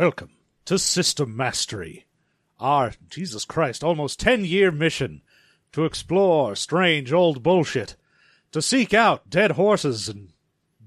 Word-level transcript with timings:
Welcome 0.00 0.36
to 0.66 0.78
System 0.78 1.36
Mastery, 1.36 2.06
our, 2.60 2.92
Jesus 3.10 3.44
Christ, 3.44 3.82
almost 3.82 4.20
10 4.20 4.44
year 4.44 4.70
mission 4.70 5.22
to 5.72 5.84
explore 5.84 6.54
strange 6.54 7.12
old 7.12 7.42
bullshit, 7.42 7.96
to 8.52 8.62
seek 8.62 8.94
out 8.94 9.28
dead 9.28 9.50
horses 9.50 10.08
and 10.08 10.32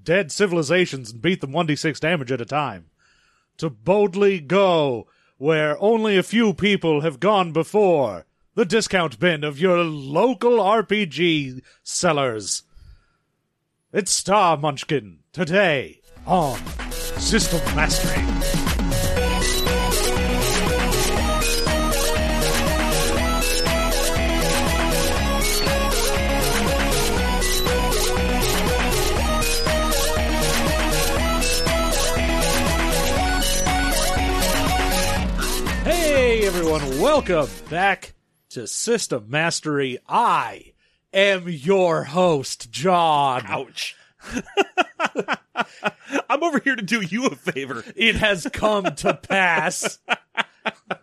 dead 0.01 0.31
civilizations 0.31 1.11
and 1.11 1.21
beat 1.21 1.41
them 1.41 1.51
1d6 1.51 1.99
damage 1.99 2.31
at 2.31 2.39
a 2.39 2.45
time, 2.45 2.85
to 3.57 3.69
boldly 3.69 4.39
go 4.39 5.07
where 5.37 5.77
only 5.83 6.17
a 6.17 6.23
few 6.23 6.53
people 6.53 7.01
have 7.01 7.19
gone 7.19 7.51
before, 7.51 8.25
the 8.55 8.63
discount 8.63 9.19
bin 9.19 9.43
of 9.43 9.59
your 9.59 9.83
local 9.83 10.51
RPG 10.51 11.61
sellers. 11.83 12.63
It's 13.91 14.13
Star 14.13 14.55
Munchkin 14.55 15.19
today 15.33 15.99
on 16.25 16.57
System 17.17 17.59
Mastery. 17.75 18.70
Everyone, 36.53 36.99
welcome 36.99 37.47
back 37.69 38.13
to 38.49 38.67
System 38.67 39.27
Mastery. 39.29 39.99
I 40.05 40.73
am 41.13 41.47
your 41.47 42.03
host, 42.03 42.69
John. 42.69 43.43
Ouch. 43.47 43.95
I'm 46.29 46.43
over 46.43 46.59
here 46.59 46.75
to 46.75 46.81
do 46.81 46.99
you 46.99 47.27
a 47.27 47.35
favor. 47.35 47.85
It 47.95 48.15
has 48.15 48.49
come 48.51 48.95
to 48.95 49.13
pass. 49.13 49.99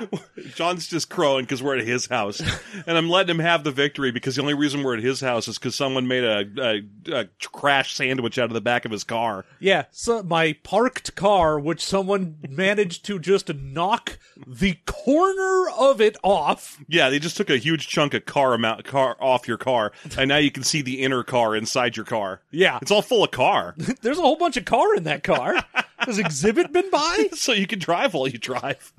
John's 0.54 0.86
just 0.86 1.08
crowing 1.10 1.44
because 1.44 1.62
we're 1.62 1.76
at 1.78 1.86
his 1.86 2.06
house, 2.06 2.40
and 2.86 2.96
I'm 2.98 3.08
letting 3.08 3.34
him 3.36 3.40
have 3.40 3.64
the 3.64 3.70
victory 3.70 4.10
because 4.12 4.36
the 4.36 4.42
only 4.42 4.54
reason 4.54 4.82
we're 4.82 4.96
at 4.96 5.02
his 5.02 5.20
house 5.20 5.48
is 5.48 5.58
because 5.58 5.74
someone 5.74 6.06
made 6.08 6.24
a, 6.24 6.44
a, 6.58 7.12
a 7.20 7.24
crash 7.42 7.94
sandwich 7.94 8.38
out 8.38 8.46
of 8.46 8.54
the 8.54 8.60
back 8.60 8.84
of 8.84 8.90
his 8.90 9.04
car. 9.04 9.44
Yeah, 9.60 9.84
so 9.90 10.22
my 10.22 10.54
parked 10.62 11.14
car, 11.14 11.58
which 11.58 11.84
someone 11.84 12.36
managed 12.48 13.04
to 13.06 13.18
just 13.18 13.52
knock 13.54 14.18
the 14.46 14.76
corner 14.86 15.68
of 15.78 16.00
it 16.00 16.16
off. 16.22 16.78
Yeah, 16.88 17.10
they 17.10 17.18
just 17.18 17.36
took 17.36 17.50
a 17.50 17.56
huge 17.56 17.88
chunk 17.88 18.14
of 18.14 18.26
car 18.26 18.54
amount 18.54 18.84
car 18.84 19.16
off 19.20 19.48
your 19.48 19.58
car, 19.58 19.92
and 20.18 20.28
now 20.28 20.38
you 20.38 20.50
can 20.50 20.62
see 20.62 20.82
the 20.82 21.02
inner 21.02 21.22
car 21.22 21.56
inside 21.56 21.96
your 21.96 22.06
car. 22.06 22.42
Yeah, 22.50 22.78
It's 22.82 22.90
all 22.90 23.02
full 23.02 23.24
of 23.24 23.30
car, 23.30 23.74
there's 24.02 24.18
a 24.18 24.22
whole 24.22 24.36
bunch 24.36 24.56
of 24.56 24.64
car 24.64 24.94
in 24.94 25.04
that 25.04 25.22
car. 25.22 25.54
Has 25.98 26.18
Xzibit 26.18 26.72
been 26.72 26.90
by? 26.90 27.28
so 27.32 27.52
you 27.52 27.66
can 27.66 27.78
drive 27.78 28.14
while 28.14 28.28
you 28.28 28.38
drive. 28.38 28.92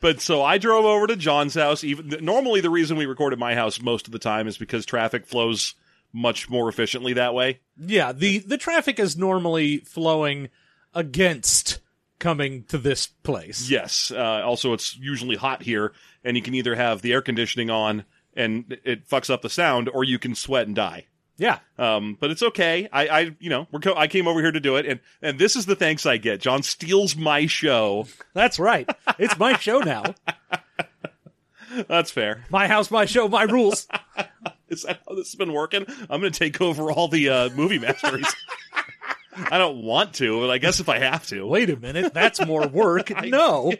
But 0.00 0.20
so 0.20 0.42
I 0.42 0.58
drove 0.58 0.84
over 0.84 1.06
to 1.06 1.16
John's 1.16 1.54
house. 1.54 1.84
Even 1.84 2.24
normally, 2.24 2.60
the 2.60 2.70
reason 2.70 2.96
we 2.96 3.06
record 3.06 3.32
at 3.32 3.38
my 3.38 3.54
house 3.54 3.80
most 3.80 4.06
of 4.06 4.12
the 4.12 4.18
time 4.18 4.46
is 4.46 4.58
because 4.58 4.84
traffic 4.84 5.26
flows 5.26 5.74
much 6.12 6.50
more 6.50 6.68
efficiently 6.68 7.14
that 7.14 7.34
way. 7.34 7.60
Yeah, 7.78 8.12
the 8.12 8.38
the 8.38 8.58
traffic 8.58 8.98
is 8.98 9.16
normally 9.16 9.78
flowing 9.78 10.50
against 10.94 11.80
coming 12.18 12.64
to 12.64 12.78
this 12.78 13.06
place. 13.06 13.68
Yes. 13.70 14.12
Uh, 14.14 14.42
also, 14.44 14.72
it's 14.72 14.96
usually 14.96 15.36
hot 15.36 15.62
here, 15.62 15.92
and 16.22 16.36
you 16.36 16.42
can 16.42 16.54
either 16.54 16.74
have 16.74 17.02
the 17.02 17.12
air 17.12 17.22
conditioning 17.22 17.70
on 17.70 18.04
and 18.34 18.78
it 18.84 19.08
fucks 19.08 19.30
up 19.30 19.42
the 19.42 19.50
sound, 19.50 19.88
or 19.92 20.04
you 20.04 20.18
can 20.18 20.34
sweat 20.34 20.66
and 20.66 20.76
die. 20.76 21.06
Yeah. 21.38 21.58
Um, 21.78 22.16
but 22.20 22.30
it's 22.30 22.42
okay. 22.42 22.88
I, 22.92 23.08
I, 23.08 23.36
you 23.40 23.50
know, 23.50 23.66
we're 23.72 23.80
co- 23.80 23.96
I 23.96 24.06
came 24.06 24.28
over 24.28 24.40
here 24.40 24.52
to 24.52 24.60
do 24.60 24.76
it, 24.76 24.86
and 24.86 25.00
and 25.20 25.38
this 25.38 25.56
is 25.56 25.66
the 25.66 25.74
thanks 25.76 26.06
I 26.06 26.16
get. 26.18 26.40
John 26.40 26.62
steals 26.62 27.16
my 27.16 27.46
show. 27.46 28.06
That's 28.34 28.58
right. 28.58 28.88
It's 29.18 29.38
my 29.38 29.56
show 29.56 29.80
now. 29.80 30.14
That's 31.88 32.10
fair. 32.10 32.44
My 32.50 32.68
house, 32.68 32.90
my 32.90 33.06
show, 33.06 33.28
my 33.28 33.44
rules. 33.44 33.86
Is 34.68 34.82
that 34.82 35.00
how 35.08 35.14
this 35.14 35.28
has 35.28 35.34
been 35.34 35.52
working? 35.52 35.84
I'm 36.08 36.20
going 36.20 36.32
to 36.32 36.38
take 36.38 36.60
over 36.60 36.90
all 36.90 37.08
the 37.08 37.28
uh, 37.28 37.50
movie 37.50 37.78
masteries. 37.78 38.26
I 39.50 39.58
don't 39.58 39.82
want 39.82 40.14
to, 40.14 40.40
but 40.40 40.50
I 40.50 40.58
guess 40.58 40.80
if 40.80 40.88
I 40.88 40.98
have 40.98 41.26
to. 41.28 41.46
Wait 41.46 41.70
a 41.70 41.76
minute, 41.76 42.12
that's 42.14 42.44
more 42.44 42.66
work. 42.68 43.10
No. 43.24 43.72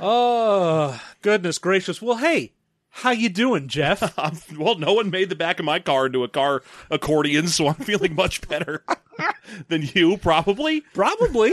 Oh, 0.00 1.00
goodness 1.22 1.58
gracious. 1.58 2.02
Well, 2.02 2.16
hey, 2.16 2.52
how 2.94 3.10
you 3.10 3.28
doing, 3.28 3.68
Jeff? 3.68 4.16
Well, 4.56 4.78
no 4.78 4.94
one 4.94 5.10
made 5.10 5.28
the 5.28 5.36
back 5.36 5.58
of 5.58 5.64
my 5.64 5.78
car 5.80 6.06
into 6.06 6.22
a 6.24 6.28
car 6.28 6.62
accordion, 6.90 7.48
so 7.48 7.68
I'm 7.68 7.74
feeling 7.74 8.14
much 8.14 8.46
better 8.48 8.84
than 9.68 9.82
you, 9.94 10.16
probably. 10.16 10.80
Probably. 10.92 11.52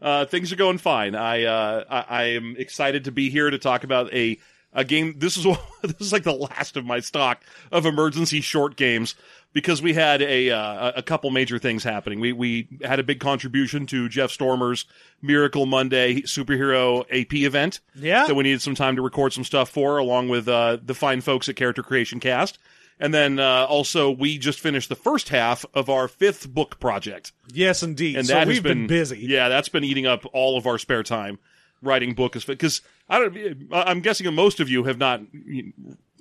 Uh, 0.00 0.24
things 0.26 0.52
are 0.52 0.56
going 0.56 0.78
fine. 0.78 1.14
I, 1.14 1.44
uh, 1.44 1.84
I 1.88 2.04
I 2.08 2.22
am 2.24 2.56
excited 2.58 3.04
to 3.04 3.12
be 3.12 3.30
here 3.30 3.48
to 3.50 3.58
talk 3.58 3.84
about 3.84 4.12
a 4.12 4.38
a 4.72 4.84
game. 4.84 5.14
This 5.18 5.36
is 5.36 5.44
this 5.82 6.00
is 6.00 6.12
like 6.12 6.24
the 6.24 6.32
last 6.32 6.76
of 6.76 6.84
my 6.84 7.00
stock 7.00 7.42
of 7.70 7.86
emergency 7.86 8.40
short 8.40 8.76
games 8.76 9.14
because 9.52 9.82
we 9.82 9.94
had 9.94 10.22
a 10.22 10.50
uh, 10.50 10.92
a 10.96 11.02
couple 11.02 11.30
major 11.30 11.58
things 11.58 11.84
happening. 11.84 12.20
We 12.20 12.32
we 12.32 12.68
had 12.82 12.98
a 12.98 13.02
big 13.02 13.20
contribution 13.20 13.86
to 13.86 14.08
Jeff 14.08 14.30
Stormer's 14.30 14.84
Miracle 15.20 15.66
Monday 15.66 16.22
superhero 16.22 17.04
AP 17.10 17.34
event. 17.34 17.80
Yeah. 17.94 18.26
that 18.26 18.34
we 18.34 18.44
needed 18.44 18.62
some 18.62 18.74
time 18.74 18.96
to 18.96 19.02
record 19.02 19.32
some 19.32 19.44
stuff 19.44 19.70
for, 19.70 19.98
along 19.98 20.28
with 20.28 20.48
uh, 20.48 20.78
the 20.82 20.94
fine 20.94 21.20
folks 21.20 21.48
at 21.48 21.56
Character 21.56 21.82
Creation 21.82 22.20
Cast. 22.20 22.58
And 23.00 23.12
then 23.12 23.40
uh, 23.40 23.66
also, 23.68 24.10
we 24.12 24.38
just 24.38 24.60
finished 24.60 24.88
the 24.88 24.94
first 24.94 25.30
half 25.30 25.64
of 25.74 25.90
our 25.90 26.06
fifth 26.06 26.48
book 26.48 26.78
project 26.78 27.32
yes, 27.52 27.82
indeed. 27.82 28.16
and 28.16 28.26
so 28.26 28.34
that 28.34 28.46
we've 28.46 28.56
has 28.56 28.62
been, 28.62 28.86
busy. 28.86 29.18
Yeah, 29.18 29.48
that's 29.48 29.68
been 29.68 29.82
eating 29.82 30.06
up 30.06 30.24
all 30.32 30.56
of 30.56 30.68
our 30.68 30.78
spare 30.78 31.02
time 31.02 31.40
writing 31.82 32.14
book 32.14 32.36
is 32.36 32.44
because 32.44 32.80
I 33.08 33.18
don't. 33.18 33.68
I'm 33.72 34.00
guessing 34.00 34.32
most 34.34 34.60
of 34.60 34.68
you 34.68 34.84
have 34.84 34.98
not 34.98 35.20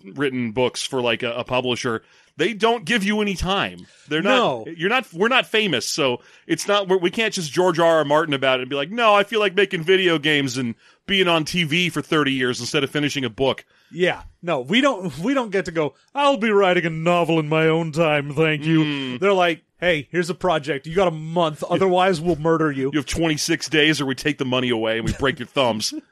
written 0.04 0.52
books 0.52 0.84
for 0.84 1.02
like 1.02 1.24
a, 1.24 1.34
a 1.34 1.44
publisher. 1.44 2.04
They 2.38 2.54
don't 2.54 2.86
give 2.86 3.04
you 3.04 3.22
any 3.22 3.36
time. 3.36 3.86
They're 4.08 4.22
not. 4.22 4.66
No. 4.66 4.66
You're 4.76 4.90
not. 4.90 5.12
We're 5.14 5.28
not 5.28 5.46
famous, 5.46 5.88
so 5.88 6.22
it's 6.48 6.68
not. 6.68 6.88
We're, 6.88 6.98
we 6.98 7.12
can't 7.12 7.34
just 7.34 7.52
George 7.52 7.78
R. 7.78 7.98
R. 7.98 8.06
Martin 8.06 8.34
about 8.34 8.60
it 8.60 8.64
and 8.64 8.70
be 8.70 8.76
like, 8.76 8.90
no, 8.90 9.14
I 9.14 9.24
feel 9.24 9.40
like 9.40 9.54
making 9.54 9.84
video 9.84 10.18
games 10.18 10.58
and 10.58 10.76
being 11.06 11.28
on 11.28 11.44
TV 11.44 11.92
for 11.92 12.02
30 12.02 12.32
years 12.32 12.60
instead 12.60 12.84
of 12.84 12.90
finishing 12.90 13.26
a 13.26 13.30
book. 13.30 13.66
Yeah. 13.92 14.24
No, 14.42 14.62
we 14.62 14.82
don't 14.82 15.18
we 15.20 15.34
don't 15.34 15.52
get 15.52 15.66
to 15.66 15.72
go, 15.72 15.94
I'll 16.16 16.38
be 16.38 16.50
writing 16.50 16.86
a 16.86 16.90
novel 16.90 17.40
in 17.40 17.50
my 17.50 17.68
own 17.68 17.92
time, 17.92 18.34
thank 18.34 18.64
you. 18.64 18.84
Hmm. 18.84 19.18
They're 19.18 19.34
like, 19.34 19.64
"Hey, 19.80 20.08
here's 20.10 20.30
a 20.30 20.36
project. 20.36 20.88
You 20.88 20.96
got 20.96 21.10
a 21.10 21.12
month, 21.12 21.64
otherwise 21.64 22.22
we'll 22.22 22.38
murder 22.38 22.72
you." 22.72 22.92
You 22.94 23.00
have 23.00 23.06
26 23.06 23.70
days, 23.70 24.00
or 24.00 24.06
we 24.06 24.16
take 24.16 24.38
the 24.38 24.46
money 24.46 24.70
away 24.70 24.98
and 24.98 25.06
we 25.06 25.14
break 25.14 25.40
your 25.40 25.48
thumbs. 25.48 25.94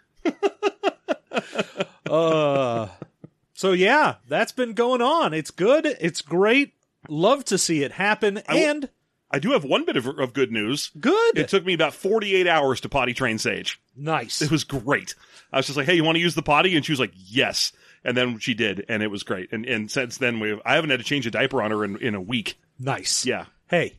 Uh 2.09 2.87
So 3.59 3.73
yeah, 3.73 4.15
that's 4.25 4.53
been 4.53 4.71
going 4.71 5.01
on. 5.01 5.33
It's 5.33 5.51
good. 5.51 5.85
It's 5.85 6.21
great. 6.21 6.75
Love 7.09 7.43
to 7.43 7.57
see 7.57 7.83
it 7.83 7.91
happen 7.91 8.37
and 8.47 8.87
I 9.29 9.39
do 9.39 9.51
have 9.51 9.65
one 9.65 9.83
bit 9.83 9.97
of, 9.97 10.07
of 10.07 10.31
good 10.31 10.49
news. 10.49 10.91
good. 10.97 11.37
It 11.37 11.49
took 11.49 11.65
me 11.65 11.73
about 11.73 11.93
48 11.93 12.47
hours 12.47 12.79
to 12.79 12.89
potty 12.89 13.13
train 13.13 13.37
Sage. 13.37 13.81
nice. 13.97 14.41
It 14.41 14.49
was 14.49 14.63
great. 14.63 15.13
I 15.51 15.57
was 15.57 15.65
just 15.65 15.75
like, 15.75 15.87
"Hey, 15.87 15.95
you 15.95 16.05
want 16.05 16.15
to 16.15 16.21
use 16.21 16.35
the 16.35 16.41
potty?" 16.41 16.77
And 16.77 16.85
she 16.85 16.93
was 16.93 17.01
like, 17.01 17.11
"Yes." 17.13 17.73
And 18.05 18.15
then 18.15 18.39
she 18.39 18.53
did, 18.53 18.85
and 18.87 19.03
it 19.03 19.11
was 19.11 19.23
great. 19.23 19.51
And 19.51 19.65
and 19.65 19.91
since 19.91 20.17
then, 20.17 20.39
we 20.39 20.57
I 20.63 20.75
haven't 20.75 20.91
had 20.91 21.01
to 21.01 21.05
change 21.05 21.27
a 21.27 21.31
diaper 21.31 21.61
on 21.61 21.71
her 21.71 21.83
in, 21.83 21.97
in 21.97 22.15
a 22.15 22.21
week. 22.21 22.57
nice. 22.79 23.25
Yeah, 23.25 23.47
Hey. 23.67 23.97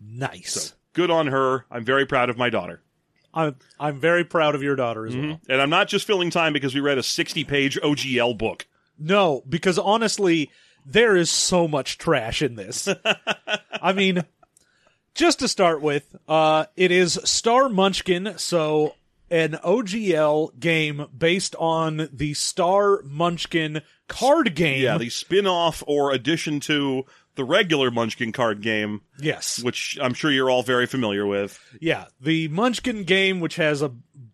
Nice. 0.00 0.74
good 0.92 1.12
on 1.12 1.28
her. 1.28 1.66
I'm 1.70 1.84
very 1.84 2.04
proud 2.04 2.30
of 2.30 2.36
my 2.36 2.50
daughter, 2.50 2.82
I'm 3.32 3.56
I'm 3.78 4.00
very 4.00 4.24
proud 4.24 4.54
of 4.56 4.62
your 4.62 4.76
daughter 4.76 5.06
as 5.06 5.14
mm-hmm. 5.14 5.28
well. 5.28 5.40
and 5.48 5.62
I'm 5.62 5.70
not 5.70 5.88
just 5.88 6.04
filling 6.04 6.30
time 6.30 6.52
because 6.52 6.74
we 6.74 6.80
read 6.80 6.98
a 6.98 7.02
60 7.02 7.44
page 7.44 7.78
OGL 7.80 8.36
book. 8.36 8.66
No, 9.02 9.42
because 9.48 9.78
honestly, 9.78 10.50
there 10.86 11.16
is 11.16 11.30
so 11.30 11.66
much 11.68 11.98
trash 11.98 12.42
in 12.42 12.54
this. 12.54 12.88
I 13.82 13.92
mean, 13.92 14.22
just 15.14 15.40
to 15.40 15.48
start 15.48 15.82
with, 15.82 16.14
uh, 16.28 16.66
it 16.76 16.90
is 16.90 17.18
Star 17.24 17.68
Munchkin, 17.68 18.34
so 18.38 18.94
an 19.30 19.52
OGL 19.64 20.58
game 20.60 21.06
based 21.16 21.56
on 21.58 22.08
the 22.12 22.34
Star 22.34 23.02
Munchkin 23.02 23.82
card 24.08 24.54
game. 24.54 24.82
Yeah, 24.82 24.98
the 24.98 25.10
spin 25.10 25.46
off 25.46 25.82
or 25.86 26.12
addition 26.12 26.60
to 26.60 27.04
the 27.34 27.44
regular 27.44 27.90
Munchkin 27.90 28.30
card 28.32 28.60
game, 28.60 29.00
yes. 29.18 29.62
which 29.62 29.98
I'm 30.02 30.12
sure 30.12 30.30
you're 30.30 30.50
all 30.50 30.62
very 30.62 30.86
familiar 30.86 31.26
with. 31.26 31.58
Yeah, 31.80 32.06
the 32.20 32.48
Munchkin 32.48 33.04
game, 33.04 33.40
which 33.40 33.56
has 33.56 33.80
a 33.80 33.88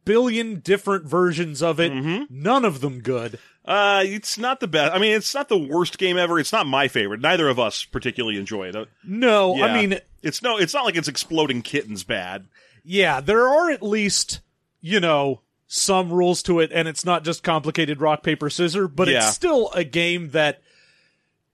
billion 0.05 0.59
different 0.61 1.05
versions 1.05 1.63
of 1.63 1.79
it, 1.79 1.93
Mm-hmm. 1.93 2.25
none 2.31 2.65
of 2.65 2.81
them 2.81 3.01
good. 3.01 3.39
Uh, 3.69 4.03
it's 4.07 4.39
not 4.39 4.61
the 4.61 4.67
best. 4.67 4.95
I 4.95 4.99
mean, 4.99 5.13
it's 5.13 5.35
not 5.35 5.51
the 5.51 5.59
worst 5.59 5.99
game 5.99 6.17
ever. 6.17 6.39
It's 6.41 6.53
not 6.53 6.67
my 6.67 6.89
favorite. 6.89 7.21
Neither 7.21 7.49
of 7.49 7.59
us 7.59 7.85
particularly 7.85 8.39
enjoy 8.39 8.69
it. 8.69 8.75
Uh, 8.77 8.87
No, 9.05 9.57
yeah. 9.57 9.67
I 9.67 9.75
mean, 9.75 10.01
it's 10.23 10.41
no. 10.43 10.57
It's 10.57 10.73
not 10.73 10.87
like 10.87 10.97
it's 10.97 11.07
exploding 11.09 11.61
kittens 11.61 12.03
bad. 12.03 12.47
Yeah, 12.83 13.21
there 13.21 13.47
are 13.47 13.71
at 13.71 13.83
least, 13.83 14.41
you 14.81 15.01
know, 15.01 15.43
some 15.67 16.11
rules 16.11 16.43
to 16.45 16.61
it, 16.61 16.71
and 16.73 16.89
it's 16.89 17.05
not 17.05 17.25
just 17.25 17.43
complicated 17.43 18.01
rock, 18.01 18.23
paper, 18.23 18.49
scissors, 18.49 18.89
but 18.95 19.07
Yeah. 19.09 19.19
it's 19.19 19.35
still 19.35 19.71
a 19.75 19.85
game 19.85 20.31
that 20.31 20.63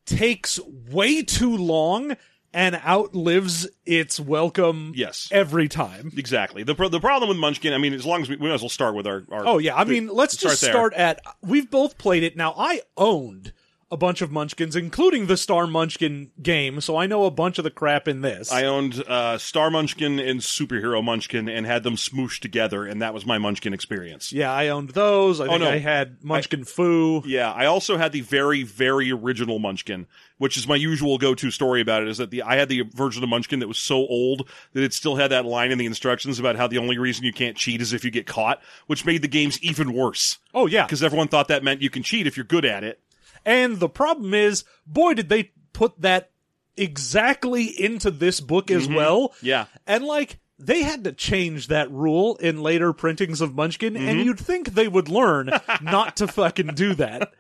takes 0.07 0.61
way 0.91 1.23
too 1.23 1.57
long 1.57 2.17
and 2.55 2.77
outlives 2.77 3.69
its 3.85 4.19
welcome 4.19 4.93
Yes. 4.97 5.29
every 5.31 5.69
time. 5.69 6.13
Exactly. 6.17 6.63
The 6.63 6.75
pro- 6.75 6.89
the 6.89 7.01
problem 7.01 7.29
with 7.29 7.37
Munchkin, 7.37 7.73
I 7.75 7.79
mean, 7.79 7.93
as 7.93 8.07
long 8.07 8.23
as 8.23 8.29
we, 8.31 8.37
we 8.37 8.49
might 8.49 8.55
as 8.55 8.63
well 8.63 8.69
start 8.71 8.95
with 8.95 9.07
our. 9.07 9.25
our 9.31 9.47
Oh 9.47 9.59
yeah, 9.59 9.75
I 9.77 9.85
mean, 9.85 10.07
let's 10.09 10.35
start 10.35 10.53
just 10.53 10.63
there. 10.63 10.71
start 10.71 10.95
at 10.95 11.21
we've 11.43 11.71
both 11.71 11.99
played 11.99 12.23
it. 12.23 12.37
Now 12.37 12.55
I 12.57 12.81
owned 12.97 13.53
a 13.91 13.97
bunch 13.97 14.23
of 14.23 14.31
Munchkins, 14.33 14.75
including 14.77 15.27
the 15.27 15.37
Star 15.37 15.67
Munchkin 15.67 16.31
game, 16.43 16.81
so 16.81 16.97
I 16.97 17.07
know 17.07 17.25
a 17.25 17.31
bunch 17.31 17.59
of 17.59 17.65
the 17.65 17.71
crap 17.71 18.09
in 18.09 18.21
this. 18.23 18.51
I 18.51 18.65
owned 18.65 19.03
uh, 19.07 19.39
Star 19.39 19.71
Munchkin 19.71 20.19
and 20.19 20.41
Superhero 20.41 21.03
Munchkin 21.03 21.49
and 21.49 21.67
had 21.67 21.83
them 21.83 21.97
smooshed 21.97 22.41
together, 22.41 22.85
and 22.87 23.01
that 23.03 23.15
was 23.15 23.25
my 23.27 23.39
Munchkin 23.39 23.73
experience. 23.75 24.33
yeah, 24.33 24.53
I 24.53 24.69
owned 24.69 24.91
those. 24.91 25.41
I 25.41 25.45
think 25.47 25.55
Oh, 25.55 25.65
no. 25.65 25.71
I 25.71 25.79
had 25.79 26.25
Munchkin 26.25 26.65
Fu. 26.65 27.23
Yeah, 27.27 27.53
I 27.53 27.67
also 27.67 27.97
had 27.97 28.13
the 28.13 28.21
very, 28.23 28.63
very 28.63 29.11
original 29.13 29.59
Munchkin, 29.59 30.07
which 30.39 30.57
is 30.57 30.67
my 30.67 30.77
usual 30.77 31.19
go-to 31.19 31.51
story 31.51 31.81
about 31.81 32.03
it. 32.03 32.09
Is 32.09 32.19
that 32.19 32.31
the 32.31 32.43
I 32.43 32.57
had 32.57 32.69
the 32.69 32.83
version 32.95 33.23
of 33.23 33.29
Munchkin 33.29 33.61
that 33.61 33.69
was 33.69 33.79
so 33.79 33.97
old 33.97 34.49
that 34.73 34.83
it 34.83 34.93
still 34.93 35.17
had 35.17 35.31
that 35.31 35.45
line 35.45 35.71
in 35.71 35.79
the 35.79 35.87
instructions 35.87 36.39
about 36.41 36.57
how 36.57 36.67
the 36.67 36.79
only 36.79 36.99
reason 36.99 37.25
you 37.25 37.33
can't 37.33 37.57
cheat 37.57 37.81
is 37.81 37.93
if 37.93 38.05
you 38.05 38.11
get 38.11 38.27
caught, 38.27 38.61
which 38.87 39.05
made 39.05 39.23
the 39.23 39.29
games 39.29 39.61
even 39.63 39.93
worse 39.93 40.39
Oh 40.53 40.67
yeah, 40.67 40.85
because 40.87 41.03
everyone 41.03 41.29
thought 41.29 41.49
that 41.49 41.63
meant 41.63 41.83
you 41.83 41.91
can 41.91 42.03
cheat 42.03 42.27
if 42.27 42.37
you're 42.37 42.45
good 42.45 42.65
at 42.65 42.83
it. 42.85 43.01
And 43.45 43.79
the 43.81 43.89
problem 43.89 44.35
is, 44.35 44.65
boy, 44.87 45.15
did 45.15 45.29
they 45.29 45.53
put 45.73 46.01
that 46.01 46.31
exactly 46.77 47.65
into 47.67 48.11
this 48.11 48.41
book 48.41 48.71
as 48.71 48.89
well. 48.89 49.33
Yeah. 49.43 49.67
And 49.87 50.05
like 50.05 50.39
they 50.59 50.83
had 50.83 51.05
to 51.05 51.13
change 51.13 51.69
that 51.69 51.91
rule 51.91 52.37
in 52.37 52.63
later 52.63 52.93
printings 52.93 53.41
of 53.41 53.55
Munchkin, 53.55 53.95
Mm-hmm. 53.95 54.09
and 54.09 54.25
you'd 54.25 54.41
think 54.41 54.71
they 54.71 54.89
would 54.89 55.09
learn 55.09 55.51
not 55.83 56.17
to 56.17 56.27
fucking 56.29 56.69
do 56.75 56.95
that. 56.95 57.33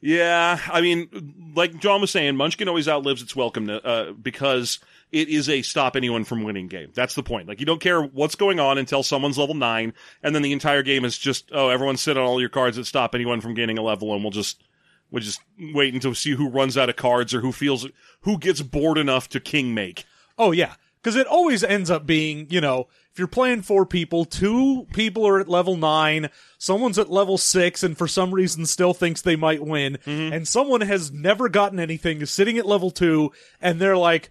Yeah, 0.00 0.60
I 0.70 0.82
mean, 0.82 1.52
like 1.56 1.78
John 1.80 2.00
was 2.00 2.10
saying, 2.10 2.36
Munchkin 2.36 2.68
always 2.68 2.86
outlives 2.88 3.22
its 3.22 3.34
welcome 3.34 3.68
uh, 3.82 4.12
because 4.12 4.78
it 5.12 5.28
is 5.28 5.48
a 5.48 5.62
stop 5.62 5.96
anyone 5.96 6.24
from 6.24 6.42
winning 6.42 6.68
game. 6.68 6.90
That's 6.94 7.14
the 7.14 7.22
point. 7.22 7.48
Like 7.48 7.60
you 7.60 7.66
don't 7.66 7.80
care 7.80 8.02
what's 8.02 8.34
going 8.34 8.60
on 8.60 8.78
until 8.78 9.02
someone's 9.02 9.38
level 9.38 9.54
nine, 9.54 9.94
and 10.22 10.34
then 10.34 10.42
the 10.42 10.52
entire 10.52 10.82
game 10.82 11.04
is 11.04 11.18
just 11.18 11.50
oh, 11.52 11.68
everyone 11.68 11.96
sit 11.96 12.16
on 12.16 12.24
all 12.24 12.40
your 12.40 12.48
cards 12.48 12.76
that 12.76 12.86
stop 12.86 13.14
anyone 13.14 13.40
from 13.40 13.54
gaining 13.54 13.78
a 13.78 13.82
level, 13.82 14.14
and 14.14 14.22
we'll 14.22 14.30
just 14.30 14.62
we'll 15.10 15.22
just 15.22 15.40
wait 15.58 15.94
until 15.94 16.10
we 16.10 16.16
see 16.16 16.32
who 16.32 16.48
runs 16.48 16.76
out 16.76 16.88
of 16.88 16.96
cards 16.96 17.34
or 17.34 17.40
who 17.40 17.52
feels 17.52 17.86
who 18.22 18.38
gets 18.38 18.62
bored 18.62 18.98
enough 18.98 19.28
to 19.30 19.40
king 19.40 19.74
make. 19.74 20.04
Oh 20.38 20.52
yeah, 20.52 20.74
because 21.00 21.16
it 21.16 21.26
always 21.26 21.62
ends 21.62 21.90
up 21.90 22.06
being 22.06 22.46
you 22.50 22.60
know 22.60 22.88
if 23.16 23.18
you're 23.18 23.28
playing 23.28 23.62
four 23.62 23.86
people, 23.86 24.26
two 24.26 24.86
people 24.92 25.26
are 25.26 25.40
at 25.40 25.48
level 25.48 25.74
nine, 25.74 26.28
someone's 26.58 26.98
at 26.98 27.10
level 27.10 27.38
six, 27.38 27.82
and 27.82 27.96
for 27.96 28.06
some 28.06 28.34
reason 28.34 28.66
still 28.66 28.92
thinks 28.92 29.22
they 29.22 29.36
might 29.36 29.64
win, 29.64 29.96
mm-hmm. 30.04 30.34
and 30.34 30.46
someone 30.46 30.82
has 30.82 31.10
never 31.10 31.48
gotten 31.48 31.80
anything, 31.80 32.20
is 32.20 32.30
sitting 32.30 32.58
at 32.58 32.66
level 32.66 32.90
two, 32.90 33.32
and 33.58 33.80
they're 33.80 33.96
like, 33.96 34.30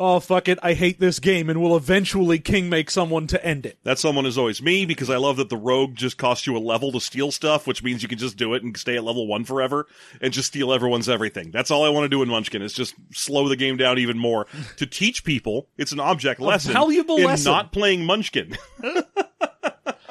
"Oh 0.00 0.18
fuck 0.18 0.48
it, 0.48 0.58
I 0.62 0.72
hate 0.72 0.98
this 0.98 1.18
game," 1.18 1.50
and 1.50 1.60
will 1.60 1.76
eventually 1.76 2.38
king 2.38 2.70
make 2.70 2.90
someone 2.90 3.26
to 3.28 3.44
end 3.44 3.66
it. 3.66 3.78
That 3.84 3.98
someone 3.98 4.24
is 4.24 4.38
always 4.38 4.62
me 4.62 4.86
because 4.86 5.10
I 5.10 5.16
love 5.18 5.36
that 5.36 5.50
the 5.50 5.56
rogue 5.56 5.94
just 5.94 6.16
costs 6.16 6.46
you 6.46 6.56
a 6.56 6.58
level 6.58 6.90
to 6.92 7.00
steal 7.00 7.30
stuff, 7.30 7.66
which 7.66 7.82
means 7.82 8.02
you 8.02 8.08
can 8.08 8.18
just 8.18 8.36
do 8.36 8.54
it 8.54 8.62
and 8.62 8.76
stay 8.76 8.96
at 8.96 9.04
level 9.04 9.26
one 9.26 9.44
forever 9.44 9.86
and 10.20 10.32
just 10.32 10.48
steal 10.48 10.72
everyone's 10.72 11.08
everything. 11.08 11.50
That's 11.50 11.70
all 11.70 11.84
I 11.84 11.90
want 11.90 12.04
to 12.04 12.08
do 12.08 12.22
in 12.22 12.28
Munchkin 12.28 12.62
is 12.62 12.72
just 12.72 12.94
slow 13.12 13.48
the 13.48 13.56
game 13.56 13.76
down 13.76 13.98
even 13.98 14.18
more 14.18 14.46
to 14.78 14.86
teach 14.86 15.22
people 15.22 15.68
it's 15.76 15.92
an 15.92 16.00
object 16.00 16.40
lesson 16.40 16.72
valuable 16.72 17.18
in 17.18 17.24
lesson. 17.24 17.52
not 17.52 17.70
playing 17.70 18.04
Munchkin. 18.04 18.56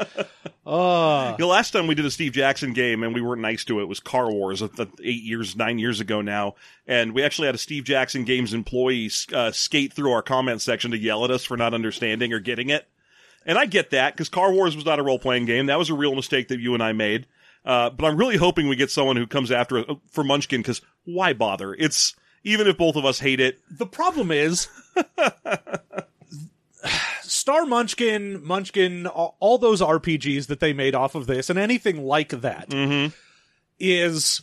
Uh, 0.69 1.35
the 1.37 1.47
last 1.47 1.71
time 1.71 1.87
we 1.87 1.95
did 1.95 2.05
a 2.05 2.11
Steve 2.11 2.33
Jackson 2.33 2.73
game 2.73 3.01
and 3.01 3.15
we 3.15 3.21
weren't 3.21 3.41
nice 3.41 3.63
to 3.63 3.79
it 3.79 3.87
was 3.87 3.99
Car 3.99 4.31
Wars, 4.31 4.61
uh, 4.61 4.67
eight 5.01 5.23
years, 5.23 5.55
nine 5.55 5.79
years 5.79 5.99
ago 5.99 6.21
now, 6.21 6.53
and 6.85 7.15
we 7.15 7.23
actually 7.23 7.47
had 7.47 7.55
a 7.55 7.59
Steve 7.59 7.85
Jackson 7.85 8.23
Games 8.23 8.53
employee 8.53 9.09
uh, 9.33 9.51
skate 9.51 9.93
through 9.93 10.11
our 10.11 10.21
comment 10.21 10.61
section 10.61 10.91
to 10.91 10.97
yell 10.97 11.25
at 11.25 11.31
us 11.31 11.43
for 11.43 11.57
not 11.57 11.73
understanding 11.73 12.33
or 12.33 12.39
getting 12.39 12.69
it. 12.69 12.87
And 13.47 13.57
I 13.57 13.65
get 13.65 13.89
that 13.89 14.13
because 14.13 14.29
Car 14.29 14.51
Wars 14.53 14.75
was 14.75 14.85
not 14.85 14.99
a 14.99 15.03
role 15.03 15.17
playing 15.17 15.45
game. 15.45 15.65
That 15.65 15.79
was 15.79 15.89
a 15.89 15.95
real 15.95 16.13
mistake 16.13 16.49
that 16.49 16.59
you 16.59 16.75
and 16.75 16.83
I 16.83 16.93
made. 16.93 17.25
Uh, 17.65 17.89
but 17.89 18.05
I'm 18.05 18.17
really 18.17 18.37
hoping 18.37 18.67
we 18.67 18.75
get 18.75 18.91
someone 18.91 19.15
who 19.15 19.25
comes 19.25 19.51
after 19.51 19.79
uh, 19.79 19.95
for 20.11 20.23
Munchkin 20.23 20.61
because 20.61 20.81
why 21.03 21.33
bother? 21.33 21.73
It's 21.73 22.15
even 22.43 22.67
if 22.67 22.77
both 22.77 22.95
of 22.95 23.05
us 23.05 23.19
hate 23.19 23.39
it. 23.39 23.59
the 23.71 23.87
problem 23.87 24.31
is 24.31 24.67
Star 27.29 27.65
Munchkin, 27.65 28.43
Munchkin, 28.43 29.07
all, 29.07 29.37
all 29.39 29.57
those 29.57 29.81
RPGs 29.81 30.47
that 30.47 30.59
they 30.59 30.73
made 30.73 30.95
off 30.95 31.15
of 31.15 31.27
this, 31.27 31.49
and 31.49 31.59
anything 31.59 32.03
like 32.03 32.29
that, 32.29 32.69
mm-hmm. 32.69 33.13
is 33.79 34.41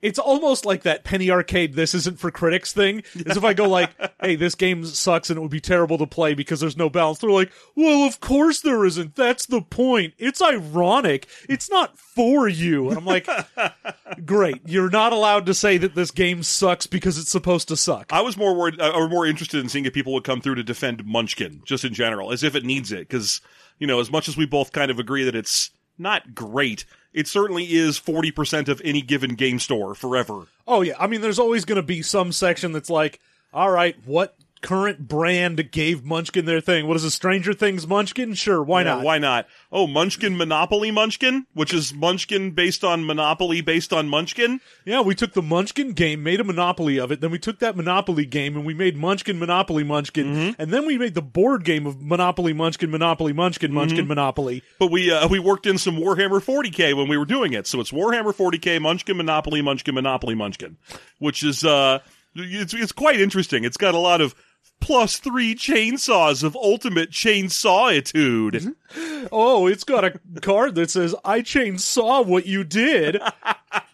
it's 0.00 0.18
almost 0.18 0.64
like 0.64 0.82
that 0.82 1.04
penny 1.04 1.30
arcade 1.30 1.74
this 1.74 1.94
isn't 1.94 2.18
for 2.18 2.30
critics 2.30 2.72
thing. 2.72 3.02
As 3.26 3.36
if 3.36 3.44
i 3.44 3.54
go 3.54 3.68
like 3.68 3.90
hey 4.20 4.36
this 4.36 4.54
game 4.54 4.84
sucks 4.84 5.30
and 5.30 5.38
it 5.38 5.40
would 5.40 5.50
be 5.50 5.60
terrible 5.60 5.98
to 5.98 6.06
play 6.06 6.34
because 6.34 6.60
there's 6.60 6.76
no 6.76 6.88
balance. 6.88 7.18
They're 7.18 7.30
like 7.30 7.52
well 7.74 8.06
of 8.06 8.20
course 8.20 8.60
there 8.60 8.84
isn't. 8.84 9.14
That's 9.14 9.46
the 9.46 9.62
point. 9.62 10.14
It's 10.18 10.42
ironic. 10.42 11.28
It's 11.48 11.70
not 11.70 11.98
for 11.98 12.48
you. 12.48 12.88
And 12.88 12.98
i'm 12.98 13.04
like 13.04 13.28
great. 14.24 14.60
You're 14.66 14.90
not 14.90 15.12
allowed 15.12 15.46
to 15.46 15.54
say 15.54 15.78
that 15.78 15.94
this 15.94 16.10
game 16.10 16.42
sucks 16.42 16.86
because 16.86 17.18
it's 17.18 17.30
supposed 17.30 17.68
to 17.68 17.76
suck. 17.76 18.12
I 18.12 18.20
was 18.20 18.36
more 18.36 18.54
worried, 18.54 18.80
uh, 18.80 18.92
or 18.94 19.08
more 19.08 19.26
interested 19.26 19.60
in 19.60 19.68
seeing 19.68 19.84
if 19.84 19.92
people 19.92 20.12
would 20.14 20.24
come 20.24 20.40
through 20.40 20.56
to 20.56 20.62
defend 20.62 21.04
Munchkin, 21.04 21.62
just 21.64 21.84
in 21.84 21.94
general, 21.94 22.32
as 22.32 22.42
if 22.42 22.54
it 22.54 22.64
needs 22.64 22.92
it. 22.92 23.08
Because 23.08 23.40
you 23.78 23.86
know, 23.86 24.00
as 24.00 24.10
much 24.10 24.28
as 24.28 24.36
we 24.36 24.46
both 24.46 24.72
kind 24.72 24.90
of 24.90 24.98
agree 24.98 25.24
that 25.24 25.34
it's 25.34 25.70
not 25.98 26.34
great, 26.34 26.84
it 27.12 27.26
certainly 27.26 27.64
is 27.64 27.98
forty 27.98 28.30
percent 28.30 28.68
of 28.68 28.80
any 28.84 29.02
given 29.02 29.34
game 29.34 29.58
store 29.58 29.94
forever. 29.94 30.46
Oh 30.66 30.82
yeah, 30.82 30.94
I 30.98 31.06
mean, 31.06 31.20
there's 31.20 31.38
always 31.38 31.64
going 31.64 31.76
to 31.76 31.82
be 31.82 32.02
some 32.02 32.32
section 32.32 32.72
that's 32.72 32.90
like, 32.90 33.20
all 33.52 33.70
right, 33.70 33.96
what 34.04 34.36
current 34.62 35.08
brand 35.08 35.70
gave 35.70 36.04
Munchkin 36.04 36.44
their 36.44 36.60
thing? 36.60 36.86
What 36.86 36.96
is 36.96 37.04
it, 37.04 37.10
Stranger 37.10 37.52
Things 37.52 37.86
Munchkin? 37.86 38.34
Sure, 38.34 38.62
why 38.62 38.80
Yeah, 38.82 38.94
not? 38.96 39.04
Why 39.04 39.18
not? 39.18 39.46
Oh, 39.70 39.86
Munchkin 39.86 40.36
Monopoly 40.36 40.90
Munchkin, 40.90 41.46
which 41.54 41.72
is 41.74 41.94
Munchkin 41.94 42.50
based 42.52 42.84
on 42.84 43.06
Monopoly 43.06 43.60
based 43.60 43.92
on 43.92 44.08
Munchkin. 44.08 44.60
Yeah, 44.84 45.00
we 45.00 45.14
took 45.14 45.32
the 45.32 45.42
Munchkin 45.42 45.92
game, 45.92 46.22
made 46.22 46.40
a 46.40 46.44
Monopoly 46.44 46.98
of 46.98 47.10
it, 47.12 47.20
then 47.20 47.30
we 47.30 47.38
took 47.38 47.58
that 47.60 47.76
Monopoly 47.76 48.24
game 48.26 48.56
and 48.56 48.64
we 48.66 48.74
made 48.74 48.96
Munchkin 48.96 49.38
Monopoly 49.38 49.84
Munchkin, 49.84 50.26
Mm-hmm. 50.26 50.60
and 50.60 50.72
then 50.72 50.86
we 50.86 50.98
made 50.98 51.14
the 51.14 51.22
board 51.22 51.64
game 51.64 51.86
of 51.86 52.02
Monopoly 52.02 52.52
Munchkin 52.52 52.90
Monopoly 52.90 53.32
Munchkin 53.32 53.72
Munchkin 53.72 53.98
Mm-hmm. 53.98 54.08
Monopoly. 54.08 54.62
But 54.78 54.90
we 54.90 55.10
uh, 55.10 55.28
we 55.28 55.38
worked 55.38 55.66
in 55.66 55.78
some 55.78 55.96
Warhammer 55.96 56.40
40k 56.44 56.94
when 56.94 57.08
we 57.08 57.16
were 57.16 57.24
doing 57.24 57.52
it, 57.52 57.66
so 57.66 57.80
it's 57.80 57.90
Warhammer 57.92 58.34
40k 58.34 58.80
Munchkin 58.80 59.16
Monopoly 59.16 59.62
Munchkin 59.62 59.94
Monopoly 59.94 60.34
Munchkin, 60.34 60.76
which 61.18 61.42
is 61.42 61.64
uh 61.64 62.00
it's 62.34 62.74
it's 62.74 62.92
quite 62.92 63.20
interesting. 63.20 63.64
It's 63.64 63.76
got 63.76 63.94
a 63.94 63.98
lot 63.98 64.20
of 64.20 64.34
plus 64.80 65.18
three 65.18 65.54
chainsaws 65.54 66.42
of 66.42 66.56
ultimate 66.56 67.10
chainsaw-itude. 67.10 68.74
Oh, 69.30 69.66
it's 69.66 69.84
got 69.84 70.04
a 70.04 70.18
card 70.40 70.74
that 70.76 70.90
says, 70.90 71.14
I 71.22 71.40
chainsaw 71.42 72.24
what 72.24 72.46
you 72.46 72.64
did. 72.64 73.20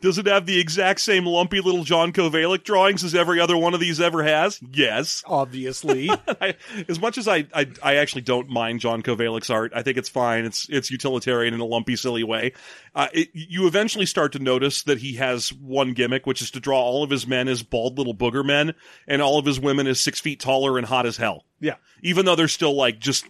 Does 0.00 0.18
it 0.18 0.26
have 0.26 0.46
the 0.46 0.58
exact 0.58 1.00
same 1.00 1.26
lumpy 1.26 1.60
little 1.60 1.84
John 1.84 2.12
Kovalic 2.12 2.64
drawings 2.64 3.04
as 3.04 3.14
every 3.14 3.40
other 3.40 3.56
one 3.56 3.74
of 3.74 3.80
these 3.80 4.00
ever 4.00 4.22
has? 4.22 4.60
Yes. 4.72 5.22
Obviously. 5.26 6.10
I, 6.40 6.54
as 6.88 7.00
much 7.00 7.18
as 7.18 7.28
I, 7.28 7.46
I, 7.54 7.66
I 7.82 7.94
actually 7.96 8.22
don't 8.22 8.48
mind 8.48 8.80
John 8.80 9.02
Kovalic's 9.02 9.50
art. 9.50 9.72
I 9.74 9.82
think 9.82 9.96
it's 9.98 10.08
fine. 10.08 10.44
It's 10.44 10.68
it's 10.68 10.90
utilitarian 10.90 11.54
in 11.54 11.60
a 11.60 11.64
lumpy, 11.64 11.96
silly 11.96 12.24
way. 12.24 12.52
Uh, 12.94 13.08
it, 13.12 13.28
you 13.32 13.66
eventually 13.66 14.06
start 14.06 14.32
to 14.32 14.38
notice 14.38 14.82
that 14.82 14.98
he 14.98 15.14
has 15.14 15.52
one 15.52 15.92
gimmick, 15.92 16.26
which 16.26 16.42
is 16.42 16.50
to 16.52 16.60
draw 16.60 16.80
all 16.80 17.02
of 17.02 17.10
his 17.10 17.26
men 17.26 17.48
as 17.48 17.62
bald 17.62 17.98
little 17.98 18.14
booger 18.14 18.44
men, 18.44 18.74
and 19.06 19.22
all 19.22 19.38
of 19.38 19.44
his 19.46 19.60
women 19.60 19.86
as 19.86 20.00
six 20.00 20.20
feet 20.20 20.40
taller 20.40 20.78
and 20.78 20.86
hot 20.86 21.06
as 21.06 21.16
hell. 21.16 21.44
yeah. 21.60 21.74
Even 22.02 22.24
though 22.26 22.36
they're 22.36 22.48
still 22.48 22.74
like 22.74 22.98
just 22.98 23.26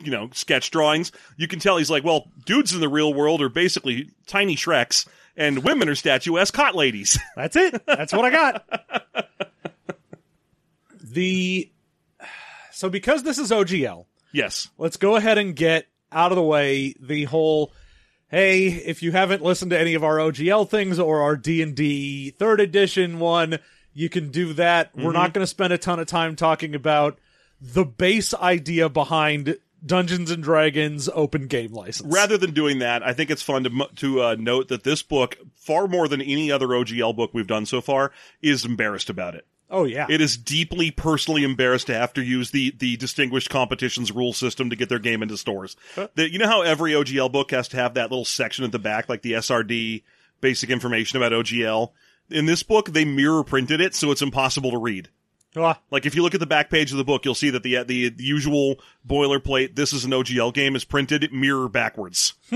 you 0.00 0.10
know 0.10 0.30
sketch 0.32 0.70
drawings, 0.70 1.12
you 1.36 1.48
can 1.48 1.58
tell 1.58 1.76
he's 1.76 1.90
like, 1.90 2.04
well, 2.04 2.28
dudes 2.46 2.72
in 2.72 2.80
the 2.80 2.88
real 2.88 3.12
world 3.12 3.42
are 3.42 3.48
basically 3.48 4.10
tiny 4.26 4.56
Shreks, 4.56 5.06
and 5.36 5.64
women 5.64 5.88
are 5.88 5.94
statuesque 5.94 6.54
hot 6.54 6.74
ladies. 6.74 7.18
That's 7.36 7.56
it. 7.56 7.84
That's 7.86 8.12
what 8.12 8.24
I 8.24 8.30
got. 8.30 9.28
the 11.02 11.70
so 12.72 12.88
because 12.88 13.22
this 13.22 13.38
is 13.38 13.50
OGL, 13.50 14.06
yes. 14.32 14.68
let's 14.78 14.96
go 14.96 15.16
ahead 15.16 15.38
and 15.38 15.54
get 15.54 15.86
out 16.12 16.32
of 16.32 16.36
the 16.36 16.42
way 16.42 16.94
the 16.98 17.24
whole 17.24 17.72
hey, 18.30 18.68
if 18.68 19.02
you 19.02 19.12
haven't 19.12 19.42
listened 19.42 19.72
to 19.72 19.78
any 19.78 19.94
of 19.94 20.04
our 20.04 20.16
OGL 20.16 20.68
things 20.68 21.00
or 21.00 21.20
our 21.22 21.36
D&D 21.36 22.32
3rd 22.38 22.60
edition 22.60 23.18
one, 23.18 23.58
you 23.92 24.08
can 24.08 24.30
do 24.30 24.52
that. 24.54 24.94
We're 24.94 25.04
mm-hmm. 25.04 25.12
not 25.14 25.34
going 25.34 25.42
to 25.42 25.48
spend 25.48 25.72
a 25.72 25.78
ton 25.78 25.98
of 25.98 26.06
time 26.06 26.36
talking 26.36 26.74
about 26.74 27.18
the 27.60 27.84
base 27.84 28.32
idea 28.32 28.88
behind 28.88 29.58
Dungeons 29.84 30.30
and 30.30 30.42
Dragons 30.42 31.08
open 31.14 31.46
game 31.46 31.72
license. 31.72 32.12
Rather 32.12 32.36
than 32.36 32.52
doing 32.52 32.78
that, 32.80 33.02
I 33.02 33.12
think 33.12 33.30
it's 33.30 33.42
fun 33.42 33.64
to 33.64 33.88
to 33.96 34.22
uh, 34.22 34.36
note 34.38 34.68
that 34.68 34.84
this 34.84 35.02
book, 35.02 35.38
far 35.54 35.88
more 35.88 36.08
than 36.08 36.20
any 36.20 36.50
other 36.52 36.68
OGL 36.68 37.16
book 37.16 37.30
we've 37.32 37.46
done 37.46 37.66
so 37.66 37.80
far, 37.80 38.12
is 38.42 38.64
embarrassed 38.64 39.08
about 39.10 39.34
it. 39.34 39.46
oh 39.70 39.84
yeah. 39.84 40.06
It 40.10 40.20
is 40.20 40.36
deeply 40.36 40.90
personally 40.90 41.44
embarrassed 41.44 41.86
to 41.86 41.94
have 41.94 42.12
to 42.14 42.22
use 42.22 42.50
the 42.50 42.74
the 42.78 42.96
distinguished 42.96 43.50
competitions 43.50 44.12
rule 44.12 44.32
system 44.32 44.68
to 44.70 44.76
get 44.76 44.88
their 44.88 44.98
game 44.98 45.22
into 45.22 45.36
stores. 45.36 45.76
The- 46.14 46.30
you 46.30 46.38
know 46.38 46.48
how 46.48 46.62
every 46.62 46.92
OGL 46.92 47.30
book 47.32 47.50
has 47.52 47.68
to 47.68 47.76
have 47.76 47.94
that 47.94 48.10
little 48.10 48.24
section 48.24 48.64
at 48.64 48.72
the 48.72 48.78
back, 48.78 49.08
like 49.08 49.22
the 49.22 49.32
SRD 49.32 50.02
basic 50.40 50.70
information 50.70 51.16
about 51.16 51.32
OGL. 51.32 51.92
In 52.30 52.46
this 52.46 52.62
book, 52.62 52.90
they 52.90 53.04
mirror 53.04 53.42
printed 53.42 53.80
it, 53.80 53.94
so 53.94 54.10
it's 54.10 54.22
impossible 54.22 54.70
to 54.70 54.78
read. 54.78 55.08
Ah, 55.56 55.80
Like 55.90 56.06
if 56.06 56.14
you 56.14 56.22
look 56.22 56.34
at 56.34 56.40
the 56.40 56.46
back 56.46 56.70
page 56.70 56.92
of 56.92 56.98
the 56.98 57.04
book, 57.04 57.24
you'll 57.24 57.34
see 57.34 57.50
that 57.50 57.62
the 57.64 57.82
the, 57.82 58.14
usual 58.18 58.76
boilerplate 59.06 59.74
"This 59.74 59.92
is 59.92 60.04
an 60.04 60.12
OGL 60.12 60.54
game" 60.54 60.76
is 60.76 60.84
printed 60.84 61.32
mirror 61.32 61.68
backwards. 61.68 62.34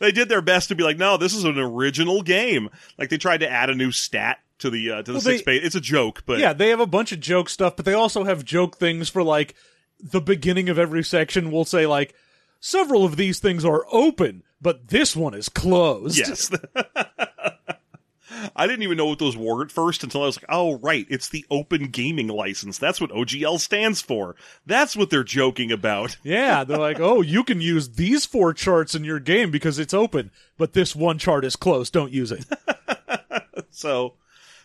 they 0.00 0.12
did 0.12 0.28
their 0.28 0.42
best 0.42 0.68
to 0.68 0.74
be 0.74 0.82
like, 0.82 0.96
no, 0.98 1.16
this 1.16 1.34
is 1.34 1.44
an 1.44 1.58
original 1.58 2.22
game. 2.22 2.68
Like 2.98 3.10
they 3.10 3.18
tried 3.18 3.40
to 3.40 3.50
add 3.50 3.70
a 3.70 3.74
new 3.74 3.92
stat 3.92 4.38
to 4.60 4.70
the 4.70 4.90
uh, 4.90 4.96
to 5.02 5.12
the 5.12 5.12
Well, 5.12 5.20
six 5.20 5.40
they- 5.42 5.44
page. 5.58 5.64
It's 5.64 5.74
a 5.74 5.80
joke, 5.80 6.22
but 6.26 6.38
yeah, 6.38 6.52
they 6.52 6.68
have 6.70 6.80
a 6.80 6.86
bunch 6.86 7.12
of 7.12 7.20
joke 7.20 7.48
stuff, 7.48 7.76
but 7.76 7.84
they 7.84 7.94
also 7.94 8.24
have 8.24 8.44
joke 8.44 8.76
things 8.78 9.08
for 9.08 9.22
like 9.22 9.54
the 10.00 10.20
beginning 10.20 10.68
of 10.68 10.78
every 10.78 11.04
section. 11.04 11.50
We'll 11.50 11.64
say 11.64 11.86
like 11.86 12.14
several 12.60 13.04
of 13.04 13.16
these 13.16 13.38
things 13.40 13.64
are 13.64 13.84
open, 13.92 14.42
but 14.60 14.88
this 14.88 15.14
one 15.14 15.34
is 15.34 15.48
closed. 15.48 16.16
yes. 16.18 16.50
I 18.56 18.66
didn't 18.66 18.82
even 18.82 18.96
know 18.96 19.06
what 19.06 19.18
those 19.18 19.36
were 19.36 19.62
at 19.62 19.70
first 19.70 20.02
until 20.02 20.22
I 20.22 20.26
was 20.26 20.36
like, 20.36 20.46
oh, 20.48 20.78
right, 20.78 21.06
it's 21.08 21.28
the 21.28 21.44
Open 21.50 21.88
Gaming 21.88 22.28
License. 22.28 22.78
That's 22.78 23.00
what 23.00 23.10
OGL 23.10 23.58
stands 23.60 24.00
for. 24.00 24.36
That's 24.66 24.96
what 24.96 25.10
they're 25.10 25.24
joking 25.24 25.72
about. 25.72 26.16
Yeah, 26.28 26.64
they're 26.64 26.78
like, 26.78 27.00
oh, 27.00 27.22
you 27.22 27.42
can 27.42 27.60
use 27.60 27.90
these 27.90 28.26
four 28.26 28.52
charts 28.52 28.94
in 28.94 29.02
your 29.02 29.18
game 29.18 29.50
because 29.50 29.78
it's 29.78 29.94
open, 29.94 30.30
but 30.58 30.74
this 30.74 30.94
one 30.94 31.16
chart 31.18 31.44
is 31.44 31.56
closed. 31.56 31.92
Don't 31.92 32.12
use 32.12 32.32
it. 32.32 32.44
So, 33.70 34.14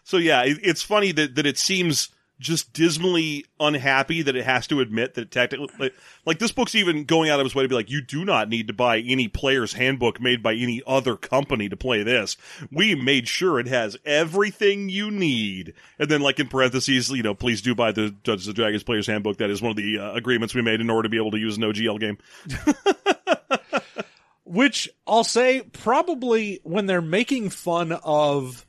so 0.04 0.18
yeah, 0.18 0.44
it, 0.44 0.58
it's 0.64 0.82
funny 0.82 1.12
that, 1.14 1.36
that 1.36 1.46
it 1.46 1.58
seems 1.58 2.10
just 2.44 2.74
dismally 2.74 3.46
unhappy 3.60 4.22
that 4.22 4.36
it 4.36 4.46
has 4.46 4.68
to 4.68 4.82
admit 4.82 5.16
that 5.16 5.32
technically, 5.32 5.70
like, 5.80 5.94
like 6.26 6.40
this 6.40 6.52
book's 6.52 6.76
even 6.76 7.06
going 7.06 7.30
out 7.30 7.40
of 7.40 7.46
its 7.46 7.56
way 7.56 7.64
to 7.64 7.70
be 7.70 7.76
like, 7.76 7.90
you 7.90 8.02
do 8.02 8.26
not 8.26 8.50
need 8.50 8.68
to 8.68 8.74
buy 8.74 9.00
any 9.00 9.28
player's 9.28 9.74
handbook 9.74 10.22
made 10.22 10.44
by 10.44 10.54
any 10.54 10.82
other 10.86 11.16
company 11.16 11.70
to 11.70 11.78
play 11.78 12.04
this. 12.04 12.38
We 12.72 12.94
made 12.94 13.28
sure 13.28 13.60
it 13.60 13.68
has 13.68 13.98
everything 14.06 14.90
you 14.90 15.10
need. 15.10 15.74
And 15.98 16.10
then 16.10 16.22
like 16.22 16.40
in 16.40 16.48
parentheses, 16.48 17.10
you 17.10 17.24
know, 17.24 17.34
please 17.34 17.62
do 17.62 17.74
buy 17.74 17.92
the 17.94 18.12
Dungeons 18.12 18.48
and 18.48 18.56
Dragons 18.56 18.84
player's 18.84 19.08
handbook. 19.08 19.38
That 19.38 19.50
is 19.50 19.62
one 19.62 19.72
of 19.72 19.78
the 19.78 20.00
uh, 20.00 20.14
agreements 20.14 20.54
we 20.54 20.62
made 20.62 20.82
in 20.82 20.90
order 20.90 21.04
to 21.04 21.10
be 21.10 21.18
able 21.18 21.32
to 21.32 21.40
use 21.40 21.58
an 21.58 21.64
OGL 21.64 22.00
game. 22.00 22.18
Which 24.44 24.90
I'll 25.08 25.24
say 25.24 25.62
probably 25.62 26.60
when 26.64 26.86
they're 26.86 27.02
making 27.02 27.50
fun 27.50 27.94
of 27.94 28.66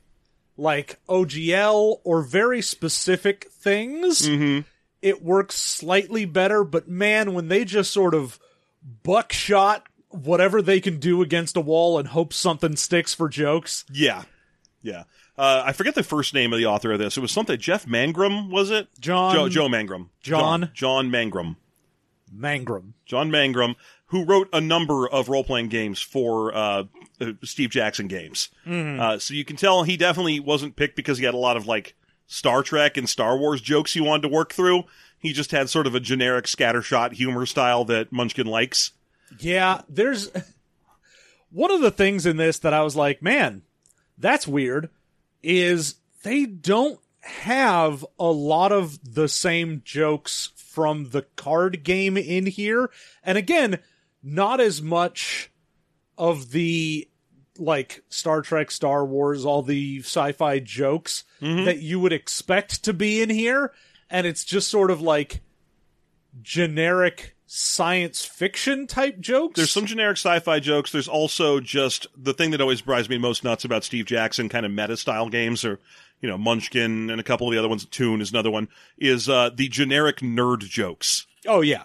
like 0.57 0.99
OGL 1.07 1.99
or 2.03 2.21
very 2.21 2.61
specific 2.61 3.49
things, 3.51 4.27
it 5.01 5.23
works 5.23 5.55
slightly 5.55 6.25
better. 6.25 6.63
But 6.63 6.87
man, 6.87 7.33
when 7.33 7.47
they 7.47 7.65
just 7.65 7.91
sort 7.91 8.13
of 8.13 8.39
buckshot 9.03 9.87
whatever 10.09 10.61
they 10.61 10.79
can 10.79 10.99
do 10.99 11.21
against 11.21 11.57
a 11.57 11.61
wall 11.61 11.99
and 11.99 12.07
hope 12.07 12.33
something 12.33 12.75
sticks 12.75 13.13
for 13.13 13.27
jokes. 13.27 13.85
Yeah. 13.91 14.23
Yeah. 14.81 15.03
Uh, 15.37 15.63
I 15.65 15.73
forget 15.73 15.95
the 15.95 16.03
first 16.03 16.33
name 16.33 16.53
of 16.53 16.59
the 16.59 16.67
author 16.67 16.93
of 16.93 16.99
this. 16.99 17.17
It 17.17 17.21
was 17.21 17.31
something 17.31 17.57
Jeff 17.57 17.85
Mangrum, 17.85 18.49
was 18.49 18.71
it? 18.71 18.87
John 18.99 19.33
Joe, 19.33 19.49
Joe 19.49 19.67
Mangrum. 19.67 20.09
John? 20.21 20.69
John 20.73 21.09
Mangrum. 21.09 21.57
Mangrum. 22.33 22.93
John 23.05 23.29
Mangrum, 23.29 23.75
who 24.07 24.23
wrote 24.23 24.47
a 24.53 24.61
number 24.61 25.07
of 25.07 25.27
role 25.27 25.43
playing 25.43 25.67
games 25.67 25.99
for 25.99 26.55
uh, 26.55 26.83
Steve 27.43 27.69
Jackson 27.69 28.07
games. 28.07 28.49
Uh, 28.99 29.19
so 29.19 29.33
you 29.33 29.45
can 29.45 29.55
tell 29.55 29.83
he 29.83 29.97
definitely 29.97 30.39
wasn't 30.39 30.75
picked 30.75 30.95
because 30.95 31.17
he 31.17 31.25
had 31.25 31.33
a 31.33 31.37
lot 31.37 31.57
of 31.57 31.65
like 31.67 31.95
Star 32.27 32.63
Trek 32.63 32.97
and 32.97 33.07
Star 33.09 33.37
Wars 33.37 33.61
jokes 33.61 33.93
he 33.93 34.01
wanted 34.01 34.23
to 34.23 34.27
work 34.33 34.53
through. 34.53 34.83
He 35.19 35.33
just 35.33 35.51
had 35.51 35.69
sort 35.69 35.87
of 35.87 35.95
a 35.95 35.99
generic 35.99 36.45
scattershot 36.45 37.13
humor 37.13 37.45
style 37.45 37.85
that 37.85 38.11
Munchkin 38.11 38.47
likes. 38.47 38.91
Yeah, 39.39 39.81
there's 39.89 40.29
one 41.51 41.71
of 41.71 41.81
the 41.81 41.91
things 41.91 42.25
in 42.25 42.37
this 42.37 42.59
that 42.59 42.73
I 42.73 42.81
was 42.83 42.95
like, 42.95 43.21
man, 43.21 43.63
that's 44.17 44.47
weird, 44.47 44.89
is 45.41 45.95
they 46.23 46.45
don't 46.45 46.99
have 47.21 48.05
a 48.19 48.31
lot 48.31 48.71
of 48.71 49.15
the 49.15 49.27
same 49.27 49.81
jokes 49.83 50.51
from 50.55 51.09
the 51.09 51.23
card 51.35 51.83
game 51.83 52.17
in 52.17 52.45
here. 52.45 52.91
And 53.23 53.37
again, 53.37 53.79
not 54.21 54.59
as 54.59 54.81
much 54.81 55.49
of 56.17 56.51
the 56.51 57.07
like 57.57 58.03
Star 58.09 58.41
Trek, 58.41 58.71
Star 58.71 59.05
Wars, 59.05 59.45
all 59.45 59.61
the 59.61 59.99
sci-fi 59.99 60.59
jokes 60.59 61.23
that 61.65 61.79
you 61.79 61.99
would 61.99 62.13
expect 62.13 62.83
to 62.83 62.93
be 62.93 63.21
in 63.21 63.29
here. 63.29 63.71
And 64.09 64.27
it's 64.27 64.43
just 64.43 64.67
sort 64.67 64.91
of 64.91 65.01
like 65.01 65.41
generic 66.41 67.35
science 67.45 68.25
fiction 68.25 68.87
type 68.87 69.19
jokes. 69.19 69.55
There's 69.55 69.71
some 69.71 69.85
generic 69.85 70.17
sci-fi 70.17 70.59
jokes. 70.59 70.91
There's 70.91 71.07
also 71.07 71.59
just 71.59 72.07
the 72.17 72.33
thing 72.33 72.51
that 72.51 72.61
always 72.61 72.81
drives 72.81 73.09
me 73.09 73.17
most 73.17 73.43
nuts 73.43 73.63
about 73.63 73.83
Steve 73.83 74.05
Jackson 74.05 74.49
kind 74.49 74.65
of 74.65 74.71
meta 74.71 74.97
style 74.97 75.29
games 75.29 75.63
or 75.63 75.79
you 76.21 76.29
know 76.29 76.37
Munchkin 76.37 77.09
and 77.09 77.21
a 77.21 77.23
couple 77.23 77.47
of 77.47 77.53
the 77.53 77.59
other 77.59 77.69
ones. 77.69 77.85
Toon 77.85 78.19
is 78.21 78.31
another 78.31 78.51
one. 78.51 78.67
Is 78.97 79.29
uh, 79.29 79.49
the 79.53 79.69
generic 79.69 80.17
nerd 80.17 80.59
jokes 80.59 81.25
Oh 81.47 81.61
yeah. 81.61 81.83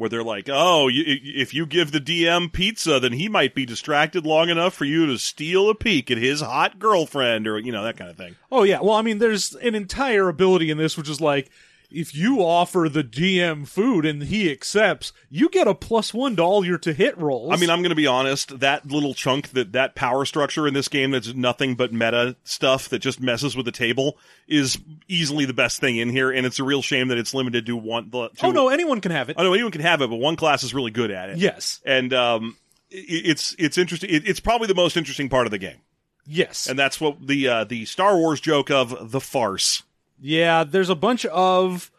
Where 0.00 0.08
they're 0.08 0.24
like, 0.24 0.48
"Oh, 0.50 0.88
you, 0.88 1.04
if 1.06 1.54
you 1.54 1.66
give 1.66 1.92
the 1.92 2.00
DM 2.00 2.52
pizza, 2.52 2.98
then 2.98 3.12
he 3.12 3.28
might 3.28 3.54
be 3.54 3.66
distracted 3.66 4.26
long 4.26 4.48
enough 4.48 4.74
for 4.74 4.84
you 4.84 5.06
to 5.06 5.18
steal 5.18 5.68
a 5.70 5.74
peek 5.74 6.10
at 6.10 6.18
his 6.18 6.40
hot 6.40 6.78
girlfriend," 6.78 7.46
or 7.46 7.58
you 7.58 7.70
know 7.70 7.84
that 7.84 7.96
kind 7.96 8.10
of 8.10 8.16
thing. 8.16 8.36
Oh 8.50 8.62
yeah. 8.64 8.80
Well, 8.80 8.96
I 8.96 9.02
mean, 9.02 9.18
there's 9.18 9.54
an 9.54 9.74
entire 9.74 10.28
ability 10.28 10.70
in 10.70 10.78
this 10.78 10.96
which 10.96 11.08
is 11.08 11.20
like, 11.20 11.50
if 11.90 12.14
you 12.14 12.40
offer 12.40 12.88
the 12.88 13.02
DM 13.04 13.66
food 13.66 14.04
and 14.06 14.22
he 14.24 14.50
accepts, 14.50 15.12
you 15.28 15.48
get 15.48 15.66
a 15.68 15.74
plus 15.74 16.14
one 16.14 16.36
to 16.36 16.42
all 16.42 16.64
your 16.64 16.78
to 16.78 16.92
hit 16.92 17.16
rolls. 17.18 17.52
I 17.52 17.56
mean, 17.56 17.70
I'm 17.70 17.80
going 17.80 17.90
to 17.90 17.96
be 17.96 18.06
honest. 18.06 18.60
That 18.60 18.86
little 18.90 19.14
chunk, 19.14 19.50
that 19.50 19.72
that 19.72 19.94
power 19.94 20.24
structure 20.24 20.66
in 20.66 20.74
this 20.74 20.88
game, 20.88 21.10
that's 21.10 21.34
nothing 21.34 21.74
but 21.74 21.92
meta 21.92 22.36
stuff 22.44 22.88
that 22.90 23.00
just 23.00 23.20
messes 23.20 23.56
with 23.56 23.66
the 23.66 23.72
table, 23.72 24.16
is 24.48 24.78
easily 25.08 25.44
the 25.44 25.52
best 25.54 25.80
thing 25.80 25.96
in 25.96 26.08
here. 26.10 26.30
And 26.30 26.46
it's 26.46 26.58
a 26.58 26.64
real 26.64 26.82
shame 26.82 27.08
that 27.08 27.18
it's 27.18 27.34
limited 27.34 27.66
to 27.66 27.76
one. 27.76 28.10
To, 28.10 28.30
oh 28.42 28.50
no, 28.50 28.68
anyone 28.68 29.00
can 29.00 29.12
have 29.12 29.28
it. 29.28 29.36
I 29.38 29.42
know 29.42 29.52
anyone 29.54 29.72
can 29.72 29.80
have 29.82 30.00
it, 30.02 30.10
but 30.10 30.16
one 30.16 30.36
class 30.36 30.62
is 30.62 30.72
really 30.74 30.90
good 30.90 31.10
at 31.10 31.30
it. 31.30 31.38
Yes. 31.38 31.80
and 31.84 32.12
um, 32.14 32.56
it's 32.90 33.54
it's 33.58 33.78
interesting. 33.78 34.10
It, 34.10 34.28
it's 34.28 34.40
probably 34.40 34.66
the 34.66 34.74
most 34.74 34.96
interesting 34.96 35.28
part 35.28 35.46
of 35.46 35.50
the 35.52 35.58
game, 35.58 35.78
Yes. 36.26 36.66
and 36.68 36.78
that's 36.78 37.00
what 37.00 37.24
the 37.26 37.46
uh, 37.48 37.64
the 37.64 37.84
Star 37.84 38.16
Wars 38.16 38.40
joke 38.40 38.70
of 38.70 39.12
the 39.12 39.20
farce. 39.20 39.82
Yeah. 40.20 40.64
There's 40.64 40.90
a 40.90 40.94
bunch 40.94 41.24
of, 41.26 41.90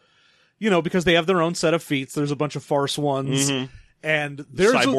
you 0.58 0.70
know, 0.70 0.82
because 0.82 1.04
they 1.04 1.14
have 1.14 1.26
their 1.26 1.42
own 1.42 1.54
set 1.54 1.74
of 1.74 1.82
feats. 1.82 2.14
There's 2.14 2.30
a 2.30 2.36
bunch 2.36 2.56
of 2.56 2.62
farce 2.64 2.96
ones, 2.96 3.50
mm-hmm. 3.50 3.66
and 4.02 4.44
there's 4.50 4.72
a- 4.86 4.92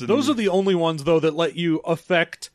and- 0.00 0.08
those 0.08 0.28
are 0.30 0.34
the 0.34 0.48
only 0.48 0.74
ones 0.74 1.04
though 1.04 1.20
that 1.20 1.34
let 1.34 1.54
you 1.56 1.78
affect 1.78 2.50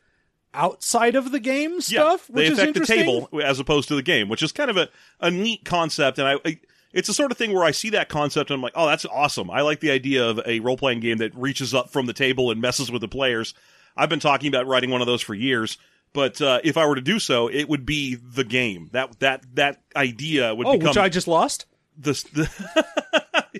outside 0.53 1.15
of 1.15 1.31
the 1.31 1.39
game 1.39 1.79
stuff, 1.81 2.27
Yeah, 2.29 2.35
which 2.35 2.47
they 2.47 2.51
is 2.53 2.59
affect 2.59 2.73
the 2.79 2.85
table 2.85 3.29
as 3.43 3.59
opposed 3.59 3.87
to 3.89 3.95
the 3.95 4.03
game, 4.03 4.27
which 4.29 4.43
is 4.43 4.51
kind 4.51 4.69
of 4.69 4.77
a, 4.77 4.89
a 5.19 5.31
neat 5.31 5.63
concept. 5.63 6.19
And 6.19 6.27
I, 6.27 6.35
I, 6.45 6.59
it's 6.93 7.07
the 7.07 7.13
sort 7.13 7.31
of 7.31 7.37
thing 7.37 7.53
where 7.53 7.63
I 7.63 7.71
see 7.71 7.91
that 7.91 8.09
concept 8.09 8.49
and 8.49 8.55
I'm 8.57 8.61
like, 8.61 8.73
oh, 8.75 8.87
that's 8.87 9.05
awesome. 9.05 9.49
I 9.49 9.61
like 9.61 9.79
the 9.79 9.91
idea 9.91 10.27
of 10.27 10.41
a 10.45 10.59
role 10.59 10.77
playing 10.77 10.99
game 10.99 11.19
that 11.19 11.33
reaches 11.35 11.73
up 11.73 11.89
from 11.89 12.05
the 12.05 12.13
table 12.13 12.51
and 12.51 12.59
messes 12.59 12.91
with 12.91 13.01
the 13.01 13.07
players. 13.07 13.53
I've 13.95 14.09
been 14.09 14.19
talking 14.19 14.49
about 14.49 14.67
writing 14.67 14.89
one 14.89 15.01
of 15.01 15.07
those 15.07 15.21
for 15.21 15.33
years. 15.33 15.77
But 16.13 16.41
uh, 16.41 16.59
if 16.63 16.77
I 16.77 16.85
were 16.85 16.95
to 16.95 17.01
do 17.01 17.19
so, 17.19 17.47
it 17.47 17.69
would 17.69 17.85
be 17.85 18.15
the 18.15 18.43
game. 18.43 18.89
That 18.91 19.19
that 19.19 19.45
that 19.55 19.81
idea 19.95 20.53
would 20.53 20.65
be. 20.65 20.69
Oh, 20.69 20.73
become 20.73 20.89
which 20.89 20.97
I 20.97 21.09
just 21.09 21.27
lost. 21.27 21.65
the. 21.97 22.11
the 22.33 22.85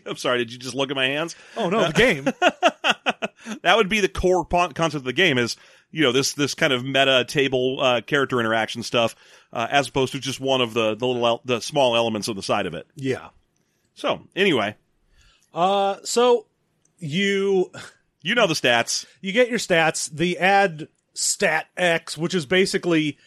I'm 0.05 0.17
sorry. 0.17 0.39
Did 0.39 0.51
you 0.51 0.57
just 0.59 0.75
look 0.75 0.89
at 0.89 0.95
my 0.95 1.05
hands? 1.07 1.35
Oh 1.55 1.69
no, 1.69 1.87
the 1.87 1.93
game. 1.93 2.25
that 3.61 3.77
would 3.77 3.89
be 3.89 3.99
the 3.99 4.09
core 4.09 4.45
concept 4.45 4.95
of 4.95 5.03
the 5.03 5.13
game 5.13 5.37
is 5.37 5.55
you 5.91 6.03
know 6.03 6.11
this 6.11 6.33
this 6.33 6.53
kind 6.53 6.73
of 6.73 6.83
meta 6.83 7.25
table 7.27 7.79
uh, 7.81 8.01
character 8.01 8.39
interaction 8.39 8.83
stuff 8.83 9.15
uh, 9.53 9.67
as 9.69 9.87
opposed 9.87 10.13
to 10.13 10.19
just 10.19 10.39
one 10.39 10.61
of 10.61 10.73
the 10.73 10.95
the 10.95 11.05
little 11.05 11.25
el- 11.25 11.41
the 11.45 11.59
small 11.59 11.95
elements 11.95 12.29
on 12.29 12.35
the 12.35 12.43
side 12.43 12.65
of 12.65 12.73
it 12.73 12.87
yeah. 12.95 13.29
so 13.93 14.21
anyway 14.35 14.75
Uh, 15.53 15.97
so 16.03 16.45
you 16.99 17.71
you 18.21 18.35
know 18.35 18.47
the 18.47 18.53
stats 18.53 19.05
you 19.21 19.31
get 19.31 19.49
your 19.49 19.59
stats. 19.59 20.09
The 20.09 20.37
add 20.37 20.87
stat 21.13 21.67
X, 21.77 22.17
which 22.17 22.33
is 22.33 22.45
basically 22.45 23.17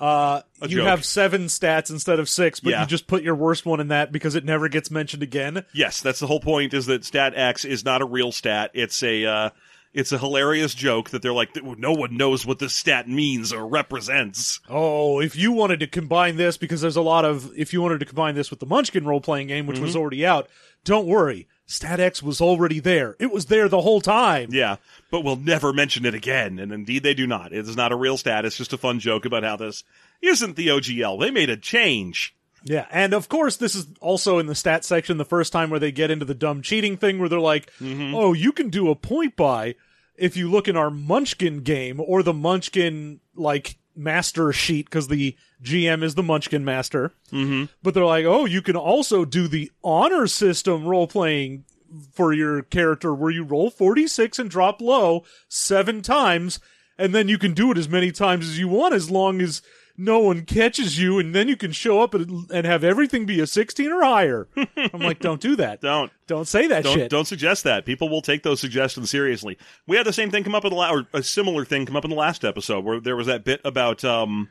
uh, 0.00 0.42
A 0.60 0.68
you 0.68 0.78
joke. 0.78 0.86
have 0.88 1.04
seven 1.04 1.46
stats 1.46 1.90
instead 1.90 2.18
of 2.20 2.28
six, 2.28 2.60
but 2.60 2.70
Yeah. 2.70 2.80
you 2.82 2.86
just 2.86 3.06
put 3.06 3.22
your 3.22 3.34
worst 3.34 3.64
one 3.64 3.80
in 3.80 3.88
that 3.88 4.12
because 4.12 4.34
it 4.34 4.44
never 4.44 4.68
gets 4.68 4.90
mentioned 4.90 5.22
again. 5.22 5.64
yes 5.72 6.00
that's 6.00 6.20
the 6.20 6.26
whole 6.26 6.40
point 6.40 6.74
is 6.74 6.86
that 6.86 7.04
stat 7.04 7.32
x 7.34 7.64
is 7.64 7.84
not 7.84 8.02
a 8.02 8.04
real 8.06 8.30
stat 8.30 8.70
it's 8.74 9.02
a 9.02 9.24
uh, 9.24 9.50
it's 9.94 10.12
a 10.12 10.18
hilarious 10.18 10.74
joke 10.74 11.08
that 11.10 11.22
they're 11.22 11.32
like 11.32 11.56
no 11.78 11.92
one 11.92 12.14
knows 12.18 12.44
what 12.44 12.58
this 12.58 12.74
stat 12.74 13.08
means 13.08 13.54
or 13.54 13.66
represents 13.66 14.60
Oh, 14.68 15.20
if 15.20 15.34
you 15.34 15.52
wanted 15.52 15.80
to 15.80 15.86
combine 15.86 16.36
this, 16.36 16.58
because 16.58 16.82
there's 16.82 16.96
a 16.96 17.00
lot 17.00 17.24
of, 17.24 17.50
if 17.56 17.72
you 17.72 17.80
wanted 17.80 18.00
to 18.00 18.04
combine 18.06 18.34
this 18.34 18.50
with 18.50 18.60
the 18.60 18.66
Munchkin 18.66 19.06
role 19.06 19.22
playing 19.22 19.46
game, 19.46 19.66
which 19.66 19.76
Mm-hmm. 19.76 19.86
was 19.86 19.96
already 19.96 20.26
out, 20.26 20.48
don't 20.84 21.06
worry. 21.06 21.48
Stat 21.66 21.98
X 22.00 22.22
was 22.22 22.40
already 22.40 22.78
there. 22.78 23.16
It 23.18 23.32
was 23.32 23.46
there 23.46 23.68
the 23.68 23.80
whole 23.82 24.00
time. 24.00 24.48
yeah 24.50 24.76
but 25.10 25.22
we'll 25.22 25.36
never 25.36 25.72
mention 25.72 26.04
it 26.04 26.14
again 26.14 26.58
and 26.58 26.72
indeed 26.72 27.02
they 27.02 27.14
do 27.14 27.26
not 27.26 27.52
it 27.52 27.66
is 27.66 27.76
not 27.76 27.92
a 27.92 27.96
real 27.96 28.16
stat 28.16 28.44
it's 28.44 28.56
just 28.56 28.72
a 28.72 28.78
fun 28.78 28.98
joke 28.98 29.24
about 29.24 29.44
how 29.44 29.56
this 29.56 29.84
isn't 30.20 30.56
the 30.56 30.68
ogl 30.68 31.20
they 31.20 31.30
made 31.30 31.48
a 31.50 31.56
change 31.56 32.34
Yeah, 32.64 32.86
and 32.90 33.14
of 33.14 33.28
course, 33.28 33.56
this 33.56 33.74
is 33.76 33.86
also 34.00 34.38
in 34.38 34.46
the 34.46 34.54
stat 34.54 34.84
section 34.84 35.18
the 35.18 35.24
first 35.24 35.52
time 35.52 35.70
where 35.70 35.78
they 35.78 35.92
get 35.92 36.10
into 36.10 36.24
the 36.24 36.34
dumb 36.34 36.62
cheating 36.62 36.96
thing 36.96 37.18
where 37.18 37.28
they're 37.28 37.38
like, 37.38 37.70
mm-hmm. 37.80 38.12
oh, 38.14 38.32
you 38.32 38.50
can 38.50 38.70
do 38.70 38.90
a 38.90 38.96
point 38.96 39.36
buy 39.36 39.76
if 40.16 40.36
you 40.36 40.50
look 40.50 40.66
in 40.66 40.76
our 40.76 40.90
Munchkin 40.90 41.60
game 41.62 42.00
or 42.00 42.22
the 42.24 42.32
Munchkin 42.32 43.20
like 43.36 43.76
master 43.96 44.52
sheet 44.52 44.86
because 44.86 45.08
the 45.08 45.36
GM 45.62 46.02
is 46.02 46.14
the 46.14 46.22
Munchkin 46.22 46.64
master. 46.64 47.12
Mm-hmm. 47.32 47.64
But 47.82 47.94
they're 47.94 48.04
like, 48.04 48.24
oh, 48.24 48.44
you 48.44 48.62
can 48.62 48.76
also 48.76 49.24
do 49.24 49.48
the 49.48 49.70
honor 49.82 50.26
system 50.26 50.84
role 50.84 51.06
playing 51.06 51.64
for 52.12 52.32
your 52.32 52.62
character 52.62 53.14
where 53.14 53.30
you 53.30 53.44
roll 53.44 53.70
46 53.70 54.38
and 54.38 54.50
drop 54.50 54.80
low 54.80 55.24
seven 55.48 56.02
times, 56.02 56.60
and 56.98 57.14
then 57.14 57.28
you 57.28 57.38
can 57.38 57.54
do 57.54 57.70
it 57.70 57.78
as 57.78 57.88
many 57.88 58.12
times 58.12 58.48
as 58.48 58.58
you 58.58 58.68
want 58.68 58.94
as 58.94 59.10
long 59.10 59.40
as 59.40 59.62
no 59.98 60.18
one 60.18 60.44
catches 60.44 60.98
you, 60.98 61.18
and 61.18 61.34
then 61.34 61.48
you 61.48 61.56
can 61.56 61.72
show 61.72 62.02
up 62.02 62.14
and, 62.14 62.50
and 62.50 62.66
have 62.66 62.84
everything 62.84 63.26
be 63.26 63.40
a 63.40 63.46
16 63.46 63.90
or 63.92 64.02
higher. 64.02 64.48
I'm 64.76 65.00
like, 65.00 65.20
don't 65.20 65.40
do 65.40 65.56
that. 65.56 65.80
Don't. 65.80 66.12
Don't 66.26 66.46
say 66.48 66.66
that 66.66 66.82
Don't, 66.84 66.94
shit. 66.94 67.10
don't 67.10 67.24
suggest 67.26 67.64
that. 67.64 67.86
People 67.86 68.08
will 68.08 68.22
take 68.22 68.42
those 68.42 68.60
suggestions 68.60 69.10
seriously. 69.10 69.56
We 69.86 69.96
had 69.96 70.06
the 70.06 70.12
same 70.12 70.30
thing 70.30 70.42
come 70.44 70.54
up 70.56 70.64
in 70.64 70.70
the 70.70 70.76
la- 70.76 70.92
or 70.92 71.06
a 71.12 71.22
similar 71.22 71.64
thing 71.64 71.86
come 71.86 71.96
up 71.96 72.04
in 72.04 72.10
the 72.10 72.16
last 72.16 72.44
episode 72.44 72.84
where 72.84 73.00
there 73.00 73.14
was 73.16 73.28
that 73.28 73.44
bit 73.44 73.60
about 73.64 74.04
um, 74.04 74.48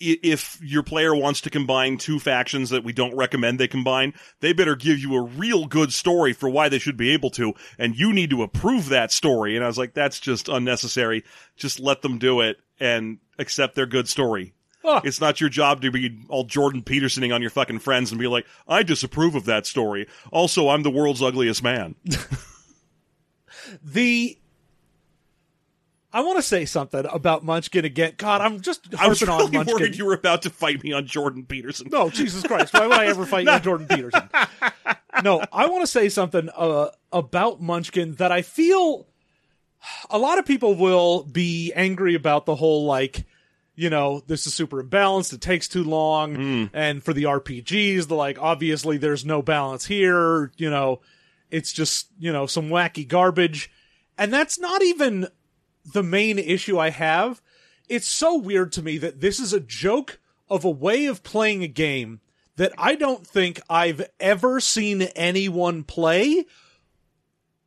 if 0.00 0.58
your 0.62 0.82
player 0.82 1.14
wants 1.14 1.40
to 1.42 1.50
combine 1.50 1.96
two 1.98 2.18
factions 2.18 2.70
that 2.70 2.84
we 2.84 2.92
don't 2.92 3.16
recommend 3.16 3.58
they 3.58 3.68
combine, 3.68 4.12
they 4.40 4.52
better 4.52 4.76
give 4.76 4.98
you 4.98 5.14
a 5.14 5.22
real 5.22 5.66
good 5.66 5.92
story 5.92 6.32
for 6.32 6.48
why 6.48 6.68
they 6.68 6.78
should 6.78 6.96
be 6.96 7.10
able 7.12 7.30
to, 7.30 7.52
and 7.78 7.96
you 7.96 8.12
need 8.12 8.30
to 8.30 8.42
approve 8.42 8.88
that 8.88 9.12
story. 9.12 9.56
And 9.56 9.64
I 9.64 9.68
was 9.68 9.78
like, 9.78 9.94
that's 9.94 10.18
just 10.20 10.48
unnecessary. 10.48 11.22
Just 11.56 11.80
let 11.80 12.02
them 12.02 12.18
do 12.18 12.40
it 12.40 12.56
and 12.80 13.18
accept 13.38 13.74
their 13.74 13.86
good 13.86 14.08
story. 14.08 14.54
Ah. 14.84 15.00
It's 15.02 15.20
not 15.20 15.40
your 15.40 15.50
job 15.50 15.80
to 15.82 15.90
be 15.90 16.20
all 16.28 16.44
Jordan 16.44 16.82
Petersoning 16.82 17.32
on 17.32 17.40
your 17.40 17.50
fucking 17.50 17.78
friends 17.78 18.12
and 18.12 18.20
be 18.20 18.26
like, 18.26 18.46
I 18.68 18.82
disapprove 18.82 19.34
of 19.34 19.46
that 19.46 19.66
story. 19.66 20.06
Also, 20.30 20.68
I'm 20.68 20.82
the 20.82 20.90
world's 20.90 21.22
ugliest 21.22 21.62
man. 21.62 21.94
the 23.82 24.38
I 26.12 26.20
want 26.20 26.36
to 26.38 26.42
say 26.42 26.64
something 26.64 27.04
about 27.10 27.44
Munchkin 27.44 27.84
again. 27.84 28.12
God, 28.16 28.40
I'm 28.40 28.60
just 28.60 28.94
I 28.96 29.08
was 29.08 29.20
harping 29.20 29.46
on 29.46 29.52
Munchkin. 29.52 29.74
worried 29.74 29.96
you 29.96 30.04
were 30.04 30.14
about 30.14 30.42
to 30.42 30.50
fight 30.50 30.84
me 30.84 30.92
on 30.92 31.06
Jordan 31.06 31.44
Peterson. 31.44 31.88
No, 31.90 32.08
Jesus 32.08 32.44
Christ! 32.44 32.72
Why 32.72 32.86
would 32.86 32.96
I 32.96 33.06
ever 33.06 33.26
fight 33.26 33.46
you, 33.46 33.58
Jordan 33.60 33.88
Peterson? 33.88 34.28
No, 35.24 35.42
I 35.52 35.66
want 35.66 35.82
to 35.82 35.88
say 35.88 36.08
something 36.08 36.50
uh, 36.54 36.90
about 37.10 37.60
Munchkin 37.60 38.14
that 38.16 38.30
I 38.30 38.42
feel 38.42 39.08
a 40.10 40.18
lot 40.18 40.38
of 40.38 40.46
people 40.46 40.74
will 40.74 41.24
be 41.24 41.72
angry 41.74 42.14
about 42.14 42.46
the 42.46 42.54
whole 42.54 42.84
like, 42.84 43.24
you 43.74 43.90
know, 43.90 44.22
this 44.26 44.46
is 44.46 44.54
super 44.54 44.82
imbalanced. 44.82 45.32
It 45.32 45.40
takes 45.40 45.68
too 45.68 45.84
long, 45.84 46.34
hmm. 46.34 46.64
and 46.72 47.02
for 47.02 47.12
the 47.12 47.24
RPGs, 47.24 48.06
the 48.06 48.14
like, 48.14 48.38
obviously 48.40 48.98
there's 48.98 49.24
no 49.24 49.42
balance 49.42 49.84
here. 49.84 50.52
You 50.56 50.70
know, 50.70 51.00
it's 51.50 51.72
just 51.72 52.08
you 52.18 52.32
know 52.32 52.46
some 52.46 52.68
wacky 52.68 53.06
garbage, 53.06 53.70
and 54.16 54.32
that's 54.32 54.58
not 54.58 54.82
even 54.82 55.28
the 55.92 56.02
main 56.02 56.38
issue 56.38 56.78
I 56.78 56.90
have. 56.90 57.42
It's 57.88 58.08
so 58.08 58.36
weird 58.36 58.72
to 58.72 58.82
me 58.82 58.98
that 58.98 59.20
this 59.20 59.38
is 59.38 59.52
a 59.52 59.60
joke 59.60 60.20
of 60.48 60.64
a 60.64 60.70
way 60.70 61.06
of 61.06 61.22
playing 61.22 61.62
a 61.62 61.68
game 61.68 62.20
that 62.56 62.72
I 62.78 62.94
don't 62.94 63.26
think 63.26 63.60
I've 63.68 64.08
ever 64.20 64.60
seen 64.60 65.02
anyone 65.02 65.82
play 65.82 66.46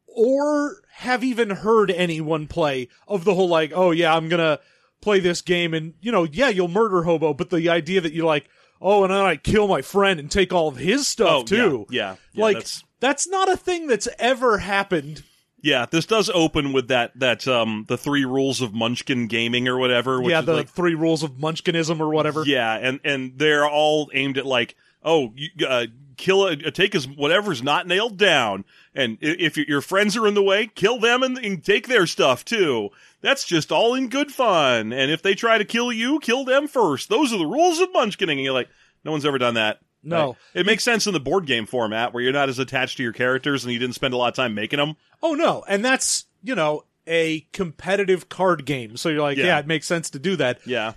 or 0.08 0.82
have 1.02 1.24
even 1.24 1.50
heard 1.52 1.92
anyone 1.92 2.48
play 2.48 2.88
of 3.08 3.24
the 3.24 3.36
whole 3.36 3.48
like, 3.50 3.72
oh 3.76 3.92
yeah, 3.92 4.16
I'm 4.16 4.30
gonna 4.30 4.60
play 5.02 5.20
this 5.20 5.42
game 5.42 5.74
and 5.74 5.94
you 6.02 6.12
know, 6.12 6.24
yeah, 6.24 6.50
you'll 6.50 6.68
murder 6.68 7.04
hobo, 7.04 7.34
but 7.34 7.50
the 7.52 7.70
idea 7.70 8.02
that 8.02 8.14
you're 8.14 8.26
like, 8.26 8.50
oh, 8.82 9.04
and 9.04 9.14
then 9.14 9.20
I 9.20 9.36
kill 9.36 9.68
my 9.68 9.82
friend 9.84 10.20
and 10.20 10.30
take 10.32 10.52
all 10.54 10.68
of 10.68 10.78
his 10.78 11.08
stuff 11.08 11.30
Oh, 11.30 11.44
too. 11.44 11.86
yeah, 11.90 12.12
yeah, 12.12 12.16
yeah, 12.34 12.42
like 12.44 12.56
that's- 12.58 12.84
that's 13.00 13.28
not 13.28 13.48
a 13.48 13.56
thing 13.58 13.86
that's 13.86 14.08
ever 14.18 14.58
happened. 14.58 15.24
Yeah, 15.62 15.86
this 15.90 16.06
does 16.08 16.30
open 16.34 16.74
with 16.74 16.88
that 16.88 17.12
that 17.20 17.48
um 17.48 17.86
the 17.88 17.98
three 17.98 18.26
rules 18.26 18.62
of 18.62 18.74
Munchkin 18.74 19.28
gaming 19.28 19.68
or 19.68 19.78
whatever. 19.78 20.20
Which 20.22 20.32
yeah, 20.32 20.42
the 20.42 20.54
like, 20.54 20.70
three 20.70 20.96
rules 20.96 21.22
of 21.24 21.34
Munchkinism 21.38 22.00
or 22.00 22.10
whatever. 22.10 22.44
yeah, 22.46 22.74
and 22.76 23.00
and 23.04 23.34
they're 23.38 23.68
all 23.70 24.10
aimed 24.16 24.38
at 24.40 24.46
like, 24.48 24.76
oh, 25.04 25.34
you, 25.36 25.50
uh, 25.68 25.88
kill 26.18 26.48
a, 26.48 26.56
take 26.72 26.96
as 26.96 27.08
whatever's 27.08 27.62
not 27.62 27.88
nailed 27.88 28.18
down, 28.18 28.66
and 28.96 29.18
if 29.22 29.58
your- 29.58 29.82
friends 29.82 30.18
are 30.18 30.28
in 30.28 30.34
the 30.34 30.44
way, 30.44 30.68
kill 30.74 31.00
them 31.00 31.24
and, 31.24 31.38
and 31.38 31.64
take 31.64 31.88
their 31.88 32.08
stuff 32.08 32.44
too. 32.44 32.90
That's 33.22 33.46
just 33.46 33.72
all 33.72 33.94
in 33.96 34.10
good 34.10 34.32
fun. 34.32 34.94
And 34.94 35.12
if 35.12 35.22
they 35.22 35.34
try 35.36 35.58
to 35.58 35.66
kill 35.66 35.92
you, 35.92 36.20
kill 36.20 36.46
them 36.46 36.68
first. 36.68 37.10
Those 37.10 37.34
are 37.34 37.38
the 37.40 37.46
rules 37.46 37.80
of 37.80 37.92
Munchkining. 37.94 38.34
And 38.34 38.42
you're 38.42 38.54
like, 38.54 38.70
no 39.04 39.12
one's 39.12 39.26
ever 39.26 39.38
done 39.40 39.56
that. 39.56 39.80
No. 40.04 40.28
Right? 40.28 40.36
It 40.54 40.66
makes 40.68 40.84
sense 40.84 41.08
in 41.08 41.14
the 41.14 41.20
board 41.20 41.48
game 41.48 41.66
format 41.66 42.14
where 42.14 42.22
you're 42.24 42.32
not 42.32 42.48
as 42.50 42.60
attached 42.60 42.98
to 42.98 43.04
your 43.04 43.14
characters 43.14 43.64
and 43.64 43.74
you 43.74 43.80
didn't 43.80 43.96
spend 43.96 44.14
a 44.14 44.18
lot 44.18 44.30
of 44.30 44.36
time 44.36 44.54
making 44.54 44.78
them. 44.78 44.96
Oh 45.24 45.34
no, 45.34 45.64
and 45.68 45.84
that's 45.84 46.26
you 46.44 46.54
know 46.56 46.84
a 47.08 47.42
competitive 47.54 48.30
card 48.30 48.66
game, 48.66 48.98
so 48.98 49.10
you're 49.10 49.22
like, 49.22 49.38
Yeah. 49.38 49.46
yeah, 49.46 49.60
it 49.60 49.68
makes 49.68 49.88
sense 49.88 50.10
to 50.12 50.20
do 50.20 50.36
that. 50.36 50.60
Yeah. 50.66 50.94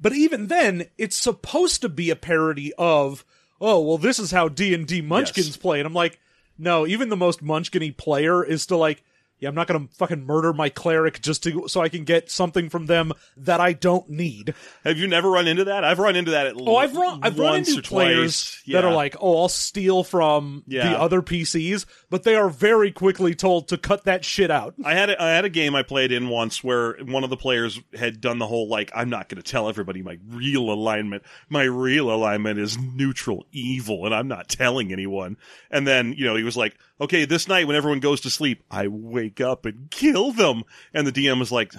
But 0.00 0.12
even 0.12 0.46
then, 0.46 0.86
it's 0.98 1.16
supposed 1.16 1.82
to 1.82 1.88
be 1.88 2.10
a 2.10 2.16
parody 2.16 2.72
of, 2.78 3.24
oh 3.64 3.80
well, 3.80 3.98
this 3.98 4.18
is 4.18 4.30
how 4.30 4.48
D 4.48 4.74
and 4.74 4.86
D 4.86 5.00
Munchkins 5.00 5.48
Yes. 5.48 5.56
play, 5.56 5.80
and 5.80 5.86
I'm 5.86 5.94
like, 5.94 6.20
no, 6.58 6.86
even 6.86 7.08
the 7.08 7.16
most 7.16 7.42
Munchkin-y 7.42 7.94
player 7.96 8.44
is 8.44 8.62
still 8.62 8.78
like. 8.78 9.02
Yeah, 9.40 9.48
I'm 9.48 9.54
not 9.54 9.66
gonna 9.66 9.88
fucking 9.98 10.24
murder 10.24 10.52
my 10.52 10.68
cleric 10.68 11.20
just 11.20 11.42
to 11.42 11.68
so 11.68 11.80
I 11.82 11.88
can 11.88 12.04
get 12.04 12.30
something 12.30 12.70
from 12.70 12.86
them 12.86 13.12
that 13.36 13.60
I 13.60 13.72
don't 13.74 14.08
need. 14.08 14.54
Have 14.84 14.96
you 14.96 15.06
never 15.06 15.30
run 15.30 15.46
into 15.46 15.64
that? 15.64 15.84
I've 15.84 15.98
run 15.98 16.16
into 16.16 16.30
that 16.30 16.46
at 16.46 16.56
least. 16.56 16.68
Oh, 16.68 16.76
I've 16.76 16.96
run 16.96 17.20
I've 17.22 17.38
run 17.38 17.56
into 17.56 17.82
players 17.82 18.44
twice. 18.64 18.72
that 18.72 18.84
are 18.84 18.92
like, 18.92 19.16
oh, 19.20 19.42
I'll 19.42 19.48
steal 19.48 20.02
from 20.04 20.62
Yeah. 20.66 20.88
the 20.88 20.98
other 21.00 21.20
PCs, 21.20 21.84
but 22.10 22.22
they 22.22 22.36
are 22.36 22.48
very 22.48 22.90
quickly 22.92 23.34
told 23.34 23.68
to 23.68 23.76
cut 23.76 24.04
that 24.04 24.24
shit 24.24 24.50
out. 24.50 24.74
I 24.84 24.94
had 24.94 25.10
a, 25.10 25.22
I 25.22 25.30
had 25.30 25.44
a 25.44 25.50
game 25.50 25.74
I 25.74 25.82
played 25.82 26.12
in 26.12 26.28
once 26.28 26.62
where 26.64 26.96
one 27.04 27.24
of 27.24 27.30
the 27.30 27.36
players 27.36 27.80
had 27.92 28.20
done 28.20 28.38
the 28.38 28.46
whole 28.46 28.68
like 28.68 28.90
I'm 28.94 29.10
not 29.10 29.28
going 29.28 29.42
to 29.42 29.50
tell 29.50 29.68
everybody 29.68 30.00
my 30.00 30.18
real 30.30 30.70
alignment. 30.70 31.22
My 31.48 31.64
real 31.64 32.10
alignment 32.10 32.58
is 32.58 32.78
neutral 32.78 33.44
evil, 33.52 34.06
and 34.06 34.14
I'm 34.14 34.28
not 34.28 34.48
telling 34.48 34.92
anyone. 34.92 35.36
And 35.70 35.86
then 35.86 36.14
you 36.16 36.24
know 36.24 36.36
he 36.36 36.44
was 36.44 36.56
like, 36.56 36.78
okay, 37.00 37.24
this 37.24 37.48
night 37.48 37.66
when 37.66 37.76
everyone 37.76 38.00
goes 38.00 38.20
to 38.22 38.30
sleep, 38.30 38.62
I 38.70 38.86
wake 39.24 39.40
up 39.40 39.64
and 39.64 39.90
kill 39.90 40.32
them. 40.32 40.64
And 40.92 41.06
the 41.06 41.12
DM 41.12 41.38
was 41.38 41.50
like, 41.52 41.72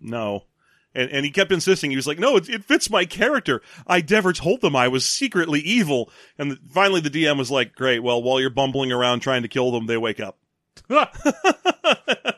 no. 0.00 0.44
And, 0.94 1.10
and 1.10 1.24
he 1.24 1.30
kept 1.30 1.52
insisting. 1.52 1.90
He 1.90 1.96
was 1.96 2.06
like, 2.06 2.18
"No, 2.18 2.36
it, 2.36 2.50
it 2.50 2.64
fits 2.66 2.90
my 2.90 3.06
character. 3.06 3.62
I 3.86 4.04
never 4.06 4.34
told 4.34 4.60
them 4.60 4.76
I 4.76 4.88
was 4.88 5.06
secretly 5.06 5.60
evil." 5.60 6.10
And 6.36 6.50
the, 6.50 6.58
finally, 6.70 7.00
the 7.00 7.08
DM 7.08 7.38
was 7.38 7.50
like, 7.50 7.74
"Great. 7.74 8.02
Well, 8.02 8.22
while 8.22 8.38
you're 8.38 8.50
bumbling 8.50 8.92
around 8.92 9.20
trying 9.20 9.40
to 9.40 9.48
kill 9.48 9.70
them, 9.70 9.86
they 9.86 9.96
wake 9.96 10.20
up." 10.20 10.36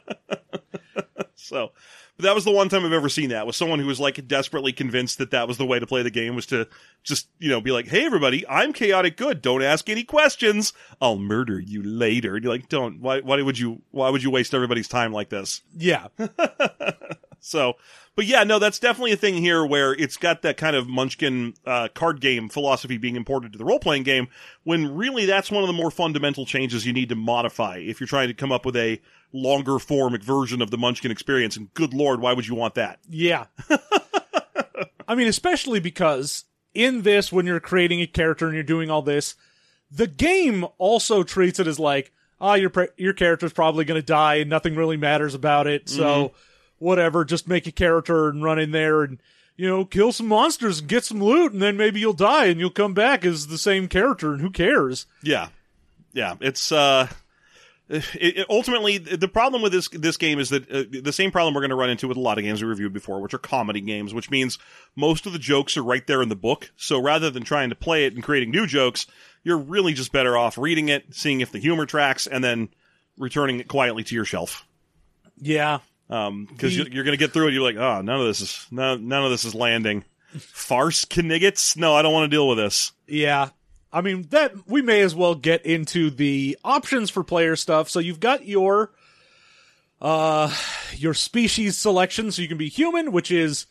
So, 1.44 1.72
but 2.16 2.24
that 2.24 2.35
was 2.35 2.44
the 2.44 2.50
one 2.50 2.68
time 2.68 2.85
I've 2.85 2.92
ever 2.92 3.09
seen 3.09 3.30
that 3.30 3.46
was 3.46 3.57
someone 3.57 3.78
who 3.78 3.87
was 3.87 4.00
like 4.00 4.26
desperately 4.26 4.72
convinced 4.72 5.18
that 5.18 5.30
that 5.33 5.46
was 5.46 5.59
the 5.59 5.66
way 5.66 5.78
to 5.78 5.87
play 5.87 6.02
the 6.02 6.11
game 6.11 6.35
was 6.35 6.46
to 6.46 6.68
just, 7.02 7.28
you 7.38 7.50
know, 7.50 7.61
be 7.61 7.70
like, 7.70 7.88
Hey, 7.88 8.04
everybody, 8.07 8.46
I'm 8.48 8.72
chaotic 8.72 9.16
good. 9.16 9.42
Don't 9.42 9.62
ask 9.62 9.88
any 9.88 10.04
questions. 10.04 10.72
I'll 11.00 11.18
murder 11.18 11.61
you 11.61 11.83
later. 11.83 12.37
And 12.37 12.44
you're 12.44 12.52
like, 12.52 12.68
don't, 12.68 13.00
why, 13.00 13.20
why 13.20 13.42
would 13.42 13.59
you, 13.59 13.83
why 13.90 14.11
would 14.11 14.22
you 14.22 14.30
waste 14.30 14.54
everybody's 14.54 14.88
time 14.88 15.12
like 15.12 15.28
this? 15.28 15.62
Yeah, 15.76 16.09
So, 17.44 17.74
but 18.16 18.24
yeah, 18.24 18.42
no, 18.44 18.59
that's 18.59 18.78
definitely 18.78 19.12
a 19.12 19.16
thing 19.16 19.35
here 19.35 19.66
where 19.66 19.92
it's 19.92 20.16
got 20.16 20.42
that 20.42 20.57
kind 20.57 20.74
of 20.74 20.88
Munchkin 20.88 21.54
uh, 21.66 21.88
card 21.94 22.20
game 22.20 22.48
philosophy 22.48 22.96
being 22.96 23.16
imported 23.16 23.52
to 23.52 23.59
the 23.59 23.64
role 23.64 23.78
playing 23.78 24.04
game. 24.04 24.28
When 24.62 24.94
really, 24.94 25.26
that's 25.26 25.50
one 25.50 25.62
of 25.62 25.66
the 25.66 25.74
more 25.74 25.90
fundamental 25.90 26.46
changes 26.46 26.87
you 26.87 26.92
need 26.92 27.11
to 27.11 27.14
modify 27.14 27.76
if 27.78 28.00
you're 28.00 28.07
trying 28.07 28.28
to 28.28 28.35
come 28.35 28.50
up 28.50 28.64
with 28.64 28.76
a 28.76 29.00
longer 29.33 29.78
form 29.78 30.18
version 30.20 30.62
of 30.62 30.70
the 30.70 30.78
Munchkin 30.78 31.11
experience. 31.11 31.57
And 31.57 31.72
good 31.74 31.92
lord, 31.92 32.20
why 32.20 32.33
would 32.33 32.46
you 32.46 32.54
want 32.54 32.76
that? 32.76 32.98
Yeah. 33.09 33.46
I 35.09 35.14
mean, 35.14 35.28
especially 35.28 35.80
because 35.80 36.44
in 36.72 37.02
this, 37.02 37.30
when 37.30 37.44
you're 37.44 37.61
creating 37.61 38.00
a 38.00 38.07
character 38.07 38.46
and 38.46 38.54
you're 38.54 38.62
doing 38.62 38.90
all 38.90 39.02
this, 39.02 39.35
the 39.90 40.07
game 40.07 40.64
also 40.78 41.22
treats 41.22 41.61
it 41.61 41.66
as 41.66 41.78
like, 41.78 42.11
ah, 42.40 42.54
your 42.54 42.70
pre- 42.70 42.88
your 42.96 43.12
character's 43.12 43.52
probably 43.52 43.85
going 43.85 44.00
to 44.00 44.07
die 44.07 44.37
and 44.37 44.48
nothing 44.48 44.76
really 44.76 44.96
matters 44.96 45.35
about 45.35 45.66
it. 45.66 45.90
So, 45.90 46.33
whatever, 46.78 47.24
just 47.24 47.48
make 47.48 47.66
a 47.66 47.72
character 47.72 48.28
and 48.28 48.42
run 48.42 48.58
in 48.58 48.70
there 48.72 49.02
and 49.02 49.20
you 49.56 49.68
know 49.68 49.84
kill 49.84 50.12
some 50.12 50.26
monsters 50.28 50.80
and 50.80 50.88
get 50.88 51.04
some 51.04 51.22
loot, 51.22 51.52
and 51.52 51.62
then 51.62 51.76
maybe 51.76 52.00
you'll 52.00 52.12
die 52.12 52.46
and 52.46 52.58
you'll 52.60 52.70
come 52.70 52.94
back 52.94 53.24
as 53.24 53.46
the 53.46 53.58
same 53.58 53.88
character, 53.88 54.32
and 54.32 54.40
who 54.40 54.50
cares? 54.50 55.06
Yeah, 55.22 55.48
yeah. 56.12 56.34
It's 56.40 56.72
uh, 56.72 57.08
it, 57.88 58.04
it- 58.14 58.46
ultimately 58.48 58.98
the 58.98 59.28
problem 59.28 59.62
with 59.62 59.70
this 59.72 59.88
this 59.90 60.16
game 60.16 60.38
is 60.38 60.48
that 60.50 60.70
uh, 60.70 60.84
the 61.02 61.12
same 61.12 61.30
problem 61.30 61.54
we're 61.54 61.60
going 61.60 61.70
to 61.70 61.76
run 61.76 61.90
into 61.90 62.08
with 62.08 62.16
a 62.16 62.20
lot 62.20 62.38
of 62.38 62.44
games 62.44 62.62
we 62.62 62.68
reviewed 62.68 62.92
before, 62.92 63.20
which 63.20 63.34
are 63.34 63.38
comedy 63.38 63.80
games, 63.80 64.12
which 64.14 64.30
means 64.30 64.58
most 64.96 65.26
of 65.26 65.32
the 65.32 65.38
jokes 65.38 65.76
are 65.76 65.82
right 65.84 66.06
there 66.06 66.22
in 66.22 66.28
the 66.30 66.37
book. 66.37 66.70
So 66.76 67.00
rather 67.00 67.30
than 67.30 67.44
trying 67.44 67.68
to 67.70 67.76
play 67.76 68.06
it 68.06 68.14
and 68.14 68.22
creating 68.22 68.50
new 68.50 68.66
jokes, 68.66 69.06
you're 69.42 69.58
really 69.58 69.92
just 69.92 70.12
better 70.12 70.37
off 70.37 70.56
reading 70.58 70.88
it, 70.88 71.14
seeing 71.14 71.40
if 71.42 71.52
the 71.52 71.58
humor 71.60 71.84
tracks, 71.87 72.26
and 72.26 72.42
then 72.42 72.70
returning 73.18 73.60
it 73.60 73.68
quietly 73.68 74.02
to 74.02 74.14
your 74.14 74.24
shelf. 74.24 74.66
Yeah, 75.37 75.80
because 76.48 76.77
you, 76.77 76.85
you're 76.90 77.05
going 77.05 77.16
to 77.16 77.24
get 77.24 77.33
through 77.33 77.48
it. 77.48 77.55
You're 77.55 77.62
like, 77.62 77.77
oh, 77.77 78.03
none 78.03 78.20
of 78.20 78.27
this 78.27 78.40
is 78.40 78.66
none, 78.70 79.09
none 79.09 79.24
of 79.24 79.31
this 79.31 79.44
is 79.44 79.55
landing. 79.55 80.05
Farce 80.38 81.07
kniggets? 81.16 81.77
No, 81.77 81.94
I 81.94 82.03
don't 82.03 82.12
want 82.12 82.31
to 82.31 82.35
deal 82.35 82.48
with 82.48 82.59
this. 82.59 82.92
Yeah. 83.07 83.50
I 83.92 84.00
mean, 84.00 84.27
that 84.31 84.66
we 84.66 84.83
may 84.83 85.03
as 85.03 85.14
well 85.14 85.35
get 85.37 85.64
into 85.64 86.11
the 86.11 86.59
options 86.64 87.11
for 87.11 87.22
player 87.22 87.55
stuff. 87.57 87.88
So 87.88 88.00
you've 88.00 88.20
got 88.20 88.46
your 88.46 88.90
Uh, 90.00 90.53
your 90.96 91.14
species 91.14 91.79
selection, 91.79 92.31
so 92.31 92.42
you 92.42 92.48
can 92.48 92.59
be 92.59 92.68
human, 92.68 93.11
which 93.12 93.31
is 93.31 93.66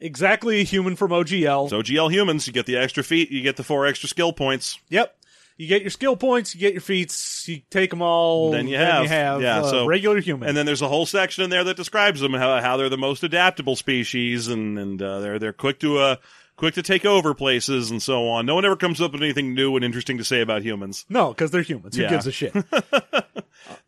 exactly 0.00 0.60
a 0.60 0.64
human 0.64 0.96
from 0.96 1.10
OGL. 1.10 1.68
So 1.68 1.82
OGL 1.82 2.10
humans, 2.10 2.46
you 2.46 2.52
get 2.52 2.66
the 2.66 2.76
extra 2.76 3.02
feat, 3.02 3.30
you 3.30 3.42
get 3.42 3.56
the 3.56 3.64
four 3.64 3.86
extra 3.86 4.08
skill 4.08 4.32
points. 4.32 4.78
Yep. 4.88 5.14
You 5.58 5.66
get 5.66 5.82
your 5.82 5.90
skill 5.90 6.16
points, 6.16 6.54
you 6.54 6.60
get 6.60 6.72
your 6.72 6.80
feats, 6.80 7.14
you 7.48 7.62
take 7.70 7.90
them 7.90 8.02
all. 8.02 8.50
Then 8.50 8.68
you 8.68 8.76
have- 8.76 9.10
yeah, 9.10 9.60
uh, 9.60 9.70
so- 9.70 9.86
regular 9.86 10.20
human. 10.20 10.48
And 10.48 10.56
then 10.56 10.66
there's 10.66 10.82
a 10.82 10.88
whole 10.88 11.06
section 11.06 11.44
in 11.44 11.50
there 11.50 11.64
that 11.64 11.76
describes 11.76 12.20
them 12.20 12.32
how, 12.34 12.60
how 12.60 12.76
they're 12.76 12.88
the 12.88 12.96
most 12.98 13.22
adaptable 13.22 13.76
species 13.76 14.48
and 14.48 14.78
and 14.78 15.00
uh, 15.02 15.20
they're 15.20 15.38
they're 15.38 15.52
quick 15.52 15.80
to 15.80 15.98
uh 15.98 16.16
quick 16.56 16.74
to 16.74 16.82
take 16.82 17.04
over 17.04 17.34
places 17.34 17.90
and 17.90 18.02
so 18.02 18.28
on. 18.28 18.46
No 18.46 18.54
one 18.54 18.64
ever 18.64 18.76
comes 18.76 19.00
up 19.00 19.12
with 19.12 19.22
anything 19.22 19.54
new 19.54 19.76
and 19.76 19.84
interesting 19.84 20.18
to 20.18 20.24
say 20.24 20.40
about 20.40 20.62
humans. 20.62 21.04
no, 21.08 21.28
because 21.28 21.50
they're 21.50 21.62
humans. 21.62 21.96
Who 21.96 22.02
Yeah. 22.02 22.10
gives 22.10 22.26
a 22.26 22.32
shit? 22.32 22.54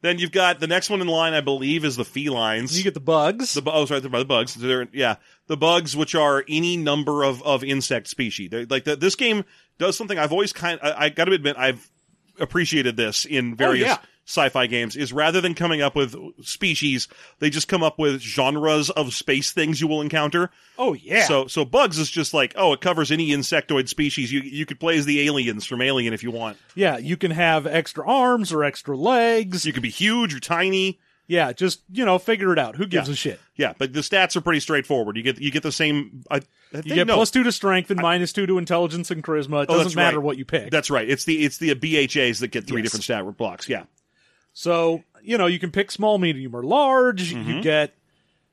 Then 0.00 0.18
you've 0.18 0.32
got 0.32 0.60
the 0.60 0.66
next 0.66 0.90
one 0.90 1.00
in 1.00 1.06
line, 1.08 1.34
I 1.34 1.40
believe, 1.40 1.84
is 1.84 1.96
the 1.96 2.04
felines. 2.04 2.76
you 2.76 2.84
get 2.84 2.94
the 2.94 3.00
bugs. 3.00 3.54
The 3.54 3.62
bu- 3.62 3.70
oh, 3.72 3.84
sorry, 3.84 4.00
by 4.00 4.18
the 4.20 4.24
bugs. 4.24 4.54
They're 4.54 4.88
yeah, 4.92 5.16
the 5.46 5.56
bugs, 5.56 5.96
which 5.96 6.14
are 6.14 6.44
any 6.48 6.76
number 6.76 7.22
of 7.22 7.42
of 7.42 7.62
insect 7.64 8.08
species. 8.08 8.50
They're, 8.50 8.66
like 8.66 8.84
the, 8.84 8.96
this 8.96 9.14
game 9.14 9.44
does 9.78 9.96
something 9.96 10.18
I've 10.18 10.32
always 10.32 10.52
kind. 10.52 10.80
I, 10.82 11.04
I 11.06 11.08
got 11.10 11.26
to 11.26 11.32
admit, 11.32 11.56
I've 11.58 11.90
appreciated 12.38 12.96
this 12.96 13.24
in 13.24 13.52
oh, 13.52 13.56
various 13.56 13.88
yeah. 13.88 13.98
sci-fi 14.26 14.66
games. 14.66 14.96
Is 14.96 15.12
rather 15.12 15.40
than 15.40 15.54
coming 15.54 15.80
up 15.80 15.94
with 15.96 16.14
species, 16.44 17.08
they 17.38 17.50
just 17.50 17.68
come 17.68 17.82
up 17.82 17.98
with 17.98 18.20
genres 18.20 18.90
of 18.90 19.14
space 19.14 19.52
things 19.52 19.80
you 19.80 19.88
will 19.88 20.00
encounter. 20.00 20.50
oh 20.78 20.94
yeah. 20.94 21.24
So 21.24 21.46
so 21.46 21.64
bugs 21.64 21.98
is 21.98 22.10
just 22.10 22.34
like 22.34 22.54
oh, 22.56 22.72
it 22.72 22.80
covers 22.80 23.10
any 23.10 23.28
insectoid 23.28 23.88
species. 23.88 24.32
You 24.32 24.40
you 24.40 24.66
could 24.66 24.80
play 24.80 24.98
as 24.98 25.06
the 25.06 25.26
aliens 25.26 25.64
from 25.64 25.82
Alien 25.82 26.12
if 26.12 26.22
you 26.22 26.30
want. 26.30 26.56
yeah, 26.74 26.98
you 26.98 27.16
can 27.16 27.30
have 27.30 27.66
extra 27.66 28.06
arms 28.06 28.52
or 28.52 28.64
extra 28.64 28.96
legs. 28.96 29.64
You 29.64 29.72
could 29.72 29.82
be 29.82 29.90
huge 29.90 30.34
or 30.34 30.40
tiny. 30.40 30.98
Yeah, 31.28 31.52
just 31.52 31.82
you 31.92 32.04
know, 32.04 32.18
figure 32.18 32.52
it 32.52 32.58
out. 32.58 32.74
Who 32.74 32.86
gives 32.86 33.06
Yeah. 33.08 33.12
a 33.12 33.16
shit? 33.16 33.40
Yeah, 33.54 33.72
but 33.78 33.92
the 33.92 34.00
stats 34.00 34.34
are 34.34 34.40
pretty 34.40 34.58
straightforward. 34.60 35.16
You 35.16 35.22
get 35.22 35.40
you 35.40 35.50
get 35.52 35.62
the 35.62 35.70
same. 35.70 36.24
I, 36.30 36.36
I 36.36 36.40
You 36.84 36.94
get 36.96 37.06
no. 37.06 37.14
plus 37.14 37.30
two 37.30 37.42
to 37.44 37.52
strength 37.52 37.90
and 37.92 38.00
minus 38.00 38.32
two 38.32 38.46
to 38.46 38.58
intelligence 38.58 39.10
and 39.12 39.22
charisma. 39.22 39.62
It 39.62 39.70
Oh, 39.70 39.76
doesn't 39.76 39.94
matter 39.94 40.16
right. 40.18 40.24
what 40.24 40.38
you 40.38 40.44
pick. 40.44 40.70
That's 40.72 40.90
right. 40.90 41.08
It's 41.08 41.24
the 41.24 41.44
it's 41.44 41.58
the 41.58 41.74
BHAs 41.74 42.40
that 42.40 42.48
get 42.48 42.66
three 42.66 42.80
Yes. 42.82 42.86
different 42.92 43.04
stat 43.04 43.36
blocks. 43.36 43.68
Yeah. 43.68 43.84
So, 44.54 45.04
you 45.22 45.38
know, 45.38 45.46
you 45.46 45.58
can 45.60 45.70
pick 45.70 45.90
small, 45.92 46.18
medium, 46.18 46.56
or 46.56 46.64
large. 46.64 47.32
Mm-hmm. 47.32 47.50
You 47.50 47.62
get, 47.62 47.94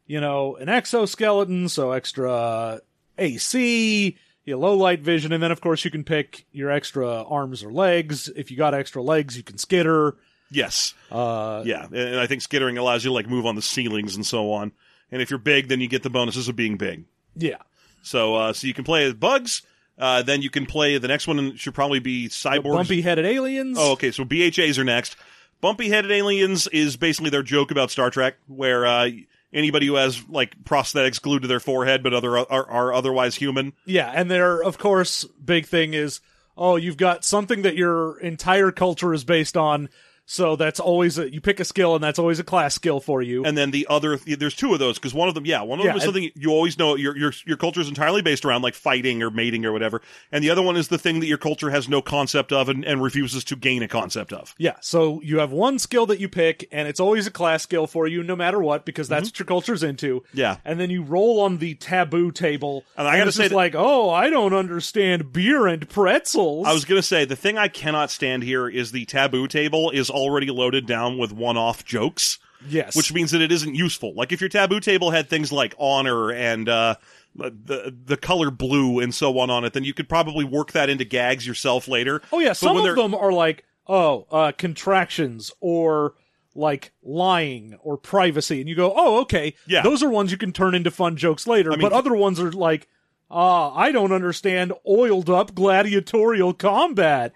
you 0.06 0.22
know, 0.22 0.56
an 0.58 0.70
exoskeleton, 0.70 1.68
so 1.70 1.94
extra 1.94 2.82
AC, 3.18 4.18
you 4.44 4.58
low 4.58 4.76
light 4.76 5.00
vision, 5.02 5.32
and 5.32 5.42
then 5.42 5.52
of 5.52 5.62
course 5.62 5.84
you 5.86 5.92
can 5.92 6.04
pick 6.04 6.46
your 6.52 6.70
extra 6.70 7.24
arms 7.24 7.64
or 7.64 7.72
legs. 7.72 8.30
If 8.36 8.52
you 8.52 8.58
got 8.58 8.74
extra 8.74 9.02
legs, 9.02 9.36
you 9.38 9.44
can 9.44 9.58
skitter. 9.58 10.18
Yes. 10.52 10.94
Uh, 11.12 11.64
Yeah. 11.66 11.86
And 11.86 12.20
I 12.20 12.28
think 12.28 12.42
skittering 12.42 12.78
allows 12.78 13.04
you 13.04 13.10
to 13.10 13.14
like 13.14 13.28
move 13.28 13.46
on 13.46 13.56
the 13.56 13.62
ceilings 13.62 14.16
and 14.16 14.26
so 14.26 14.52
on. 14.52 14.72
And 15.12 15.22
if 15.22 15.30
you're 15.30 15.40
big, 15.40 15.68
then 15.68 15.82
you 15.82 15.88
get 15.88 16.04
the 16.04 16.10
bonuses 16.10 16.48
of 16.48 16.56
being 16.56 16.78
big. 16.78 17.06
yeah. 17.36 17.58
So 18.02 18.36
uh, 18.36 18.54
so 18.54 18.68
you 18.68 18.74
can 18.76 18.84
play 18.84 19.06
as 19.06 19.14
bugs. 19.16 19.64
Uh, 19.98 20.22
then 20.22 20.42
you 20.44 20.50
can 20.52 20.66
play 20.68 20.98
the 21.00 21.08
next 21.08 21.26
one 21.28 21.56
should 21.56 21.74
probably 21.74 22.00
be 22.00 22.28
cyborgs. 22.30 22.74
Bumpy 22.76 23.02
headed 23.02 23.26
aliens. 23.26 23.78
Oh, 23.80 23.94
okay. 23.94 24.12
So 24.12 24.24
BHAs 24.24 24.78
are 24.78 24.84
next. 24.84 25.16
Bumpy 25.62 25.90
headed 25.90 26.12
aliens 26.12 26.68
is 26.68 26.98
basically 26.98 27.32
their 27.32 27.42
joke 27.42 27.72
about 27.72 27.90
Star 27.90 28.12
Trek, 28.12 28.36
where 28.48 28.86
uh, 28.86 29.10
anybody 29.54 29.88
who 29.88 29.96
has 29.96 30.24
like 30.30 30.62
prosthetics 30.66 31.20
glued 31.20 31.42
to 31.44 31.48
their 31.48 31.60
forehead 31.62 32.04
but 32.04 32.14
other 32.14 32.38
are, 32.38 32.46
are 32.70 32.94
otherwise 32.94 33.36
human. 33.36 33.74
Yeah, 33.86 34.12
and 34.14 34.30
their 34.30 34.62
of 34.62 34.78
course 34.78 35.24
big 35.44 35.66
thing 35.66 35.94
is 35.96 36.20
oh, 36.58 36.76
you've 36.76 36.98
got 36.98 37.26
something 37.26 37.64
that 37.64 37.76
your 37.76 38.20
entire 38.20 38.72
culture 38.72 39.14
is 39.14 39.24
based 39.24 39.58
on. 39.58 39.90
So 40.28 40.56
that's 40.56 40.80
always 40.80 41.18
a, 41.20 41.32
you 41.32 41.40
pick 41.40 41.60
a 41.60 41.66
skill, 41.66 41.94
and 41.96 42.04
that's 42.04 42.18
always 42.18 42.40
a 42.40 42.44
class 42.44 42.74
skill 42.74 43.00
for 43.00 43.22
you. 43.22 43.46
and 43.46 43.56
then 43.58 43.72
the 43.72 43.86
other 43.90 44.18
there's 44.18 44.56
two 44.56 44.74
of 44.74 44.80
those 44.80 44.98
because 44.98 45.14
one 45.14 45.28
of 45.30 45.36
them 45.36 45.46
yeah 45.46 45.62
one 45.62 45.80
of 45.80 45.86
Yeah, 45.86 45.92
them 45.92 45.98
is 45.98 46.04
something 46.04 46.32
you 46.36 46.50
always 46.52 46.78
know 46.80 46.96
your 46.96 47.16
your 47.16 47.32
your 47.46 47.58
culture 47.58 47.80
is 47.82 47.88
entirely 47.88 48.22
based 48.22 48.44
around 48.46 48.62
like 48.64 48.74
fighting 48.74 49.22
or 49.22 49.30
mating 49.30 49.66
or 49.66 49.72
whatever 49.72 50.02
and 50.32 50.44
the 50.44 50.50
other 50.50 50.62
one 50.64 50.76
is 50.78 50.88
the 50.88 50.98
thing 50.98 51.20
that 51.20 51.28
your 51.28 51.38
culture 51.38 51.70
has 51.70 51.88
no 51.88 52.02
concept 52.02 52.52
of 52.52 52.70
and, 52.70 52.84
and 52.86 53.04
refuses 53.04 53.44
to 53.46 53.56
gain 53.56 53.84
a 53.84 53.88
concept 53.88 54.34
of 54.34 54.56
Yeah, 54.58 54.76
so 54.82 55.22
you 55.22 55.40
have 55.40 55.52
one 55.52 55.78
skill 55.80 56.06
that 56.08 56.20
you 56.20 56.28
pick, 56.28 56.68
and 56.72 56.88
it's 56.88 57.00
always 57.00 57.28
a 57.28 57.32
class 57.32 57.62
skill 57.64 57.86
for 57.88 58.08
you, 58.08 58.24
no 58.24 58.36
matter 58.36 58.60
what, 58.60 58.86
because 58.86 59.08
that's 59.08 59.28
what 59.30 59.40
your 59.40 59.46
culture's 59.46 59.84
into. 59.84 60.22
Mm-hmm. 60.22 60.38
Yeah. 60.40 60.58
and 60.66 60.80
then 60.80 60.90
you 60.90 61.04
roll 61.04 61.42
on 61.42 61.58
the 61.60 61.76
taboo 61.76 62.32
table, 62.32 62.84
And 62.98 63.08
I 63.08 63.18
gotta 63.18 63.32
say 63.32 63.48
that- 63.50 63.56
like, 63.56 63.76
oh, 63.76 64.10
I 64.10 64.30
don't 64.30 64.54
understand 64.54 65.32
beer 65.34 65.68
and 65.68 65.88
pretzels. 65.88 66.66
I 66.68 66.74
was 66.74 66.86
gonna 66.86 67.02
say 67.04 67.26
the 67.26 67.36
thing 67.36 67.58
I 67.58 67.68
cannot 67.68 68.10
stand 68.12 68.44
here 68.44 68.68
is 68.68 68.92
the 68.92 69.06
taboo 69.06 69.48
table 69.48 69.92
is 69.92 70.10
already 70.16 70.48
loaded 70.50 70.86
down 70.88 71.18
with 71.18 71.32
one-off 71.32 71.86
jokes, 71.86 72.40
yes, 72.68 72.96
which 72.96 73.14
means 73.14 73.32
that 73.32 73.42
it 73.42 73.52
isn't 73.52 73.76
useful. 73.76 74.14
Like 74.16 74.32
if 74.32 74.42
your 74.42 74.50
taboo 74.50 74.80
table 74.80 75.12
had 75.12 75.30
things 75.30 75.52
like 75.52 75.76
honor 75.78 76.32
and 76.32 76.68
uh, 76.70 76.96
the 77.36 77.96
the 78.06 78.18
color 78.18 78.50
blue 78.50 79.00
and 79.00 79.14
so 79.14 79.38
on 79.40 79.50
on 79.50 79.66
it, 79.66 79.74
then 79.74 79.84
you 79.84 79.94
could 79.94 80.10
probably 80.10 80.46
work 80.46 80.72
that 80.72 80.90
into 80.90 81.06
gags 81.06 81.46
yourself 81.46 81.88
later. 81.88 82.22
oh 82.32 82.40
yeah, 82.40 82.50
But 82.50 82.58
some 82.58 82.78
of 82.78 82.96
them 82.96 83.14
are 83.14 83.32
like, 83.32 83.66
oh, 83.88 84.26
uh, 84.32 84.52
contractions 84.58 85.52
or 85.60 86.14
like 86.58 86.94
lying 87.04 87.78
or 87.84 87.98
privacy, 87.98 88.62
and 88.62 88.70
you 88.70 88.76
go, 88.76 88.94
oh, 88.96 89.20
okay, 89.22 89.56
Yeah. 89.68 89.82
those 89.82 90.02
are 90.02 90.10
ones 90.10 90.32
you 90.32 90.38
can 90.38 90.54
turn 90.54 90.74
into 90.74 90.90
fun 90.90 91.18
jokes 91.18 91.46
later. 91.46 91.72
mean- 91.72 91.82
but 91.82 91.92
other 91.92 92.14
ones 92.16 92.40
are 92.40 92.52
like, 92.54 92.88
ah, 93.30 93.74
I 93.76 93.92
don't 93.92 94.14
understand 94.14 94.72
oiled 94.88 95.30
up 95.30 95.54
gladiatorial 95.54 96.54
combat. 96.54 97.34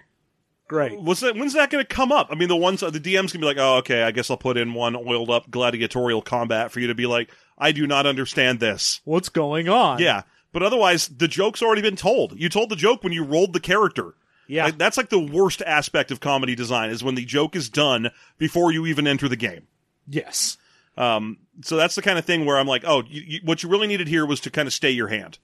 Great. 0.69 1.01
What's 1.01 1.21
that, 1.21 1.35
when's 1.35 1.53
that 1.53 1.71
going 1.71 1.83
to 1.83 1.95
come 1.95 2.11
up? 2.11 2.27
I 2.29 2.35
mean, 2.35 2.47
the 2.47 2.55
ones 2.55 2.81
the 2.81 2.91
DM's 2.91 3.33
gonna 3.33 3.41
be 3.41 3.47
like, 3.47 3.57
"Oh, 3.57 3.77
okay, 3.77 4.03
I 4.03 4.11
guess 4.11 4.29
I'll 4.29 4.37
put 4.37 4.55
in 4.55 4.75
one 4.75 4.95
oiled 4.95 5.31
up 5.31 5.49
gladiatorial 5.49 6.21
combat 6.21 6.71
for 6.71 6.79
you 6.79 6.87
to 6.87 6.95
be 6.95 7.07
like, 7.07 7.31
I 7.57 7.71
do 7.71 7.87
not 7.87 8.05
understand 8.05 8.59
this." 8.59 9.01
What's 9.03 9.29
going 9.29 9.67
on? 9.67 9.97
Yeah, 9.97 10.21
but 10.53 10.61
otherwise, 10.61 11.07
the 11.07 11.27
joke's 11.27 11.63
already 11.63 11.81
been 11.81 11.95
told. 11.95 12.39
You 12.39 12.49
told 12.49 12.69
the 12.69 12.75
joke 12.75 13.03
when 13.03 13.13
you 13.13 13.23
rolled 13.23 13.53
the 13.53 13.59
character. 13.59 14.13
Yeah. 14.47 14.65
Like, 14.65 14.77
that's 14.77 14.97
like 14.97 15.09
the 15.09 15.19
worst 15.19 15.63
aspect 15.63 16.11
of 16.11 16.19
comedy 16.19 16.53
design 16.53 16.91
is 16.91 17.03
when 17.03 17.15
the 17.15 17.25
joke 17.25 17.55
is 17.55 17.67
done 17.67 18.11
before 18.37 18.71
you 18.71 18.85
even 18.85 19.07
enter 19.07 19.27
the 19.27 19.35
game. 19.35 19.67
Yes. 20.07 20.57
Um, 20.97 21.37
so 21.61 21.77
that's 21.77 21.95
the 21.95 22.01
kind 22.03 22.19
of 22.19 22.25
thing 22.25 22.45
where 22.45 22.57
I'm 22.59 22.67
like, 22.67 22.83
oh, 22.85 23.03
you, 23.07 23.23
you, 23.25 23.39
what 23.43 23.63
you 23.63 23.69
really 23.69 23.87
needed 23.87 24.07
here 24.07 24.25
was 24.25 24.39
to 24.41 24.51
kind 24.51 24.67
of 24.67 24.73
stay 24.73 24.91
your 24.91 25.07
hand. 25.07 25.39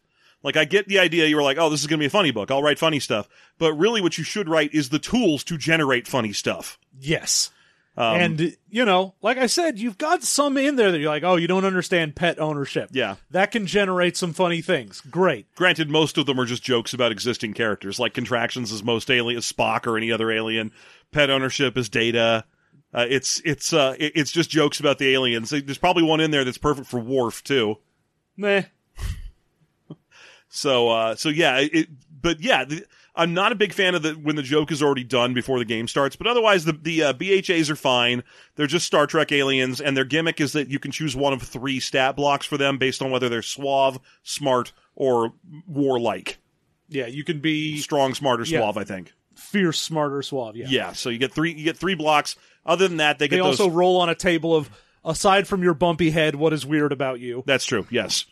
Like, 0.45 0.55
I 0.55 0.63
get 0.63 0.87
the 0.87 0.99
idea. 0.99 1.25
You 1.25 1.35
were 1.35 1.43
like, 1.43 1.57
oh, 1.57 1.69
this 1.69 1.81
is 1.81 1.87
going 1.87 1.97
to 1.97 2.03
be 2.03 2.07
a 2.07 2.11
funny 2.11 2.31
book. 2.31 2.51
I'll 2.51 2.63
write 2.63 2.79
funny 2.79 2.99
stuff. 2.99 3.27
But 3.57 3.73
really, 3.73 3.99
what 3.99 4.17
you 4.17 4.23
should 4.23 4.47
write 4.47 4.73
is 4.73 4.89
the 4.89 4.99
tools 4.99 5.43
to 5.45 5.57
generate 5.57 6.07
funny 6.07 6.31
stuff. 6.33 6.77
Yes. 6.97 7.49
Um, 7.97 8.19
and 8.19 8.57
you 8.69 8.83
know, 8.83 9.15
like 9.21 9.37
I 9.37 9.45
said, 9.45 9.79
you've 9.79 9.97
got 9.97 10.21
some 10.21 10.57
in 10.57 10.75
there 10.75 10.91
that 10.91 10.99
you're 10.99 11.09
like, 11.09 11.23
oh, 11.23 11.37
you 11.37 11.47
don't 11.47 11.63
understand 11.63 12.15
pet 12.15 12.39
ownership. 12.39 12.89
Yeah. 12.91 13.15
That 13.31 13.51
can 13.51 13.65
generate 13.65 14.17
some 14.17 14.33
funny 14.33 14.61
things. 14.61 15.01
Great. 15.09 15.47
Granted, 15.55 15.89
most 15.89 16.17
of 16.17 16.25
them 16.25 16.39
are 16.39 16.45
just 16.45 16.61
jokes 16.61 16.93
about 16.93 17.11
existing 17.11 17.53
characters, 17.53 17.99
like 17.99 18.13
contractions 18.13 18.71
is 18.71 18.83
most 18.83 19.09
alien, 19.09 19.39
Spock 19.39 19.87
or 19.87 19.97
any 19.97 20.11
other 20.11 20.29
alien. 20.29 20.71
Pet 21.11 21.29
ownership 21.29 21.77
is 21.77 21.87
Data. 21.87 22.43
Uh, 22.93 23.05
it's 23.09 23.41
it's 23.45 23.73
uh, 23.73 23.95
it's 23.97 24.31
just 24.31 24.49
jokes 24.49 24.79
about 24.79 24.99
the 24.99 25.13
aliens. 25.13 25.49
There's 25.49 25.77
probably 25.77 26.03
one 26.03 26.19
in 26.19 26.31
there 26.31 26.43
that's 26.43 26.57
perfect 26.57 26.87
for 26.87 26.99
Worf 26.99 27.43
too. 27.43 27.77
Meh. 28.37 28.63
So 30.55 30.89
uh, 30.89 31.15
so 31.15 31.29
yeah, 31.29 31.57
it, 31.59 31.89
but 32.21 32.39
yeah, 32.41 32.63
the, 32.65 32.85
I'm 33.13 33.33
not 33.33 33.51
a 33.51 33.55
big 33.55 33.73
fan 33.73 33.93
of 33.93 34.03
the 34.03 34.13
when 34.13 34.35
the 34.37 34.41
joke 34.41 34.71
is 34.71 34.81
already 34.81 35.03
done 35.03 35.33
before 35.33 35.59
the 35.59 35.65
game 35.65 35.87
starts. 35.87 36.15
But 36.15 36.27
otherwise, 36.27 36.63
the 36.65 36.71
the 36.73 37.03
uh, 37.03 37.13
BHAs 37.13 37.69
are 37.69 37.75
fine. 37.75 38.23
They're 38.55 38.65
just 38.67 38.85
Star 38.85 39.05
Trek 39.05 39.31
aliens, 39.33 39.81
and 39.81 39.97
their 39.97 40.05
gimmick 40.05 40.39
is 40.39 40.53
that 40.53 40.69
you 40.69 40.79
can 40.79 40.91
choose 40.91 41.15
one 41.15 41.33
of 41.33 41.41
three 41.41 41.79
stat 41.81 42.15
blocks 42.15 42.45
for 42.45 42.57
them 42.57 42.77
based 42.77 43.01
on 43.01 43.11
whether 43.11 43.27
they're 43.27 43.41
suave, 43.41 43.99
smart, 44.23 44.71
or 44.95 45.33
warlike. 45.67 46.37
Yeah, 46.87 47.07
you 47.07 47.23
can 47.23 47.39
be 47.41 47.77
Strong, 47.77 48.13
smart, 48.13 48.39
or 48.39 48.43
Yeah. 48.45 48.59
suave. 48.59 48.77
I 48.77 48.83
think. 48.85 49.11
fierce, 49.35 49.79
smart, 49.81 50.13
or 50.13 50.21
suave. 50.21 50.55
Yeah. 50.55 50.67
Yeah, 50.69 50.93
so 50.93 51.09
you 51.09 51.17
get 51.17 51.33
three. 51.33 51.53
You 51.53 51.65
get 51.65 51.77
three 51.77 51.95
blocks. 51.95 52.37
Other 52.65 52.87
than 52.87 52.97
that, 52.97 53.19
they 53.19 53.27
They 53.27 53.37
those. 53.37 53.59
also 53.59 53.69
roll 53.69 53.97
on 53.99 54.07
a 54.09 54.15
table 54.15 54.55
of 54.55 54.69
aside 55.03 55.47
from 55.47 55.61
your 55.63 55.73
bumpy 55.73 56.11
head, 56.11 56.35
what 56.35 56.53
is 56.53 56.65
weird 56.65 56.91
about 56.93 57.19
you? 57.19 57.43
That's 57.45 57.65
true. 57.65 57.85
Yes. 57.91 58.25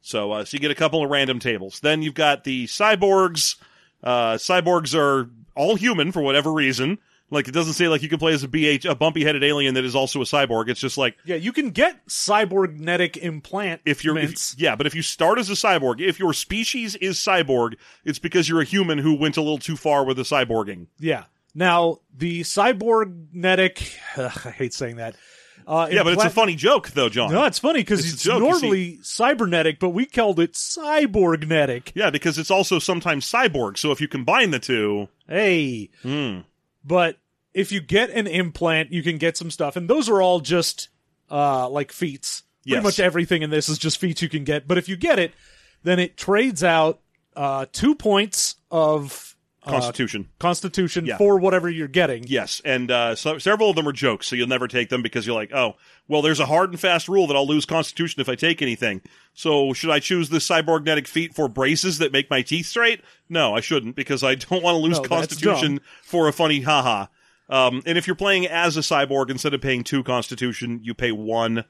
So, 0.00 0.32
uh, 0.32 0.44
so 0.44 0.54
you 0.54 0.60
get 0.60 0.70
a 0.70 0.74
couple 0.76 1.04
of 1.04 1.10
random 1.10 1.38
tables. 1.38 1.80
Then 1.80 2.02
you've 2.02 2.14
got 2.14 2.44
the 2.44 2.66
cyborgs. 2.66 3.56
Uh, 4.02 4.34
cyborgs 4.34 4.94
are 4.98 5.28
all 5.54 5.74
human 5.76 6.12
for 6.12 6.22
whatever 6.22 6.52
reason. 6.52 6.98
Like 7.30 7.46
it 7.46 7.52
doesn't 7.52 7.74
say 7.74 7.88
like 7.88 8.02
you 8.02 8.08
can 8.08 8.18
play 8.18 8.32
as 8.32 8.42
a 8.42 8.48
BH, 8.48 8.88
a 8.88 8.94
bumpy 8.94 9.22
headed 9.22 9.44
alien 9.44 9.74
that 9.74 9.84
is 9.84 9.94
also 9.94 10.20
a 10.22 10.24
cyborg. 10.24 10.68
It's 10.70 10.80
just 10.80 10.96
like 10.96 11.14
Yeah, 11.26 11.36
you 11.36 11.52
can 11.52 11.70
get 11.70 12.06
cyborgnetic 12.06 13.18
implant. 13.18 13.82
if 13.84 14.02
you're, 14.02 14.16
if, 14.16 14.54
yeah, 14.58 14.76
but 14.76 14.86
if 14.86 14.94
you 14.94 15.02
start 15.02 15.38
as 15.38 15.50
a 15.50 15.54
cyborg, 15.54 16.00
if 16.00 16.18
your 16.18 16.32
species 16.32 16.94
is 16.96 17.18
cyborg, 17.18 17.74
it's 18.04 18.18
because 18.18 18.48
you're 18.48 18.62
a 18.62 18.64
human 18.64 18.96
who 18.96 19.14
went 19.14 19.36
a 19.36 19.42
little 19.42 19.58
too 19.58 19.76
far 19.76 20.04
with 20.06 20.16
the 20.16 20.22
cyborging. 20.22 20.86
yeah. 20.98 21.24
Now 21.54 21.98
the 22.16 22.42
cyborgnetic. 22.42 23.96
Ugh, 24.16 24.40
I 24.46 24.50
hate 24.50 24.72
saying 24.74 24.96
that. 24.96 25.16
Uh, 25.68 25.86
Yeah, 25.92 26.02
but 26.02 26.14
it's 26.14 26.24
a 26.24 26.30
funny 26.30 26.54
joke 26.56 26.90
though, 26.90 27.10
John. 27.10 27.30
No, 27.30 27.44
it's 27.44 27.58
funny 27.58 27.80
because 27.80 28.00
It's 28.00 28.14
it's, 28.14 28.22
joke, 28.22 28.40
normally 28.40 28.98
cybernetic, 29.02 29.78
but 29.78 29.90
we 29.90 30.06
called 30.06 30.40
it 30.40 30.54
cyborgnetic. 30.54 31.92
Yeah, 31.94 32.10
because 32.10 32.38
it's 32.38 32.50
also 32.50 32.78
sometimes 32.78 33.30
cyborg. 33.30 33.78
So 33.78 33.92
if 33.92 34.00
you 34.00 34.08
combine 34.08 34.50
the 34.50 34.58
two, 34.58 35.08
Hey, 35.28 35.90
hmm. 36.02 36.40
but 36.84 37.18
if 37.54 37.70
you 37.72 37.80
get 37.80 38.10
an 38.10 38.26
implant, 38.26 38.92
you 38.92 39.02
can 39.02 39.18
get 39.18 39.36
some 39.36 39.50
stuff, 39.50 39.76
and 39.76 39.88
those 39.90 40.08
are 40.08 40.22
all 40.22 40.40
just 40.40 40.88
uh, 41.30 41.68
like 41.68 41.92
feats. 41.92 42.42
Pretty 42.62 42.76
Yes. 42.76 42.84
much 42.84 43.00
everything 43.00 43.42
in 43.42 43.50
this 43.50 43.68
is 43.68 43.78
just 43.78 43.98
feats 43.98 44.20
you 44.22 44.28
can 44.28 44.44
get. 44.44 44.66
But 44.68 44.78
if 44.78 44.88
you 44.88 44.96
get 44.96 45.18
it, 45.18 45.32
then 45.82 45.98
it 45.98 46.16
trades 46.16 46.62
out 46.64 47.00
uh, 47.36 47.66
two 47.72 47.94
points 47.94 48.56
of 48.70 49.36
uh, 49.64 49.70
Constitution. 49.70 50.28
Constitution 50.38 51.04
Yeah. 51.06 51.18
for 51.18 51.38
whatever 51.38 51.68
you're 51.68 51.88
getting. 51.88 52.24
Yes, 52.26 52.60
and 52.64 52.90
uh, 52.90 53.14
so, 53.14 53.38
several 53.38 53.70
of 53.70 53.76
them 53.76 53.86
are 53.88 53.92
jokes, 53.92 54.26
so 54.28 54.36
you'll 54.36 54.48
never 54.48 54.68
take 54.68 54.88
them 54.88 55.02
because 55.02 55.26
you're 55.26 55.34
like, 55.34 55.52
oh, 55.52 55.74
well, 56.06 56.22
there's 56.22 56.40
a 56.40 56.46
hard 56.46 56.70
and 56.70 56.80
fast 56.80 57.08
rule 57.08 57.26
that 57.26 57.36
I'll 57.36 57.46
lose 57.46 57.66
Constitution 57.66 58.20
if 58.20 58.28
I 58.28 58.34
take 58.34 58.62
anything. 58.62 59.02
So 59.34 59.72
should 59.72 59.90
I 59.90 59.98
choose 60.00 60.28
this 60.30 60.48
cyborgnetic 60.48 61.06
feat 61.06 61.34
for 61.34 61.48
braces 61.48 61.98
that 61.98 62.12
make 62.12 62.30
my 62.30 62.42
teeth 62.42 62.66
straight? 62.66 63.02
No, 63.28 63.54
I 63.54 63.60
shouldn't 63.60 63.96
because 63.96 64.22
I 64.24 64.34
don't 64.36 64.62
want 64.62 64.74
to 64.76 64.78
lose 64.82 64.98
No, 65.00 65.04
Constitution 65.08 65.80
for 66.02 66.28
a 66.28 66.32
funny 66.32 66.60
haha. 66.62 67.06
Um, 67.50 67.82
and 67.86 67.96
if 67.96 68.06
you're 68.06 68.16
playing 68.16 68.46
as 68.46 68.76
a 68.76 68.80
cyborg, 68.80 69.30
instead 69.30 69.54
of 69.54 69.60
paying 69.60 69.82
two 69.84 70.02
Constitution, 70.04 70.80
you 70.82 70.94
pay 70.94 71.12
one. 71.12 71.64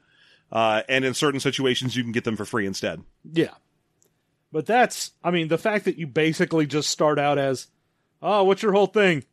Uh, 0.51 0.81
and 0.89 1.05
in 1.05 1.13
certain 1.13 1.39
situations, 1.39 1.95
you 1.95 2.03
can 2.03 2.11
get 2.11 2.23
them 2.23 2.35
for 2.35 2.43
free 2.43 2.65
instead. 2.65 3.01
Yeah. 3.31 3.53
But 4.51 4.65
that's, 4.65 5.11
I 5.23 5.29
mean, 5.31 5.47
the 5.47 5.59
fact 5.59 5.85
that 5.85 5.97
you 5.97 6.07
basically 6.07 6.65
just 6.65 6.89
start 6.89 7.19
out 7.19 7.37
as, 7.37 7.67
oh, 8.21 8.43
what's 8.43 8.63
your 8.63 8.73
whole 8.73 8.87
thing? 8.87 9.23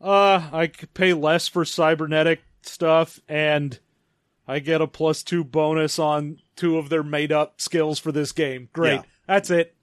Uh, 0.00 0.48
I 0.52 0.70
pay 0.92 1.12
less 1.12 1.48
for 1.48 1.64
cybernetic 1.64 2.42
stuff 2.62 3.20
and 3.28 3.78
I 4.46 4.58
get 4.58 4.82
a 4.82 4.86
plus 4.86 5.22
two 5.22 5.44
bonus 5.44 5.98
on 5.98 6.38
two 6.56 6.78
of 6.78 6.88
their 6.88 7.02
made 7.02 7.32
up 7.32 7.60
skills 7.60 7.98
for 7.98 8.12
this 8.12 8.32
game. 8.32 8.68
Great. 8.72 8.94
Yeah. 8.94 9.02
That's 9.26 9.50
it. 9.50 9.74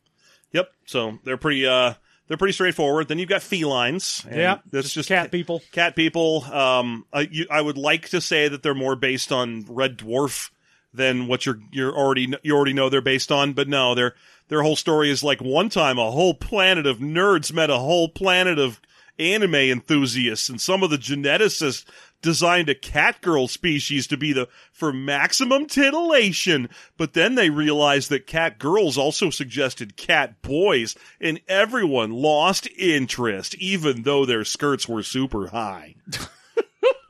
Yep. 0.52 0.70
So 0.86 1.20
they're 1.24 1.38
pretty. 1.38 1.66
Uh, 1.66 1.94
they're 2.28 2.38
pretty 2.38 2.54
straightforward. 2.54 3.10
Then 3.10 3.20
you've 3.20 3.28
got 3.28 3.42
felines. 3.42 4.26
yeah. 4.32 4.60
That's 4.72 4.94
just, 4.94 5.10
cat 5.10 5.32
people. 5.32 5.62
cat 5.74 5.98
people. 5.98 6.46
Um, 6.46 7.06
I, 7.12 7.28
you, 7.30 7.46
I 7.52 7.60
would 7.60 7.78
like 7.78 8.10
to 8.10 8.22
say 8.22 8.48
that 8.48 8.64
they're 8.64 8.74
more 8.74 8.96
based 8.96 9.34
on 9.34 9.66
Red 9.68 9.98
Dwarf 9.98 10.50
than 10.94 11.28
what 11.28 11.46
you're 11.46 11.60
you're 11.72 11.96
already 11.96 12.34
you 12.44 12.56
already 12.56 12.74
know 12.74 12.90
they're 12.90 13.02
based 13.02 13.32
on. 13.32 13.54
But 13.54 13.68
no, 13.68 13.96
their 13.96 14.16
their 14.48 14.62
whole 14.62 14.76
story 14.76 15.10
is 15.10 15.24
like 15.24 15.42
one 15.42 15.70
time 15.70 15.98
a 15.98 16.12
whole 16.12 16.34
planet 16.34 16.86
of 16.86 16.98
nerds 16.98 17.54
met 17.54 17.70
a 17.70 17.78
whole 17.78 18.10
planet 18.10 18.60
of 18.60 18.82
anime 19.20 19.56
enthusiasts, 19.56 20.50
and 20.50 20.60
some 20.60 20.84
of 20.84 20.90
the 20.90 20.98
geneticists 20.98 21.86
designed 22.22 22.70
a 22.70 22.76
catgirl 22.76 23.48
species 23.48 24.08
to 24.08 24.18
be 24.18 24.34
the 24.34 24.48
for 24.72 24.94
maximum 24.94 25.66
titillation. 25.66 26.70
But 26.98 27.14
then 27.14 27.36
they 27.36 27.50
realized 27.50 28.10
that 28.10 28.28
cat 28.28 28.60
girls 28.60 28.98
also 28.98 29.30
suggested 29.30 29.98
cat 29.98 30.42
boys, 30.42 30.96
and 31.20 31.40
everyone 31.48 32.12
lost 32.12 32.68
interest, 32.78 33.56
even 33.56 34.04
though 34.04 34.26
their 34.26 34.44
skirts 34.44 34.88
were 34.88 35.04
super 35.04 35.48
high. 35.48 35.96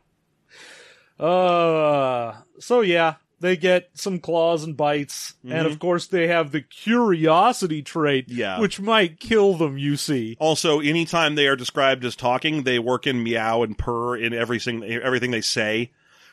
Uh, 1.21 2.35
so 2.59 2.81
yeah, 2.81 3.17
they 3.41 3.57
get 3.57 3.91
some 3.95 4.19
claws 4.19 4.65
and 4.65 4.77
bites, 4.77 5.35
and 5.49 5.67
of 5.67 5.79
course 5.79 6.07
they 6.07 6.29
have 6.29 6.53
the 6.53 6.61
curiosity 6.61 7.83
trait, 7.83 8.27
Yeah. 8.29 8.61
which 8.61 8.81
might 8.81 9.19
kill 9.21 9.55
them. 9.55 9.79
You 9.79 9.97
see, 9.97 10.37
Also, 10.39 10.81
anytime 10.81 11.35
they 11.35 11.47
are 11.49 11.57
described 11.57 12.05
as 12.05 12.17
talking, 12.17 12.63
they 12.65 12.79
work 12.79 13.07
in 13.07 13.23
meow 13.23 13.63
and 13.63 13.77
purr 13.77 14.17
in 14.17 14.33
everything 14.33 14.85
everything 14.85 15.31
they 15.31 15.41
say. 15.41 15.91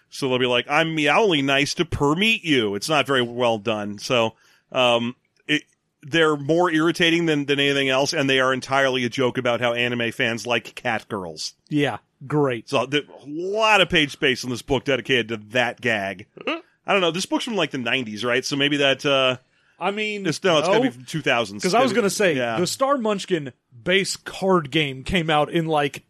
So 0.10 0.30
they'll 0.30 0.40
be 0.40 0.46
like, 0.46 0.66
"I'm 0.70 0.96
meowly 0.96 1.42
nice 1.42 1.74
to 1.76 1.86
purr 1.86 2.16
meet 2.16 2.44
you." 2.44 2.76
It's 2.76 2.88
not 2.90 3.06
very 3.08 3.22
well 3.22 3.58
done. 3.58 3.98
So, 3.98 4.36
um, 4.72 5.16
it, 5.48 5.64
they're 6.02 6.38
more 6.38 6.72
irritating 6.72 7.26
than 7.26 7.46
than 7.46 7.60
anything 7.60 7.90
else, 7.90 8.14
and 8.14 8.30
they 8.30 8.40
are 8.40 8.54
entirely 8.54 9.04
a 9.04 9.10
joke 9.10 9.38
about 9.38 9.60
how 9.60 9.74
anime 9.74 10.12
fans 10.12 10.46
like 10.48 10.76
cat 10.76 11.08
girls. 11.10 11.54
yeah, 11.70 11.98
great. 12.26 12.70
So 12.70 12.84
a 12.84 13.04
lot 13.26 13.82
of 13.82 13.90
page 13.90 14.12
space 14.12 14.44
in 14.46 14.50
this 14.50 14.62
book 14.62 14.86
dedicated 14.86 15.28
to 15.30 15.38
that 15.52 15.82
gag. 15.82 16.28
I 16.88 16.94
don't 16.94 17.02
know. 17.02 17.12
This 17.12 17.26
book's 17.26 17.44
from 17.46 17.56
like 17.56 17.72
the 17.72 17.78
'90s, 17.78 18.24
right? 18.24 18.44
So 18.46 18.56
maybe 18.56 18.78
that. 18.78 19.06
uh 19.06 19.38
I 19.80 19.92
mean, 19.92 20.26
it's, 20.26 20.44
No, 20.44 20.58
it's 20.58 20.68
gotta 20.68 20.82
be 20.82 20.90
2000s. 20.90 21.54
because 21.54 21.76
I 21.76 21.84
was 21.84 21.94
gonna 21.94 22.10
say 22.10 22.36
yeah. 22.36 22.60
the 22.60 22.66
Star 22.66 22.98
Munchkin 22.98 23.54
base 23.84 24.16
card 24.16 24.72
game 24.72 25.04
came 25.04 25.30
out 25.30 25.52
in 25.52 25.68
like 25.68 26.04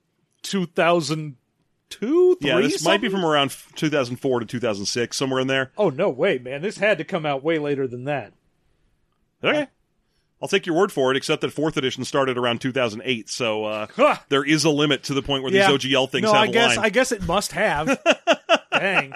2002, 0.43 2.37
Yeah, 2.41 2.61
this 2.61 2.83
might 2.85 3.01
be 3.01 3.09
from 3.09 3.25
around 3.25 3.55
2004 3.75 4.39
to 4.41 4.45
2006, 4.45 5.17
somewhere 5.17 5.41
in 5.41 5.47
there. 5.47 5.71
Oh 5.77 5.89
no, 5.89 6.09
way, 6.09 6.37
man! 6.37 6.61
This 6.61 6.77
had 6.77 6.97
to 6.99 7.03
come 7.03 7.25
out 7.25 7.43
way 7.43 7.59
later 7.59 7.87
than 7.87 8.05
that. 8.05 8.31
Okay. 9.43 9.67
I'll 10.41 10.47
take 10.47 10.65
your 10.67 10.75
word 10.75 10.91
for 10.91 11.09
it, 11.11 11.17
except 11.17 11.41
that 11.41 11.51
fourth 11.51 11.77
edition 11.77 12.03
started 12.05 12.37
around 12.37 12.61
2008, 12.61 13.27
so 13.27 13.65
uh, 13.65 13.87
Huh. 13.95 14.17
there 14.29 14.43
is 14.45 14.63
a 14.65 14.69
limit 14.69 15.03
to 15.05 15.13
the 15.15 15.23
point 15.23 15.41
where 15.43 15.51
Yeah. 15.51 15.71
these 15.71 15.85
OGL 15.85 16.07
things 16.11 16.23
no, 16.25 16.33
have 16.33 16.43
I 16.43 16.45
a 16.45 16.51
guess. 16.51 16.77
I 16.77 16.89
guess 16.89 17.11
it 17.11 17.23
must 17.27 17.53
have. 17.53 17.99
Dang. 18.71 19.13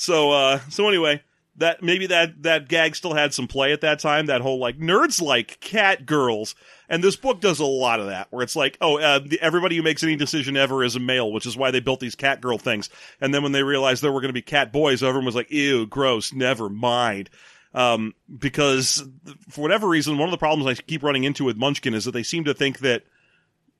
So, 0.00 0.30
uh, 0.30 0.60
so 0.70 0.88
anyway, 0.88 1.22
that 1.56 1.82
maybe 1.82 2.06
that 2.06 2.42
that 2.44 2.68
gag 2.68 2.96
still 2.96 3.12
had 3.12 3.34
some 3.34 3.46
play 3.46 3.74
at 3.74 3.82
that 3.82 3.98
time. 3.98 4.26
That 4.26 4.40
whole 4.40 4.58
like 4.58 4.78
nerds 4.78 5.20
like 5.20 5.60
cat 5.60 6.06
girls, 6.06 6.54
and 6.88 7.04
this 7.04 7.16
book 7.16 7.42
does 7.42 7.60
a 7.60 7.66
lot 7.66 8.00
of 8.00 8.06
that, 8.06 8.28
where 8.30 8.42
it's 8.42 8.56
like, 8.56 8.78
oh, 8.80 8.98
uh, 8.98 9.18
the, 9.18 9.38
everybody 9.42 9.76
who 9.76 9.82
makes 9.82 10.02
any 10.02 10.16
decision 10.16 10.56
ever 10.56 10.82
is 10.82 10.96
a 10.96 11.00
male, 11.00 11.30
which 11.30 11.44
is 11.44 11.54
why 11.54 11.70
they 11.70 11.80
built 11.80 12.00
these 12.00 12.14
cat 12.14 12.40
girl 12.40 12.56
things. 12.56 12.88
And 13.20 13.34
then 13.34 13.42
when 13.42 13.52
they 13.52 13.62
realized 13.62 14.02
there 14.02 14.10
were 14.10 14.22
going 14.22 14.30
to 14.30 14.32
be 14.32 14.40
cat 14.40 14.72
boys, 14.72 15.02
everyone 15.02 15.26
was 15.26 15.34
like, 15.34 15.50
ew, 15.50 15.84
gross, 15.84 16.32
never 16.32 16.70
mind. 16.70 17.28
Um, 17.74 18.14
because 18.34 19.04
for 19.50 19.60
whatever 19.60 19.86
reason, 19.86 20.16
one 20.16 20.28
of 20.28 20.32
the 20.32 20.38
problems 20.38 20.66
I 20.66 20.80
keep 20.80 21.02
running 21.02 21.24
into 21.24 21.44
with 21.44 21.58
Munchkin 21.58 21.92
is 21.92 22.06
that 22.06 22.12
they 22.12 22.22
seem 22.22 22.44
to 22.44 22.54
think 22.54 22.78
that 22.78 23.02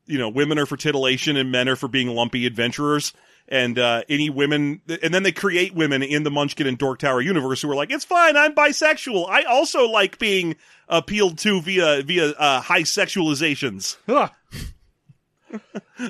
you 0.04 0.18
know, 0.18 0.28
women 0.28 0.58
are 0.58 0.66
for 0.66 0.76
titillation 0.76 1.36
and 1.38 1.50
men 1.50 1.68
are 1.68 1.76
for 1.76 1.88
being 1.88 2.08
lumpy 2.08 2.44
adventurers. 2.44 3.14
And 3.50 3.80
uh, 3.80 4.04
any 4.08 4.30
women, 4.30 4.80
and 5.02 5.12
then 5.12 5.24
they 5.24 5.32
create 5.32 5.74
women 5.74 6.04
in 6.04 6.22
the 6.22 6.30
Munchkin 6.30 6.68
and 6.68 6.78
Dork 6.78 7.00
Tower 7.00 7.20
universe 7.20 7.60
who 7.60 7.70
are 7.70 7.74
like, 7.74 7.90
"It's 7.90 8.04
fine, 8.04 8.36
I'm 8.36 8.54
bisexual. 8.54 9.28
I 9.28 9.42
also 9.42 9.88
like 9.88 10.20
being 10.20 10.54
appealed 10.88 11.38
to 11.38 11.60
via 11.60 12.02
via 12.02 12.28
uh, 12.30 12.60
high 12.60 12.82
sexualizations. 12.82 13.96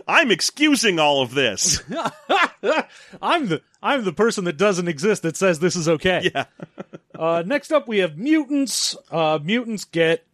I'm 0.06 0.30
excusing 0.30 0.98
all 0.98 1.22
of 1.22 1.32
this." 1.32 1.82
I'm 3.22 3.48
the 3.48 3.62
I'm 3.82 4.04
the 4.04 4.12
person 4.12 4.44
that 4.44 4.58
doesn't 4.58 4.88
exist 4.88 5.22
that 5.22 5.36
says 5.36 5.60
this 5.60 5.76
is 5.76 5.88
okay. 5.88 6.30
yeah, 6.34 6.44
Uh, 7.20 7.42
next 7.44 7.70
up, 7.70 7.86
we 7.86 7.98
have 7.98 8.16
mutants. 8.16 8.96
Uh, 9.10 9.38
mutants 9.42 9.84
get 9.84 10.24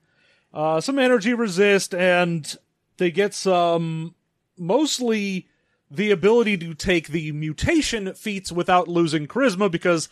uh, 0.55 0.81
some 0.81 1.01
energy 1.01 1.35
resist, 1.35 1.93
and 1.93 2.57
they 2.99 3.11
get 3.11 3.35
some 3.35 4.15
mostly 4.57 5.49
the 5.91 6.11
ability 6.11 6.57
to 6.59 6.75
take 6.75 7.09
the 7.09 7.33
mutation 7.33 8.13
feats 8.15 8.51
without 8.53 8.89
losing 8.89 9.27
charisma 9.27 9.71
because, 9.71 10.09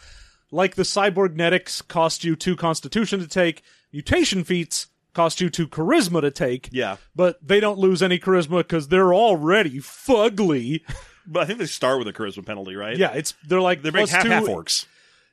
like 0.50 0.74
the 0.76 0.82
cyborgnetics, 0.82 1.86
cost 1.88 2.24
you 2.24 2.36
two 2.36 2.56
constitution 2.56 3.20
to 3.20 3.26
take. 3.28 3.62
Mutation 3.92 4.44
feats 4.44 4.88
cost 5.14 5.40
you 5.40 5.48
two 5.50 5.68
charisma 5.68 6.20
to 6.20 6.30
take. 6.30 6.68
yeah. 6.72 6.96
But 7.14 7.38
they 7.46 7.60
don't 7.60 7.78
lose 7.78 8.02
any 8.02 8.18
charisma 8.18 8.58
because 8.58 8.88
they're 8.88 9.14
already 9.14 9.78
fugly. 9.80 10.80
But 11.26 11.44
I 11.44 11.46
think 11.46 11.58
they 11.58 11.64
start 11.64 11.98
with 11.98 12.06
a 12.06 12.12
charisma 12.12 12.44
penalty, 12.44 12.76
right? 12.76 12.98
Yeah, 12.98 13.12
it's 13.14 13.32
they're 13.48 13.58
like 13.58 13.80
they're 13.80 13.92
plus 13.92 14.10
half 14.10 14.24
two- 14.24 14.28
half 14.28 14.44
orcs. 14.44 14.84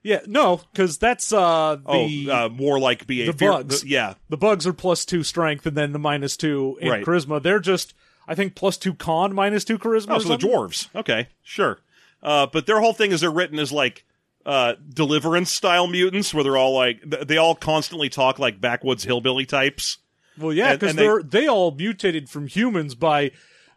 Yeah, 0.03 0.21
no, 0.25 0.61
because 0.71 0.97
that's 0.97 1.33
uh 1.33 1.75
the 1.85 2.27
oh, 2.31 2.45
uh, 2.45 2.49
more 2.49 2.79
like 2.79 3.05
be 3.05 3.23
a 3.23 3.25
the 3.25 3.33
fear- 3.37 3.51
bugs. 3.51 3.81
the- 3.81 3.89
yeah, 3.89 4.13
the 4.29 4.37
bugs 4.37 4.65
are 4.65 4.71
plus 4.71 5.03
two 5.03 5.21
strength 5.21 5.65
and 5.65 5.75
then 5.75 5.91
the 5.91 5.99
minus 5.99 6.37
two 6.37 6.77
in 6.79 6.87
Right. 6.89 7.05
charisma. 7.05 7.43
They're 7.43 7.59
just 7.59 7.93
I 8.27 8.35
think 8.35 8.55
plus 8.55 8.77
two 8.77 8.93
con, 8.93 9.33
minus 9.33 9.63
two 9.65 9.77
charisma. 9.77 10.15
Oh, 10.15 10.19
so 10.19 10.29
the 10.29 10.37
dwarves. 10.37 10.89
Okay, 10.95 11.27
sure. 11.43 11.79
Uh, 12.23 12.47
but 12.51 12.65
their 12.67 12.79
whole 12.79 12.93
thing 12.93 13.11
is 13.11 13.21
they're 13.21 13.31
written 13.31 13.57
as 13.59 13.71
like 13.71 14.05
uh, 14.45 14.73
deliverance 14.93 15.51
style 15.51 15.87
mutants, 15.87 16.33
where 16.33 16.43
they're 16.43 16.57
all 16.57 16.73
like 16.75 17.01
th- 17.09 17.27
they 17.27 17.37
all 17.37 17.55
constantly 17.55 18.09
talk 18.09 18.39
like 18.39 18.61
backwoods 18.61 19.03
hillbilly 19.03 19.45
types. 19.45 19.97
Well, 20.37 20.53
yeah, 20.53 20.73
because 20.73 20.95
they- 20.95 21.03
they're 21.03 21.23
they 21.23 21.47
all 21.47 21.71
mutated 21.71 22.29
from 22.29 22.47
humans 22.47 22.95
by 22.95 23.31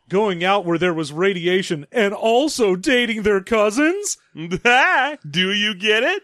going 0.09 0.44
out 0.44 0.64
where 0.66 0.76
there 0.78 0.92
was 0.94 1.11
radiation 1.12 1.87
and 1.90 2.12
also 2.14 2.76
dating 2.76 3.22
their 3.22 3.40
cousins. 3.40 4.18
Do 4.35 5.52
you 5.52 5.74
get 5.74 6.02
it? 6.02 6.22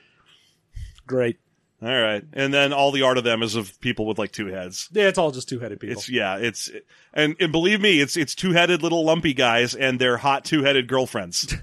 Great. 1.06 1.38
All 1.82 1.88
right, 1.88 2.22
and 2.34 2.52
then 2.52 2.72
all 2.74 2.92
the 2.92 3.02
art 3.02 3.16
of 3.16 3.24
them 3.24 3.42
is 3.42 3.54
of 3.56 3.80
people 3.80 4.04
with 4.06 4.18
like 4.18 4.32
two 4.32 4.48
heads. 4.48 4.88
Yeah, 4.92 5.08
it's 5.08 5.16
all 5.18 5.30
just 5.30 5.48
two 5.48 5.60
headed 5.60 5.80
people. 5.80 5.96
It's 5.96 6.10
yeah, 6.10 6.36
it's 6.36 6.70
and, 7.14 7.34
and 7.40 7.50
believe 7.52 7.80
me, 7.80 8.00
it's 8.00 8.16
it's 8.18 8.34
two 8.34 8.52
headed 8.52 8.82
little 8.82 9.02
lumpy 9.04 9.32
guys 9.32 9.74
and 9.74 9.98
their 9.98 10.18
hot 10.18 10.44
two 10.44 10.62
headed 10.62 10.88
girlfriends. 10.88 11.54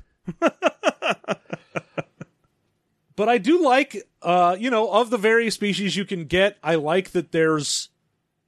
But 3.16 3.30
I 3.30 3.40
do 3.40 3.64
like, 3.64 4.08
uh, 4.22 4.56
you 4.60 4.70
know, 4.70 4.92
of 4.92 5.10
the 5.10 5.18
various 5.18 5.56
species 5.56 5.96
you 5.96 6.06
can 6.06 6.26
get, 6.26 6.58
I 6.64 6.76
like 6.76 7.12
that 7.12 7.32
there's. 7.32 7.90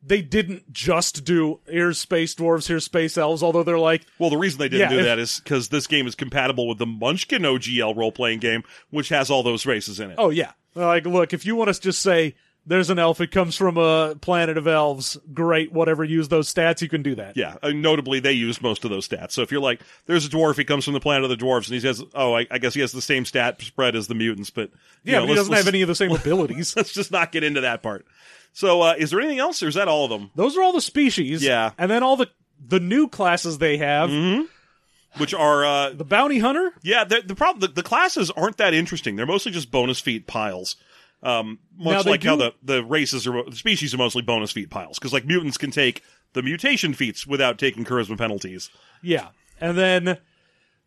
They 0.01 0.21
didn't 0.21 0.71
just 0.71 1.25
do 1.25 1.59
here's 1.67 1.97
space 1.97 2.33
dwarves, 2.35 2.67
here's 2.67 2.85
space 2.85 3.17
elves, 3.17 3.41
although 3.43 3.63
they're 3.63 3.79
like, 3.79 4.05
Well, 4.17 4.29
the 4.29 4.37
reason 4.37 4.59
they 4.59 4.69
didn't 4.69 4.91
Yeah, 4.91 4.95
do 4.95 4.99
if- 4.99 5.05
that 5.05 5.19
is 5.19 5.41
because 5.43 5.69
this 5.69 5.87
game 5.87 6.05
is 6.07 6.15
compatible 6.15 6.67
with 6.69 6.77
the 6.77 6.85
Munchkin 6.85 7.41
OGL 7.41 7.97
role 7.97 8.11
playing 8.11 8.39
game, 8.39 8.63
which 8.91 9.09
has 9.09 9.29
all 9.31 9.43
those 9.43 9.65
races 9.65 9.99
in 9.99 10.11
it. 10.11 10.15
oh 10.17 10.29
yeah, 10.29 10.51
like 10.87 11.05
look, 11.05 11.33
if 11.33 11.45
you 11.45 11.55
want 11.55 11.69
us 11.69 11.79
to 11.79 11.89
just 11.89 12.01
say 12.01 12.35
There's 12.65 12.89
an 12.89 12.99
elf. 12.99 13.19
It 13.21 13.31
comes 13.31 13.55
from 13.55 13.77
a 13.77 14.15
planet 14.15 14.57
of 14.57 14.67
elves. 14.67 15.17
Great. 15.33 15.71
Whatever. 15.71 16.03
Use 16.03 16.27
those 16.27 16.53
stats. 16.53 16.81
You 16.81 16.89
can 16.89 17.01
do 17.01 17.15
that. 17.15 17.35
Yeah, 17.35 17.55
notably 17.63 18.19
they 18.19 18.33
use 18.33 18.61
most 18.61 18.83
of 18.83 18.91
those 18.91 19.07
stats. 19.07 19.31
So 19.31 19.41
if 19.41 19.51
you're 19.51 19.61
like, 19.61 19.81
there's 20.05 20.25
a 20.25 20.29
dwarf, 20.29 20.57
he 20.57 20.65
comes 20.65 20.85
from 20.85 20.93
the 20.93 20.99
planet 20.99 21.23
of 21.23 21.29
the 21.29 21.43
dwarves, 21.43 21.71
and 21.71 21.81
he 21.81 21.87
has, 21.87 22.03
oh, 22.13 22.35
I, 22.35 22.45
I 22.51 22.59
guess 22.59 22.73
he 22.75 22.81
has 22.81 22.91
the 22.91 23.01
same 23.01 23.25
stat 23.25 23.59
spread 23.61 23.95
as 23.95 24.07
the 24.07 24.13
mutants, 24.13 24.49
but 24.51 24.69
Yeah, 25.03 25.19
know, 25.19 25.21
but 25.21 25.29
he 25.29 25.35
doesn't 25.35 25.53
have 25.53 25.67
any 25.67 25.81
of 25.81 25.87
the 25.87 25.95
same 25.95 26.11
abilities. 26.11 26.75
Let's 26.77 26.93
just 26.93 27.11
not 27.11 27.31
get 27.31 27.43
into 27.43 27.61
that 27.61 27.81
part. 27.81 28.05
So, 28.53 28.81
uh, 28.81 28.95
is 28.97 29.09
there 29.11 29.19
anything 29.19 29.39
else, 29.39 29.63
or 29.63 29.67
is 29.67 29.75
that 29.75 29.87
all 29.87 30.03
of 30.03 30.11
them? 30.11 30.29
Those 30.35 30.57
are 30.57 30.61
all 30.61 30.73
the 30.73 30.81
species. 30.81 31.41
Yeah. 31.43 31.71
And 31.77 31.89
then 31.89 32.03
all 32.03 32.17
the 32.17 32.29
the 32.63 32.79
new 32.79 33.07
classes 33.07 33.57
they 33.57 33.77
have. 33.77 34.09
Which 35.17 35.33
are, 35.33 35.65
uh, 35.65 35.89
The 35.91 36.05
bounty 36.05 36.39
hunter. 36.39 36.71
yeah, 36.83 37.03
the, 37.03 37.21
the 37.25 37.35
problem, 37.35 37.61
the, 37.61 37.67
the 37.67 37.83
classes 37.83 38.29
aren't 38.31 38.57
that 38.57 38.73
interesting. 38.73 39.15
They're 39.15 39.25
mostly 39.25 39.51
just 39.51 39.71
bonus 39.71 39.99
feat 39.99 40.27
piles. 40.27 40.75
Um, 41.21 41.59
much 41.77 42.05
like 42.05 42.23
how 42.23 42.35
the, 42.37 42.53
the 42.63 42.83
races 42.83 43.27
are, 43.27 43.43
the 43.49 43.55
species 43.55 43.93
are 43.93 43.97
mostly 43.97 44.21
bonus 44.21 44.51
feat 44.51 44.69
piles. 44.69 44.99
Because, 44.99 45.11
like, 45.11 45.25
mutants 45.25 45.57
can 45.57 45.71
take 45.71 46.03
the 46.33 46.41
mutation 46.41 46.93
feats 46.93 47.25
without 47.27 47.57
taking 47.57 47.83
charisma 47.83 48.17
penalties. 48.17 48.69
Yeah. 49.01 49.29
And 49.59 49.77
then 49.77 50.17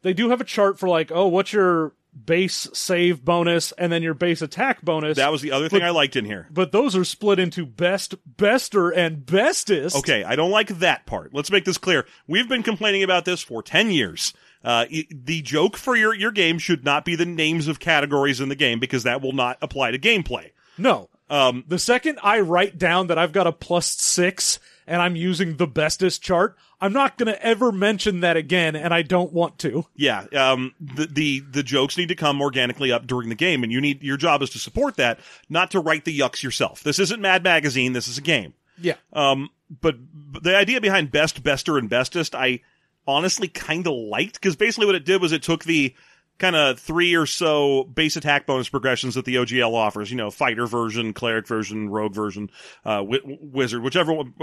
they 0.02 0.14
do 0.14 0.30
have 0.30 0.40
a 0.40 0.44
chart 0.44 0.78
for 0.78 0.88
like, 0.88 1.10
oh, 1.12 1.26
what's 1.26 1.52
your 1.52 1.92
base 2.24 2.68
save 2.72 3.24
bonus 3.24 3.72
and 3.72 3.90
then 3.92 4.02
your 4.02 4.14
base 4.14 4.42
attack 4.42 4.82
bonus. 4.82 5.16
That 5.16 5.32
was 5.32 5.40
the 5.42 5.52
other 5.52 5.68
thing 5.68 5.80
But- 5.80 5.86
I 5.86 5.90
liked 5.90 6.14
in 6.16 6.24
here. 6.24 6.46
but 6.50 6.70
those 6.72 6.94
are 6.94 7.04
split 7.04 7.38
into 7.38 7.64
best, 7.66 8.14
bester, 8.36 8.90
and 8.90 9.24
bestest. 9.24 9.96
Okay, 9.96 10.22
I 10.24 10.36
don't 10.36 10.50
like 10.50 10.68
that 10.80 11.06
part. 11.06 11.32
Let's 11.34 11.50
make 11.50 11.64
this 11.64 11.78
clear. 11.78 12.06
We've 12.26 12.48
been 12.48 12.62
complaining 12.62 13.02
about 13.02 13.24
this 13.24 13.42
for 13.42 13.62
10 13.62 13.90
years. 13.90 14.32
Uh, 14.64 14.86
the 15.10 15.42
joke 15.42 15.76
for 15.76 15.96
your, 15.96 16.14
your 16.14 16.30
game 16.30 16.58
should 16.58 16.84
not 16.84 17.04
be 17.04 17.16
the 17.16 17.26
names 17.26 17.66
of 17.66 17.80
categories 17.80 18.40
in 18.40 18.48
the 18.48 18.54
game 18.54 18.78
because 18.78 19.02
that 19.02 19.20
will 19.20 19.32
not 19.32 19.58
apply 19.60 19.90
to 19.90 19.98
gameplay. 19.98 20.50
No. 20.78 21.08
Um, 21.30 21.64
The 21.66 21.78
second 21.78 22.18
I 22.22 22.40
write 22.40 22.78
down 22.78 23.06
that 23.08 23.18
I've 23.18 23.32
got 23.32 23.46
a 23.46 23.52
plus 23.52 23.86
six 23.88 24.58
and 24.86 25.00
I'm 25.00 25.16
using 25.16 25.56
the 25.56 25.66
bestest 25.66 26.22
chart, 26.22 26.56
I'm 26.80 26.92
not 26.92 27.16
going 27.16 27.32
to 27.32 27.42
ever 27.44 27.70
mention 27.70 28.20
that 28.20 28.36
again, 28.36 28.74
and 28.74 28.92
I 28.92 29.02
don't 29.02 29.32
want 29.32 29.58
to. 29.60 29.86
yeah, 29.94 30.26
um, 30.34 30.74
the, 30.80 31.06
the, 31.06 31.40
the 31.40 31.62
jokes 31.62 31.96
need 31.96 32.08
to 32.08 32.14
come 32.14 32.40
organically 32.40 32.90
up 32.90 33.06
during 33.06 33.28
the 33.28 33.34
game 33.34 33.62
and 33.62 33.72
you 33.72 33.80
need, 33.80 34.02
your 34.02 34.16
job 34.16 34.42
is 34.42 34.50
to 34.50 34.58
support 34.58 34.96
that, 34.96 35.20
not 35.48 35.70
to 35.72 35.80
write 35.80 36.04
the 36.04 36.18
yucks 36.18 36.42
yourself. 36.42 36.82
This 36.82 36.98
isn't 36.98 37.20
Mad 37.20 37.44
Magazine, 37.44 37.92
this 37.92 38.08
is 38.08 38.18
a 38.18 38.22
game. 38.22 38.54
Yeah. 38.78 38.94
Um, 39.12 39.50
but, 39.80 39.96
but 40.12 40.42
the 40.42 40.56
idea 40.56 40.80
behind 40.80 41.12
best, 41.12 41.42
bester, 41.42 41.78
and 41.78 41.88
bestest, 41.88 42.34
I 42.34 42.60
honestly 43.06 43.48
kind 43.48 43.86
of 43.86 43.94
liked 43.94 44.34
because 44.34 44.56
basically 44.56 44.86
what 44.86 44.94
it 44.94 45.04
did 45.04 45.20
was 45.20 45.32
it 45.32 45.42
took 45.42 45.64
the 45.64 45.94
kind 46.42 46.56
of 46.56 46.80
three 46.80 47.14
or 47.14 47.24
so 47.24 47.84
base 47.84 48.16
attack 48.16 48.46
bonus 48.46 48.68
progressions 48.68 49.14
that 49.14 49.24
the 49.24 49.36
OGL 49.36 49.72
offers. 49.72 50.10
You 50.10 50.16
know, 50.16 50.30
fighter 50.30 50.66
version, 50.66 51.14
cleric 51.14 51.46
version, 51.46 51.88
rogue 51.88 52.14
version, 52.14 52.50
uh, 52.84 52.96
wi- 52.96 53.38
wizard, 53.40 53.82
whichever 53.82 54.12
one, 54.12 54.34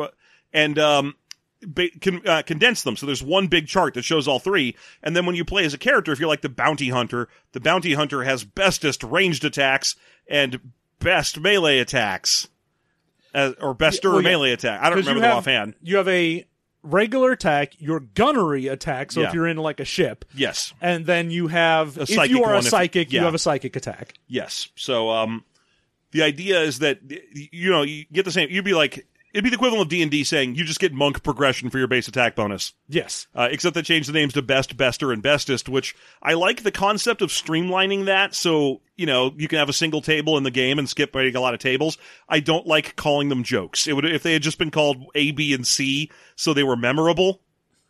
and 0.51 0.79
um. 0.79 1.15
Ba- 1.62 1.89
con- 2.01 2.25
uh, 2.25 2.41
condense 2.41 2.83
them 2.83 2.95
so 2.95 3.05
there's 3.05 3.21
one 3.21 3.47
big 3.47 3.67
chart 3.67 3.95
that 3.95 4.05
shows 4.05 4.29
all 4.29 4.39
three 4.39 4.77
and 5.03 5.13
then 5.13 5.25
when 5.25 5.35
you 5.35 5.43
play 5.43 5.65
as 5.65 5.73
a 5.73 5.77
character 5.77 6.13
if 6.13 6.17
you're 6.17 6.29
like 6.29 6.39
the 6.39 6.47
bounty 6.47 6.88
hunter 6.88 7.27
the 7.51 7.59
bounty 7.59 7.93
hunter 7.95 8.23
has 8.23 8.45
bestest 8.45 9.03
ranged 9.03 9.43
attacks 9.43 9.97
and 10.29 10.62
best 10.99 11.38
melee 11.38 11.79
attacks 11.79 12.47
uh, 13.35 13.51
or 13.59 13.73
bester 13.73 14.09
well, 14.09 14.21
yeah. 14.21 14.29
melee 14.29 14.51
attack 14.53 14.79
i 14.81 14.89
don't 14.89 14.99
remember 14.99 15.19
them 15.19 15.29
have, 15.31 15.38
offhand 15.39 15.75
You 15.81 15.97
have 15.97 16.07
a 16.07 16.47
regular 16.83 17.31
attack, 17.31 17.73
your 17.79 17.99
gunnery 17.99 18.67
attack, 18.67 19.11
so 19.11 19.21
Yeah. 19.21 19.27
if 19.27 19.33
you're 19.33 19.47
in 19.47 19.57
like 19.57 19.79
a 19.79 19.85
ship, 19.85 20.25
Yes, 20.33 20.73
and 20.81 21.05
then 21.05 21.29
you 21.31 21.47
have, 21.47 21.97
if 21.97 22.09
you 22.09 22.43
are 22.43 22.55
a 22.55 22.59
if- 22.59 22.65
psychic, 22.65 23.11
yeah. 23.11 23.19
you 23.19 23.25
have 23.25 23.33
a 23.35 23.39
psychic 23.39 23.75
attack. 23.75 24.13
yes. 24.27 24.69
So, 24.75 25.09
um, 25.09 25.43
the 26.11 26.23
idea 26.23 26.61
is 26.61 26.79
that 26.79 26.99
you 27.51 27.69
know 27.69 27.83
you 27.83 28.05
get 28.11 28.25
the 28.25 28.31
same. 28.31 28.49
You'd 28.49 28.65
be 28.65 28.73
like 28.73 29.05
it'd 29.33 29.43
be 29.43 29.49
the 29.49 29.55
equivalent 29.55 29.83
of 29.83 29.89
D 29.89 30.01
and 30.01 30.11
D 30.11 30.23
saying 30.23 30.55
you 30.55 30.63
just 30.63 30.79
get 30.79 30.93
monk 30.93 31.23
progression 31.23 31.69
for 31.69 31.77
your 31.77 31.87
base 31.87 32.07
attack 32.07 32.35
bonus. 32.35 32.73
Yes. 32.87 33.27
Uh, 33.33 33.47
except 33.51 33.75
they 33.75 33.81
changed 33.81 34.09
the 34.09 34.13
names 34.13 34.33
to 34.33 34.41
best, 34.41 34.77
bester, 34.77 35.11
and 35.11 35.21
bestest, 35.21 35.69
which 35.69 35.95
I 36.21 36.33
like 36.33 36.63
the 36.63 36.71
concept 36.71 37.21
of 37.21 37.29
streamlining 37.29 38.05
that. 38.05 38.33
So 38.35 38.81
you 38.95 39.05
know 39.05 39.33
you 39.37 39.47
can 39.47 39.59
have 39.59 39.69
a 39.69 39.73
single 39.73 40.01
table 40.01 40.37
in 40.37 40.43
the 40.43 40.51
game 40.51 40.79
and 40.79 40.89
skip 40.89 41.15
writing 41.15 41.35
a 41.35 41.41
lot 41.41 41.53
of 41.53 41.59
tables. 41.59 41.97
I 42.27 42.39
don't 42.39 42.67
like 42.67 42.95
calling 42.95 43.29
them 43.29 43.43
jokes. 43.43 43.87
It 43.87 43.93
would 43.93 44.05
if 44.05 44.23
they 44.23 44.33
had 44.33 44.41
just 44.41 44.57
been 44.57 44.71
called 44.71 45.05
A, 45.15 45.31
B, 45.31 45.53
and 45.53 45.65
C, 45.65 46.11
so 46.35 46.53
they 46.53 46.63
were 46.63 46.77
memorable. 46.77 47.41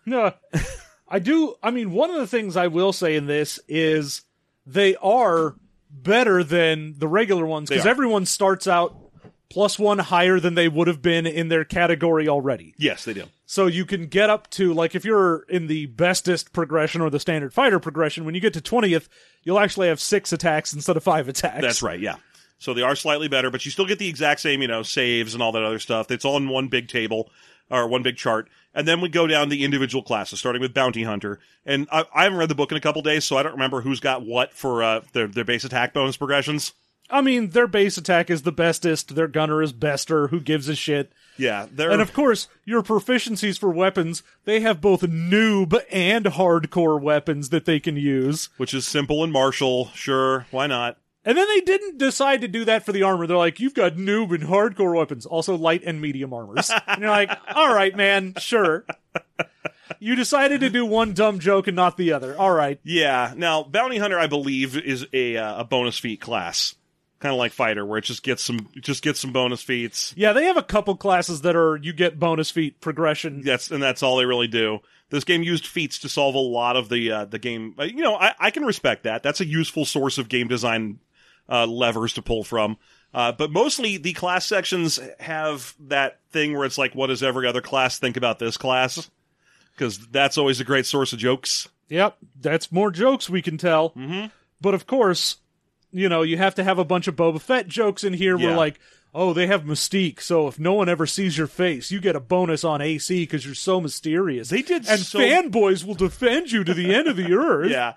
No. 0.06 0.34
I 1.10 1.20
do. 1.20 1.56
I 1.64 1.72
mean, 1.72 1.92
one 1.92 2.12
of 2.12 2.18
the 2.18 2.28
things 2.28 2.56
I 2.56 2.68
will 2.68 2.94
say 2.94 3.16
in 3.16 3.26
this 3.26 3.60
is 3.68 4.22
they 4.66 4.96
are 4.98 5.56
better 5.90 6.44
than 6.44 6.94
the 7.00 7.08
regular 7.08 7.46
ones 7.46 7.70
because 7.70 7.86
everyone 7.86 8.26
starts 8.28 8.68
out 8.68 8.96
plus 9.50 9.80
one 9.80 10.00
higher 10.00 10.40
than 10.40 10.56
they 10.56 10.68
would 10.68 10.88
have 10.88 11.02
been 11.02 11.26
in 11.26 11.50
their 11.50 11.66
category 11.66 12.28
already. 12.28 12.74
Yes, 12.78 13.06
they 13.06 13.14
do. 13.14 13.26
So 13.46 13.66
you 13.66 13.86
can 13.86 14.08
get 14.08 14.30
up 14.30 14.50
to 14.52 14.74
like 14.74 14.96
if 14.96 15.04
you're 15.04 15.44
in 15.50 15.68
the 15.68 15.88
bestest 15.88 16.54
progression 16.54 17.02
or 17.02 17.10
the 17.10 17.20
standard 17.20 17.54
fighter 17.54 17.80
progression, 17.80 18.26
when 18.26 18.36
you 18.36 18.42
get 18.42 18.54
to 18.54 18.62
twentieth, 18.62 19.10
you'll 19.44 19.60
actually 19.60 19.88
have 19.88 20.00
six 20.00 20.32
attacks 20.32 20.74
instead 20.74 20.98
of 20.98 21.04
five 21.04 21.28
attacks. 21.28 21.62
That's 21.62 21.82
right, 21.82 22.00
yeah. 22.00 22.16
So 22.60 22.74
they 22.74 22.82
are 22.82 22.96
slightly 22.96 23.28
better, 23.28 23.50
but 23.50 23.66
you 23.66 23.72
still 23.72 23.86
get 23.88 24.00
the 24.00 24.10
exact 24.10 24.42
same, 24.42 24.62
you 24.62 24.68
know, 24.68 24.84
saves 24.84 25.34
and 25.34 25.42
all 25.42 25.54
that 25.54 25.64
other 25.64 25.80
stuff. 25.80 26.12
It's 26.12 26.26
all 26.26 26.38
in 26.38 26.50
one 26.50 26.68
big 26.68 26.90
table 26.90 27.32
or 27.72 27.88
one 27.88 28.04
big 28.04 28.18
chart. 28.18 28.50
And 28.74 28.88
then 28.88 29.02
we 29.02 29.10
go 29.10 29.28
down 29.28 29.50
the 29.50 29.64
individual 29.64 30.04
classes, 30.04 30.40
starting 30.40 30.62
with 30.62 30.74
Bounty 30.74 31.04
Hunter. 31.04 31.40
And 31.66 31.88
I, 31.92 32.04
I 32.14 32.24
haven't 32.24 32.38
read 32.38 32.50
the 32.50 32.56
book 32.56 32.72
in 32.72 32.78
a 32.78 32.82
couple 32.82 33.02
days, 33.02 33.26
so 33.26 33.38
I 33.38 33.44
don't 33.44 33.54
remember 33.54 33.82
who's 33.82 34.00
got 34.00 34.26
what 34.26 34.54
for 34.54 34.84
uh, 34.84 35.02
their 35.14 35.28
their 35.28 35.46
base 35.46 35.64
attack 35.64 35.94
bonus 35.94 36.18
progressions. 36.18 36.74
I 37.10 37.22
mean, 37.22 37.50
their 37.50 37.68
base 37.68 37.98
attack 37.98 38.30
is 38.30 38.44
the 38.44 38.52
bestest, 38.52 39.16
their 39.16 39.28
gunner 39.28 39.62
is 39.62 39.74
bester, 39.74 40.28
who 40.28 40.40
gives 40.40 40.70
a 40.70 40.76
shit? 40.76 41.12
Yeah, 41.38 41.68
they're 41.72 41.90
And 41.90 42.02
of 42.02 42.14
course, 42.14 42.48
your 42.66 42.84
proficiencies 42.84 43.58
for 43.58 43.70
weapons, 43.72 44.24
they 44.46 44.60
have 44.60 44.82
both 44.82 45.02
noob 45.02 45.80
and 45.92 46.26
hardcore 46.26 47.02
weapons 47.02 47.50
that 47.50 47.66
they 47.66 47.80
can 47.80 47.96
use. 47.96 48.50
which 48.58 48.74
is 48.74 48.86
simple 48.86 49.24
and 49.24 49.32
martial. 49.34 49.90
Sure, 49.94 50.46
why 50.52 50.68
not? 50.68 50.98
And 51.26 51.38
then 51.38 51.48
they 51.48 51.62
didn't 51.62 51.98
decide 51.98 52.42
to 52.42 52.48
do 52.48 52.66
that 52.66 52.86
for 52.86 52.92
the 52.92 53.04
armor. 53.04 53.28
They're 53.28 53.38
like, 53.38 53.60
you've 53.60 53.74
got 53.74 53.94
noob 53.94 54.34
and 54.34 54.44
hardcore 54.46 54.96
weapons, 54.96 55.26
also 55.26 55.56
light 55.56 55.84
and 55.86 56.02
medium 56.02 56.34
armors. 56.34 56.72
and 56.88 57.02
you're 57.02 57.10
like, 57.10 57.32
all 57.56 57.74
right, 57.74 57.96
man, 57.96 58.36
sure. 58.38 58.86
You 60.00 60.16
decided 60.16 60.62
to 60.62 60.70
do 60.70 60.86
one 60.86 61.14
dumb 61.14 61.40
joke 61.40 61.68
and 61.68 61.76
not 61.76 61.98
the 61.98 62.14
other. 62.14 62.38
All 62.38 62.52
right. 62.54 62.80
Yeah. 62.84 63.34
Now, 63.36 63.64
Bounty 63.64 63.98
Hunter, 63.98 64.18
I 64.18 64.28
believe, 64.28 64.78
is 64.78 65.06
a 65.12 65.36
uh, 65.36 65.62
a 65.62 65.64
bonus 65.66 65.98
feat 65.98 66.22
class, 66.22 66.76
kind 67.20 67.34
of 67.34 67.40
like 67.40 67.52
Fighter, 67.52 67.86
where 67.86 67.98
it 67.98 68.06
just 68.06 68.24
gets 68.24 68.44
some 68.44 68.70
just 68.80 69.04
gets 69.04 69.20
some 69.20 69.32
bonus 69.32 69.62
feats. 69.62 70.14
Yeah, 70.16 70.34
they 70.34 70.46
have 70.46 70.58
a 70.58 70.64
couple 70.64 70.96
classes 70.96 71.42
that 71.42 71.56
are 71.56 71.78
you 71.78 71.94
get 71.94 72.20
bonus 72.20 72.50
feat 72.50 72.82
progression. 72.82 73.42
That's 73.42 73.72
and 73.72 73.82
that's 73.84 74.04
all 74.04 74.18
they 74.18 74.26
really 74.26 74.48
do. 74.48 74.80
This 75.10 75.24
game 75.24 75.44
used 75.44 75.66
feats 75.66 76.00
to 76.00 76.10
solve 76.10 76.36
a 76.36 76.40
lot 76.40 76.76
of 76.76 76.90
the 76.90 77.12
uh, 77.12 77.26
the 77.26 77.40
game. 77.40 77.76
You 77.80 78.04
know, 78.04 78.16
I, 78.16 78.34
I 78.40 78.52
can 78.52 78.64
respect 78.64 79.04
that. 79.04 79.24
That's 79.24 79.42
a 79.42 79.46
useful 79.46 79.86
source 79.86 80.18
of 80.18 80.30
game 80.30 80.48
design 80.48 81.00
uh, 81.50 81.66
levers 81.66 82.14
to 82.14 82.22
pull 82.22 82.44
from. 82.44 82.78
Uh, 83.14 83.32
but 83.32 83.52
mostly 83.52 83.98
the 83.98 84.14
class 84.14 84.46
sections 84.46 85.00
have 85.20 85.74
that 85.80 86.20
thing 86.32 86.54
where 86.56 86.66
it's 86.66 86.78
like, 86.78 86.94
what 86.94 87.08
does 87.08 87.24
every 87.24 87.48
other 87.48 87.62
class 87.62 87.98
think 87.98 88.18
about 88.18 88.38
this 88.38 88.56
class? 88.56 89.10
Because 89.74 89.98
that's 90.08 90.38
always 90.38 90.60
a 90.60 90.64
great 90.64 90.86
source 90.86 91.12
of 91.12 91.18
jokes. 91.18 91.68
Yep, 91.88 92.18
that's 92.40 92.72
more 92.72 92.92
jokes 92.92 93.28
we 93.30 93.42
can 93.42 93.58
tell. 93.58 93.90
Mm-hmm. 93.92 94.28
But 94.62 94.76
of 94.76 94.86
course, 94.86 95.38
you 95.92 96.10
know, 96.10 96.22
you 96.22 96.38
have 96.38 96.56
to 96.56 96.64
have 96.64 96.80
a 96.80 96.86
bunch 96.86 97.08
of 97.08 97.16
Boba 97.16 97.42
Fett 97.42 97.68
jokes 97.68 98.04
in 98.04 98.14
here 98.14 98.38
where 98.38 98.50
Yeah. 98.52 98.58
like, 98.58 98.80
oh, 99.14 99.34
they 99.34 99.48
have 99.48 99.64
mystique, 99.64 100.22
so 100.22 100.48
if 100.48 100.60
no 100.60 100.74
one 100.74 100.88
ever 100.88 101.08
sees 101.08 101.38
your 101.38 101.48
face, 101.48 101.90
you 101.92 102.00
get 102.00 102.16
a 102.16 102.20
bonus 102.20 102.64
on 102.64 102.80
AC 102.82 103.24
because 103.24 103.46
you're 103.46 103.56
so 103.56 103.82
mysterious. 103.82 104.50
They 104.50 104.62
did 104.62 104.88
and 104.88 105.00
so- 105.00 105.18
fanboys 105.20 105.84
will 105.84 105.96
defend 105.96 106.52
you 106.52 106.64
to 106.64 106.74
the 106.74 106.94
end 106.94 107.08
of 107.08 107.18
the 107.18 107.34
earth. 107.34 107.72
Yeah. 107.72 107.94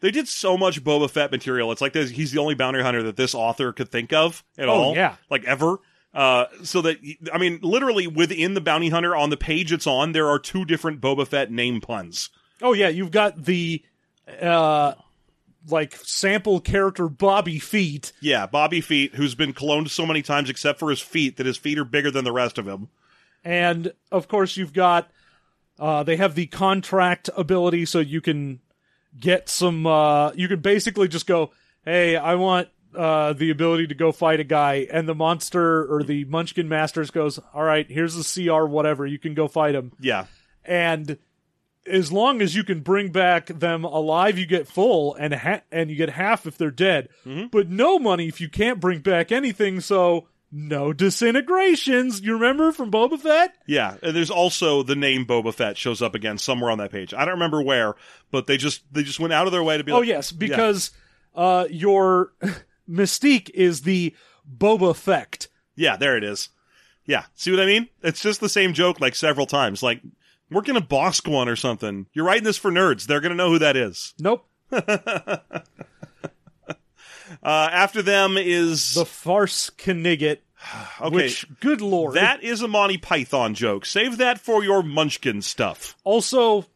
They 0.00 0.10
did 0.10 0.28
so 0.28 0.56
much 0.58 0.82
Boba 0.84 1.10
Fett 1.10 1.30
material. 1.30 1.72
It's 1.72 1.80
like 1.80 1.92
this, 1.92 2.10
he's 2.10 2.32
the 2.32 2.40
only 2.40 2.54
bounty 2.54 2.80
hunter 2.82 3.02
that 3.04 3.16
this 3.16 3.34
author 3.34 3.72
could 3.72 3.90
think 3.90 4.12
of 4.12 4.42
at 4.58 4.68
Oh, 4.68 4.72
all. 4.72 4.94
yeah. 4.94 5.16
Like 5.30 5.44
ever. 5.44 5.76
Uh, 6.12 6.46
so 6.64 6.80
that, 6.82 6.96
I 7.32 7.38
mean, 7.38 7.58
literally 7.62 8.06
within 8.06 8.54
the 8.54 8.60
bounty 8.60 8.88
hunter 8.88 9.14
on 9.14 9.30
the 9.30 9.36
page 9.36 9.72
it's 9.72 9.86
on, 9.86 10.12
there 10.12 10.28
are 10.28 10.38
two 10.38 10.64
different 10.64 11.00
Boba 11.00 11.26
Fett 11.26 11.50
name 11.52 11.80
puns. 11.80 12.30
Oh 12.62 12.72
yeah, 12.72 12.88
you've 12.88 13.10
got 13.12 13.44
the 13.44 13.82
uh 14.40 14.92
like 15.68 15.96
sample 15.96 16.60
character 16.60 17.08
Bobby 17.08 17.58
Feet. 17.58 18.12
Yeah, 18.20 18.46
Bobby 18.46 18.80
Feet, 18.80 19.14
who's 19.14 19.34
been 19.34 19.52
cloned 19.52 19.90
so 19.90 20.06
many 20.06 20.22
times 20.22 20.50
except 20.50 20.78
for 20.78 20.90
his 20.90 21.00
feet 21.00 21.36
that 21.36 21.46
his 21.46 21.56
feet 21.56 21.78
are 21.78 21.84
bigger 21.84 22.10
than 22.10 22.24
the 22.24 22.32
rest 22.32 22.58
of 22.58 22.66
him. 22.66 22.88
And 23.44 23.92
of 24.12 24.28
course, 24.28 24.56
you've 24.56 24.72
got 24.72 25.10
uh, 25.78 26.02
they 26.02 26.16
have 26.16 26.34
the 26.34 26.46
contract 26.46 27.30
ability, 27.36 27.86
so 27.86 28.00
you 28.00 28.20
can 28.20 28.60
get 29.18 29.48
some. 29.48 29.86
Uh, 29.86 30.30
you 30.32 30.46
can 30.46 30.60
basically 30.60 31.08
just 31.08 31.26
go, 31.26 31.52
"Hey, 31.84 32.16
I 32.16 32.34
want 32.34 32.68
uh, 32.94 33.32
the 33.32 33.50
ability 33.50 33.86
to 33.88 33.94
go 33.94 34.12
fight 34.12 34.40
a 34.40 34.44
guy," 34.44 34.86
and 34.92 35.08
the 35.08 35.14
monster 35.14 35.92
or 35.92 36.02
the 36.02 36.26
Munchkin 36.26 36.68
Masters 36.68 37.10
goes, 37.10 37.40
"All 37.54 37.62
right, 37.62 37.90
here's 37.90 38.14
the 38.14 38.46
CR, 38.46 38.66
whatever. 38.66 39.06
You 39.06 39.18
can 39.18 39.32
go 39.32 39.48
fight 39.48 39.74
him." 39.74 39.92
Yeah. 39.98 40.26
And 40.66 41.16
as 41.90 42.12
long 42.12 42.40
as 42.40 42.54
you 42.54 42.64
can 42.64 42.80
bring 42.80 43.10
back 43.12 43.46
them 43.46 43.84
alive, 43.84 44.38
you 44.38 44.46
get 44.46 44.68
full, 44.68 45.14
and 45.16 45.34
ha- 45.34 45.62
and 45.72 45.90
you 45.90 45.96
get 45.96 46.10
half 46.10 46.46
if 46.46 46.56
they're 46.56 46.70
dead. 46.70 47.08
But 47.50 47.68
no 47.68 47.98
money 47.98 48.28
if 48.28 48.40
you 48.40 48.48
can't 48.48 48.80
bring 48.80 49.00
back 49.00 49.30
anything. 49.32 49.80
So 49.80 50.28
no 50.52 50.92
disintegrations. 50.92 52.20
You 52.20 52.34
remember 52.34 52.72
from 52.72 52.90
Boba 52.90 53.18
Fett? 53.20 53.54
Yeah, 53.66 53.96
and 54.02 54.14
there's 54.16 54.30
also 54.30 54.82
the 54.82 54.96
name 54.96 55.24
Boba 55.26 55.54
Fett 55.54 55.76
shows 55.76 56.02
up 56.02 56.14
again 56.14 56.38
somewhere 56.38 56.70
on 56.70 56.78
that 56.78 56.90
page. 56.92 57.14
I 57.14 57.24
don't 57.24 57.34
remember 57.34 57.62
where, 57.62 57.94
but 58.30 58.46
they 58.46 58.56
just 58.56 58.82
they 58.92 59.02
just 59.02 59.20
went 59.20 59.32
out 59.32 59.46
of 59.46 59.52
their 59.52 59.62
way 59.62 59.78
to 59.78 59.84
be 59.84 59.92
Oh 59.92 59.98
like, 60.00 60.08
yes, 60.08 60.32
because 60.32 60.90
uh, 61.34 61.66
your 61.70 62.32
mystique 62.88 63.50
is 63.50 63.82
the 63.82 64.14
Boba 64.58 64.94
Fett. 64.96 65.46
yeah, 65.76 65.96
there 65.96 66.16
it 66.16 66.24
is. 66.24 66.48
Yeah, 67.06 67.24
see 67.34 67.50
what 67.50 67.60
I 67.60 67.66
mean? 67.66 67.88
It's 68.02 68.20
just 68.22 68.40
the 68.40 68.48
same 68.48 68.72
joke 68.72 69.00
like 69.00 69.14
several 69.16 69.46
times. 69.46 69.82
Like 69.82 70.00
work 70.50 70.68
in 70.68 70.76
a 70.76 70.80
Bossk 70.80 71.28
one 71.30 71.48
or 71.48 71.56
something. 71.56 72.06
You're 72.12 72.24
writing 72.24 72.44
this 72.44 72.56
for 72.56 72.70
nerds. 72.70 73.06
They're 73.06 73.20
gonna 73.20 73.34
know 73.34 73.50
who 73.50 73.58
that 73.60 73.76
is. 73.76 74.14
Nope, 74.18 74.46
Uh, 77.44 77.68
after 77.72 78.02
them 78.02 78.36
is 78.36 78.94
the 78.94 79.04
farce 79.06 79.70
Knigget. 79.78 80.38
okay. 81.00 81.14
Which, 81.14 81.46
good 81.60 81.80
lord, 81.80 82.14
that 82.16 82.42
is 82.42 82.60
a 82.60 82.68
Monty 82.68 82.98
Python 82.98 83.54
joke. 83.54 83.86
Save 83.86 84.18
that 84.18 84.40
for 84.40 84.64
your 84.64 84.82
Munchkin 84.82 85.40
stuff. 85.40 85.96
also 86.04 86.66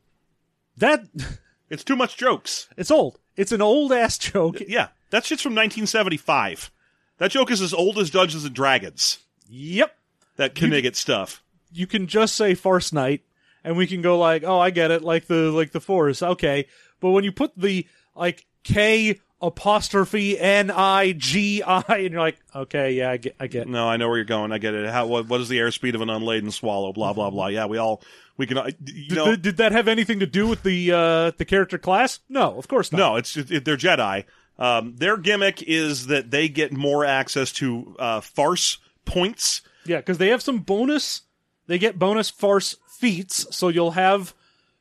that 0.77 1.05
It's 1.71 1.83
too 1.83 1.97
much 1.97 2.17
jokes. 2.17 2.69
it's 2.77 2.91
old. 2.91 3.19
It's 3.37 3.51
an 3.51 3.61
old 3.63 3.93
ass 3.93 4.17
joke. 4.17 4.59
Yeah, 4.69 4.89
that 5.11 5.25
shit's 5.25 5.43
from 5.43 5.53
1975. 5.55 6.71
That 7.19 7.33
joke 7.33 7.51
is 7.51 7.61
as 7.61 7.75
old 7.75 7.99
as 7.99 8.11
Dungeons 8.11 8.45
and 8.45 8.55
Dragons. 8.55 9.19
Yep. 9.49 9.97
That 10.37 10.55
Knigget 10.55 10.95
stuff. 10.95 11.43
you 11.73 11.87
can 11.89 12.07
just 12.07 12.37
say 12.37 12.55
farce 12.55 12.93
night 12.93 13.23
and 13.65 13.77
we 13.77 13.87
can 13.87 14.03
go 14.03 14.19
like 14.19 14.45
oh 14.45 14.61
i 14.61 14.71
get 14.71 14.91
it 14.91 15.03
like 15.03 15.27
the 15.27 15.51
like 15.51 15.73
the 15.73 15.81
force 15.81 16.23
okay 16.23 16.67
but 17.01 17.11
when 17.11 17.25
you 17.25 17.33
put 17.33 17.51
the 17.57 17.87
like 18.15 18.47
k 18.63 19.19
apostrophe 19.43 20.39
n 20.39 20.71
i 20.71 21.13
g 21.13 21.63
i 21.63 21.83
and 21.89 22.11
you're 22.13 22.21
like 22.21 22.39
okay 22.55 22.93
yeah 22.93 23.11
i 23.11 23.17
get 23.17 23.35
i 23.41 23.47
get 23.47 23.67
No, 23.69 23.89
I 23.89 23.97
know 23.97 24.09
where 24.09 24.17
you're 24.17 24.25
going. 24.25 24.53
I 24.53 24.59
get 24.59 24.75
it. 24.75 24.89
How? 24.91 25.07
What, 25.07 25.29
what 25.29 25.41
is 25.41 25.49
the 25.49 25.59
airspeed 25.59 25.95
of 25.95 26.01
an 26.01 26.09
unladen 26.11 26.51
swallow? 26.51 26.93
Blah 26.93 27.13
blah 27.13 27.31
blah. 27.31 27.49
Yeah, 27.49 27.67
we 27.67 27.79
all 27.79 28.03
we 28.37 28.47
can. 28.47 28.59
uh, 28.59 28.71
You 28.85 29.09
did, 29.09 29.17
know, 29.17 29.25
did, 29.33 29.43
did 29.43 29.57
that 29.59 29.73
have 29.73 29.87
anything 29.89 30.21
to 30.21 30.27
do 30.27 30.47
with 30.47 30.63
the 30.63 30.93
uh 30.93 31.31
the 31.37 31.45
character 31.45 31.79
class 31.79 32.21
no 32.29 32.57
of 32.57 32.69
course 32.69 32.91
not 32.93 32.99
no, 32.99 33.17
it's 33.17 33.37
it, 33.37 33.65
they're 33.65 33.77
Jedi. 33.77 34.25
Um, 34.59 34.95
their 34.97 35.17
gimmick 35.17 35.63
is 35.63 36.07
that 36.07 36.31
they 36.31 36.49
get 36.49 36.73
more 36.73 37.05
access 37.05 37.51
to 37.55 37.97
uh, 37.99 38.21
farce 38.21 38.79
points. 39.05 39.63
yeah 39.85 39.97
because 39.99 40.19
they 40.19 40.29
have 40.29 40.43
some 40.43 40.59
bonus 40.59 41.23
they 41.67 41.79
get 41.79 41.99
bonus 41.99 42.31
farce 42.31 42.77
feats 43.05 43.47
so 43.55 43.69
you'll 43.69 43.91
have 43.93 44.33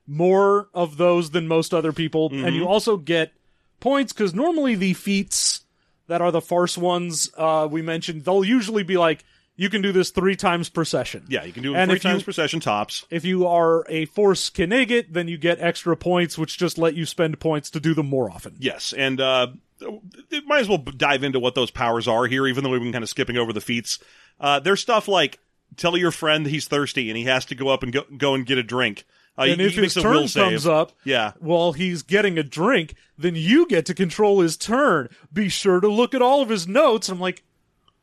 more 0.07 0.69
of 0.73 0.97
those 0.97 1.31
than 1.31 1.47
most 1.47 1.73
other 1.73 1.91
people 1.93 2.29
and 2.31 2.55
you 2.55 2.67
also 2.67 2.97
get 2.97 3.31
points 3.79 4.13
because 4.13 4.33
normally 4.33 4.75
the 4.75 4.93
feats 4.93 5.61
that 6.07 6.21
are 6.21 6.31
the 6.31 6.41
farce 6.41 6.77
ones 6.77 7.29
uh, 7.37 7.67
we 7.69 7.81
mentioned 7.81 8.23
they'll 8.25 8.43
usually 8.43 8.83
be 8.83 8.97
like 8.97 9.23
you 9.55 9.69
can 9.69 9.81
do 9.81 9.91
this 9.91 10.09
three 10.09 10.35
times 10.35 10.67
per 10.69 10.83
session 10.83 11.23
Yeah, 11.29 11.43
you 11.43 11.53
can 11.53 11.61
do 11.63 11.73
it 11.75 11.77
And 11.77 11.89
three 11.89 11.97
if 11.97 12.03
you- 12.03 12.09
times 12.09 12.23
per 12.23 12.31
session 12.31 12.59
tops. 12.59 13.05
if 13.09 13.23
you 13.23 13.45
are 13.47 13.85
a 13.87 14.05
force 14.05 14.49
Knigget, 14.49 15.05
then 15.11 15.27
you 15.27 15.37
get 15.37 15.59
extra 15.61 15.95
points 15.95 16.37
which 16.37 16.57
just 16.57 16.77
let 16.77 16.95
you 16.95 17.05
spend 17.05 17.39
points 17.39 17.69
to 17.71 17.79
do 17.79 17.93
them 17.93 18.07
more 18.07 18.29
often 18.31 18.55
Yes, 18.59 18.93
and 18.97 19.21
uh, 19.21 19.47
it 20.31 20.45
might 20.47 20.61
as 20.61 20.69
well 20.69 20.77
dive 20.79 21.23
into 21.23 21.39
what 21.39 21.55
those 21.55 21.69
powers 21.71 22.07
are 22.07 22.25
here, 22.25 22.47
even 22.47 22.63
though 22.63 22.69
we've 22.71 22.81
been 22.81 22.93
kind 22.93 23.03
of 23.03 23.09
skipping 23.09 23.35
over 23.37 23.51
the 23.51 23.59
feats. 23.61 23.99
Uh, 24.39 24.59
there's 24.59 24.79
stuff 24.81 25.07
like 25.09 25.39
tell 25.77 25.97
your 25.97 26.11
friend 26.11 26.45
he's 26.45 26.67
thirsty 26.67 27.09
and 27.09 27.17
he 27.17 27.23
has 27.25 27.45
to 27.45 27.55
go 27.55 27.69
up 27.69 27.83
and 27.83 27.91
go, 27.91 28.03
go 28.17 28.33
and 28.33 28.45
get 28.45 28.57
a 28.57 28.63
drink. 28.63 29.05
Uh, 29.37 29.43
and 29.43 29.59
if 29.61 29.73
he 29.73 29.81
his 29.81 29.95
makes 29.95 29.95
a 29.97 30.07
will 30.07 30.27
turn 30.27 30.49
comes 30.51 30.67
up 30.67 30.91
yeah, 31.03 31.31
while 31.39 31.73
he's 31.73 32.03
getting 32.03 32.37
a 32.37 32.43
drink, 32.43 32.93
then 33.17 33.35
you 33.35 33.65
get 33.67 33.85
to 33.87 33.93
control 33.95 34.41
his 34.41 34.55
turn. 34.57 35.09
Be 35.31 35.49
sure 35.49 35.79
to 35.79 35.87
look 35.87 36.13
at 36.13 36.21
all 36.21 36.41
of 36.41 36.49
his 36.49 36.67
notes. 36.67 37.09
I'm 37.09 37.19
like, 37.19 37.43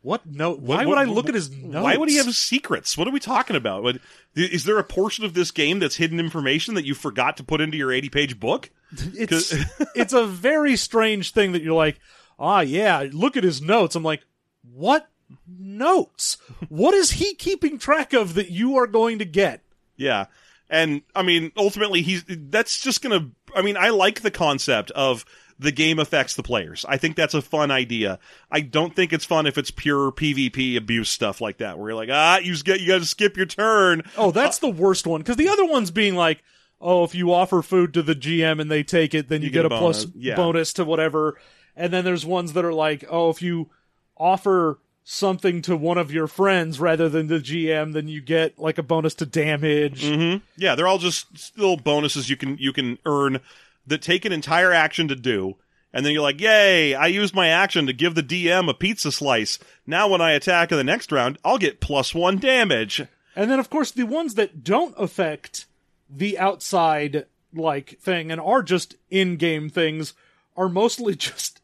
what 0.03 0.27
note? 0.27 0.59
Why 0.61 0.79
What- 0.79 0.89
would 0.89 0.99
I 0.99 1.07
what- 1.07 1.15
look 1.15 1.29
at 1.29 1.35
his 1.37 1.51
notes? 1.51 1.85
Why 1.85 1.97
would 1.97 2.09
he 2.09 2.17
have 2.17 2.35
secrets? 2.35 2.99
What 2.99 3.07
are 3.07 3.13
we 3.13 3.21
talking 3.21 3.55
about? 3.55 3.83
What, 3.85 3.99
is 4.35 4.65
there 4.65 4.79
a 4.79 4.85
portion 4.85 5.25
of 5.25 5.35
this 5.35 5.51
game 5.53 5.79
that's 5.79 5.97
hidden 5.97 6.19
information 6.19 6.75
that 6.75 6.85
you 6.85 6.95
forgot 6.95 7.37
to 7.37 7.45
put 7.45 7.61
into 7.61 7.77
your 7.77 7.93
80 7.93 8.09
page 8.09 8.41
book? 8.41 8.71
It's 9.15 9.55
it's 9.95 10.13
a 10.13 10.27
very 10.27 10.75
strange 10.77 11.33
thing 11.33 11.53
that 11.53 11.63
you're 11.63 11.75
like, 11.77 12.01
ah, 12.41 12.61
yeah. 12.61 13.07
Look 13.13 13.37
at 13.37 13.45
his 13.45 13.63
notes. 13.63 13.95
I'm 13.95 14.03
like, 14.03 14.25
what 14.73 15.09
notes? 15.47 16.37
What 16.69 16.95
is 16.95 17.13
he 17.13 17.35
keeping 17.35 17.79
track 17.79 18.13
of 18.13 18.35
that 18.35 18.51
you 18.51 18.77
are 18.77 18.87
going 18.87 19.19
to 19.19 19.25
get? 19.25 19.63
Yeah. 19.97 20.27
And 20.69 21.03
I 21.15 21.23
mean, 21.23 21.53
ultimately, 21.57 22.03
he's 22.03 22.25
that's 22.29 22.81
just 22.81 23.03
gonna. 23.03 23.31
I 23.55 23.63
mean, 23.63 23.77
I 23.77 23.89
like 23.91 24.21
the 24.21 24.31
concept 24.31 24.93
of 24.93 25.25
the 25.59 25.73
game 25.73 25.99
affects 25.99 26.35
the 26.35 26.43
players. 26.43 26.87
I 26.89 26.97
think 26.97 27.17
that's 27.17 27.35
a 27.35 27.43
fun 27.43 27.71
idea. 27.71 28.19
I 28.51 28.61
don't 28.61 28.95
think 28.95 29.13
it's 29.13 29.25
fun 29.25 29.47
if 29.47 29.59
it's 29.59 29.71
pure 29.71 30.11
PvP 30.11 30.77
abuse 30.77 31.11
stuff 31.11 31.41
like 31.41 31.59
that, 31.59 31.79
where 31.79 31.91
you're 31.91 31.97
like, 31.97 32.09
ah, 32.11 32.39
you 32.39 32.57
get 32.63 32.81
you 32.81 32.87
got 32.87 33.01
to 33.01 33.07
skip 33.07 33.37
your 33.37 33.47
turn. 33.47 34.03
Oh, 34.17 34.31
that's 34.31 34.59
the 34.59 34.71
worst 34.71 35.07
one 35.07 35.21
because 35.21 35.37
the 35.37 35.49
other 35.49 35.67
one's 35.67 35.91
being 35.91 36.15
like, 36.15 36.43
oh, 36.81 37.05
if 37.05 37.15
you 37.15 37.33
offer 37.33 37.63
food 37.63 37.93
to 37.95 38.03
the 38.03 38.15
GM 38.15 38.61
and 38.61 38.71
they 38.71 38.83
take 38.83 39.13
it, 39.13 39.29
then 39.29 39.43
you, 39.43 39.51
get 39.51 39.63
get, 39.63 39.73
a 39.73 39.75
a 39.75 39.79
plus. 39.79 40.07
Yeah. 40.15 40.37
bonus 40.37 40.73
to 40.75 40.85
whatever. 40.85 41.39
And 41.77 41.93
then 41.93 42.05
there's 42.05 42.25
ones 42.25 42.55
that 42.55 42.65
are 42.65 42.73
like, 42.73 43.05
oh, 43.11 43.31
if 43.31 43.43
you 43.43 43.71
offer 44.17 44.79
something 45.13 45.61
to 45.61 45.77
one 45.77 45.99
of 45.99 46.13
your 46.13 46.29
friends 46.29 46.79
rather 46.79 47.09
than 47.09 47.27
the 47.27 47.41
GM, 47.41 47.93
then 47.93 48.07
you 48.07 48.21
get 48.21 48.59
like 48.59 48.79
a 48.79 48.83
bonus 48.83 49.15
to 49.15 49.27
damage. 49.27 50.05
hmm 50.07 50.37
Yeah, 50.57 50.75
they're 50.77 50.87
all 50.87 50.99
just 50.99 51.57
little 51.59 51.77
bonuses 51.77 52.31
you 52.31 52.37
can 52.37 52.57
you 52.59 52.73
can 52.73 52.99
earn 53.05 53.41
that 53.87 54.03
take 54.03 54.25
an 54.25 54.33
entire 54.33 54.73
action 54.73 55.09
to 55.09 55.17
do. 55.17 55.57
And 55.93 56.07
then 56.07 56.13
you're 56.13 56.23
like, 56.23 56.41
yay, 56.41 56.95
I 56.95 57.09
used 57.09 57.35
my 57.35 57.49
action 57.49 57.87
to 57.87 57.93
give 57.93 58.15
the 58.15 58.23
DM 58.23 58.71
a 58.71 58.75
pizza 58.75 59.11
slice. 59.11 59.59
Now 59.85 60.07
when 60.07 60.21
I 60.21 60.31
attack 60.33 60.71
in 60.71 60.79
the 60.79 60.85
next 60.85 61.11
round, 61.11 61.39
I'll 61.45 61.59
get 61.59 61.81
plus 61.81 62.15
one 62.15 62.39
damage. 62.39 63.03
And 63.35 63.51
then, 63.51 63.59
of 63.59 63.71
course, 63.71 63.91
the 63.91 64.05
ones 64.05 64.35
that 64.37 64.63
don't 64.63 64.95
affect 64.97 65.67
the 66.09 66.39
outside 66.39 67.27
like 67.53 67.99
thing 68.01 68.31
and 68.31 68.41
are 68.41 68.63
just 68.63 68.95
in-game 69.11 69.69
things 69.71 70.15
are 70.57 70.69
mostly 70.69 71.15
just 71.17 71.60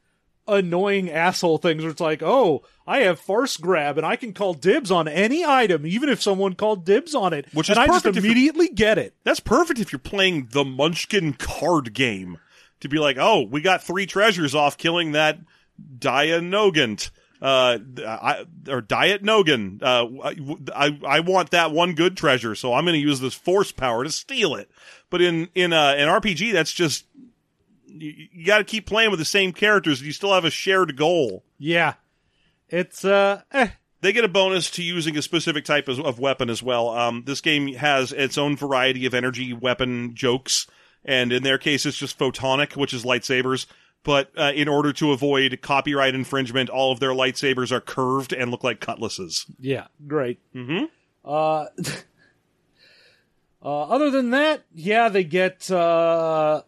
annoying 0.48 1.10
asshole 1.10 1.58
things 1.58 1.82
where 1.82 1.90
it's 1.90 2.00
like, 2.00 2.22
oh, 2.22 2.62
I 2.86 3.00
have 3.00 3.18
farce 3.20 3.56
grab 3.56 3.98
and 3.98 4.06
I 4.06 4.16
can 4.16 4.32
call 4.32 4.54
dibs 4.54 4.90
on 4.90 5.08
any 5.08 5.44
item, 5.44 5.86
even 5.86 6.08
if 6.08 6.22
someone 6.22 6.54
called 6.54 6.84
dibs 6.84 7.14
on 7.14 7.32
it. 7.32 7.46
Which 7.52 7.68
and 7.68 7.76
is 7.76 7.78
I 7.78 7.86
just 7.86 8.04
perfect 8.04 8.16
if 8.18 8.24
you- 8.24 8.30
immediately 8.30 8.68
get 8.68 8.98
it. 8.98 9.14
That's 9.24 9.40
perfect 9.40 9.80
if 9.80 9.92
you're 9.92 9.98
playing 9.98 10.48
the 10.52 10.64
Munchkin 10.64 11.32
card 11.34 11.92
game. 11.92 12.38
To 12.80 12.88
be 12.90 12.98
like, 12.98 13.16
oh, 13.18 13.40
we 13.40 13.62
got 13.62 13.82
three 13.82 14.04
treasures 14.04 14.54
off 14.54 14.76
killing 14.76 15.12
that 15.12 15.38
Dianogant. 15.98 17.10
Uh, 17.40 17.78
I, 18.06 18.44
or 18.68 18.80
Diet 18.80 19.22
Nogan. 19.22 19.80
Uh, 19.82 20.06
I, 20.74 20.98
I 21.06 21.20
want 21.20 21.50
that 21.50 21.70
one 21.70 21.94
good 21.94 22.16
treasure, 22.16 22.54
so 22.54 22.72
I'm 22.72 22.84
going 22.84 22.94
to 22.94 23.00
use 23.00 23.20
this 23.20 23.34
force 23.34 23.72
power 23.72 24.04
to 24.04 24.10
steal 24.10 24.54
it. 24.54 24.70
But 25.10 25.20
in 25.20 25.48
in 25.54 25.72
uh, 25.74 25.94
an 25.98 26.08
RPG, 26.08 26.52
that's 26.52 26.72
just 26.72 27.04
you, 27.86 28.28
you 28.32 28.46
got 28.46 28.58
to 28.58 28.64
keep 28.64 28.86
playing 28.86 29.10
with 29.10 29.18
the 29.18 29.24
same 29.24 29.52
characters. 29.52 30.02
You 30.02 30.12
still 30.12 30.34
have 30.34 30.44
a 30.44 30.50
shared 30.50 30.96
goal. 30.96 31.44
Yeah. 31.58 31.94
It's, 32.68 33.04
uh, 33.04 33.42
eh. 33.52 33.68
They 34.02 34.12
get 34.12 34.24
a 34.24 34.28
bonus 34.28 34.70
to 34.72 34.82
using 34.82 35.16
a 35.16 35.22
specific 35.22 35.64
type 35.64 35.88
of, 35.88 35.98
of 36.00 36.18
weapon 36.18 36.50
as 36.50 36.62
well. 36.62 36.90
Um, 36.90 37.24
this 37.26 37.40
game 37.40 37.74
has 37.74 38.12
its 38.12 38.36
own 38.36 38.56
variety 38.56 39.06
of 39.06 39.14
energy 39.14 39.52
weapon 39.52 40.14
jokes, 40.14 40.66
and 41.04 41.32
in 41.32 41.42
their 41.42 41.58
case, 41.58 41.86
it's 41.86 41.96
just 41.96 42.18
photonic, 42.18 42.76
which 42.76 42.92
is 42.92 43.04
lightsabers. 43.04 43.66
But 44.04 44.30
uh, 44.36 44.52
in 44.54 44.68
order 44.68 44.92
to 44.92 45.10
avoid 45.10 45.58
copyright 45.62 46.14
infringement, 46.14 46.70
all 46.70 46.92
of 46.92 47.00
their 47.00 47.10
lightsabers 47.10 47.72
are 47.72 47.80
curved 47.80 48.32
and 48.32 48.50
look 48.50 48.62
like 48.62 48.80
cutlasses. 48.80 49.46
Yeah, 49.58 49.86
great. 50.06 50.38
Mm-hmm. 50.54 50.84
Uh, 51.24 51.66
uh, 53.64 53.82
other 53.82 54.10
than 54.10 54.30
that, 54.30 54.62
yeah, 54.72 55.08
they 55.08 55.24
get 55.24 55.68
uh, 55.70 56.62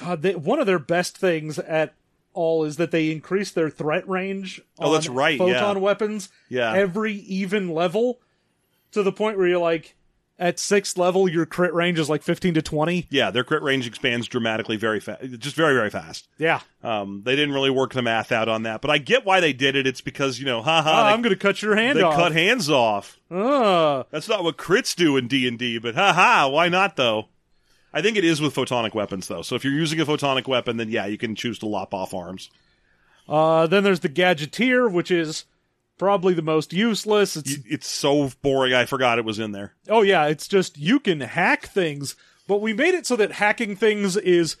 God. 0.00 0.22
They, 0.22 0.34
one 0.34 0.58
of 0.60 0.66
their 0.66 0.78
best 0.78 1.16
things 1.18 1.58
at 1.58 1.94
all 2.34 2.64
is 2.64 2.76
that 2.76 2.90
they 2.90 3.10
increase 3.10 3.50
their 3.50 3.70
threat 3.70 4.08
range. 4.08 4.60
Oh, 4.78 4.92
that's 4.92 5.08
right, 5.08 5.38
Photon 5.38 5.76
yeah. 5.76 5.82
weapons 5.82 6.28
Yeah. 6.48 6.72
every 6.74 7.14
even 7.14 7.70
level 7.70 8.20
to 8.92 9.02
the 9.02 9.12
point 9.12 9.38
where 9.38 9.46
you're 9.48 9.58
like, 9.58 9.94
at 10.40 10.60
sixth 10.60 10.96
level, 10.96 11.28
your 11.28 11.44
crit 11.46 11.74
range 11.74 11.98
is 11.98 12.08
like 12.08 12.22
fifteen 12.22 12.54
to 12.54 12.62
twenty. 12.62 13.08
Yeah, 13.10 13.32
their 13.32 13.42
crit 13.42 13.60
range 13.60 13.88
expands 13.88 14.28
dramatically 14.28 14.76
very 14.76 15.00
fast, 15.00 15.20
just 15.40 15.56
very 15.56 15.74
very 15.74 15.90
fast. 15.90 16.28
Yeah, 16.38 16.60
Um, 16.80 17.22
they 17.24 17.34
didn't 17.34 17.54
really 17.54 17.70
work 17.70 17.92
the 17.92 18.02
math 18.02 18.30
out 18.30 18.48
on 18.48 18.62
that, 18.62 18.80
but 18.80 18.88
I 18.88 18.98
get 18.98 19.24
why 19.24 19.40
they 19.40 19.52
did 19.52 19.74
it. 19.74 19.84
It's 19.84 20.00
because 20.00 20.38
you 20.38 20.44
know, 20.46 20.62
haha, 20.62 20.88
Ah, 20.92 21.04
they, 21.08 21.12
I'm 21.14 21.22
gonna 21.22 21.34
cut 21.34 21.60
your 21.60 21.74
hand 21.74 21.98
they 21.98 22.02
off. 22.02 22.14
cut 22.14 22.30
hands 22.30 22.70
off. 22.70 23.18
Ah. 23.32 24.04
That's 24.12 24.28
not 24.28 24.44
what 24.44 24.56
crits 24.56 24.94
do 24.94 25.16
in 25.16 25.26
D 25.26 25.48
and 25.48 25.58
D, 25.58 25.78
but 25.78 25.96
haha, 25.96 26.48
why 26.48 26.68
not 26.68 26.94
though? 26.94 27.30
I 27.92 28.02
think 28.02 28.16
it 28.16 28.24
is 28.24 28.40
with 28.40 28.54
photonic 28.54 28.94
weapons 28.94 29.28
though. 29.28 29.42
So 29.42 29.54
if 29.54 29.64
you're 29.64 29.72
using 29.72 30.00
a 30.00 30.06
photonic 30.06 30.46
weapon, 30.46 30.76
then 30.76 30.90
yeah, 30.90 31.06
you 31.06 31.18
can 31.18 31.34
choose 31.34 31.58
to 31.60 31.66
lop 31.66 31.94
off 31.94 32.12
arms. 32.14 32.50
Uh, 33.28 33.66
then 33.66 33.82
there's 33.84 34.00
the 34.00 34.08
Gadgeteer, 34.08 34.90
which 34.90 35.10
is 35.10 35.44
probably 35.98 36.32
the 36.34 36.42
most 36.42 36.72
useless. 36.72 37.36
It's 37.36 37.56
Y- 37.58 37.64
It's 37.66 37.88
so 37.88 38.30
boring. 38.42 38.72
I 38.74 38.84
forgot 38.86 39.18
it 39.18 39.24
was 39.24 39.38
in 39.38 39.52
there. 39.52 39.74
Oh 39.88 40.02
yeah, 40.02 40.26
it's 40.26 40.48
just 40.48 40.78
you 40.78 41.00
can 41.00 41.20
hack 41.20 41.66
things, 41.66 42.14
but 42.46 42.60
we 42.60 42.72
made 42.72 42.94
it 42.94 43.06
so 43.06 43.16
that 43.16 43.32
hacking 43.32 43.76
things 43.76 44.16
is 44.16 44.56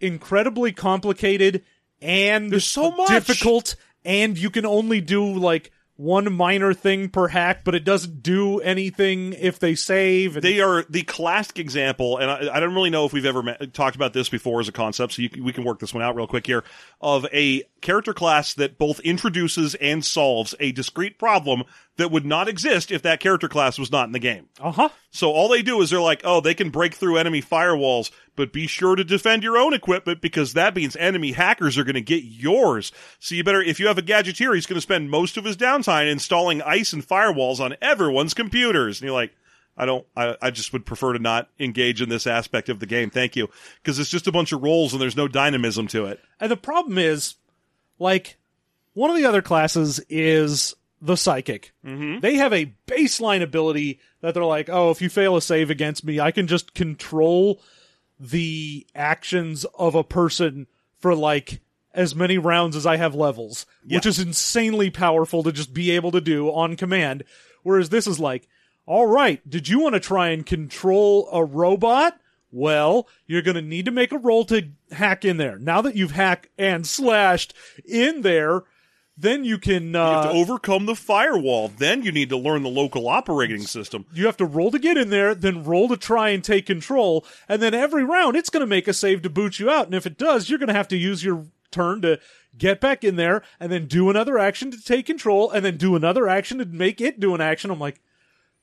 incredibly 0.00 0.72
complicated 0.72 1.64
and 2.00 2.50
There's 2.50 2.66
so 2.66 2.90
much. 2.90 3.08
difficult 3.08 3.76
and 4.04 4.36
you 4.36 4.50
can 4.50 4.66
only 4.66 5.00
do 5.00 5.24
like 5.24 5.70
one 6.02 6.32
minor 6.32 6.74
thing 6.74 7.08
per 7.08 7.28
hack, 7.28 7.62
but 7.64 7.74
it 7.74 7.84
doesn't 7.84 8.22
do 8.22 8.58
anything 8.60 9.32
if 9.34 9.60
they 9.60 9.74
save. 9.76 10.36
And, 10.36 10.42
They 10.42 10.60
are 10.60 10.84
the 10.90 11.02
classic 11.02 11.58
example, 11.58 12.18
and 12.18 12.30
I, 12.30 12.56
I 12.56 12.60
don't 12.60 12.74
really 12.74 12.90
know 12.90 13.06
if 13.06 13.12
we've 13.12 13.24
ever 13.24 13.42
met, 13.42 13.72
talked 13.72 13.94
about 13.94 14.12
this 14.12 14.28
before 14.28 14.60
as 14.60 14.68
a 14.68 14.72
concept, 14.72 15.12
so 15.12 15.22
we 15.40 15.52
can 15.52 15.64
work 15.64 15.78
this 15.78 15.94
one 15.94 16.02
out 16.02 16.16
real 16.16 16.26
quick 16.26 16.46
here, 16.46 16.64
of 17.00 17.26
a 17.32 17.62
character 17.80 18.12
class 18.12 18.54
that 18.54 18.78
both 18.78 18.98
introduces 19.00 19.74
and 19.76 20.04
solves 20.04 20.54
a 20.58 20.72
discrete 20.72 21.18
problem 21.18 21.62
that 21.96 22.10
would 22.10 22.24
not 22.24 22.48
exist 22.48 22.90
if 22.90 23.02
that 23.02 23.20
character 23.20 23.48
class 23.48 23.78
was 23.78 23.92
not 23.92 24.06
in 24.06 24.12
the 24.12 24.18
game. 24.18 24.48
uh 24.60 24.72
huh. 24.72 24.88
So 25.10 25.30
all 25.30 25.48
they 25.48 25.62
do 25.62 25.80
is 25.82 25.90
they're 25.90 26.00
like, 26.00 26.22
oh, 26.24 26.40
they 26.40 26.54
can 26.54 26.70
break 26.70 26.94
through 26.94 27.18
enemy 27.18 27.42
firewalls, 27.42 28.10
but 28.34 28.52
be 28.52 28.66
sure 28.66 28.96
to 28.96 29.04
defend 29.04 29.42
your 29.42 29.58
own 29.58 29.74
equipment 29.74 30.22
because 30.22 30.54
that 30.54 30.74
means 30.74 30.96
enemy 30.96 31.32
hackers 31.32 31.76
are 31.76 31.84
going 31.84 31.94
to 31.94 32.00
get 32.00 32.24
yours. 32.24 32.92
So 33.18 33.34
you 33.34 33.44
better, 33.44 33.60
if 33.60 33.78
you 33.78 33.88
have 33.88 33.98
a 33.98 34.02
gadgeteer, 34.02 34.54
he's 34.54 34.66
going 34.66 34.78
to 34.78 34.80
spend 34.80 35.10
most 35.10 35.36
of 35.36 35.44
his 35.44 35.56
downtime 35.56 36.10
installing 36.10 36.62
ice 36.62 36.94
and 36.94 37.06
firewalls 37.06 37.60
on 37.60 37.76
everyone's 37.82 38.34
computers. 38.34 39.00
And 39.00 39.06
you're 39.06 39.14
like, 39.14 39.32
I 39.76 39.84
don't, 39.84 40.06
I, 40.16 40.36
I 40.40 40.50
just 40.50 40.72
would 40.72 40.86
prefer 40.86 41.12
to 41.12 41.18
not 41.18 41.48
engage 41.58 42.00
in 42.00 42.08
this 42.08 42.26
aspect 42.26 42.68
of 42.68 42.78
the 42.78 42.86
game. 42.86 43.10
Thank 43.10 43.36
you. 43.36 43.48
Because 43.82 43.98
it's 43.98 44.10
just 44.10 44.26
a 44.26 44.32
bunch 44.32 44.52
of 44.52 44.62
rolls 44.62 44.92
and 44.92 45.00
there's 45.00 45.16
no 45.16 45.28
dynamism 45.28 45.88
to 45.88 46.06
it. 46.06 46.20
And 46.40 46.50
the 46.50 46.56
problem 46.56 46.98
is, 46.98 47.34
like, 47.98 48.38
one 48.94 49.10
of 49.10 49.16
the 49.16 49.24
other 49.24 49.42
classes 49.42 50.00
is 50.08 50.74
the 51.02 51.16
psychic. 51.16 51.72
Mm-hmm. 51.84 52.20
They 52.20 52.36
have 52.36 52.52
a 52.52 52.72
baseline 52.86 53.42
ability 53.42 53.98
that 54.20 54.34
they're 54.34 54.44
like, 54.44 54.70
oh, 54.70 54.90
if 54.90 55.02
you 55.02 55.10
fail 55.10 55.36
a 55.36 55.42
save 55.42 55.68
against 55.68 56.04
me, 56.04 56.20
I 56.20 56.30
can 56.30 56.46
just 56.46 56.74
control 56.74 57.60
the 58.20 58.86
actions 58.94 59.66
of 59.74 59.96
a 59.96 60.04
person 60.04 60.68
for 61.00 61.14
like 61.16 61.60
as 61.92 62.14
many 62.14 62.38
rounds 62.38 62.76
as 62.76 62.86
I 62.86 62.96
have 62.96 63.16
levels, 63.16 63.66
which 63.84 64.06
is 64.06 64.20
insanely 64.20 64.90
powerful 64.90 65.42
to 65.42 65.52
just 65.52 65.74
be 65.74 65.90
able 65.90 66.12
to 66.12 66.20
do 66.20 66.48
on 66.48 66.76
command. 66.76 67.24
Whereas 67.64 67.90
this 67.90 68.06
is 68.06 68.20
like, 68.20 68.48
all 68.86 69.06
right, 69.06 69.48
did 69.48 69.68
you 69.68 69.80
want 69.80 69.94
to 69.94 70.00
try 70.00 70.28
and 70.28 70.46
control 70.46 71.28
a 71.32 71.44
robot? 71.44 72.18
Well, 72.52 73.08
you're 73.26 73.42
going 73.42 73.56
to 73.56 73.62
need 73.62 73.86
to 73.86 73.90
make 73.90 74.12
a 74.12 74.18
roll 74.18 74.44
to 74.46 74.68
hack 74.92 75.24
in 75.24 75.36
there. 75.36 75.58
Now 75.58 75.82
that 75.82 75.96
you've 75.96 76.12
hacked 76.12 76.48
and 76.56 76.86
slashed 76.86 77.54
in 77.84 78.22
there, 78.22 78.62
then 79.16 79.44
you 79.44 79.58
can 79.58 79.92
You 79.92 79.98
have 79.98 80.26
uh, 80.26 80.32
to 80.32 80.38
overcome 80.38 80.86
the 80.86 80.94
firewall. 80.94 81.68
Then 81.68 82.02
you 82.02 82.12
need 82.12 82.30
to 82.30 82.36
learn 82.36 82.62
the 82.62 82.68
local 82.68 83.08
operating 83.08 83.62
system. 83.62 84.06
you 84.12 84.26
have 84.26 84.36
to 84.38 84.44
roll 84.44 84.70
to 84.70 84.78
get 84.78 84.96
in 84.96 85.10
there, 85.10 85.34
then 85.34 85.64
roll 85.64 85.88
to 85.88 85.96
try 85.96 86.30
and 86.30 86.42
take 86.42 86.66
control, 86.66 87.24
and 87.48 87.60
then 87.60 87.74
every 87.74 88.04
round 88.04 88.36
it's 88.36 88.50
going 88.50 88.62
to 88.62 88.66
make 88.66 88.88
a 88.88 88.92
save 88.92 89.22
to 89.22 89.30
boot 89.30 89.58
you 89.58 89.70
out. 89.70 89.86
And 89.86 89.94
if 89.94 90.06
it 90.06 90.18
does, 90.18 90.48
you're 90.48 90.58
going 90.58 90.68
to 90.68 90.74
have 90.74 90.88
to 90.88 90.96
use 90.96 91.24
your 91.24 91.44
turn 91.70 92.02
to 92.02 92.20
get 92.56 92.80
back 92.80 93.02
in 93.02 93.16
there, 93.16 93.42
and 93.58 93.72
then 93.72 93.86
do 93.86 94.10
another 94.10 94.38
action 94.38 94.70
to 94.70 94.82
take 94.82 95.06
control, 95.06 95.50
and 95.50 95.64
then 95.64 95.76
do 95.76 95.96
another 95.96 96.28
action 96.28 96.58
to 96.58 96.64
make 96.64 97.00
it 97.00 97.18
do 97.18 97.34
an 97.34 97.40
action. 97.40 97.70
I'm 97.70 97.78
like, 97.78 98.00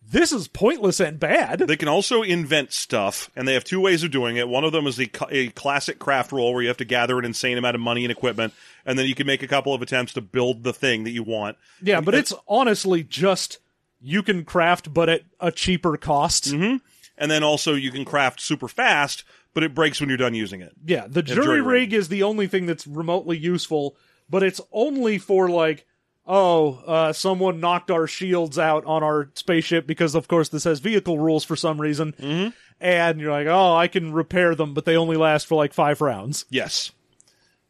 this 0.02 0.32
is 0.32 0.47
pointless 0.47 1.00
and 1.00 1.20
bad. 1.20 1.60
They 1.60 1.76
can 1.76 1.88
also 1.88 2.24
invent 2.24 2.74
stuff, 2.74 3.30
and 3.36 3.47
they 3.47 3.54
have 3.54 3.64
two 3.64 3.80
ways 3.80 4.04
of 4.04 4.12
doing 4.12 4.38
it. 4.38 4.47
One 4.47 4.64
of 4.64 4.72
them 4.72 4.88
is 4.88 4.95
the 4.95 5.12
a 5.30 5.50
classic 5.50 6.00
craft 6.00 6.32
roll 6.32 6.54
where 6.54 6.62
you 6.62 6.68
have 6.68 6.78
to 6.78 6.86
gather 6.86 7.20
an 7.20 7.26
insane 7.26 7.58
amount 7.58 7.76
of 7.76 7.82
money 7.82 8.04
and 8.06 8.12
equipment, 8.12 8.54
and 8.86 8.97
then 8.97 9.06
you 9.06 9.16
can 9.16 9.28
make 9.28 9.43
a 9.43 9.47
couple 9.47 9.74
of 9.74 9.82
attempts 9.82 10.14
to 10.14 10.22
build 10.22 10.64
the 10.64 10.74
thing 10.74 11.04
that 11.04 11.12
you 11.12 11.24
want. 11.24 11.58
yeah, 11.82 12.02
but 12.02 12.16
it's 12.16 12.34
honestly 12.47 13.04
just 13.04 13.60
you 14.02 14.24
can 14.24 14.45
craft, 14.45 14.93
but 14.93 15.10
at 15.10 15.22
a 15.39 15.52
cheaper 15.52 15.97
cost. 15.97 16.45
Mm-hmm. 16.45 16.78
And 17.18 17.30
then 17.30 17.43
also 17.43 17.74
you 17.74 17.91
can 17.91 18.06
craft 18.06 18.39
super 18.39 18.70
fast, 18.70 19.26
but 19.54 19.64
it 19.64 19.76
breaks 19.76 20.00
when 20.00 20.10
you're 20.10 20.18
done 20.18 20.34
using 20.34 20.62
it. 20.62 20.72
Yeah, 20.86 21.06
the 21.08 21.22
jury 21.22 21.43
jury 21.43 21.62
rig. 21.62 21.91
rig 21.91 21.93
is 21.93 22.08
the 22.08 22.24
only 22.24 22.47
thing 22.47 22.66
that's 22.66 22.88
remotely 22.88 23.38
useful, 23.38 23.97
but 24.30 24.41
it's 24.41 24.62
only 24.72 25.18
for 25.18 25.50
like, 25.50 25.86
oh, 26.30 26.75
uh, 26.86 27.11
someone 27.11 27.59
knocked 27.59 27.89
our 27.89 28.05
shields 28.05 28.59
out 28.59 28.86
on 28.86 29.03
our 29.03 29.30
spaceship 29.34 29.88
because, 29.88 30.13
of 30.13 30.27
course, 30.27 30.49
this 30.49 30.63
has 30.63 30.80
vehicle 30.80 31.17
rules 31.17 31.43
for 31.43 31.55
some 31.55 31.82
reason. 31.82 32.13
Mm-hmm. 32.13 32.49
And 32.80 33.19
you're 33.19 33.32
like, 33.32 33.47
oh, 33.47 33.75
I 33.75 33.88
can 33.88 34.13
repair 34.13 34.55
them, 34.55 34.73
but 34.73 34.86
they 34.86 34.95
only 34.95 35.17
last 35.17 35.47
for 35.47 35.55
like 35.55 35.73
five 35.73 35.99
rounds. 35.99 36.45
Yes. 36.49 36.91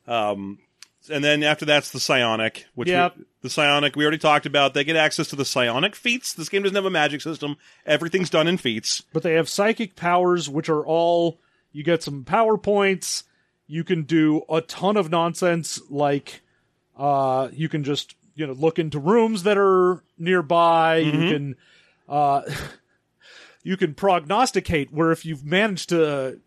Um, 0.06 0.60
and 1.10 1.24
then 1.24 1.42
after 1.42 1.66
that's 1.66 1.92
the 1.92 2.00
psionic, 2.00 2.66
which 2.76 2.90
we- 2.90 3.26
the 3.42 3.50
psionic 3.50 3.96
we 3.96 4.04
already 4.04 4.18
talked 4.18 4.46
about. 4.46 4.74
They 4.74 4.84
get 4.84 4.98
access 4.98 5.30
to 5.30 5.36
the 5.36 5.46
psionic 5.46 5.96
feats. 5.96 6.34
This 6.34 6.50
game 6.50 6.64
doesn't 6.64 6.76
have 6.76 6.86
a 6.86 6.90
magic 6.90 7.22
system. 7.22 7.56
Everything's 7.86 8.30
done 8.30 8.48
in 8.48 8.58
feats. 8.58 9.02
But 9.14 9.24
they 9.24 9.36
have 9.36 9.48
psychic 9.48 9.96
powers, 9.96 10.50
which 10.50 10.68
are 10.68 10.86
all 10.86 11.40
you 11.72 11.84
get 11.84 12.04
some 12.04 12.26
power 12.26 12.58
points. 12.58 13.24
You 13.66 13.84
can 13.86 14.04
do 14.04 14.42
a 14.50 14.62
ton 14.62 14.98
of 14.98 15.10
nonsense, 15.10 15.80
like 15.90 16.42
uh, 16.98 17.48
you 17.54 17.70
can 17.70 17.84
just 17.86 18.16
you 18.40 18.48
know 18.48 18.54
look 18.54 18.80
into 18.80 19.00
rooms 19.00 19.44
that 19.44 19.58
are 19.58 20.02
nearby. 20.18 20.98
You 20.98 21.12
can 21.12 21.56
uh, 22.08 22.42
you 23.64 23.78
can 23.78 23.94
prognosticate 23.94 24.92
where 24.92 25.12
if 25.12 25.26
you've 25.26 25.46
managed 25.46 25.90
to 25.90 26.40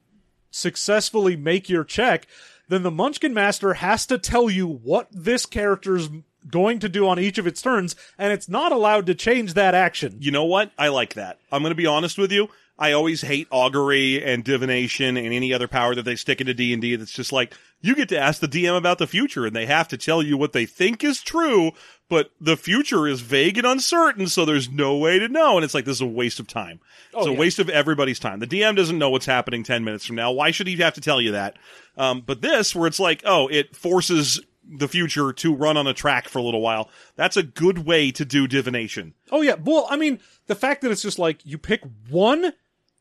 successfully 0.50 1.36
make 1.36 1.68
your 1.68 1.84
check, 1.84 2.26
then 2.68 2.82
the 2.82 2.90
Munchkin 2.90 3.34
Master 3.34 3.74
has 3.74 4.06
to 4.06 4.18
tell 4.18 4.48
you 4.48 4.66
what 4.66 5.08
this 5.10 5.46
character's 5.46 6.08
going 6.48 6.78
to 6.80 6.88
do 6.88 7.06
on 7.06 7.18
each 7.18 7.38
of 7.38 7.46
its 7.46 7.62
turns, 7.62 7.94
and 8.18 8.32
it's 8.32 8.48
not 8.48 8.72
allowed 8.72 9.06
to 9.06 9.14
change 9.14 9.54
that 9.54 9.74
action. 9.74 10.16
You 10.20 10.30
know 10.30 10.44
what? 10.44 10.72
I 10.78 10.88
like 10.88 11.14
that. 11.14 11.38
I'm 11.52 11.62
going 11.62 11.70
to 11.70 11.76
be 11.76 11.86
honest 11.86 12.18
with 12.18 12.32
you. 12.32 12.48
I 12.78 12.92
always 12.92 13.20
hate 13.20 13.46
augury 13.50 14.24
and 14.24 14.42
divination 14.42 15.16
and 15.16 15.32
any 15.32 15.52
other 15.52 15.68
power 15.68 15.94
that 15.94 16.04
they 16.04 16.16
stick 16.16 16.40
into 16.40 16.54
D 16.54 16.72
and 16.72 16.82
D. 16.82 16.96
That's 16.96 17.12
just 17.12 17.32
like 17.32 17.54
you 17.82 17.94
get 17.96 18.08
to 18.10 18.18
ask 18.18 18.40
the 18.40 18.48
DM 18.48 18.76
about 18.76 18.98
the 18.98 19.06
future, 19.06 19.44
and 19.44 19.54
they 19.54 19.66
have 19.66 19.88
to 19.88 19.98
tell 19.98 20.22
you 20.22 20.38
what 20.38 20.52
they 20.52 20.64
think 20.64 21.02
is 21.04 21.20
true, 21.20 21.72
but 22.08 22.30
the 22.40 22.56
future 22.56 23.06
is 23.06 23.20
vague 23.20 23.58
and 23.58 23.66
uncertain, 23.66 24.28
so 24.28 24.44
there's 24.44 24.70
no 24.70 24.96
way 24.96 25.18
to 25.18 25.28
know. 25.28 25.56
And 25.56 25.64
it's 25.64 25.74
like 25.74 25.84
this 25.84 25.96
is 25.96 26.00
a 26.00 26.06
waste 26.06 26.40
of 26.40 26.46
time. 26.46 26.80
it's 27.12 27.26
a 27.26 27.32
yeah. 27.32 27.38
waste 27.38 27.58
of 27.58 27.68
everybody's 27.68 28.20
time. 28.20 28.38
The 28.38 28.46
DM 28.46 28.76
doesn't 28.76 28.98
know 28.98 29.10
what's 29.10 29.26
happening 29.26 29.64
ten 29.64 29.84
minutes 29.84 30.06
from 30.06 30.16
now. 30.16 30.30
Why 30.30 30.52
should 30.52 30.68
he 30.68 30.76
have 30.76 30.94
to 30.94 31.00
tell 31.00 31.20
you 31.20 31.32
that? 31.32 31.56
Um, 31.96 32.22
but 32.24 32.40
this, 32.40 32.74
where 32.74 32.86
it's 32.86 33.00
like, 33.00 33.22
oh, 33.26 33.48
it 33.48 33.74
forces 33.76 34.40
the 34.64 34.88
future 34.88 35.32
to 35.32 35.54
run 35.54 35.76
on 35.76 35.86
a 35.86 35.94
track 35.94 36.28
for 36.28 36.38
a 36.38 36.42
little 36.42 36.60
while. 36.60 36.88
That's 37.16 37.36
a 37.36 37.42
good 37.42 37.80
way 37.80 38.12
to 38.12 38.24
do 38.24 38.46
divination. 38.46 39.14
Oh 39.30 39.42
yeah, 39.42 39.56
well, 39.62 39.86
I 39.90 39.96
mean, 39.96 40.20
the 40.46 40.54
fact 40.54 40.82
that 40.82 40.90
it's 40.92 41.02
just 41.02 41.18
like 41.18 41.44
you 41.44 41.58
pick 41.58 41.82
one 42.08 42.52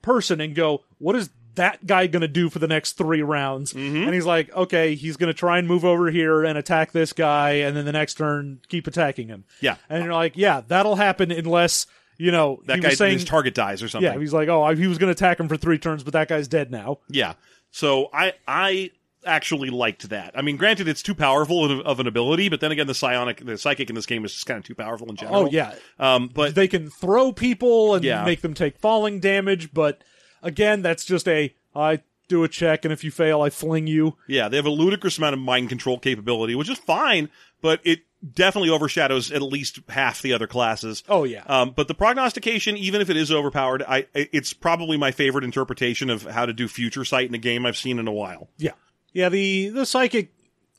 person 0.01 0.41
and 0.41 0.55
go, 0.55 0.83
what 0.97 1.15
is 1.15 1.29
that 1.55 1.85
guy 1.85 2.07
going 2.07 2.21
to 2.21 2.27
do 2.27 2.49
for 2.49 2.59
the 2.59 2.67
next 2.67 2.93
three 2.93 3.21
rounds? 3.21 3.73
And 3.73 4.13
he's 4.13 4.25
like, 4.25 4.53
okay, 4.55 4.95
he's 4.95 5.17
going 5.17 5.27
to 5.27 5.33
try 5.33 5.57
and 5.59 5.67
move 5.67 5.83
over 5.85 6.09
here 6.11 6.43
and 6.43 6.57
attack 6.57 6.91
this 6.91 7.13
guy, 7.13 7.51
and 7.51 7.75
then 7.75 7.85
the 7.85 7.91
next 7.91 8.15
turn 8.15 8.59
keep 8.69 8.87
attacking 8.87 9.27
him. 9.27 9.43
Yeah. 9.59 9.75
and 9.89 10.03
you're 10.03 10.13
like, 10.13 10.37
yeah, 10.37 10.61
that'll 10.67 10.95
happen 10.95 11.31
unless 11.31 11.87
you 12.17 12.31
know 12.31 12.61
That 12.67 12.81
guy, 12.81 12.89
saying, 12.93 13.13
his 13.13 13.25
target 13.25 13.53
dies 13.55 13.81
or 13.81 13.87
something. 13.87 14.11
yeah, 14.13 14.19
he's 14.19 14.33
like, 14.33 14.47
oh, 14.49 14.61
I- 14.63 14.75
he 14.75 14.87
was 14.87 14.97
going 14.97 15.07
to 15.13 15.17
attack 15.17 15.39
him 15.39 15.47
for 15.47 15.57
three 15.57 15.77
turns, 15.79 16.03
but 16.03 16.13
that 16.13 16.27
guy's 16.27 16.47
dead 16.47 16.69
now. 16.71 16.99
Yeah. 17.09 17.33
So 17.71 18.09
I 18.13 18.33
I 18.47 18.91
actually 19.25 19.69
liked 19.69 20.09
that. 20.09 20.31
I 20.35 20.41
mean, 20.41 20.57
granted, 20.57 20.87
it's 20.87 21.01
too 21.03 21.13
powerful 21.15 21.63
of, 21.63 21.79
of 21.85 21.99
an 21.99 22.07
ability, 22.07 22.49
but 22.49 22.59
then 22.59 22.71
again, 22.71 22.87
the 22.87 22.93
psionic, 22.95 23.45
the 23.45 23.57
psychic 23.57 23.89
in 23.89 23.95
this 23.95 24.05
game 24.07 24.25
is 24.25 24.33
just 24.33 24.45
kind 24.45 24.57
of 24.57 24.63
too 24.65 24.73
powerful 24.75 25.09
in 25.09 25.15
general. 25.15 25.43
Oh 25.43 25.49
yeah, 25.49 25.73
Um, 25.99 26.27
but 26.33 26.55
they 26.55 26.67
can 26.67 26.89
throw 26.89 27.31
people 27.31 27.93
and 27.95 28.03
Yeah. 28.03 28.23
make 28.25 28.41
them 28.41 28.53
take 28.55 28.77
falling 28.79 29.19
damage, 29.19 29.73
but 29.73 30.03
again, 30.41 30.81
that's 30.81 31.05
just 31.05 31.27
a 31.27 31.53
I 31.75 32.01
do 32.27 32.43
a 32.43 32.47
check, 32.47 32.85
and 32.85 32.91
if 32.93 33.03
you 33.03 33.11
fail, 33.11 33.41
I 33.41 33.49
fling 33.49 33.87
you. 33.87 34.15
yeah, 34.27 34.47
they 34.47 34.55
have 34.57 34.65
a 34.65 34.69
ludicrous 34.69 35.17
amount 35.17 35.33
of 35.33 35.39
mind 35.39 35.69
control 35.69 35.99
capability, 35.99 36.55
which 36.55 36.69
is 36.69 36.77
fine, 36.77 37.29
but 37.61 37.81
it 37.83 37.99
definitely 38.33 38.69
overshadows 38.69 39.31
at 39.31 39.41
least 39.41 39.79
half 39.89 40.21
the 40.21 40.31
other 40.31 40.47
classes. 40.47 41.03
Oh 41.09 41.23
yeah. 41.23 41.43
Um, 41.47 41.71
but 41.75 41.87
the 41.87 41.93
prognostication, 41.93 42.77
even 42.77 43.01
if 43.01 43.09
it 43.09 43.17
is 43.17 43.31
overpowered, 43.31 43.83
I 43.87 44.05
it's 44.13 44.53
probably 44.53 44.97
my 44.97 45.11
favorite 45.11 45.43
interpretation 45.43 46.09
of 46.09 46.23
how 46.23 46.45
to 46.45 46.53
do 46.53 46.67
future 46.67 47.03
sight 47.03 47.27
in 47.27 47.35
a 47.35 47.39
game 47.39 47.65
I've 47.65 47.77
seen 47.77 47.99
in 47.99 48.07
a 48.07 48.11
while. 48.13 48.49
Yeah. 48.57 48.73
Yeah, 49.13 49.29
the 49.29 49.69
the 49.69 49.85
psychic 49.85 50.31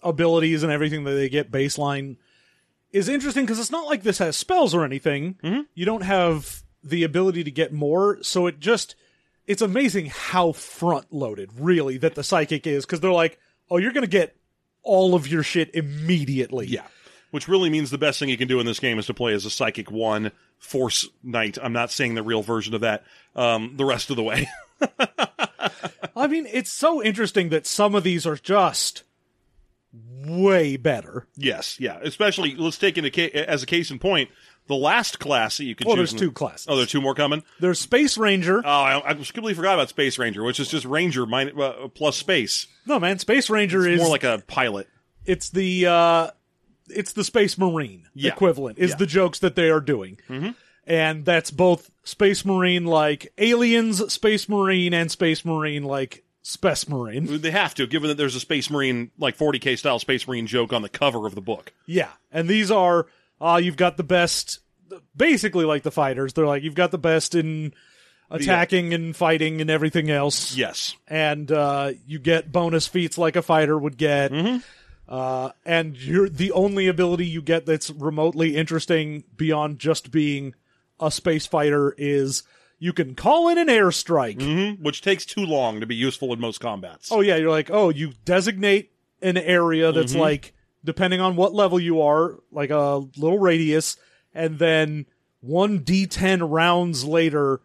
abilities 0.02 0.62
and 0.62 0.72
everything 0.72 1.04
that 1.04 1.12
they 1.12 1.28
get 1.28 1.50
baseline 1.50 2.16
is 2.92 3.08
interesting 3.08 3.44
because 3.44 3.58
it's 3.58 3.70
not 3.70 3.86
like 3.86 4.02
this 4.02 4.18
has 4.18 4.36
spells 4.36 4.74
or 4.74 4.84
anything. 4.84 5.66
You 5.74 5.84
don't 5.84 6.02
have 6.02 6.62
the 6.82 7.04
ability 7.04 7.44
to 7.44 7.50
get 7.50 7.72
more, 7.72 8.22
so 8.22 8.46
it 8.46 8.58
just 8.58 8.94
it's 9.47 9.62
amazing 9.62 10.07
how 10.07 10.53
front 10.53 11.12
loaded 11.12 11.51
really 11.59 11.99
that 11.99 12.14
the 12.14 12.24
psychic 12.24 12.66
is 12.66 12.84
because 12.84 13.01
they're 13.01 13.12
like, 13.12 13.38
"Oh, 13.70 13.76
you're 13.78 13.93
going 13.93 14.05
to 14.05 14.11
get 14.11 14.36
all 14.82 15.14
of 15.14 15.28
your 15.28 15.43
shit 15.43 15.74
immediately." 15.74 16.66
Yeah. 16.66 16.86
Which 17.30 17.49
really 17.49 17.70
means 17.70 17.90
the 17.90 17.97
best 17.97 18.18
thing 18.18 18.28
you 18.28 18.36
can 18.36 18.47
do 18.49 18.61
in 18.61 18.66
this 18.66 18.78
game 18.78 18.99
is 18.99 19.07
to 19.07 19.14
play 19.14 19.32
as 19.32 19.47
a 19.47 19.51
Psychic 19.51 19.90
1 19.90 20.32
Force 20.59 21.09
Knight. 21.22 21.57
I'm 21.62 21.72
not 21.72 21.90
saying 21.90 22.14
the 22.14 22.22
real 22.22 22.43
version 22.43 22.74
of 22.74 22.82
that 22.82 23.05
um, 23.34 23.72
the 23.78 23.86
rest 23.86 24.11
of 24.11 24.16
the 24.16 24.22
way. 24.22 24.49
I 26.16 26.26
mean, 26.26 26.47
it's 26.53 26.70
so 26.70 27.03
interesting 27.03 27.49
that 27.49 27.66
some 27.66 27.95
of 27.95 28.05
these 28.05 28.26
are 28.26 28.36
just 28.36 29.05
way 30.26 30.76
better. 30.76 31.26
yes, 31.36 31.80
yeah. 31.80 31.99
Especially, 32.03 32.55
let's 32.55 32.78
take 32.78 32.99
into 32.99 33.11
ca- 33.11 33.32
as 33.32 33.62
a 33.62 33.66
case 33.66 33.90
in 33.90 33.99
point, 33.99 34.30
the 34.68 34.76
last 34.76 35.18
class 35.18 35.56
that 35.58 35.64
you 35.64 35.74
can 35.74 35.86
Well, 35.86 35.96
choose. 35.96 36.10
there's 36.12 36.20
two 36.20 36.32
classes. 36.32 36.66
Oh, 36.68 36.76
there's 36.76 36.90
two 36.90 37.00
more 37.00 37.14
coming? 37.14 37.42
There's 37.60 37.78
Space 37.80 38.16
Ranger. 38.16 38.62
Oh, 38.64 38.68
I, 38.68 39.10
I 39.10 39.14
completely 39.14 39.54
forgot 39.54 39.74
about 39.74 39.88
Space 39.88 40.18
Ranger, 40.18 40.42
which 40.44 40.60
is 40.60 40.68
just 40.68 40.84
Ranger 40.86 41.26
min- 41.26 41.60
uh, 41.60 41.88
plus 41.88 42.16
space. 42.16 42.66
no, 42.86 42.98
man, 43.00 43.18
Space 43.18 43.50
Ranger 43.50 43.86
is 43.88 44.00
More 44.00 44.08
like 44.10 44.24
a 44.24 44.42
pilot. 44.46 44.88
it's 45.24 45.50
the 45.50 45.86
uh 45.86 46.30
it's 46.88 47.12
the 47.12 47.24
Space 47.24 47.56
Marine 47.58 48.06
Yeah. 48.14 48.32
equivalent 48.32 48.78
is 48.78 48.90
Yeah. 48.90 48.96
the 48.96 49.06
jokes 49.06 49.38
that 49.40 49.54
they 49.56 49.70
are 49.70 49.80
doing. 49.80 50.18
And 50.84 51.24
that's 51.24 51.50
both 51.52 51.90
Space 52.02 52.44
Marine 52.44 52.86
like 52.86 53.32
aliens, 53.38 54.12
Space 54.12 54.48
Marine, 54.48 54.92
and 54.92 55.10
Space 55.10 55.44
Marine 55.44 55.84
like 55.84 56.24
Space 56.42 56.88
Marine. 56.88 57.40
They 57.40 57.52
have 57.52 57.72
to, 57.76 57.86
given 57.86 58.08
that 58.08 58.16
there's 58.16 58.34
a 58.34 58.40
Space 58.40 58.68
Marine, 58.68 59.12
like 59.16 59.36
40k 59.38 59.78
style 59.78 60.00
Space 60.00 60.26
Marine 60.26 60.48
joke 60.48 60.72
on 60.72 60.82
the 60.82 60.88
cover 60.88 61.24
of 61.26 61.36
the 61.36 61.40
book. 61.40 61.72
Yeah, 61.86 62.08
and 62.32 62.48
these 62.48 62.70
are 62.72 63.06
uh 63.43 63.57
you've 63.62 63.76
got 63.76 63.97
the 63.97 64.05
best, 64.05 64.61
basically 65.16 65.64
like 65.64 65.82
the 65.82 65.90
fighters. 65.90 66.32
They're 66.32 66.47
like 66.47 66.62
you've 66.62 66.74
got 66.76 66.90
the 66.93 66.99
best 66.99 67.34
in 67.34 67.74
attacking 68.30 68.95
and 68.95 69.14
fighting 69.14 69.61
and 69.61 69.68
everything 69.68 70.11
else. 70.11 70.57
Yes. 70.57 70.97
and 71.09 71.51
uh, 71.53 71.93
you 72.07 72.18
get 72.18 72.51
bonus 72.53 72.86
feats 72.86 73.18
like 73.18 73.36
a 73.36 73.43
fighter 73.43 73.76
would 73.78 73.97
get. 73.99 74.32
Uh, 75.09 75.51
and 75.66 75.97
you're 75.99 76.28
the 76.28 76.53
only 76.53 76.86
ability 76.88 77.26
you 77.26 77.43
get 77.43 77.66
that's 77.66 77.90
remotely 77.90 78.57
interesting 78.57 79.24
beyond 79.36 79.78
just 79.78 80.11
being 80.11 80.55
a 81.01 81.11
space 81.11 81.45
fighter 81.47 81.95
is 81.99 82.45
you 82.78 82.93
can 82.95 83.14
call 83.14 83.49
in 83.49 83.59
an 83.59 83.66
airstrike. 83.68 84.40
hmm 84.40 84.82
Which 84.82 85.03
takes 85.03 85.26
too 85.26 85.45
long 85.45 85.80
to 85.80 85.86
be 85.86 85.95
useful 85.97 86.32
in 86.32 86.40
most 86.40 86.61
combats. 86.61 87.11
Oh 87.12 87.20
yeah, 87.20 87.36
you're 87.36 87.51
like, 87.51 87.70
oh, 87.70 87.90
you 87.90 88.12
designate 88.24 88.93
an 89.20 89.36
area 89.36 89.93
that's 89.93 90.14
like 90.14 90.55
depending 90.84 91.20
on 91.20 91.36
what 91.36 91.54
level 91.54 91.78
you 91.80 92.00
are, 92.02 92.38
like 92.50 92.70
a 92.70 92.96
little 93.16 93.38
radius, 93.38 93.96
and 94.34 94.58
then 94.58 95.06
one 95.40 95.80
d10 95.80 96.40
rounds 96.50 97.04
later, 97.04 97.60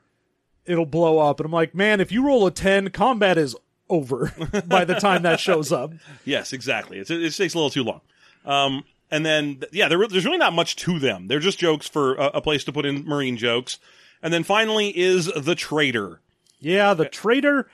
it'll 0.65 0.85
blow 0.85 1.19
up. 1.19 1.39
And 1.39 1.45
I'm 1.45 1.51
like, 1.51 1.73
man, 1.75 1.99
if 1.99 2.11
you 2.11 2.25
roll 2.25 2.45
a 2.47 2.51
10, 2.51 2.89
combat 2.89 3.37
is 3.37 3.55
over 3.89 4.33
by 4.67 4.83
the 4.85 4.95
time 4.95 5.21
that 5.23 5.39
shows 5.39 5.71
up. 5.71 5.93
Yes, 6.25 6.53
exactly. 6.53 6.99
It's, 6.99 7.09
it 7.09 7.31
takes 7.33 7.53
a 7.53 7.57
little 7.57 7.69
too 7.69 7.83
long. 7.83 8.01
Um, 8.45 8.83
and 9.09 9.25
then, 9.25 9.61
yeah, 9.71 9.87
there, 9.87 10.05
there's 10.07 10.25
really 10.25 10.37
not 10.37 10.53
much 10.53 10.75
to 10.77 10.99
them. 10.99 11.27
They're 11.27 11.39
just 11.39 11.59
jokes 11.59 11.87
for 11.87 12.15
a, 12.15 12.25
a 12.35 12.41
place 12.41 12.63
to 12.65 12.71
put 12.73 12.85
in 12.85 13.05
marine 13.05 13.37
jokes. 13.37 13.79
And 14.21 14.33
then 14.33 14.43
finally 14.43 14.97
is 14.97 15.27
the 15.35 15.55
trader, 15.55 16.19
Yeah, 16.59 16.93
the 16.93 17.05
traitor. 17.07 17.69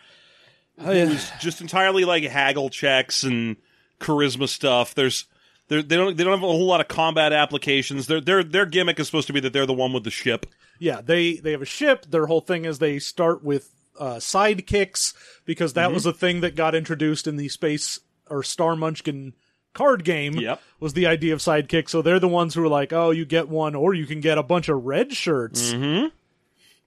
who's 0.80 1.32
just 1.40 1.62
entirely 1.62 2.06
like 2.06 2.24
haggle 2.24 2.70
checks 2.70 3.24
and 3.24 3.56
charisma 4.00 4.48
stuff. 4.50 4.94
There's 4.94 5.26
they're, 5.68 5.82
they 5.82 5.96
don't 5.96 6.18
they 6.18 6.24
don't 6.24 6.34
have 6.34 6.44
a 6.44 6.52
whole 6.52 6.66
lot 6.66 6.82
of 6.82 6.88
combat 6.88 7.34
applications. 7.34 8.08
Their 8.08 8.22
their 8.22 8.44
their 8.44 8.66
gimmick 8.66 9.00
is 9.00 9.08
supposed 9.08 9.28
to 9.28 9.34
be 9.34 9.40
that 9.42 9.54
they're 9.54 9.66
the 9.66 9.74
one 9.74 9.94
with 9.94 10.04
the 10.04 10.12
ship. 10.12 10.46
Yeah, 10.80 11.02
they 11.02 11.36
they 11.36 11.52
have 11.52 11.62
a 11.62 11.66
ship. 11.66 12.06
Their 12.06 12.28
whole 12.28 12.42
thing 12.42 12.66
is 12.66 12.80
they 12.80 13.00
start 13.00 13.44
with 13.44 13.70
uh, 14.00 14.16
sidekicks 14.16 15.14
because 15.46 15.74
that 15.74 15.92
was 15.92 16.06
a 16.06 16.14
thing 16.14 16.42
that 16.42 16.56
got 16.56 16.76
introduced 16.76 17.28
in 17.28 17.38
the 17.38 17.48
space 17.50 18.00
or 18.30 18.44
Star 18.44 18.76
Munchkin 18.76 19.34
card 19.74 20.04
game. 20.04 20.34
Yep. 20.34 20.62
was 20.80 20.94
the 20.94 21.08
idea 21.08 21.34
of 21.34 21.40
sidekicks. 21.40 21.90
So 21.90 22.02
they're 22.02 22.20
the 22.20 22.28
ones 22.28 22.54
who 22.54 22.64
are 22.64 22.70
like, 22.70 22.94
oh, 22.94 23.12
you 23.12 23.26
get 23.26 23.50
one, 23.50 23.76
or 23.76 23.94
you 23.94 24.06
can 24.06 24.22
get 24.22 24.38
a 24.38 24.44
bunch 24.44 24.70
of 24.70 24.84
red 24.84 25.14
shirts. 25.14 25.72
Hmm. 25.72 26.08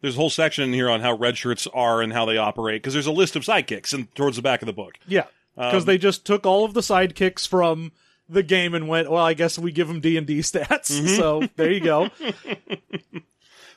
There's 0.01 0.15
a 0.15 0.19
whole 0.19 0.31
section 0.31 0.65
in 0.65 0.73
here 0.73 0.91
on 0.91 1.01
how 1.01 1.15
red 1.15 1.37
shirts 1.37 1.67
are 1.73 2.03
and 2.03 2.13
how 2.13 2.27
they 2.27 2.37
operate 2.37 2.83
because 2.83 2.93
there's 2.93 3.07
a 3.07 3.13
list 3.13 3.35
of 3.35 3.43
sidekicks 3.45 3.95
and 3.95 4.15
towards 4.15 4.37
the 4.37 4.43
back 4.43 4.63
of 4.63 4.67
the 4.67 4.73
book. 4.73 4.95
Yeah, 5.09 5.25
because 5.57 5.87
they 5.87 5.99
just 5.99 6.27
took 6.27 6.45
all 6.45 6.65
of 6.65 6.75
the 6.75 6.81
sidekicks 6.81 7.49
from 7.49 7.93
the 8.29 8.43
game 8.43 8.75
and 8.75 8.89
went, 8.89 9.11
well, 9.11 9.25
I 9.25 9.35
guess 9.35 9.59
we 9.59 9.73
give 9.73 9.89
them 9.89 10.01
D 10.01 10.17
and 10.17 10.27
D 10.27 10.39
stats. 10.41 11.17
So 11.17 11.49
there 11.57 11.71
you 11.71 11.81
go. 11.81 12.09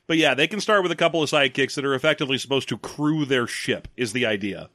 But 0.07 0.17
yeah, 0.17 0.33
they 0.33 0.47
can 0.47 0.59
start 0.59 0.81
with 0.81 0.91
a 0.91 0.95
couple 0.95 1.21
of 1.21 1.29
sidekicks 1.29 1.75
that 1.75 1.85
are 1.85 1.93
effectively 1.93 2.39
supposed 2.39 2.67
to 2.69 2.79
crew 2.79 3.25
their 3.25 3.45
ship. 3.45 3.87
Is 3.95 4.11
the 4.11 4.25
idea? 4.25 4.71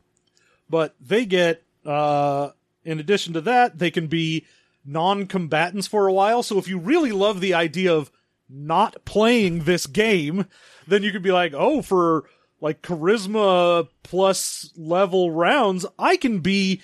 but 0.71 0.95
they 1.01 1.27
get 1.27 1.63
uh 1.85 2.51
in 2.85 2.99
addition 2.99 3.35
to 3.35 3.41
that 3.43 3.79
they 3.79 3.91
can 3.91 4.07
be 4.07 4.47
non-combatants 4.85 5.87
for 5.87 6.07
a 6.07 6.13
while 6.13 6.43
so 6.43 6.57
if 6.59 6.69
you 6.69 6.79
really 6.79 7.13
love 7.13 7.41
the 7.41 7.53
idea 7.53 7.93
of 7.95 8.11
not 8.49 8.97
playing 9.05 9.65
this 9.65 9.87
game 9.87 10.47
then 10.87 11.03
you 11.03 11.13
could 11.13 11.23
be 11.23 11.33
like 11.33 11.53
oh 11.55 11.83
for 11.83 12.25
like 12.61 12.81
charisma 12.81 13.87
plus 14.03 14.73
level 14.77 15.31
rounds 15.31 15.85
i 15.99 16.17
can 16.17 16.39
be 16.41 16.81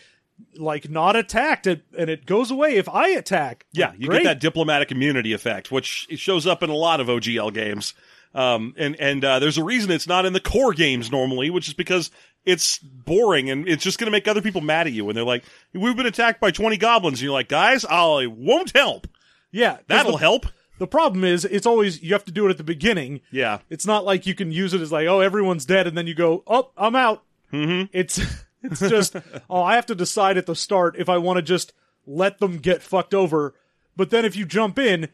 like 0.57 0.89
not 0.91 1.17
attacked 1.17 1.67
and 1.67 1.83
and 1.97 2.09
it 2.11 2.27
goes 2.27 2.51
away 2.51 2.77
if 2.77 2.89
i 2.89 3.09
attack 3.09 3.67
Yeah, 3.73 3.93
you 3.97 4.09
Great. 4.09 4.23
get 4.23 4.29
that 4.29 4.41
diplomatic 4.41 4.91
immunity 4.91 5.33
effect, 5.33 5.71
which 5.71 6.07
shows 6.17 6.47
up 6.47 6.63
in 6.63 6.71
a 6.71 6.75
lot 6.75 7.01
of 7.01 7.07
OGL 7.09 7.53
games. 7.55 7.95
Um, 8.35 8.75
and 8.79 8.95
and 9.01 9.25
uh, 9.25 9.39
there's 9.41 9.59
a 9.59 9.65
reason 9.65 9.91
it's 9.91 10.07
not 10.07 10.25
in 10.25 10.33
the 10.33 10.41
core 10.41 10.73
games 10.73 11.11
normally, 11.11 11.51
which 11.51 11.67
is 11.69 11.75
because 11.75 12.11
it's 12.45 12.79
boring 12.79 13.51
and 13.51 13.69
it's 13.69 13.83
just 13.83 13.99
going 13.99 14.07
to 14.07 14.13
make 14.13 14.29
other 14.29 14.41
people 14.41 14.61
mad 14.61 14.87
at 14.87 14.93
you 14.93 15.09
And 15.09 15.17
they're 15.17 15.25
like, 15.25 15.43
"We've 15.75 15.97
been 15.97 16.07
attacked 16.07 16.41
by 16.41 16.51
20 16.53 16.77
goblins," 16.77 17.19
and 17.19 17.25
you're 17.25 17.33
like, 17.33 17.49
"Guys, 17.49 17.85
I 17.85 18.27
won't 18.27 18.71
help. 18.75 19.09
Yeah, 19.51 19.79
That'll 19.89 20.13
the, 20.13 20.19
help." 20.19 20.47
the 20.79 20.87
problem 20.87 21.25
is 21.25 21.45
it's 21.45 21.67
always 21.67 22.03
you 22.03 22.13
have 22.13 22.25
to 22.25 22.33
do 22.33 22.47
it 22.47 22.51
at 22.51 22.57
the 22.57 22.63
beginning 22.65 23.21
Yeah, 23.33 23.59
It's 23.69 23.85
not 23.85 24.05
like 24.05 24.27
you 24.27 24.35
can 24.35 24.51
use 24.53 24.73
it 24.75 24.81
as 24.81 24.91
like, 24.93 25.07
oh, 25.09 25.21
everyone's 25.21 25.65
dead, 25.67 25.87
and 25.89 25.99
then 25.99 26.07
you 26.07 26.15
go, 26.15 26.43
oh, 26.47 26.71
I'm 26.77 26.95
out. 26.97 27.25
Mm-hmm. 27.53 27.87
It's 27.93 28.21
it's 28.63 28.81
just, 28.81 29.17
oh, 29.51 29.63
I 29.63 29.75
have 29.75 29.87
to 29.87 29.95
decide 29.95 30.37
at 30.37 30.47
the 30.47 30.55
start 30.55 30.97
if 30.99 31.09
I 31.09 31.19
want 31.19 31.37
to 31.39 31.43
just 31.43 31.73
let 32.07 32.39
them 32.39 32.59
get 32.59 32.83
fucked 32.83 33.15
over. 33.15 33.55
But 33.97 34.11
then 34.11 34.25
if 34.25 34.37
you 34.37 34.47
jump 34.47 34.79
in, 34.79 35.09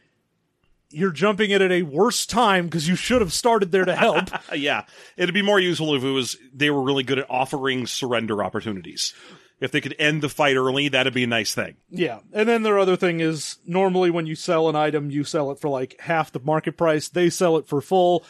you're 0.90 1.10
jumping 1.10 1.50
in 1.50 1.62
at 1.62 1.72
a 1.72 1.82
worse 1.82 2.26
time 2.26 2.66
because 2.66 2.88
you 2.88 2.96
should 2.96 3.20
have 3.20 3.32
started 3.32 3.72
there 3.72 3.84
to 3.84 3.96
help. 3.96 4.30
Yeah. 4.54 4.84
It'd 5.16 5.34
be 5.34 5.42
more 5.42 5.60
useful 5.60 5.94
if 5.94 6.04
it 6.04 6.10
was 6.10 6.36
they 6.54 6.70
were 6.70 6.82
really 6.82 7.02
good 7.02 7.18
at 7.18 7.26
offering 7.28 7.86
surrender 7.86 8.42
opportunities. 8.42 9.12
If 9.58 9.70
they 9.72 9.80
could 9.80 9.96
end 9.98 10.20
the 10.22 10.28
fight 10.28 10.54
early, 10.56 10.88
that'd 10.88 11.14
be 11.14 11.24
a 11.24 11.26
nice 11.26 11.54
thing. 11.54 11.76
yeah, 11.88 12.18
and 12.34 12.46
then 12.46 12.62
their 12.62 12.78
other 12.78 12.94
thing 12.94 13.20
is 13.20 13.56
normally 13.66 14.10
when 14.10 14.26
you 14.26 14.34
sell 14.34 14.68
an 14.68 14.76
item, 14.76 15.10
you 15.10 15.24
sell 15.24 15.50
it 15.50 15.58
for 15.58 15.70
like 15.70 15.96
half 16.00 16.30
the 16.30 16.40
market 16.40 16.76
price. 16.76 17.08
They 17.08 17.30
sell 17.30 17.56
it 17.56 17.66
for 17.66 17.80
full, 17.80 18.22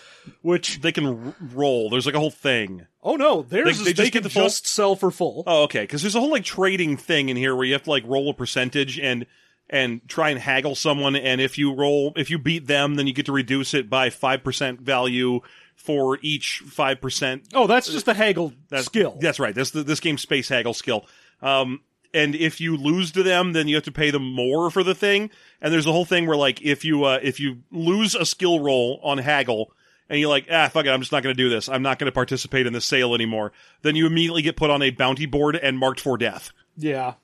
which 0.42 0.80
They 0.82 0.92
can 0.92 1.06
r- 1.06 1.34
roll. 1.52 1.90
There's 1.90 2.06
like 2.06 2.14
a 2.14 2.20
whole 2.20 2.30
thing. 2.30 2.86
oh 3.02 3.16
no, 3.16 3.42
theirs 3.42 3.78
They- 3.78 3.84
they 3.86 3.92
they, 3.92 4.02
just 4.04 4.12
can 4.12 4.22
the 4.22 4.28
just 4.28 4.68
sell 4.68 4.94
for 4.94 5.10
full. 5.10 5.42
Oh, 5.48 5.64
okay. 5.64 5.82
Because 5.82 6.02
there's 6.02 6.14
a 6.14 6.20
whole 6.20 6.30
like 6.30 6.44
trading 6.44 6.96
thing 6.96 7.28
in 7.28 7.36
here 7.36 7.56
where 7.56 7.64
you 7.64 7.72
have 7.72 7.82
to 7.84 7.90
like 7.90 8.04
roll 8.06 8.30
a 8.30 8.34
percentage 8.34 8.98
and 9.00 9.26
and 9.68 10.06
try 10.08 10.30
and 10.30 10.38
haggle 10.38 10.76
someone, 10.76 11.16
and 11.16 11.40
if 11.40 11.58
you 11.58 11.74
roll, 11.74 12.12
if 12.14 12.30
you 12.30 12.38
beat 12.38 12.68
them, 12.68 12.94
then 12.94 13.08
you 13.08 13.12
get 13.12 13.26
to 13.26 13.32
reduce 13.32 13.74
it 13.74 13.90
by 13.90 14.10
five 14.10 14.44
percent 14.44 14.80
value 14.80 15.40
for 15.76 16.18
each 16.22 16.62
five 16.66 17.00
percent. 17.00 17.44
Oh, 17.54 17.66
that's 17.66 17.88
just 17.88 18.06
the 18.06 18.14
haggle 18.14 18.52
skill. 18.76 19.16
That's 19.20 19.38
right. 19.38 19.54
That's 19.54 19.70
the, 19.70 19.82
this 19.82 20.00
game's 20.00 20.22
space 20.22 20.48
haggle 20.48 20.74
skill. 20.74 21.06
Um, 21.40 21.80
and 22.12 22.34
if 22.34 22.60
you 22.60 22.76
lose 22.76 23.12
to 23.12 23.22
them, 23.22 23.52
then 23.52 23.68
you 23.68 23.74
have 23.76 23.84
to 23.84 23.92
pay 23.92 24.10
them 24.10 24.32
more 24.32 24.70
for 24.70 24.82
the 24.82 24.94
thing. 24.94 25.30
And 25.60 25.72
there's 25.72 25.86
a 25.86 25.92
whole 25.92 26.04
thing 26.04 26.26
where 26.26 26.36
like 26.36 26.62
if 26.62 26.84
you 26.84 27.04
uh, 27.04 27.20
if 27.22 27.40
you 27.40 27.62
lose 27.70 28.14
a 28.14 28.26
skill 28.26 28.60
roll 28.60 29.00
on 29.02 29.18
haggle. 29.18 29.72
And 30.08 30.20
you're 30.20 30.30
like, 30.30 30.46
ah, 30.48 30.68
fuck 30.68 30.86
it, 30.86 30.90
I'm 30.90 31.00
just 31.00 31.10
not 31.10 31.24
going 31.24 31.34
to 31.34 31.42
do 31.42 31.48
this. 31.48 31.68
I'm 31.68 31.82
not 31.82 31.98
going 31.98 32.06
to 32.06 32.12
participate 32.14 32.64
in 32.68 32.72
the 32.72 32.80
sale 32.80 33.12
anymore. 33.12 33.50
Then 33.82 33.96
you 33.96 34.06
immediately 34.06 34.40
get 34.40 34.54
put 34.54 34.70
on 34.70 34.80
a 34.80 34.90
bounty 34.90 35.26
board 35.26 35.56
and 35.56 35.76
marked 35.76 35.98
for 35.98 36.16
death 36.16 36.52
yeah. 36.76 37.14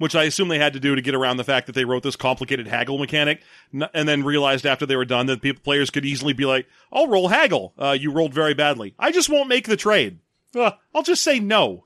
Which 0.00 0.16
I 0.16 0.24
assume 0.24 0.48
they 0.48 0.58
had 0.58 0.72
to 0.72 0.80
do 0.80 0.96
to 0.96 1.02
get 1.02 1.14
around 1.14 1.36
the 1.36 1.44
fact 1.44 1.66
that 1.66 1.74
they 1.74 1.84
wrote 1.84 2.02
this 2.02 2.16
complicated 2.16 2.66
haggle 2.66 2.96
mechanic, 2.96 3.42
and 3.92 4.08
then 4.08 4.24
realized 4.24 4.64
after 4.64 4.86
they 4.86 4.96
were 4.96 5.04
done 5.04 5.26
that 5.26 5.42
people, 5.42 5.60
players 5.62 5.90
could 5.90 6.06
easily 6.06 6.32
be 6.32 6.46
like, 6.46 6.66
"I'll 6.90 7.06
roll 7.06 7.28
haggle. 7.28 7.74
Uh, 7.78 7.94
you 8.00 8.10
rolled 8.10 8.32
very 8.32 8.54
badly. 8.54 8.94
I 8.98 9.12
just 9.12 9.28
won't 9.28 9.50
make 9.50 9.66
the 9.66 9.76
trade. 9.76 10.20
Uh, 10.54 10.70
I'll 10.94 11.02
just 11.02 11.22
say 11.22 11.38
no." 11.38 11.84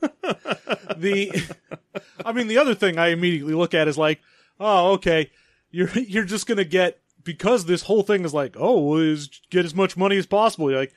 the 0.00 1.54
I 2.24 2.32
mean 2.32 2.48
the 2.48 2.56
other 2.56 2.74
thing 2.74 2.96
I 2.96 3.08
immediately 3.08 3.52
look 3.52 3.74
at 3.74 3.88
is 3.88 3.98
like, 3.98 4.22
oh, 4.58 4.92
okay, 4.92 5.30
you're 5.70 5.90
you're 5.90 6.24
just 6.24 6.46
gonna 6.46 6.64
get 6.64 6.98
because 7.22 7.66
this 7.66 7.82
whole 7.82 8.02
thing 8.02 8.24
is 8.24 8.32
like, 8.32 8.56
oh, 8.58 8.96
is 8.96 9.28
get 9.50 9.66
as 9.66 9.74
much 9.74 9.98
money 9.98 10.16
as 10.16 10.26
possible. 10.26 10.70
You're 10.70 10.80
like, 10.80 10.94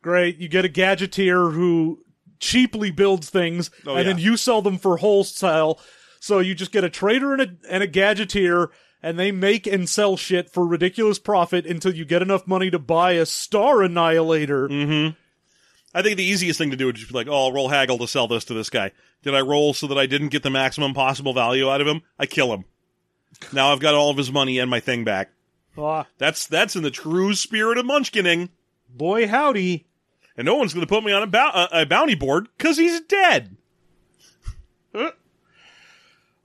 great, 0.00 0.38
you 0.38 0.46
get 0.48 0.64
a 0.64 0.68
gadgeteer 0.68 1.52
who 1.52 2.04
cheaply 2.40 2.90
builds 2.90 3.30
things, 3.30 3.70
Oh, 3.86 3.94
and 3.94 4.08
then 4.08 4.18
you 4.18 4.36
sell 4.36 4.62
them 4.62 4.78
for 4.78 4.96
wholesale. 4.96 5.78
So 6.18 6.40
you 6.40 6.54
just 6.54 6.72
get 6.72 6.82
a 6.84 6.90
trader 6.90 7.32
and 7.32 7.40
a 7.42 7.48
and 7.70 7.82
a 7.82 7.86
gadgeteer, 7.88 8.68
and 9.02 9.18
they 9.18 9.30
make 9.32 9.66
and 9.66 9.88
sell 9.88 10.16
shit 10.16 10.50
for 10.50 10.66
ridiculous 10.66 11.18
profit 11.18 11.64
until 11.66 11.94
you 11.94 12.04
get 12.04 12.22
enough 12.22 12.46
money 12.46 12.70
to 12.70 12.78
buy 12.78 13.12
a 13.12 13.24
star 13.26 13.82
annihilator. 13.82 14.68
Mm. 14.68 15.16
I 15.94 16.02
think 16.02 16.16
the 16.18 16.24
easiest 16.24 16.58
thing 16.58 16.70
to 16.70 16.76
do 16.76 16.86
would 16.86 16.96
just 16.96 17.08
be 17.08 17.14
like, 17.14 17.26
"Oh, 17.28 17.46
I'll 17.46 17.52
roll 17.52 17.68
haggle 17.68 17.98
to 17.98 18.08
sell 18.08 18.28
this 18.28 18.44
to 18.46 18.54
this 18.54 18.70
guy." 18.70 18.90
Did 19.22 19.34
I 19.34 19.40
roll 19.40 19.74
so 19.74 19.86
that 19.86 19.98
I 19.98 20.06
didn't 20.06 20.28
get 20.28 20.42
the 20.42 20.50
maximum 20.50 20.94
possible 20.94 21.32
value 21.34 21.70
out 21.70 21.80
of 21.80 21.86
him? 21.86 22.02
I 22.18 22.26
kill 22.26 22.52
him. 22.54 22.64
Now 23.52 23.72
I've 23.72 23.80
got 23.80 23.94
all 23.94 24.10
of 24.10 24.16
his 24.16 24.30
money 24.32 24.58
and 24.58 24.70
my 24.70 24.80
thing 24.80 25.04
back. 25.04 25.30
Ah, 25.78 26.06
That's 26.18 26.46
that's 26.46 26.76
in 26.76 26.82
the 26.82 26.90
true 26.90 27.34
spirit 27.34 27.78
of 27.78 27.86
munchkining. 27.86 28.50
boy, 28.88 29.26
howdy. 29.28 29.86
And 30.36 30.46
no 30.46 30.54
one's 30.54 30.72
going 30.72 30.86
to 30.86 30.88
put 30.88 31.04
me 31.04 31.12
on 31.12 31.22
a, 31.22 31.26
bou- 31.26 31.38
a, 31.38 31.68
a 31.72 31.86
bounty 31.86 32.14
board 32.14 32.48
because 32.56 32.76
he's 32.78 33.00
dead. 33.02 33.56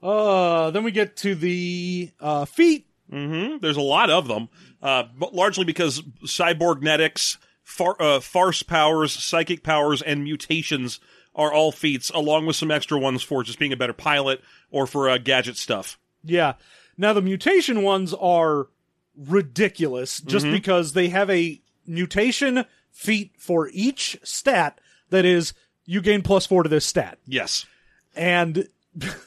Uh, 0.02 0.70
then 0.70 0.84
we 0.84 0.90
get 0.92 1.16
to 1.18 1.34
the 1.34 2.10
uh, 2.20 2.44
feet. 2.44 2.86
hmm 3.10 3.56
There's 3.60 3.76
a 3.76 3.80
lot 3.82 4.10
of 4.10 4.28
them, 4.28 4.48
uh, 4.82 5.04
but 5.18 5.34
largely 5.34 5.64
because 5.64 6.02
cyborgnetics, 6.24 7.38
far, 7.64 7.96
uh, 8.00 8.20
farce 8.20 8.62
powers, 8.62 9.12
psychic 9.12 9.62
powers, 9.62 10.02
and 10.02 10.22
mutations 10.22 11.00
are 11.34 11.52
all 11.52 11.72
feats, 11.72 12.10
along 12.10 12.46
with 12.46 12.56
some 12.56 12.70
extra 12.70 12.98
ones 12.98 13.22
for 13.22 13.42
just 13.42 13.58
being 13.58 13.72
a 13.72 13.76
better 13.76 13.92
pilot 13.92 14.40
or 14.70 14.86
for 14.86 15.08
uh, 15.08 15.18
gadget 15.18 15.56
stuff. 15.56 15.98
Yeah. 16.22 16.54
Now 16.96 17.12
the 17.12 17.22
mutation 17.22 17.82
ones 17.82 18.14
are 18.14 18.68
ridiculous 19.16 20.20
just 20.20 20.46
because 20.46 20.92
they 20.92 21.08
have 21.08 21.28
a 21.30 21.60
mutation 21.86 22.64
feat 22.96 23.30
for 23.38 23.68
each 23.72 24.18
stat 24.24 24.80
that 25.10 25.24
is 25.24 25.52
you 25.84 26.00
gain 26.00 26.22
plus 26.22 26.46
4 26.46 26.64
to 26.64 26.68
this 26.68 26.84
stat. 26.86 27.18
Yes. 27.26 27.66
And 28.16 28.66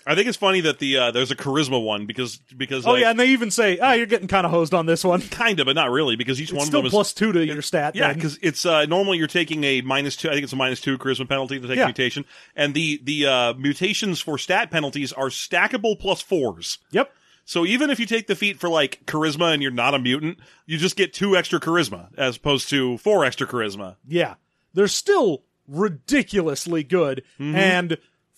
I 0.08 0.16
think 0.16 0.28
it's 0.28 0.38
funny 0.38 0.62
that 0.62 0.80
the 0.80 0.98
uh, 0.98 1.12
there's 1.12 1.30
a 1.30 1.36
charisma 1.36 1.82
one 1.84 2.08
because 2.08 2.38
because 2.58 2.88
oh 2.88 2.94
like, 2.94 3.02
yeah, 3.02 3.12
and 3.12 3.20
they 3.20 3.28
even 3.28 3.52
say, 3.52 3.78
"Ah, 3.78 3.94
you're 3.94 4.08
getting 4.08 4.28
kind 4.28 4.44
of 4.44 4.52
hosed 4.52 4.74
on 4.74 4.88
this 4.88 5.04
one." 5.04 5.22
kind 5.30 5.60
of, 5.60 5.68
but 5.68 5.76
not 5.76 5.92
really 5.92 6.16
because 6.16 6.42
each 6.42 6.52
one 6.52 6.58
It's 6.58 6.66
of 6.66 6.68
still 6.70 6.80
them 6.82 6.88
is 6.88 6.92
plus 6.92 7.14
2 7.14 7.34
to 7.34 7.46
your 7.46 7.62
stat. 7.62 7.96
Yeah, 7.96 8.12
because 8.12 8.40
it's 8.42 8.66
uh, 8.66 8.86
normally 8.86 9.20
you're 9.20 9.28
taking 9.28 9.64
a 9.66 9.82
minus 9.82 10.16
two. 10.16 10.28
I 10.30 10.32
think 10.32 10.44
it's 10.46 10.54
a 10.54 10.56
minus 10.56 10.82
two 10.82 10.98
charisma 10.98 11.30
penalty 11.30 11.60
to 11.60 11.68
take 11.68 11.78
Yeah. 11.78 11.86
mutation, 11.86 12.26
and 12.56 12.74
the 12.74 13.00
the 13.04 13.28
uh, 13.28 13.54
mutations 13.54 14.20
for 14.20 14.40
stat 14.40 14.72
penalties 14.72 15.14
are 15.14 15.28
stackable 15.30 16.00
plus 16.00 16.20
fours. 16.20 16.80
Yep. 16.90 17.14
So 17.50 17.66
even 17.66 17.90
if 17.90 18.00
you 18.00 18.06
take 18.06 18.28
the 18.28 18.36
feat 18.36 18.60
for 18.60 18.70
like 18.70 19.04
charisma 19.08 19.54
and 19.56 19.64
you're 19.64 19.72
not 19.72 19.96
a 19.96 20.00
mutant, 20.00 20.38
you 20.68 20.78
just 20.78 20.96
get 20.96 21.14
two 21.14 21.36
extra 21.36 21.60
charisma 21.60 22.10
as 22.16 22.38
opposed 22.38 22.70
to 22.70 23.00
four 23.00 23.26
extra 23.26 23.48
charisma. 23.48 23.96
Yeah. 24.08 24.36
They're 24.76 24.88
still 24.88 25.42
ridiculously 25.68 26.84
good 26.84 27.24
Mm-hmm. 27.40 27.56
and 27.56 27.98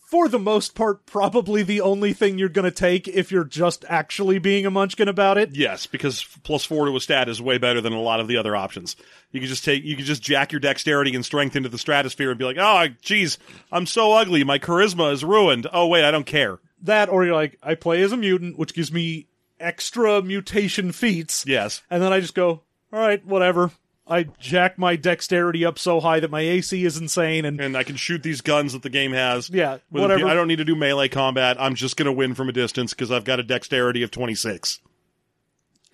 for 0.10 0.30
the 0.30 0.40
most 0.40 0.76
part 0.76 1.06
probably 1.06 1.62
the 1.62 1.82
only 1.82 2.14
thing 2.14 2.38
you're 2.38 2.48
going 2.48 2.64
to 2.64 2.72
take 2.72 3.08
if 3.10 3.34
you're 3.34 3.44
just 3.44 3.84
actually 3.90 4.40
being 4.40 4.66
a 4.66 4.72
munchkin 4.72 5.10
about 5.10 5.38
it. 5.38 5.56
Yes, 5.56 5.88
because 5.88 6.24
plus 6.44 6.64
four 6.64 6.86
to 6.86 6.96
a 6.96 7.00
stat 7.02 7.28
is 7.28 7.42
way 7.42 7.58
better 7.58 7.82
than 7.82 7.92
a 7.94 8.02
lot 8.02 8.22
of 8.22 8.30
the 8.30 8.38
other 8.38 8.56
options. 8.56 8.96
You 9.32 9.42
can 9.42 9.50
just 9.50 9.66
take, 9.66 9.84
you 9.84 9.98
can 9.98 10.06
just 10.06 10.22
jack 10.22 10.54
your 10.54 10.60
dexterity 10.62 11.16
and 11.16 11.26
strength 11.26 11.58
into 11.58 11.70
the 11.70 11.78
stratosphere 11.78 12.30
and 12.30 12.40
be 12.40 12.46
like, 12.46 12.58
oh, 12.58 12.88
geez, 13.02 13.40
I'm 13.74 13.86
so 13.86 14.14
ugly, 14.14 14.46
my 14.46 14.58
charisma 14.60 15.12
is 15.12 15.24
ruined. 15.26 15.68
Oh 15.74 15.88
wait, 15.88 16.06
I 16.06 16.12
don't 16.12 16.26
care. 16.26 16.60
That 16.82 17.10
or 17.10 17.24
you're 17.26 17.36
like 17.36 17.58
I 17.62 17.76
play 17.76 18.02
as 18.02 18.12
a 18.12 18.18
mutant 18.18 18.58
which 18.58 18.74
gives 18.74 18.92
me 18.92 19.28
extra 19.60 20.22
mutation 20.22 20.92
feats 20.92 21.46
Yes, 21.48 21.82
and 21.90 22.02
then 22.02 22.12
I 22.12 22.20
just 22.20 22.36
go, 22.36 22.62
"All 22.92 23.00
right, 23.00 23.26
whatever." 23.26 23.72
I 24.08 24.24
jack 24.40 24.78
my 24.78 24.98
dexterity 24.98 25.64
up 25.64 25.80
so 25.80 26.02
high 26.02 26.20
that 26.20 26.32
my 26.32 26.42
AC 26.42 26.84
is 26.84 26.98
insane 26.98 27.46
and 27.46 27.62
and 27.62 27.78
I 27.78 27.84
can 27.84 27.96
shoot 27.96 28.24
these 28.24 28.42
guns 28.42 28.74
that 28.74 28.82
the 28.82 28.90
game 28.90 29.14
has. 29.14 29.50
Yeah, 29.50 29.78
whatever. 29.90 30.28
I 30.28 30.34
don't 30.34 30.48
need 30.48 30.58
to 30.58 30.66
do 30.66 30.76
melee 30.76 31.08
combat. 31.08 31.56
I'm 31.60 31.76
just 31.76 31.96
going 31.96 32.08
to 32.08 32.12
win 32.12 32.34
from 32.34 32.50
a 32.50 32.52
distance 32.52 32.94
because 32.94 33.12
I've 33.12 33.24
got 33.24 33.40
a 33.40 33.44
dexterity 33.44 34.04
of 34.04 34.12
26. 34.12 34.80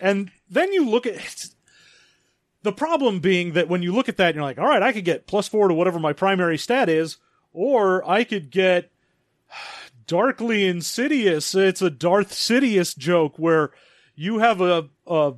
And 0.00 0.30
then 0.48 0.72
you 0.72 0.88
look 0.88 1.06
at 1.06 1.48
the 2.62 2.72
problem 2.72 3.20
being 3.20 3.52
that 3.52 3.68
when 3.68 3.82
you 3.82 3.92
look 3.92 4.08
at 4.08 4.16
that, 4.16 4.34
you're 4.34 4.44
like, 4.44 4.58
all 4.58 4.66
right, 4.66 4.82
I 4.82 4.92
could 4.92 5.04
get 5.04 5.26
plus 5.26 5.48
four 5.48 5.68
to 5.68 5.74
whatever 5.74 5.98
my 5.98 6.12
primary 6.12 6.58
stat 6.58 6.88
is, 6.88 7.18
or 7.52 8.08
I 8.08 8.24
could 8.24 8.50
get 8.50 8.90
darkly 10.08 10.66
insidious. 10.66 11.54
It's 11.54 11.82
a 11.82 11.90
Darth 11.90 12.32
Sidious 12.32 12.98
joke 12.98 13.38
where 13.38 13.70
you 14.16 14.38
have 14.38 14.60
a, 14.60 14.88
a 15.06 15.34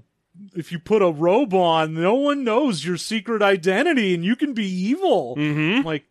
if 0.54 0.72
you 0.72 0.78
put 0.78 1.02
a 1.02 1.10
robe 1.10 1.52
on, 1.52 1.92
no 1.92 2.14
one 2.14 2.44
knows 2.44 2.82
your 2.84 2.96
secret 2.96 3.42
identity 3.42 4.14
and 4.14 4.24
you 4.24 4.36
can 4.36 4.54
be 4.54 4.66
evil. 4.66 5.36
Mm-hmm. 5.36 5.86
Like, 5.86 6.04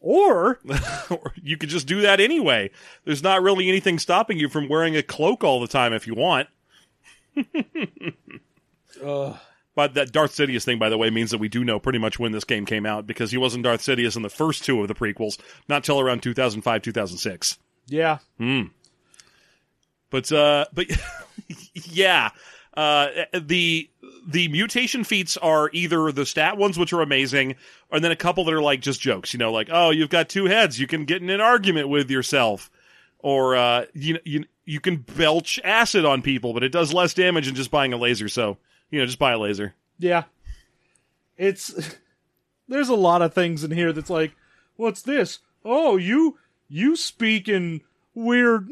or 0.00 0.58
you 1.42 1.58
could 1.58 1.68
just 1.68 1.86
do 1.86 2.00
that 2.00 2.20
anyway. 2.20 2.70
There's 3.04 3.22
not 3.22 3.42
really 3.42 3.68
anything 3.68 3.98
stopping 3.98 4.38
you 4.38 4.48
from 4.48 4.68
wearing 4.68 4.96
a 4.96 5.02
cloak 5.02 5.44
all 5.44 5.60
the 5.60 5.68
time 5.68 5.92
if 5.92 6.06
you 6.06 6.14
want. 6.14 6.48
But 9.74 9.94
that 9.94 10.12
Darth 10.12 10.32
Sidious 10.32 10.64
thing, 10.64 10.78
by 10.78 10.90
the 10.90 10.98
way, 10.98 11.08
means 11.10 11.30
that 11.30 11.38
we 11.38 11.48
do 11.48 11.64
know 11.64 11.78
pretty 11.78 11.98
much 11.98 12.18
when 12.18 12.32
this 12.32 12.44
game 12.44 12.66
came 12.66 12.84
out 12.84 13.06
because 13.06 13.30
he 13.30 13.38
wasn't 13.38 13.64
Darth 13.64 13.80
Sidious 13.80 14.16
in 14.16 14.22
the 14.22 14.28
first 14.28 14.64
two 14.64 14.80
of 14.82 14.88
the 14.88 14.94
prequels, 14.94 15.38
not 15.68 15.82
till 15.82 15.98
around 15.98 16.22
2005, 16.22 16.82
2006. 16.82 17.58
Yeah, 17.86 18.18
But 20.10 20.30
uh, 20.30 20.66
but 20.72 20.86
yeah, 21.74 22.30
uh, 22.74 23.08
the 23.32 23.88
the 24.26 24.48
mutation 24.48 25.04
feats 25.04 25.36
are 25.36 25.70
either 25.72 26.12
the 26.12 26.26
stat 26.26 26.56
ones, 26.56 26.78
which 26.78 26.92
are 26.92 27.00
amazing, 27.02 27.56
and 27.90 28.04
then 28.04 28.12
a 28.12 28.16
couple 28.16 28.44
that 28.44 28.54
are 28.54 28.62
like 28.62 28.80
just 28.80 29.00
jokes. 29.00 29.32
You 29.32 29.38
know, 29.38 29.52
like 29.52 29.68
oh, 29.70 29.90
you've 29.90 30.10
got 30.10 30.28
two 30.28 30.46
heads, 30.46 30.78
you 30.78 30.86
can 30.86 31.04
get 31.04 31.22
in 31.22 31.30
an 31.30 31.40
argument 31.40 31.88
with 31.88 32.10
yourself, 32.10 32.70
or 33.18 33.56
uh, 33.56 33.86
you 33.94 34.18
you 34.24 34.44
you 34.64 34.80
can 34.80 34.96
belch 34.96 35.58
acid 35.64 36.04
on 36.04 36.22
people, 36.22 36.52
but 36.52 36.62
it 36.62 36.72
does 36.72 36.92
less 36.92 37.14
damage 37.14 37.46
than 37.46 37.54
just 37.54 37.70
buying 37.70 37.92
a 37.92 37.96
laser. 37.96 38.28
So 38.28 38.58
you 38.90 39.00
know, 39.00 39.06
just 39.06 39.18
buy 39.18 39.32
a 39.32 39.38
laser. 39.38 39.74
Yeah. 39.98 40.24
It's 41.36 41.96
there's 42.68 42.88
a 42.88 42.94
lot 42.94 43.22
of 43.22 43.34
things 43.34 43.64
in 43.64 43.70
here 43.70 43.92
that's 43.92 44.10
like, 44.10 44.32
what's 44.76 45.02
this? 45.02 45.40
Oh, 45.64 45.96
you 45.96 46.38
you 46.74 46.96
speak 46.96 47.48
in 47.48 47.82
weird 48.14 48.66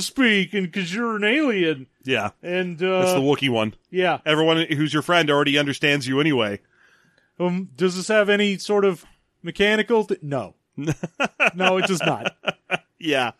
speaking 0.00 0.64
because 0.64 0.94
you're 0.94 1.16
an 1.16 1.24
alien. 1.24 1.86
Yeah, 2.04 2.30
And 2.42 2.78
that's 2.78 3.12
the 3.12 3.18
uh 3.18 3.20
Wookiee 3.20 3.50
one. 3.50 3.74
yeah. 3.90 4.18
Everyone 4.24 4.58
who's 4.70 4.92
your 4.92 5.02
friend 5.02 5.30
already 5.30 5.58
understands 5.58 6.06
you 6.06 6.20
anyway. 6.20 6.60
Um 7.38 7.68
does 7.76 7.96
this 7.96 8.08
have 8.08 8.28
any 8.28 8.56
sort 8.58 8.84
of 8.84 9.04
mechanical 9.42 10.04
th- 10.04 10.22
no. 10.22 10.54
no, 10.76 11.76
it 11.78 11.86
does 11.86 12.00
not. 12.00 12.36
Yeah, 13.00 13.30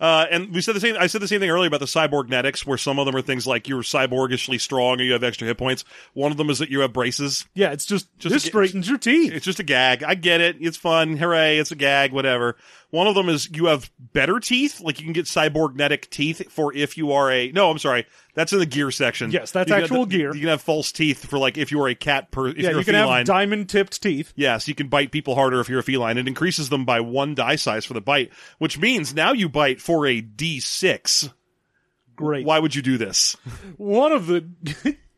uh, 0.00 0.24
and 0.30 0.54
we 0.54 0.62
said 0.62 0.74
the 0.74 0.80
same. 0.80 0.96
I 0.98 1.08
said 1.08 1.20
the 1.20 1.28
same 1.28 1.40
thing 1.40 1.50
earlier 1.50 1.68
about 1.68 1.80
the 1.80 1.86
cyborgnetics, 1.86 2.64
where 2.64 2.78
some 2.78 2.98
of 2.98 3.04
them 3.04 3.14
are 3.14 3.20
things 3.20 3.46
like 3.46 3.68
you're 3.68 3.82
cyborgishly 3.82 4.58
strong 4.58 4.98
or 4.98 5.04
you 5.04 5.12
have 5.12 5.22
extra 5.22 5.46
hit 5.46 5.58
points. 5.58 5.84
One 6.14 6.30
of 6.32 6.38
them 6.38 6.48
is 6.48 6.58
that 6.60 6.70
you 6.70 6.80
have 6.80 6.94
braces. 6.94 7.44
Yeah, 7.54 7.72
it's 7.72 7.84
just, 7.84 8.06
Just 8.18 8.32
this 8.32 8.44
a- 8.44 8.46
straightens 8.46 8.88
your 8.88 8.96
teeth. 8.96 9.32
It's 9.32 9.44
just 9.44 9.60
a 9.60 9.62
gag. 9.62 10.02
I 10.02 10.14
get 10.14 10.40
it. 10.40 10.56
It's 10.60 10.78
fun. 10.78 11.18
Hooray! 11.18 11.58
It's 11.58 11.70
a 11.70 11.76
gag. 11.76 12.12
Whatever. 12.12 12.56
One 12.94 13.08
of 13.08 13.16
them 13.16 13.28
is 13.28 13.48
you 13.50 13.66
have 13.66 13.90
better 13.98 14.38
teeth. 14.38 14.80
Like 14.80 15.00
you 15.00 15.04
can 15.04 15.12
get 15.12 15.26
cyborgnetic 15.26 16.08
teeth 16.10 16.50
for 16.52 16.72
if 16.72 16.96
you 16.96 17.10
are 17.12 17.28
a. 17.30 17.50
No, 17.50 17.68
I'm 17.70 17.78
sorry. 17.78 18.06
That's 18.34 18.52
in 18.52 18.60
the 18.60 18.66
gear 18.66 18.90
section. 18.92 19.32
Yes, 19.32 19.50
that's 19.50 19.68
You 19.68 19.74
actual 19.76 20.06
the- 20.06 20.16
gear. 20.16 20.32
You 20.34 20.40
can 20.40 20.48
have 20.50 20.62
false 20.62 20.92
teeth 20.92 21.26
for 21.26 21.38
like 21.38 21.58
if 21.58 21.72
you 21.72 21.80
are 21.82 21.88
a 21.88 21.94
cat. 21.96 22.30
Per, 22.30 22.48
if 22.48 22.56
yeah, 22.56 22.62
you're 22.70 22.72
you 22.74 22.78
a 22.80 22.84
can 22.84 22.94
feline. 22.94 23.18
have 23.18 23.26
diamond 23.26 23.68
tipped 23.68 24.00
teeth. 24.00 24.32
Yes, 24.36 24.68
you 24.68 24.74
can 24.76 24.86
bite 24.88 25.10
people 25.10 25.34
harder 25.34 25.58
if 25.60 25.68
you're 25.68 25.80
a 25.80 25.82
feline. 25.82 26.18
It 26.18 26.28
increases 26.28 26.68
them 26.68 26.84
by 26.84 27.00
one 27.00 27.34
die 27.34 27.56
size 27.56 27.84
for 27.84 27.94
the 27.94 28.00
bite, 28.00 28.30
which 28.58 28.78
means 28.78 29.12
now 29.12 29.32
you 29.32 29.48
bite 29.48 29.80
for 29.80 30.06
a 30.06 30.22
D6. 30.22 31.32
Great. 32.16 32.46
Why 32.46 32.60
would 32.60 32.74
you 32.76 32.82
do 32.82 32.96
this? 32.96 33.36
One 33.76 34.12
of 34.12 34.26
the 34.28 34.46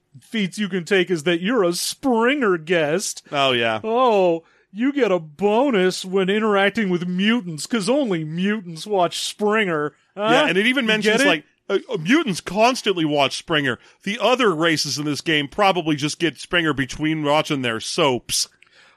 feats 0.23 0.59
you 0.59 0.69
can 0.71 0.85
take 0.87 1.11
is 1.11 1.25
that 1.25 1.43
you're 1.43 1.63
a 1.65 1.75
Springer 1.75 2.57
guest. 2.57 3.23
Oh 3.31 3.53
yeah, 3.53 3.81
Oh, 3.85 4.45
you 4.73 4.93
get 4.93 5.11
a 5.11 5.19
bonus 5.19 6.05
when 6.05 6.29
interacting 6.29 6.89
with 6.91 7.07
mutants 7.07 7.67
because 7.67 7.89
only 7.89 8.25
mutants 8.25 8.87
watch 8.87 9.19
Springer. 9.21 9.95
Huh? 10.17 10.29
yeah, 10.31 10.47
and 10.49 10.59
it 10.59 10.67
even 10.67 10.87
mentions 10.87 11.23
it? 11.23 11.27
like 11.27 11.45
uh, 11.69 11.79
uh, 11.91 11.97
mutants 11.97 12.41
constantly 12.41 13.05
watch 13.05 13.39
Springer. 13.39 13.79
The 14.05 14.19
other 14.21 14.55
races 14.55 14.99
in 14.99 15.05
this 15.05 15.21
game 15.21 15.49
probably 15.49 15.97
just 15.97 16.19
get 16.19 16.39
Springer 16.39 16.73
between 16.73 17.23
watching 17.25 17.63
their 17.63 17.81
soaps. 17.81 18.49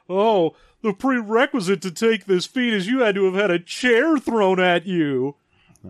oh, 0.10 0.56
the 0.82 0.94
prerequisite 0.94 1.82
to 1.82 1.92
take 1.92 2.26
this 2.26 2.46
feat 2.46 2.74
is 2.74 2.88
you 2.88 3.00
had 3.00 3.16
to 3.16 3.26
have 3.26 3.34
had 3.34 3.52
a 3.52 3.60
chair 3.60 4.18
thrown 4.18 4.60
at 4.60 4.86
you. 4.86 5.36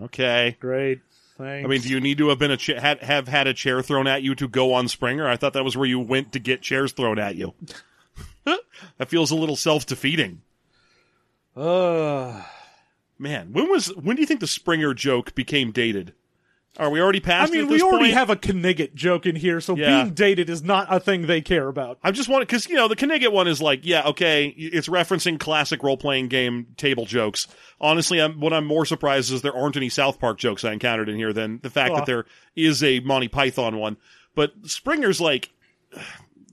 Okay. 0.04 0.58
Great. 0.60 1.02
Thanks. 1.38 1.66
I 1.66 1.70
mean, 1.70 1.82
do 1.82 1.90
you 1.90 2.02
need 2.02 2.18
to 2.18 2.30
have 2.30 2.40
been 2.40 2.52
a 2.52 2.58
cha- 2.58 2.80
have 2.80 3.28
had 3.28 3.48
a 3.48 3.54
chair 3.54 3.82
thrown 3.82 4.08
at 4.08 4.24
you 4.24 4.36
to 4.36 4.48
go 4.48 4.74
on 4.74 4.88
Springer? 4.88 5.28
I 5.28 5.38
thought 5.38 5.54
that 5.54 5.64
was 5.64 5.78
where 5.78 5.88
you 5.88 6.00
went 6.00 6.34
to 6.34 6.40
get 6.40 6.62
chairs 6.62 6.92
thrown 6.92 7.18
at 7.18 7.36
you. 7.36 7.54
that 8.98 9.10
feels 9.10 9.32
a 9.32 9.36
little 9.36 9.56
self 9.56 9.86
defeating. 9.86 10.42
uh, 11.56 12.44
Man, 13.18 13.52
when 13.52 13.70
was 13.70 13.88
when 13.96 14.16
do 14.16 14.22
you 14.22 14.26
think 14.26 14.40
the 14.40 14.48
Springer 14.48 14.94
joke 14.94 15.36
became 15.36 15.72
dated? 15.72 16.14
Are 16.78 16.90
we 16.90 17.02
already 17.02 17.20
I 17.20 17.22
past 17.22 17.54
it 17.54 17.58
mean, 17.58 17.68
we 17.68 17.82
already 17.82 18.06
point? 18.06 18.14
have 18.14 18.30
a 18.30 18.36
Knigget 18.38 18.94
joke 18.94 19.26
in 19.26 19.36
here, 19.36 19.60
so 19.60 19.76
Yeah. 19.76 20.04
being 20.04 20.14
dated 20.14 20.50
is 20.50 20.62
not 20.64 20.88
a 20.90 21.00
thing 21.00 21.24
they 21.26 21.42
care 21.42 21.68
about. 21.68 21.98
I 22.04 22.12
just 22.12 22.30
want 22.30 22.44
because 22.48 22.70
you 22.70 22.76
know 22.76 22.88
the 22.88 22.96
Knigget 22.96 23.34
one 23.34 23.48
is 23.50 23.62
like, 23.62 23.82
yeah, 23.84 24.08
okay, 24.08 24.46
it's 24.56 24.88
referencing 24.88 25.38
classic 25.40 25.84
role 25.84 25.98
playing 25.98 26.30
game 26.30 26.68
table 26.78 27.06
jokes. 27.06 27.48
Honestly, 27.82 28.22
I'm, 28.22 28.40
what 28.40 28.54
I'm 28.54 28.66
more 28.66 28.86
surprised 28.86 29.34
is 29.34 29.42
there 29.42 29.56
aren't 29.56 29.76
any 29.76 29.90
South 29.90 30.20
Park 30.20 30.38
jokes 30.38 30.64
I 30.64 30.72
encountered 30.72 31.10
in 31.10 31.16
here 31.18 31.34
than 31.34 31.60
the 31.62 31.70
fact 31.70 31.96
that 31.96 32.06
there 32.06 32.26
is 32.56 32.82
a 32.84 33.02
Monty 33.02 33.28
Python 33.28 33.78
one. 33.78 33.98
But 34.36 34.54
Springer's 34.64 35.20
like 35.20 35.50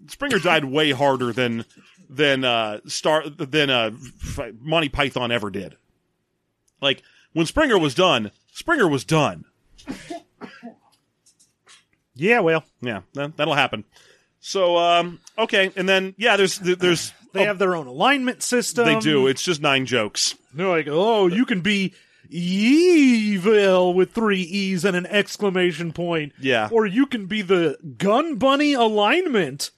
Springer 0.09 0.39
died 0.39 0.65
way 0.65 0.93
harder 0.93 1.33
than 1.33 1.65
than 2.09 2.45
uh 2.45 2.81
Star 2.87 3.29
than 3.29 3.71
uh 3.71 3.91
Monty 4.61 4.89
Python 4.89 5.31
ever 5.33 5.51
did. 5.51 5.77
Like 6.81 7.03
when 7.33 7.47
Springer 7.47 7.79
was 7.79 7.95
done, 7.95 8.31
Springer 8.53 8.89
was 8.89 9.05
done. 9.05 9.45
Yeah, 12.15 12.41
well, 12.41 12.65
Yeah, 12.81 13.03
that, 13.15 13.37
that'll 13.37 13.55
happen. 13.55 13.85
So 14.41 14.77
um 14.77 15.21
okay, 15.37 15.73
and 15.77 15.89
then 15.89 16.15
yeah, 16.17 16.37
there's 16.37 16.59
there's 16.59 17.13
they 17.33 17.45
have 17.45 17.59
their 17.59 17.77
own 17.77 17.87
alignment 17.87 18.43
system. 18.43 18.87
They 18.87 18.99
do. 18.99 19.27
It's 19.27 19.43
just 19.43 19.61
nine 19.61 19.87
jokes. 19.87 20.35
They're 20.55 20.69
like, 20.69 20.89
oh, 20.89 21.27
you 21.27 21.45
can 21.45 21.61
be 21.61 21.93
evil 22.29 23.95
with 23.95 24.13
three 24.13 24.41
E's 24.41 24.85
and 24.85 24.97
an 24.97 25.07
exclamation 25.07 25.93
point. 25.93 26.33
Yeah. 26.41 26.69
Or 26.73 26.87
you 26.87 27.07
can 27.07 27.27
be 27.27 27.43
the 27.43 27.77
gun 27.99 28.37
bunny 28.37 28.73
alignment. 28.73 29.71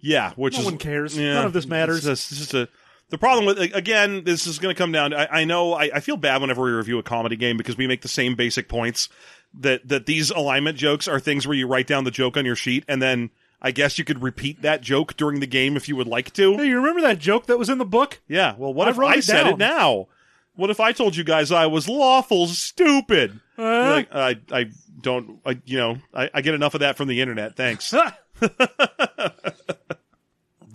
Yeah, 0.00 0.32
which 0.36 0.54
No 0.54 0.60
is 0.60 0.64
one 0.66 0.78
cares. 0.78 1.16
yeah, 1.18 1.34
None 1.34 1.46
of 1.46 1.52
this 1.52 1.66
matters. 1.66 2.06
It's 2.06 2.28
just, 2.28 2.32
it's 2.32 2.40
just 2.40 2.54
a 2.54 2.68
The 3.10 3.18
problem 3.18 3.46
with 3.46 3.58
again, 3.74 4.24
this 4.24 4.46
is 4.46 4.58
going 4.58 4.74
to 4.74 4.78
come 4.78 4.92
down. 4.92 5.12
I, 5.14 5.26
I 5.40 5.44
know 5.44 5.72
I, 5.74 5.90
I 5.94 6.00
feel 6.00 6.16
bad 6.16 6.40
whenever 6.40 6.62
we 6.62 6.70
review 6.70 6.98
a 6.98 7.02
comedy 7.02 7.36
game 7.36 7.56
because 7.56 7.76
we 7.76 7.86
make 7.86 8.02
the 8.02 8.08
same 8.08 8.34
basic 8.36 8.68
points 8.68 9.08
that 9.54 9.88
that 9.88 10.06
these 10.06 10.30
alignment 10.30 10.76
jokes 10.78 11.08
are 11.08 11.18
things 11.18 11.46
where 11.46 11.56
you 11.56 11.66
write 11.66 11.86
down 11.86 12.04
the 12.04 12.10
joke 12.10 12.36
on 12.36 12.44
your 12.44 12.54
sheet 12.56 12.84
and 12.86 13.00
then 13.02 13.30
I 13.60 13.70
guess 13.72 13.98
you 13.98 14.04
could 14.04 14.22
repeat 14.22 14.62
that 14.62 14.82
joke 14.82 15.16
during 15.16 15.40
the 15.40 15.46
game 15.46 15.76
if 15.76 15.88
you 15.88 15.96
would 15.96 16.06
like 16.06 16.32
to. 16.34 16.56
Hey, 16.58 16.66
you 16.68 16.76
remember 16.76 17.00
that 17.00 17.18
joke 17.18 17.46
that 17.46 17.58
was 17.58 17.68
in 17.68 17.78
the 17.78 17.84
book? 17.84 18.20
Yeah. 18.28 18.54
Well, 18.56 18.72
what 18.72 18.86
I 18.86 18.90
if 18.92 18.98
I 19.00 19.14
it 19.16 19.24
said 19.24 19.42
down. 19.44 19.52
it 19.54 19.58
now? 19.58 20.06
What 20.54 20.70
if 20.70 20.78
I 20.78 20.92
told 20.92 21.16
you 21.16 21.24
guys 21.24 21.50
I 21.50 21.66
was 21.66 21.88
lawful 21.88 22.46
stupid? 22.46 23.40
Uh, 23.58 23.62
like, 23.62 24.14
I 24.14 24.36
I 24.52 24.66
don't 25.00 25.40
I, 25.44 25.58
you 25.64 25.78
know 25.78 25.98
I, 26.14 26.30
I 26.34 26.40
get 26.42 26.54
enough 26.54 26.74
of 26.74 26.80
that 26.80 26.96
from 26.96 27.08
the 27.08 27.20
internet. 27.20 27.56
Thanks. 27.56 27.92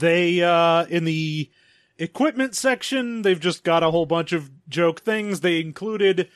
they 0.04 0.43
uh 0.43 0.86
in 0.86 1.06
the 1.06 1.49
equipment 1.97 2.56
section 2.56 3.22
they've 3.22 3.39
just 3.39 3.64
got 3.64 3.84
a 3.84 3.91
whole 3.91 4.06
bunch 4.06 4.34
of 4.34 4.51
joke 4.68 5.01
things 5.01 5.39
they 5.39 5.60
included 5.60 6.28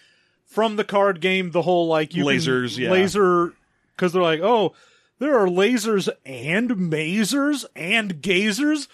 from 0.45 0.76
the 0.76 0.84
card 0.84 1.20
game 1.20 1.51
the 1.51 1.63
whole 1.63 1.88
like 1.88 2.11
Lasers, 2.11 2.78
yeah. 2.78 2.89
laser 2.89 3.53
because 3.95 4.13
they're 4.13 4.22
like 4.22 4.41
oh 4.41 4.74
there 5.20 5.38
are 5.38 5.47
lasers 5.47 6.09
and 6.26 6.70
mazers 6.72 7.65
and 7.76 8.22
gazers 8.22 8.88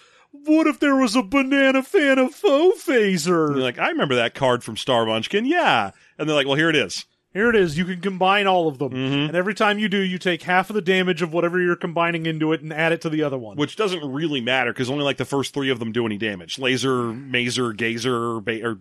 what 0.44 0.66
if 0.66 0.80
there 0.80 0.96
was 0.96 1.14
a 1.14 1.22
banana 1.22 1.82
fan 1.82 2.18
of 2.18 2.34
faux 2.34 2.88
And 2.88 2.96
phaser 2.96 3.54
you're 3.54 3.58
like, 3.58 3.78
I 3.78 3.88
remember 3.88 4.16
that 4.16 4.34
card 4.34 4.64
from 4.64 4.76
Star 4.76 5.06
Munchkin. 5.06 5.46
Yeah. 5.46 5.92
And 6.18 6.28
they're 6.28 6.36
like, 6.36 6.46
well, 6.46 6.56
here 6.56 6.70
it 6.70 6.76
is. 6.76 7.04
Here 7.34 7.50
it 7.50 7.56
is 7.56 7.76
you 7.76 7.84
can 7.84 8.00
combine 8.00 8.46
all 8.46 8.66
of 8.68 8.78
them 8.78 8.90
Mm-hmm. 8.92 9.26
and 9.28 9.36
every 9.36 9.52
time 9.54 9.78
you 9.78 9.88
do 9.88 9.98
you 9.98 10.16
take 10.18 10.42
half 10.44 10.70
of 10.70 10.74
the 10.74 10.80
damage 10.82 11.20
of 11.20 11.32
whatever 11.32 11.60
you're 11.60 11.76
combining 11.76 12.24
into 12.24 12.52
it 12.54 12.62
and 12.62 12.72
add 12.72 12.92
it 12.92 13.00
to 13.02 13.10
the 13.10 13.22
other 13.22 13.36
one 13.36 13.56
Which 13.58 13.76
doesn't 13.76 14.02
really 14.10 14.40
matter 14.40 14.72
because 14.72 14.88
only 14.90 15.04
like 15.04 15.18
the 15.18 15.24
first 15.26 15.52
three 15.52 15.68
of 15.70 15.78
them 15.78 15.92
do 15.92 16.06
any 16.06 16.16
damage. 16.16 16.58
Laser, 16.58 17.12
mazer, 17.12 17.72
gazer, 17.74 18.40
ba- 18.40 18.64
or 18.64 18.78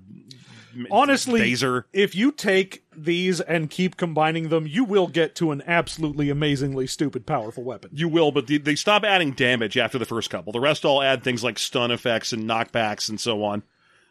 Honestly, 0.89 1.39
Baser. 1.39 1.85
if 1.93 2.15
you 2.15 2.31
take 2.31 2.83
these 2.97 3.39
and 3.39 3.69
keep 3.69 3.95
combining 3.95 4.49
them, 4.49 4.65
you 4.65 4.83
will 4.83 5.05
get 5.07 5.35
to 5.35 5.51
an 5.51 5.61
absolutely 5.67 6.31
amazingly 6.31 6.87
stupid 6.87 7.27
powerful 7.27 7.63
weapon. 7.63 7.91
You 7.93 8.07
will, 8.07 8.31
but 8.31 8.47
they, 8.47 8.57
they 8.57 8.73
stop 8.73 9.03
adding 9.03 9.33
damage 9.33 9.77
after 9.77 9.99
the 9.99 10.05
first 10.05 10.31
couple. 10.31 10.51
The 10.51 10.59
rest 10.59 10.83
all 10.83 11.03
add 11.03 11.23
things 11.23 11.43
like 11.43 11.59
stun 11.59 11.91
effects 11.91 12.33
and 12.33 12.45
knockbacks 12.49 13.07
and 13.07 13.19
so 13.19 13.43
on. 13.43 13.61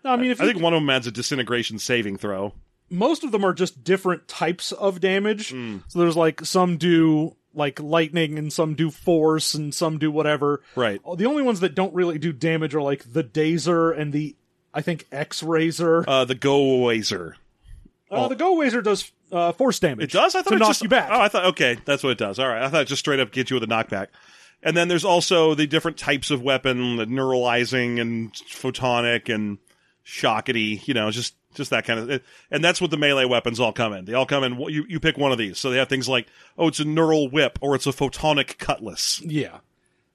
I 0.05 0.17
mean, 0.17 0.31
if 0.31 0.41
I 0.41 0.45
you, 0.45 0.53
think 0.53 0.63
one 0.63 0.73
of 0.73 0.81
them 0.81 0.91
adds 0.91 1.09
a 1.09 1.11
disintegration 1.11 1.81
saving 1.81 2.19
throw. 2.19 2.55
Most 2.93 3.25
of 3.25 3.33
them 3.33 3.45
are 3.45 3.55
just 3.55 3.83
different 3.83 4.29
types 4.29 4.71
of 4.71 5.01
damage. 5.01 5.51
Hmm. 5.51 5.79
So 5.89 5.99
there's 5.99 6.17
like 6.17 6.45
some 6.45 6.77
do 6.77 7.37
like 7.55 7.81
lightning 7.81 8.39
and 8.39 8.53
some 8.53 8.75
do 8.75 8.91
force 8.91 9.55
and 9.55 9.75
some 9.75 9.99
do 9.99 10.11
whatever. 10.11 10.63
Right. 10.77 11.01
Oh, 11.05 11.17
The 11.17 11.27
only 11.27 11.43
ones 11.43 11.61
that 11.61 11.75
don't 11.75 11.95
really 11.95 12.19
do 12.19 12.33
damage 12.33 12.75
are 12.75 12.83
like 12.83 13.13
the 13.13 13.25
Dazer 13.25 13.99
and 13.99 14.13
the 14.13 14.37
I 14.75 14.83
think 14.83 15.07
X 15.11 15.43
Razor. 15.43 16.05
Uh, 16.09 16.25
the 16.25 16.35
Go 16.35 16.61
Wazer. 16.61 17.35
Uh, 18.11 18.29
the 18.29 18.37
Go 18.37 18.59
Razor 18.59 18.83
does 18.83 19.11
uh, 19.31 19.53
force 19.53 19.79
damage. 19.79 20.15
It 20.15 20.19
does? 20.19 20.35
I 20.35 20.43
thought 20.43 20.51
to 20.51 20.57
it 20.57 20.59
knock 20.59 20.69
just, 20.69 20.83
you 20.83 20.89
back. 20.89 21.09
Oh, 21.11 21.21
I 21.21 21.29
thought 21.29 21.47
okay, 21.47 21.79
that's 21.85 22.03
what 22.03 22.11
it 22.11 22.19
does. 22.19 22.39
All 22.39 22.49
right, 22.49 22.63
I 22.63 22.69
thought 22.69 22.83
it 22.83 22.89
just 22.89 23.01
straight 23.01 23.21
up 23.21 23.33
get 23.33 23.51
you 23.51 23.55
with 23.55 23.65
a 23.65 23.67
knockback. 23.67 24.09
And 24.63 24.77
then 24.77 24.89
there's 24.89 25.05
also 25.05 25.55
the 25.55 25.67
different 25.67 25.97
types 25.97 26.31
of 26.31 26.43
weapon, 26.43 26.97
the 26.97 27.07
neuralizing 27.07 28.01
and 28.01 28.33
photonic 28.33 29.35
and 29.35 29.59
shockety. 30.05 30.87
You 30.87 30.95
know, 30.95 31.11
just 31.11 31.35
just 31.55 31.71
that 31.71 31.85
kind 31.85 32.11
of. 32.11 32.23
And 32.51 32.65
that's 32.65 32.81
what 32.81 32.91
the 32.91 32.97
melee 32.97 33.25
weapons 33.25 33.61
all 33.61 33.73
come 33.73 33.93
in. 33.93 34.05
They 34.05 34.15
all 34.15 34.27
come 34.27 34.45
in. 34.45 34.59
You 34.61 34.85
you 34.89 35.01
pick 35.01 35.19
one 35.19 35.33
of 35.33 35.39
these. 35.39 35.59
So 35.59 35.71
they 35.71 35.79
have 35.79 35.89
things 35.89 36.09
like 36.09 36.27
oh, 36.59 36.69
it's 36.69 36.81
a 36.81 36.85
neural 36.85 37.29
whip 37.29 37.59
or 37.61 37.75
it's 37.75 37.87
a 37.87 37.93
photonic 37.93 38.59
cutlass. 38.59 39.21
Yeah. 39.25 39.59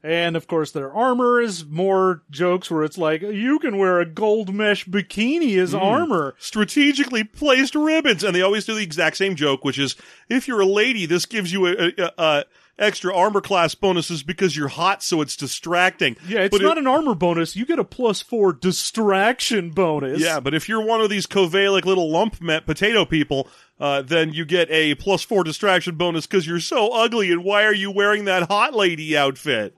And 0.03 0.37
of 0.37 0.47
course, 0.47 0.71
their 0.71 0.93
armor 0.93 1.41
is 1.41 1.65
more 1.65 2.21
jokes 2.29 2.69
where 2.69 2.83
it's 2.83 2.97
like, 2.97 3.21
you 3.21 3.57
can 3.59 3.77
wear 3.77 3.99
a 3.99 4.05
gold 4.05 4.53
mesh 4.53 4.85
bikini 4.85 5.57
as 5.57 5.71
hmm. 5.71 5.79
armor. 5.79 6.35
strategically 6.37 7.23
placed 7.23 7.75
ribbons, 7.75 8.23
and 8.23 8.35
they 8.35 8.41
always 8.41 8.65
do 8.65 8.75
the 8.75 8.83
exact 8.83 9.17
same 9.17 9.35
joke, 9.35 9.65
which 9.65 9.79
is 9.79 9.95
if 10.29 10.47
you're 10.47 10.61
a 10.61 10.65
lady, 10.65 11.05
this 11.05 11.25
gives 11.25 11.51
you 11.51 11.65
a, 11.65 11.91
a, 11.97 12.11
a 12.17 12.45
extra 12.79 13.15
armor 13.15 13.41
class 13.41 13.73
bonuses 13.75 14.21
because 14.23 14.55
you're 14.55 14.67
hot, 14.67 15.01
so 15.03 15.21
it's 15.21 15.35
distracting. 15.35 16.15
Yeah, 16.27 16.41
it's 16.41 16.55
But 16.57 16.63
not 16.63 16.77
if- 16.77 16.81
an 16.81 16.87
armor 16.87 17.15
bonus. 17.15 17.55
You 17.55 17.65
get 17.65 17.79
a 17.79 17.83
plus 17.83 18.21
four 18.21 18.53
distraction 18.53 19.71
bonus. 19.71 20.19
Yeah, 20.19 20.39
but 20.39 20.53
if 20.53 20.69
you're 20.69 20.85
one 20.85 21.01
of 21.01 21.09
these 21.09 21.25
Kovalic 21.27 21.85
little 21.85 22.09
lump 22.11 22.39
met 22.41 22.65
potato 22.65 23.05
people, 23.05 23.47
uh, 23.79 24.01
then 24.03 24.31
you 24.33 24.45
get 24.45 24.69
a 24.71 24.95
plus 24.95 25.23
four 25.23 25.43
distraction 25.43 25.95
bonus 25.95 26.27
because 26.27 26.45
you're 26.47 26.59
so 26.59 26.89
ugly. 26.89 27.31
And 27.31 27.43
why 27.43 27.63
are 27.63 27.73
you 27.73 27.89
wearing 27.91 28.25
that 28.25 28.47
hot 28.47 28.73
lady 28.75 29.17
outfit? 29.17 29.75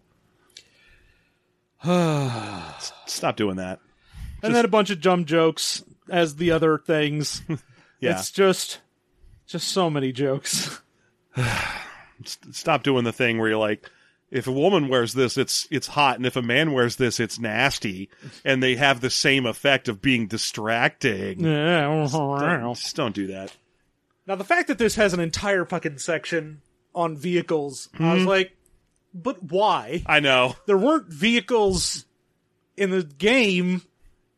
Stop 3.05 3.35
doing 3.37 3.55
that. 3.57 3.79
and 4.43 4.53
then 4.53 4.65
a 4.65 4.69
bunch 4.69 4.89
of 4.89 5.01
dumb 5.01 5.25
jokes 5.25 5.83
as 6.09 6.35
the 6.35 6.51
other 6.51 6.77
things. 6.77 7.41
Yeah, 8.01 8.17
It's 8.17 8.31
just, 8.31 8.79
just 9.45 9.67
so 9.67 9.89
many 9.89 10.13
jokes. 10.13 10.79
S- 12.25 12.37
stop 12.51 12.83
doing 12.83 13.03
the 13.03 13.13
thing 13.13 13.37
where 13.37 13.49
you're 13.49 13.57
like, 13.57 13.89
if 14.31 14.47
a 14.47 14.51
woman 14.51 14.89
wears 14.89 15.13
this, 15.13 15.37
it's 15.37 15.67
it's 15.71 15.87
hot, 15.87 16.17
and 16.17 16.25
if 16.25 16.35
a 16.35 16.41
man 16.41 16.71
wears 16.71 16.97
this, 16.97 17.19
it's 17.19 17.39
nasty, 17.39 18.09
and 18.45 18.61
they 18.61 18.75
have 18.75 19.01
the 19.01 19.09
same 19.09 19.45
effect 19.45 19.87
of 19.87 20.01
being 20.01 20.27
distracting. 20.27 21.41
now, 22.47 22.73
Just 22.73 22.95
don't 22.95 23.15
do 23.15 23.27
that. 23.27 23.55
Now 24.27 24.35
the 24.35 24.43
fact 24.43 24.67
that 24.67 24.77
this 24.77 24.95
has 24.95 25.13
an 25.13 25.19
entire 25.19 25.65
fucking 25.65 25.97
section 25.97 26.61
on 26.93 27.17
vehicles, 27.17 27.89
I 27.97 28.13
was 28.13 28.19
mm-hmm. 28.19 28.29
like, 28.29 28.55
but 29.13 29.41
why? 29.43 30.03
I 30.05 30.19
know. 30.19 30.55
there 30.67 30.77
weren't 30.77 31.11
vehicles 31.11 32.05
in 32.77 32.91
the 32.91 33.03
game, 33.03 33.81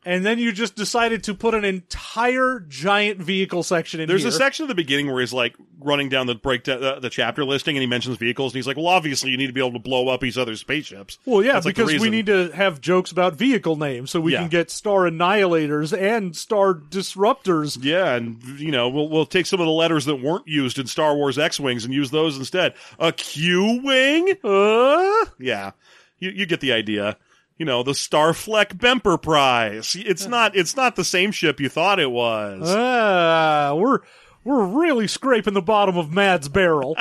and 0.06 0.26
then 0.26 0.40
you 0.40 0.52
just 0.52 0.76
decided 0.76 1.24
to 1.26 1.34
put 1.36 1.54
an 1.54 1.64
entire 1.64 2.60
giant 2.68 3.20
vehicle 3.20 3.64
section 3.64 4.00
in 4.00 4.08
There's 4.08 4.22
here. 4.24 4.30
a 4.30 4.32
section 4.32 4.64
at 4.66 4.68
the 4.70 4.76
beginning 4.76 5.12
where 5.12 5.20
he's 5.22 5.34
like 5.34 5.56
running 5.80 6.10
down 6.10 6.28
the 6.28 6.36
break 6.36 6.68
uh, 6.68 7.00
the 7.00 7.10
chapter 7.10 7.44
listing, 7.46 7.76
and 7.76 7.82
he 7.82 7.88
mentions 7.88 8.18
vehicles, 8.18 8.54
and 8.54 8.58
he's 8.58 8.68
like, 8.68 8.78
"Well, 8.78 8.88
obviously, 8.88 9.32
you 9.32 9.38
need 9.38 9.48
to 9.48 9.54
be 9.54 9.60
able 9.60 9.74
to 9.74 9.80
blow 9.80 10.08
up 10.10 10.22
these 10.22 10.38
other 10.38 10.56
spaceships." 10.56 11.18
well, 11.26 11.44
yeah, 11.44 11.54
That's 11.54 11.66
like 11.66 11.76
because 11.76 12.00
we 12.00 12.10
need 12.10 12.26
to 12.28 12.50
have 12.52 12.82
jokes 12.82 13.12
about 13.12 13.36
vehicle 13.36 13.76
names 13.76 14.12
so 14.12 14.20
we 14.22 14.34
Yeah. 14.34 14.40
can 14.40 14.50
get 14.50 14.72
Star 14.72 15.02
Annihilators 15.10 15.98
and 15.98 16.36
Star 16.36 16.74
Disruptors. 16.76 17.78
Yeah, 17.82 18.16
and 18.16 18.42
you 18.60 18.72
know, 18.72 18.90
we'll 18.90 19.10
we'll 19.10 19.26
take 19.26 19.46
some 19.46 19.60
of 19.60 19.66
the 19.66 19.72
letters 19.72 20.06
that 20.06 20.16
weren't 20.18 20.48
used 20.48 20.80
in 20.80 20.88
Star 20.88 21.16
Wars 21.16 21.38
X 21.38 21.60
wings 21.60 21.86
and 21.86 21.94
use 21.94 22.12
those 22.12 22.38
instead. 22.38 22.74
A 23.00 23.12
Q 23.12 23.82
wing? 23.84 24.36
Uh, 24.44 25.26
Yeah, 25.40 25.72
you 26.20 26.30
you 26.32 26.46
get 26.46 26.60
the 26.60 26.72
idea. 26.74 27.18
You 27.62 27.66
know, 27.66 27.84
the 27.84 27.92
Starfleck 27.92 28.80
Bemper 28.80 29.20
Prize. 29.20 29.96
It's 29.96 30.26
not 30.26 30.56
it's 30.56 30.76
not 30.76 30.96
the 30.96 31.04
same 31.04 31.32
ship 31.32 31.60
you 31.60 31.70
thought 31.70 32.00
it 32.00 32.10
was. 32.10 32.64
ah, 32.76 33.76
we're 33.78 34.00
we're 34.44 34.66
really 34.66 35.08
scraping 35.08 35.54
the 35.54 35.62
bottom 35.62 35.96
of 35.96 36.12
Mad's 36.12 36.50
barrel. 36.50 36.98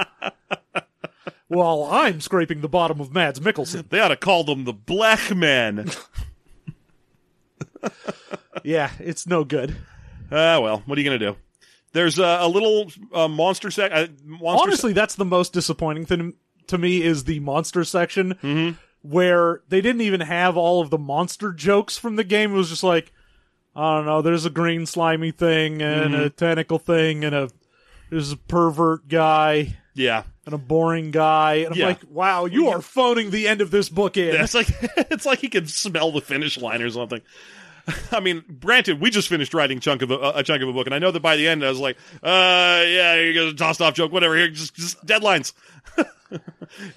While 1.48 1.84
I'm 1.84 2.22
scraping 2.22 2.62
the 2.62 2.68
bottom 2.70 2.98
of 2.98 3.12
Mads 3.12 3.40
Mikkelsen. 3.40 3.86
they 3.90 4.00
ought 4.00 4.08
to 4.08 4.16
call 4.16 4.42
them 4.42 4.64
the 4.64 4.72
Black 4.72 5.36
Men. 5.36 5.90
Yeah, 8.64 8.90
it's 8.98 9.26
no 9.26 9.44
good. 9.44 9.76
Ah, 10.32 10.60
well, 10.60 10.82
what 10.86 10.96
are 10.96 11.00
you 11.02 11.06
gonna 11.06 11.18
do? 11.18 11.36
There's 11.92 12.18
a, 12.18 12.38
a 12.40 12.48
little 12.48 12.90
uh, 13.12 13.28
monster 13.28 13.70
sec. 13.70 13.92
Uh, 13.92 14.06
monster 14.24 14.62
honestly 14.62 14.92
that's 14.94 15.14
the 15.16 15.26
most 15.26 15.52
disappointing 15.52 16.06
thing 16.06 16.32
to 16.68 16.78
me 16.78 17.02
is 17.02 17.24
the 17.24 17.40
monster 17.40 17.84
section 17.84 18.32
Mm-hmm. 18.42 18.78
Where 19.02 19.62
they 19.68 19.80
didn't 19.80 20.00
even 20.02 20.20
have 20.20 20.56
all 20.56 20.80
of 20.80 20.90
the 20.90 20.98
monster 20.98 21.52
jokes 21.52 21.96
from 21.96 22.16
the 22.16 22.24
game 22.24 22.52
it 22.52 22.56
was 22.56 22.68
just 22.68 22.82
like 22.82 23.12
i 23.76 23.96
don't 23.96 24.06
know 24.06 24.20
there's 24.22 24.44
a 24.44 24.50
green 24.50 24.84
slimy 24.86 25.30
thing 25.30 25.80
and 25.82 26.12
Mm-hmm. 26.14 26.22
a 26.24 26.30
tentacle 26.30 26.78
thing 26.78 27.24
and 27.24 27.34
a 27.34 27.50
there's 28.10 28.32
a 28.32 28.36
pervert 28.36 29.06
guy 29.08 29.76
yeah, 29.94 30.22
and 30.46 30.54
a 30.54 30.58
boring 30.58 31.10
guy 31.10 31.54
and 31.56 31.74
i'm 31.74 31.78
Yeah. 31.78 31.86
like 31.86 32.00
wow 32.10 32.44
you 32.46 32.68
are 32.68 32.80
phoning 32.80 33.30
the 33.30 33.48
end 33.48 33.60
of 33.60 33.70
this 33.70 33.88
book 33.88 34.16
in 34.16 34.34
it's 34.34 34.54
like 34.54 34.68
it's 35.10 35.26
like 35.26 35.40
he 35.40 35.48
can 35.48 35.66
smell 35.66 36.12
the 36.12 36.20
finish 36.20 36.56
line 36.58 36.82
or 36.82 36.90
something. 36.90 37.20
I 38.12 38.20
mean, 38.20 38.44
granted, 38.60 39.00
we 39.00 39.10
just 39.10 39.28
finished 39.28 39.54
writing 39.54 39.80
chunk 39.80 40.02
of 40.02 40.10
a, 40.10 40.32
a 40.36 40.42
chunk 40.42 40.62
of 40.62 40.68
a 40.68 40.72
book, 40.72 40.86
and 40.86 40.94
I 40.94 40.98
know 40.98 41.10
that 41.10 41.20
by 41.20 41.36
the 41.36 41.48
end, 41.48 41.64
I 41.64 41.68
was 41.68 41.78
like, 41.80 41.96
"Uh, 42.22 42.82
yeah, 42.86 43.14
you 43.20 43.34
got 43.34 43.46
a 43.48 43.54
tossed 43.54 43.80
off 43.80 43.94
joke, 43.94 44.12
whatever. 44.12 44.36
Here, 44.36 44.48
just, 44.48 44.74
just 44.74 45.04
deadlines." 45.06 45.52
and 46.30 46.40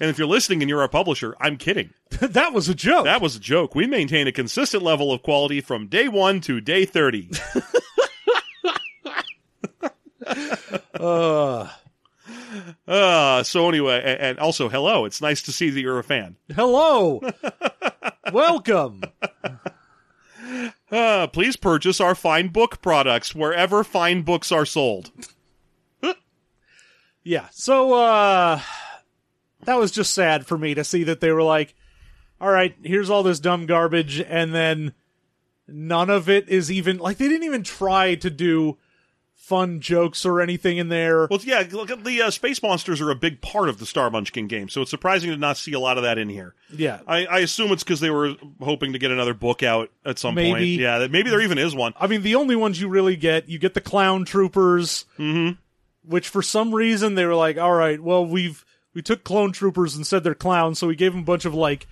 if 0.00 0.18
you're 0.18 0.26
listening 0.28 0.62
and 0.62 0.68
you're 0.68 0.80
our 0.82 0.88
publisher, 0.88 1.34
I'm 1.40 1.56
kidding. 1.56 1.90
that 2.20 2.52
was 2.52 2.68
a 2.68 2.74
joke 2.74 3.04
That 3.04 3.22
was 3.22 3.36
a 3.36 3.40
joke. 3.40 3.74
We 3.74 3.86
maintain 3.86 4.26
a 4.26 4.32
consistent 4.32 4.82
level 4.82 5.12
of 5.12 5.22
quality 5.22 5.60
from 5.60 5.86
day 5.86 6.08
one 6.08 6.40
to 6.42 6.60
day 6.60 6.84
thirty. 6.84 7.30
uh, 10.98 11.68
Uh, 12.86 13.42
so 13.42 13.68
anyway, 13.68 14.00
and, 14.04 14.20
and 14.20 14.38
also, 14.38 14.68
hello. 14.68 15.04
It's 15.06 15.20
nice 15.22 15.40
to 15.42 15.52
see 15.52 15.70
that 15.70 15.80
you're 15.80 15.98
a 15.98 16.04
fan. 16.04 16.36
hello 16.54 17.20
welcome 18.32 19.00
Uh, 20.92 21.26
please 21.26 21.56
purchase 21.56 22.00
our 22.00 22.14
fine 22.14 22.48
book 22.48 22.82
products 22.82 23.34
wherever 23.34 23.82
fine 23.82 24.22
books 24.22 24.52
are 24.52 24.66
sold. 24.66 25.10
Yeah. 27.24 27.46
So 27.52 27.94
uh 27.94 28.60
that 29.64 29.78
was 29.78 29.92
just 29.92 30.12
sad 30.12 30.44
for 30.44 30.58
me 30.58 30.74
to 30.74 30.82
see 30.82 31.04
that 31.04 31.20
they 31.20 31.30
were 31.30 31.42
like, 31.42 31.74
all 32.40 32.50
right, 32.50 32.74
here's 32.82 33.10
all 33.10 33.22
this 33.22 33.38
dumb 33.38 33.66
garbage, 33.66 34.20
and 34.20 34.52
then 34.52 34.92
none 35.68 36.10
of 36.10 36.28
it 36.28 36.48
is 36.48 36.72
even 36.72 36.98
like 36.98 37.18
they 37.18 37.28
didn't 37.28 37.44
even 37.44 37.62
try 37.62 38.16
to 38.16 38.28
do 38.28 38.76
fun 39.42 39.80
jokes 39.80 40.24
or 40.24 40.40
anything 40.40 40.78
in 40.78 40.88
there. 40.88 41.26
Well, 41.28 41.40
yeah, 41.42 41.64
look 41.72 41.90
at 41.90 42.04
the 42.04 42.22
uh, 42.22 42.30
space 42.30 42.62
monsters 42.62 43.00
are 43.00 43.10
a 43.10 43.16
big 43.16 43.40
part 43.42 43.68
of 43.68 43.78
the 43.78 43.86
Star 43.86 44.08
Munchkin 44.08 44.46
game, 44.46 44.68
so 44.68 44.82
it's 44.82 44.90
surprising 44.90 45.30
to 45.30 45.36
not 45.36 45.56
see 45.56 45.72
a 45.72 45.80
lot 45.80 45.96
of 45.98 46.04
that 46.04 46.16
in 46.16 46.28
here. 46.28 46.54
yeah, 46.72 47.00
I, 47.08 47.26
I 47.26 47.38
assume 47.40 47.72
it's 47.72 47.82
because 47.82 47.98
they 48.00 48.10
were 48.10 48.34
hoping 48.60 48.92
to 48.92 49.00
get 49.00 49.10
another 49.10 49.34
book 49.34 49.62
out 49.64 49.90
at 50.04 50.18
some 50.20 50.36
point. 50.36 50.64
Yeah, 50.64 50.98
that 51.00 51.10
maybe 51.10 51.28
there 51.28 51.40
even 51.42 51.58
is 51.58 51.74
one. 51.74 51.92
I 51.98 52.06
mean, 52.06 52.22
the 52.22 52.36
only 52.36 52.54
ones 52.54 52.80
you 52.80 52.88
really 52.88 53.16
get, 53.16 53.48
you 53.48 53.58
get 53.58 53.74
the 53.74 53.80
clown 53.80 54.24
troopers, 54.24 55.04
Mm-hmm. 55.18 55.58
which 56.08 56.28
for 56.28 56.40
some 56.42 56.72
reason 56.74 57.16
they 57.16 57.26
were 57.26 57.34
like, 57.34 57.58
all 57.58 57.74
right, 57.74 58.00
well, 58.00 58.24
we've 58.24 58.64
we 58.94 59.02
took 59.02 59.24
clone 59.24 59.50
troopers 59.52 59.96
and 59.96 60.06
said 60.06 60.22
they're 60.22 60.34
clowns, 60.36 60.78
so 60.78 60.86
we 60.86 60.94
gave 60.96 61.12
them 61.12 61.22
a 61.22 61.24
bunch 61.24 61.44
of 61.46 61.54
like 61.54 61.86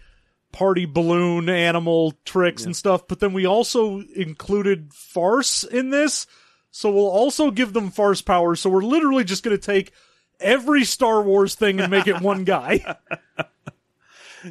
party 0.52 0.84
balloon 0.84 1.48
animal 1.48 2.12
tricks 2.24 2.64
and 2.64 2.76
stuff. 2.76 3.08
But 3.08 3.20
then 3.20 3.32
we 3.32 3.44
also 3.46 4.00
included 4.14 4.92
farce 4.92 5.64
in 5.64 5.90
this, 5.90 6.26
so 6.70 6.90
we'll 6.90 7.08
also 7.08 7.50
give 7.50 7.72
them 7.72 7.90
farce 7.90 8.22
powers. 8.22 8.60
So 8.60 8.70
we're 8.70 8.82
literally 8.82 9.24
just 9.24 9.42
going 9.42 9.56
to 9.56 9.62
take 9.62 9.92
every 10.38 10.84
Star 10.84 11.20
Wars 11.22 11.54
thing 11.54 11.80
and 11.80 11.90
make 11.90 12.06
it 12.06 12.20
one 12.20 12.44
guy. 12.44 12.96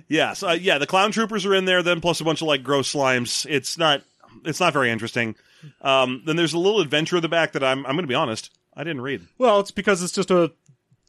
Yes, 0.07 0.43
uh, 0.43 0.51
yeah, 0.59 0.77
the 0.77 0.85
clown 0.85 1.11
troopers 1.11 1.47
are 1.47 1.55
in 1.55 1.65
there, 1.65 1.81
then 1.81 1.99
plus 1.99 2.21
a 2.21 2.23
bunch 2.23 2.41
of 2.41 2.47
like 2.47 2.61
gross 2.61 2.93
slimes. 2.93 3.47
It's 3.49 3.75
not, 3.75 4.03
it's 4.45 4.59
not 4.59 4.71
very 4.71 4.91
interesting. 4.91 5.35
Um, 5.81 6.21
then 6.27 6.35
there's 6.35 6.53
a 6.53 6.59
little 6.59 6.79
adventure 6.79 7.15
at 7.15 7.23
the 7.23 7.27
back 7.27 7.53
that 7.53 7.63
I'm, 7.63 7.79
I'm 7.87 7.93
going 7.95 8.03
to 8.03 8.07
be 8.07 8.13
honest, 8.13 8.51
I 8.75 8.83
didn't 8.83 9.01
read. 9.01 9.25
Well, 9.39 9.59
it's 9.59 9.71
because 9.71 10.03
it's 10.03 10.13
just 10.13 10.29
a 10.29 10.51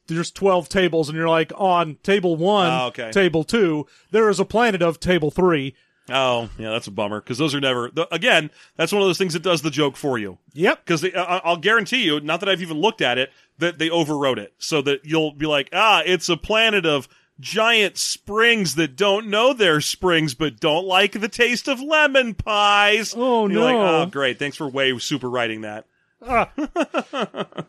there's 0.07 0.31
12 0.31 0.67
tables 0.67 1.09
and 1.09 1.15
you're 1.15 1.29
like 1.29 1.53
on 1.55 1.97
table 2.01 2.35
1, 2.35 2.71
Oh, 2.71 2.87
okay. 2.87 3.11
table 3.11 3.43
2, 3.43 3.85
there 4.09 4.29
is 4.29 4.39
a 4.39 4.45
planet 4.45 4.81
of 4.81 4.99
table 4.99 5.29
3. 5.29 5.75
Oh, 6.09 6.49
yeah, 6.57 6.71
that's 6.71 6.87
a 6.87 6.91
bummer 6.91 7.21
because 7.21 7.37
those 7.37 7.53
are 7.53 7.59
never. 7.59 7.89
The, 7.89 8.13
again, 8.13 8.49
that's 8.75 8.91
one 8.91 9.01
of 9.01 9.07
those 9.07 9.17
things 9.17 9.33
that 9.33 9.43
does 9.43 9.61
the 9.61 9.69
joke 9.69 9.95
for 9.95 10.17
you. 10.17 10.37
Yep. 10.53 10.83
Because 10.83 11.05
I'll 11.15 11.57
guarantee 11.57 12.03
you, 12.03 12.19
not 12.19 12.39
that 12.39 12.49
I've 12.49 12.61
even 12.61 12.79
looked 12.79 13.01
at 13.01 13.17
it, 13.17 13.31
that 13.59 13.77
they 13.77 13.89
overwrote 13.89 14.37
it 14.37 14.53
so 14.57 14.81
that 14.81 15.05
you'll 15.05 15.33
be 15.33 15.45
like, 15.45 15.69
ah, 15.73 16.01
it's 16.05 16.27
a 16.27 16.37
planet 16.37 16.85
of 16.85 17.07
giant 17.39 17.97
springs 17.97 18.75
that 18.75 18.95
don't 18.95 19.27
know 19.27 19.53
they're 19.53 19.81
springs 19.81 20.35
but 20.35 20.59
don't 20.59 20.85
like 20.85 21.13
the 21.13 21.29
taste 21.29 21.67
of 21.67 21.79
lemon 21.81 22.33
pies. 22.33 23.13
Oh, 23.15 23.47
you're 23.47 23.63
like, 23.63 23.75
no. 23.75 24.01
oh, 24.01 24.05
great. 24.07 24.39
Thanks 24.39 24.57
for 24.57 24.67
way 24.67 24.97
super 24.99 25.29
writing 25.29 25.61
that. 25.61 25.85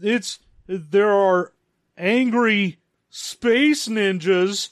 It's 0.00 0.38
there 0.66 1.12
are 1.12 1.52
angry 1.98 2.78
space 3.10 3.88
ninjas 3.88 4.70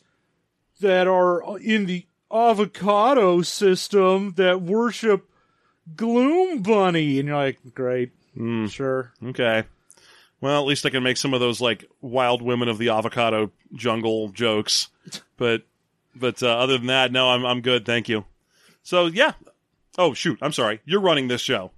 that 0.80 1.06
are 1.08 1.58
in 1.58 1.86
the 1.86 2.06
avocado 2.32 3.42
system 3.42 4.34
that 4.36 4.62
worship 4.62 5.28
Gloom 5.96 6.62
Bunny 6.62 7.18
and 7.18 7.28
you're 7.28 7.36
like, 7.36 7.58
great. 7.74 8.12
Hmm. 8.34 8.66
Sure. 8.66 9.12
Okay. 9.24 9.64
Well, 10.40 10.60
at 10.60 10.66
least 10.66 10.84
I 10.86 10.90
can 10.90 11.02
make 11.02 11.16
some 11.16 11.34
of 11.34 11.40
those 11.40 11.60
like 11.60 11.84
wild 12.00 12.42
women 12.42 12.68
of 12.68 12.78
the 12.78 12.88
avocado 12.90 13.50
jungle 13.74 14.28
jokes. 14.28 14.88
But 15.36 15.62
but 16.14 16.40
uh, 16.40 16.46
other 16.46 16.78
than 16.78 16.86
that, 16.86 17.10
no, 17.10 17.30
I'm 17.30 17.44
I'm 17.44 17.62
good, 17.62 17.84
thank 17.84 18.08
you. 18.08 18.24
So 18.84 19.06
yeah. 19.06 19.32
Oh 19.98 20.14
shoot, 20.14 20.38
I'm 20.40 20.52
sorry. 20.52 20.80
You're 20.84 21.00
running 21.00 21.26
this 21.26 21.40
show. 21.40 21.72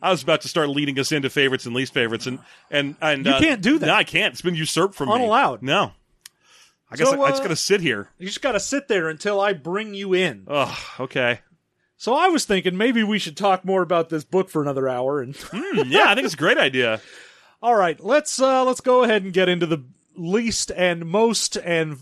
I 0.00 0.10
was 0.10 0.22
about 0.22 0.42
to 0.42 0.48
start 0.48 0.68
leading 0.68 0.98
us 1.00 1.10
into 1.10 1.28
favorites 1.30 1.66
and 1.66 1.74
least 1.74 1.92
favorites, 1.92 2.28
and 2.28 2.38
and 2.70 2.94
and 3.00 3.26
You 3.26 3.32
uh, 3.32 3.40
can't 3.40 3.60
do 3.60 3.78
that. 3.80 3.86
No, 3.86 3.94
I 3.94 4.04
can't. 4.04 4.32
It's 4.34 4.42
been 4.42 4.54
usurped 4.54 4.94
from 4.94 5.08
me. 5.08 5.16
Unallowed. 5.16 5.62
No. 5.62 5.92
I 6.92 6.96
guess 6.96 7.08
So, 7.10 7.20
I, 7.22 7.26
I 7.26 7.30
just 7.30 7.40
uh, 7.40 7.44
gotta 7.44 7.56
sit 7.56 7.80
here. 7.80 8.08
You 8.18 8.26
just 8.26 8.42
got 8.42 8.52
to 8.52 8.60
sit 8.60 8.86
there 8.88 9.08
until 9.08 9.40
I 9.40 9.52
bring 9.54 9.94
you 9.94 10.12
in. 10.14 10.44
Ugh. 10.48 10.78
Okay. 11.00 11.40
So 11.96 12.14
I 12.14 12.28
was 12.28 12.44
thinking 12.44 12.76
maybe 12.76 13.02
we 13.04 13.18
should 13.18 13.36
talk 13.36 13.64
more 13.64 13.80
about 13.82 14.08
this 14.08 14.24
book 14.24 14.48
for 14.50 14.60
another 14.62 14.88
hour 14.88 15.20
and 15.20 15.36
Hmm, 15.52 15.82
yeah, 15.90 16.04
I 16.08 16.14
think 16.14 16.24
it's 16.24 16.34
a 16.34 16.38
great 16.38 16.58
idea. 16.58 17.00
All 17.62 17.74
right, 17.76 17.98
let's 18.02 18.40
uh 18.40 18.64
let's 18.64 18.80
go 18.80 19.04
ahead 19.04 19.22
and 19.22 19.32
get 19.32 19.48
into 19.48 19.66
the 19.66 19.84
least 20.16 20.70
and 20.72 21.06
most 21.06 21.56
and 21.56 21.96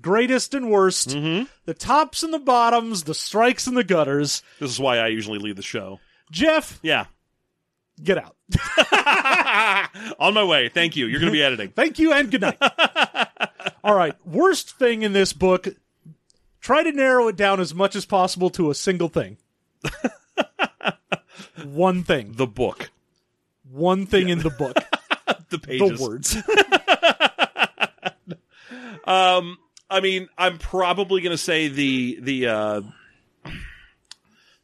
greatest 0.00 0.54
and 0.54 0.70
worst, 0.70 1.08
Mm-hmm. 1.10 1.44
the 1.66 1.74
tops 1.74 2.22
and 2.22 2.32
the 2.32 2.38
bottoms, 2.38 3.02
the 3.04 3.14
strikes 3.14 3.66
and 3.66 3.76
the 3.76 3.84
gutters. 3.84 4.42
This 4.60 4.70
is 4.70 4.78
why 4.80 4.98
I 4.98 5.08
usually 5.08 5.38
lead 5.40 5.56
the 5.56 5.62
show. 5.62 5.98
Jeff, 6.30 6.78
Yeah. 6.82 7.06
get 8.02 8.18
out. 8.18 8.36
On 10.20 10.32
my 10.32 10.44
way. 10.44 10.68
Thank 10.68 10.94
you. 10.96 11.06
You're 11.06 11.18
gonna 11.20 11.32
be 11.32 11.42
editing. 11.42 11.70
Thank 11.70 11.98
you 11.98 12.12
and 12.12 12.30
good 12.30 12.40
night. 12.42 12.56
All 13.82 13.94
right, 13.94 14.14
worst 14.26 14.78
thing 14.78 15.02
in 15.02 15.12
this 15.12 15.32
book. 15.32 15.68
Try 16.60 16.82
to 16.82 16.92
narrow 16.92 17.28
it 17.28 17.36
down 17.36 17.60
as 17.60 17.74
much 17.74 17.96
as 17.96 18.04
possible 18.04 18.50
to 18.50 18.70
a 18.70 18.74
single 18.74 19.08
thing. 19.08 19.38
One 21.64 22.02
thing. 22.02 22.32
The 22.34 22.46
book. 22.46 22.90
One 23.70 24.06
thing 24.06 24.28
in 24.28 24.40
the 24.40 24.50
book. 24.50 24.76
The 25.50 25.58
pages. 25.58 25.98
the 25.98 26.04
words. 26.04 26.36
Um, 29.04 29.58
I 29.88 30.00
mean, 30.00 30.28
I'm 30.38 30.58
probably 30.58 31.20
going 31.22 31.32
to 31.32 31.38
say 31.38 31.66
the 31.68 32.18
the. 32.20 32.46
Uh, 32.46 32.82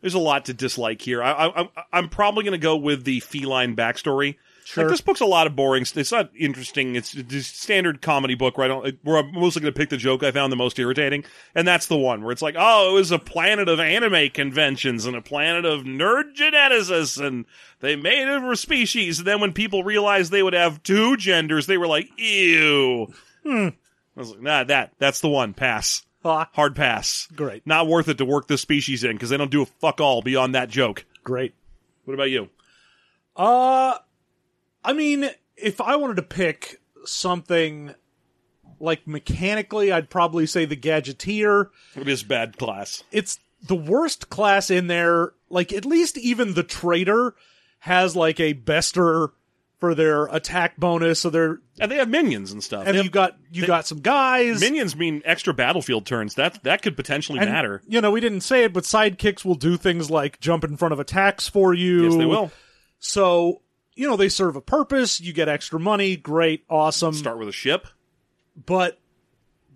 there's 0.01 0.14
a 0.14 0.19
lot 0.21 0.45
to 0.45 0.55
dislike 0.55 1.03
here. 1.03 1.23
I, 1.23 1.33
I, 1.33 1.62
I- 1.62 1.69
I'm 1.93 2.09
probably 2.09 2.45
going 2.45 2.53
to 2.53 2.59
go 2.59 2.77
with 2.77 3.03
the 3.05 3.19
feline 3.21 3.75
backstory. 3.75 4.37
Sure. 4.67 4.83
Like 4.83 4.91
this 4.91 5.01
book's 5.01 5.21
a 5.21 5.27
lot 5.27 5.47
of 5.47 5.55
boring. 5.55 5.87
It's 5.95 6.11
not 6.11 6.31
interesting. 6.37 6.97
It's 6.97 7.14
a 7.14 7.41
standard 7.45 8.03
comedy 8.03 8.35
book 8.35 8.59
where 8.59 8.64
I 8.64 8.69
don't. 8.69 8.99
Where 9.05 9.19
I'm 9.19 9.33
mostly 9.33 9.62
going 9.62 9.73
to 9.73 9.79
pick 9.79 9.91
the 9.91 9.97
joke 9.97 10.25
I 10.25 10.33
found 10.33 10.51
the 10.51 10.57
most 10.57 10.77
irritating, 10.81 11.25
and 11.55 11.69
that's 11.69 11.87
the 11.87 11.97
one 11.97 12.25
where 12.25 12.33
it's 12.33 12.43
like, 12.43 12.57
oh, 12.59 12.91
it 12.91 12.95
was 12.95 13.12
a 13.12 13.19
planet 13.21 13.69
of 13.69 13.79
anime 13.79 14.29
conventions 14.31 15.07
and 15.07 15.14
a 15.14 15.23
planet 15.23 15.64
of 15.64 15.83
nerd 15.83 16.35
geneticists, 16.35 17.25
and 17.25 17.45
they 17.79 17.95
made 17.95 18.27
it 18.27 18.41
for 18.41 18.57
species. 18.57 19.19
And 19.21 19.27
then 19.29 19.39
when 19.41 19.53
people 19.53 19.85
realized 19.85 20.33
they 20.33 20.43
would 20.43 20.53
have 20.53 20.83
two 20.83 21.17
genders, 21.17 21.69
they 21.69 21.79
were 21.79 21.87
like, 21.87 22.09
ew. 22.19 23.14
I 23.47 23.73
was 24.17 24.31
like, 24.31 24.43
nah, 24.43 24.64
that 24.64 24.95
that's 24.99 25.21
the 25.21 25.29
one. 25.29 25.55
Pass. 25.55 26.03
Ah, 26.25 26.49
Hard 26.55 26.75
pass. 26.75 27.29
great. 27.37 27.64
Not 27.69 27.87
worth 27.87 28.09
it 28.09 28.19
to 28.19 28.25
work 28.25 28.49
this 28.49 28.62
species 28.62 29.05
in 29.05 29.12
because 29.12 29.31
they 29.31 29.37
don't 29.37 29.49
do 29.53 29.62
a 29.62 29.67
fuck 29.67 30.01
all 30.01 30.23
beyond 30.23 30.57
that 30.57 30.69
joke. 30.69 31.05
Great. 31.23 31.55
What 32.05 32.14
about 32.14 32.31
you? 32.31 32.49
Uh, 33.37 33.99
I 34.87 34.93
mean, 34.93 35.28
if 35.57 35.80
I 35.80 35.97
wanted 35.97 36.16
to 36.16 36.22
pick 36.22 36.80
something 37.05 37.93
like 38.78 39.07
mechanically, 39.07 39.91
I'd 39.91 40.09
probably 40.09 40.47
say 40.47 40.64
the 40.64 40.76
Gadgeteer. 40.76 41.70
It 41.97 42.09
is 42.09 42.22
bad 42.22 42.57
class. 42.57 43.03
It's 43.11 43.41
the 43.66 43.74
worst 43.74 44.30
class 44.30 44.70
in 44.70 44.87
there. 44.87 45.32
Like, 45.51 45.72
at 45.72 45.84
least 45.84 46.16
even 46.18 46.55
the 46.55 46.62
Traitor 46.62 47.34
has 47.80 48.14
like 48.14 48.39
a 48.39 48.53
bester 48.53 49.32
for 49.80 49.95
their 49.95 50.26
attack 50.26 50.76
bonus. 50.76 51.20
So 51.20 51.30
they're, 51.30 51.59
And 51.80 51.91
they 51.91 51.97
have 51.97 52.09
minions 52.09 52.53
and 52.53 52.62
stuff. 52.62 52.87
and 52.87 52.97
you 52.97 53.11
got, 53.11 53.37
you 53.51 53.66
got 53.66 53.87
some 53.87 54.01
guys. 54.01 54.61
minions 54.61 54.95
mean 54.95 55.20
extra 55.24 55.53
battlefield 55.53 56.07
turns. 56.07 56.37
That 56.37 56.62
that 56.62 56.82
could 56.82 56.97
potentially 56.97 57.41
and, 57.41 57.51
matter. 57.51 57.82
You 57.89 58.01
know, 58.01 58.12
we 58.12 58.20
didn't 58.20 58.43
say 58.43 58.64
it, 58.64 58.72
but 58.72 58.84
sidekicks 58.84 59.45
will 59.45 59.55
do 59.57 59.76
things 59.76 60.11
like 60.11 60.39
jump 60.39 60.62
in 60.62 60.76
front 60.76 60.93
of 60.93 61.01
attacks 61.01 61.49
for 61.49 61.74
you. 61.74 62.05
Yes, 62.05 62.16
they 62.16 62.24
will. 62.24 62.53
So, 62.99 63.62
you 63.97 64.07
know, 64.07 64.16
they 64.16 64.28
serve 64.28 64.55
a 64.55 64.61
purpose. 64.61 65.20
You 65.20 65.32
get 65.32 65.49
extra 65.49 65.80
money. 65.80 66.16
Great. 66.16 66.64
Awesome. 66.70 67.14
Start 67.14 67.38
with 67.38 67.49
a 67.49 67.53
ship. 67.53 67.88
but 68.55 68.99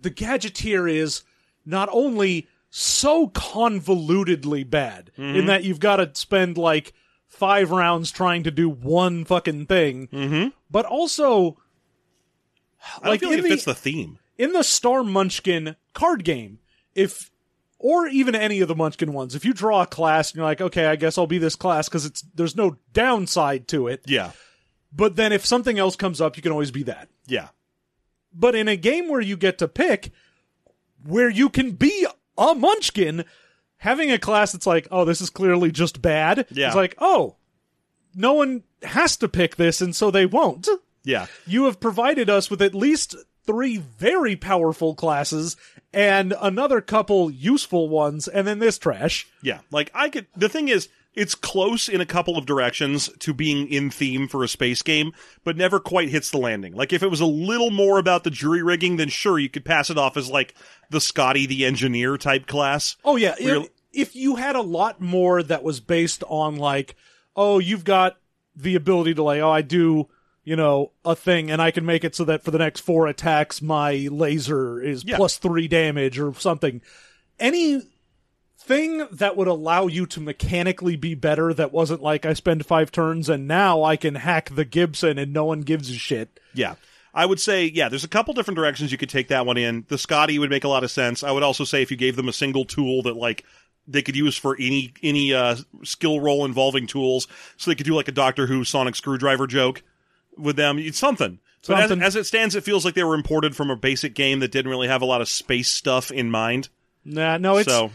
the 0.01 0.09
gadgeteer 0.11 0.91
is 0.91 1.23
not 1.65 1.87
only 1.91 2.47
so 2.71 3.27
convolutedly 3.27 4.67
bad 4.67 5.11
in 5.17 5.45
that 5.47 5.63
you've 5.63 5.79
got 5.79 5.97
to 5.97 6.09
spend 6.13 6.57
like 6.57 6.93
five 7.27 7.69
rounds 7.71 8.09
trying 8.11 8.43
to 8.43 8.51
do 8.51 8.67
one 8.69 9.25
fucking 9.25 9.65
thing, 9.67 10.07
Mm-hmm. 10.07 10.47
but 10.71 10.85
also 10.85 11.57
I 13.03 13.09
Like, 13.09 13.19
feel 13.19 13.29
like 13.29 13.39
it 13.39 13.41
the- 13.43 13.49
fits 13.49 13.65
the 13.65 13.75
theme. 13.75 14.17
in 14.37 14.53
the 14.53 14.63
Star 14.63 15.03
Munchkin 15.03 15.75
card 15.93 16.23
game, 16.23 16.59
if 16.95 17.29
or 17.83 18.07
even 18.07 18.35
any 18.35 18.61
of 18.61 18.67
the 18.67 18.75
Munchkin 18.75 19.11
ones, 19.13 19.33
if 19.35 19.43
you 19.43 19.53
draw 19.53 19.81
a 19.81 19.87
class 19.87 20.29
and 20.31 20.37
you're 20.37 20.45
like, 20.45 20.61
okay, 20.61 20.85
I 20.85 20.95
guess 20.95 21.17
I'll 21.17 21.27
be 21.27 21.37
this 21.39 21.55
class 21.55 21.89
because 21.89 22.05
it's 22.05 22.21
there's 22.35 22.55
no 22.55 22.77
downside 22.93 23.67
to 23.69 23.87
it. 23.87 24.03
Yeah, 24.05 24.31
But 24.93 25.15
then 25.15 25.33
if 25.33 25.45
something 25.45 25.79
else 25.79 25.95
comes 25.95 26.21
up, 26.21 26.37
you 26.37 26.43
can 26.43 26.51
always 26.51 26.71
be 26.71 26.83
that. 26.83 27.09
yeah, 27.27 27.49
But 28.33 28.55
in 28.55 28.67
a 28.67 28.75
game 28.77 29.09
where 29.09 29.21
you 29.21 29.35
get 29.37 29.57
to 29.59 29.67
pick, 29.67 30.11
where 31.03 31.29
you 31.29 31.49
can 31.49 31.71
be 31.71 32.05
a 32.37 32.53
munchkin, 32.55 33.25
having 33.77 34.11
a 34.11 34.19
class 34.19 34.51
that's 34.51 34.67
like, 34.67 34.87
oh, 34.91 35.03
this 35.05 35.21
is 35.21 35.29
clearly 35.29 35.71
just 35.71 36.01
bad. 36.01 36.45
Yeah. 36.51 36.67
It's 36.67 36.75
like, 36.75 36.95
oh, 36.99 37.35
no 38.15 38.33
one 38.33 38.63
has 38.83 39.17
to 39.17 39.27
pick 39.27 39.55
this, 39.55 39.81
and 39.81 39.95
so 39.95 40.11
they 40.11 40.25
won't. 40.25 40.67
yeah. 41.03 41.25
You 41.47 41.65
have 41.65 41.79
provided 41.79 42.29
us 42.29 42.49
with 42.51 42.61
at 42.61 42.75
least 42.75 43.15
three 43.45 43.77
very 43.77 44.35
powerful 44.35 44.95
classes 44.95 45.57
and 45.93 46.33
another 46.39 46.81
couple 46.81 47.29
useful 47.29 47.89
ones, 47.89 48.27
and 48.27 48.47
then 48.47 48.59
this 48.59 48.77
trash. 48.77 49.27
Yeah, 49.41 49.59
like 49.71 49.91
I 49.93 50.09
could. 50.09 50.27
The 50.35 50.49
thing 50.49 50.67
is, 50.67 50.87
it's 51.13 51.35
close 51.35 51.89
in 51.89 51.99
a 51.99 52.05
couple 52.05 52.37
of 52.37 52.45
directions 52.45 53.09
to 53.19 53.33
being 53.33 53.67
in 53.67 53.89
theme 53.89 54.27
for 54.27 54.43
a 54.43 54.47
space 54.47 54.81
game, 54.81 55.11
but 55.43 55.57
never 55.57 55.79
quite 55.79 56.09
hits 56.09 56.31
the 56.31 56.37
landing. 56.37 56.73
Like 56.73 56.93
if 56.93 57.03
it 57.03 57.09
was 57.09 57.19
a 57.19 57.25
little 57.25 57.71
more 57.71 57.99
about 57.99 58.23
the 58.23 58.29
jury 58.29 58.63
rigging, 58.63 58.95
then 58.95 59.09
sure 59.09 59.37
you 59.37 59.49
could 59.49 59.65
pass 59.65 59.89
it 59.89 59.97
off 59.97 60.15
as 60.15 60.29
like 60.29 60.55
the 60.89 61.01
Scotty 61.01 61.45
the 61.45 61.65
engineer 61.65 62.17
type 62.17 62.47
class. 62.47 62.95
Oh 63.03 63.17
yeah, 63.17 63.35
if, 63.37 63.67
if 63.91 64.15
you 64.15 64.37
had 64.37 64.55
a 64.55 64.61
lot 64.61 65.01
more 65.01 65.43
that 65.43 65.63
was 65.63 65.81
based 65.81 66.23
on 66.27 66.55
like, 66.55 66.95
oh, 67.35 67.59
you've 67.59 67.83
got 67.83 68.17
the 68.55 68.75
ability 68.75 69.13
to 69.15 69.23
like, 69.23 69.41
oh, 69.41 69.51
I 69.51 69.61
do, 69.61 70.07
you 70.43 70.55
know, 70.55 70.91
a 71.05 71.15
thing, 71.15 71.51
and 71.51 71.61
I 71.61 71.71
can 71.71 71.85
make 71.85 72.03
it 72.03 72.15
so 72.15 72.23
that 72.25 72.43
for 72.43 72.51
the 72.51 72.57
next 72.57 72.79
four 72.81 73.07
attacks, 73.07 73.61
my 73.61 74.07
laser 74.11 74.81
is 74.81 75.03
Yeah. 75.05 75.17
plus 75.17 75.37
three 75.37 75.67
damage 75.67 76.17
or 76.19 76.33
something. 76.33 76.81
Any 77.39 77.81
thing 78.59 79.07
that 79.11 79.35
would 79.35 79.47
allow 79.47 79.87
you 79.87 80.05
to 80.05 80.19
mechanically 80.21 80.95
be 80.95 81.15
better 81.15 81.53
that 81.53 81.71
wasn't 81.71 82.01
like 82.01 82.25
I 82.25 82.33
spend 82.33 82.65
five 82.65 82.91
turns 82.91 83.27
and 83.27 83.47
now 83.47 83.83
I 83.83 83.95
can 83.97 84.15
hack 84.15 84.49
the 84.53 84.65
Gibson 84.65 85.17
and 85.17 85.33
no 85.33 85.45
one 85.45 85.61
gives 85.61 85.89
a 85.89 85.93
shit. 85.93 86.39
Yeah. 86.53 86.75
I 87.13 87.25
would 87.25 87.39
say, 87.39 87.65
yeah, 87.65 87.89
there's 87.89 88.03
a 88.03 88.07
couple 88.07 88.33
different 88.33 88.55
directions 88.57 88.91
you 88.91 88.97
could 88.97 89.09
take 89.09 89.27
that 89.29 89.45
one 89.45 89.57
in. 89.57 89.85
The 89.89 89.97
Scotty 89.97 90.37
would 90.39 90.49
make 90.51 90.63
a 90.63 90.67
lot 90.69 90.83
of 90.83 90.91
sense. 90.91 91.23
I 91.23 91.31
would 91.31 91.43
also 91.43 91.63
say 91.65 91.81
if 91.81 91.91
you 91.91 91.97
gave 91.97 92.15
them 92.15 92.29
a 92.29 92.33
single 92.33 92.63
tool 92.63 93.01
that 93.03 93.17
like 93.17 93.43
they 93.87 94.01
could 94.03 94.15
use 94.15 94.37
for 94.37 94.55
any 94.59 94.93
any 95.03 95.33
uh, 95.33 95.57
skill 95.83 96.21
roll 96.21 96.45
involving 96.45 96.87
tools, 96.87 97.27
so 97.57 97.69
they 97.71 97.75
could 97.75 97.85
do 97.87 97.95
like 97.95 98.07
a 98.07 98.11
Doctor 98.13 98.45
Who 98.47 98.63
Sonic 98.63 98.95
screwdriver 98.95 99.47
joke 99.47 99.81
with 100.37 100.55
them. 100.55 100.77
It's 100.79 100.99
something. 100.99 101.39
But 101.67 101.91
as, 101.91 101.99
as 101.99 102.15
it 102.15 102.25
stands, 102.25 102.55
it 102.55 102.63
feels 102.63 102.85
like 102.85 102.95
they 102.95 103.03
were 103.03 103.13
imported 103.15 103.55
from 103.55 103.69
a 103.69 103.75
basic 103.75 104.15
game 104.15 104.39
that 104.39 104.51
didn't 104.51 104.71
really 104.71 104.87
have 104.87 105.01
a 105.01 105.05
lot 105.05 105.21
of 105.21 105.29
space 105.29 105.69
stuff 105.69 106.11
in 106.11 106.31
mind. 106.31 106.69
Nah, 107.05 107.37
no, 107.37 107.57
it's 107.57 107.69
so 107.69 107.91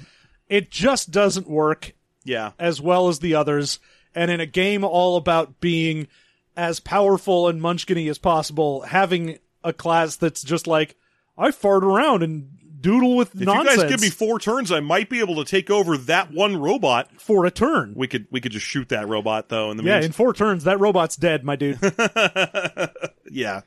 it 0.48 0.70
just 0.70 1.10
doesn't 1.10 1.48
work 1.48 1.92
yeah, 2.24 2.52
as 2.58 2.80
well 2.80 3.08
as 3.08 3.18
the 3.18 3.34
others, 3.34 3.78
and 4.14 4.30
in 4.30 4.40
a 4.40 4.46
game 4.46 4.84
all 4.84 5.16
about 5.16 5.60
being 5.60 6.08
as 6.56 6.80
powerful 6.80 7.48
and 7.48 7.60
munchkiny 7.60 8.08
as 8.08 8.18
possible, 8.18 8.82
having 8.82 9.38
a 9.62 9.72
class 9.72 10.16
that's 10.16 10.42
just 10.42 10.66
like 10.66 10.96
I 11.36 11.50
fart 11.50 11.84
around 11.84 12.22
and 12.22 12.50
doodle 12.86 13.16
with 13.16 13.34
if 13.34 13.40
nonsense 13.40 13.76
you 13.76 13.82
guys 13.82 13.90
give 13.90 14.00
me 14.00 14.10
four 14.10 14.38
turns, 14.38 14.70
I 14.70 14.80
might 14.80 15.10
be 15.10 15.20
able 15.20 15.36
to 15.36 15.44
take 15.44 15.70
over 15.70 15.96
that 15.96 16.32
one 16.32 16.56
robot. 16.56 17.10
for 17.20 17.44
a 17.44 17.50
turn. 17.50 17.94
We 17.96 18.06
could 18.06 18.26
we 18.30 18.40
could 18.40 18.52
just 18.52 18.66
shoot 18.66 18.88
that 18.90 19.08
robot 19.08 19.48
though. 19.48 19.70
In 19.70 19.76
the 19.76 19.82
Yeah, 19.82 20.00
in 20.00 20.12
four 20.12 20.32
turns, 20.32 20.64
that 20.64 20.78
robot's 20.78 21.16
dead, 21.16 21.44
my 21.44 21.56
dude. 21.56 21.78
yeah. 23.30 23.62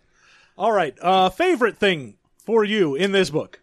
all 0.58 0.72
right, 0.72 0.98
uh, 1.02 1.30
favorite 1.30 1.78
thing 1.78 2.16
for 2.46 2.64
you 2.64 2.96
in 2.96 3.12
this 3.12 3.30
book? 3.30 3.60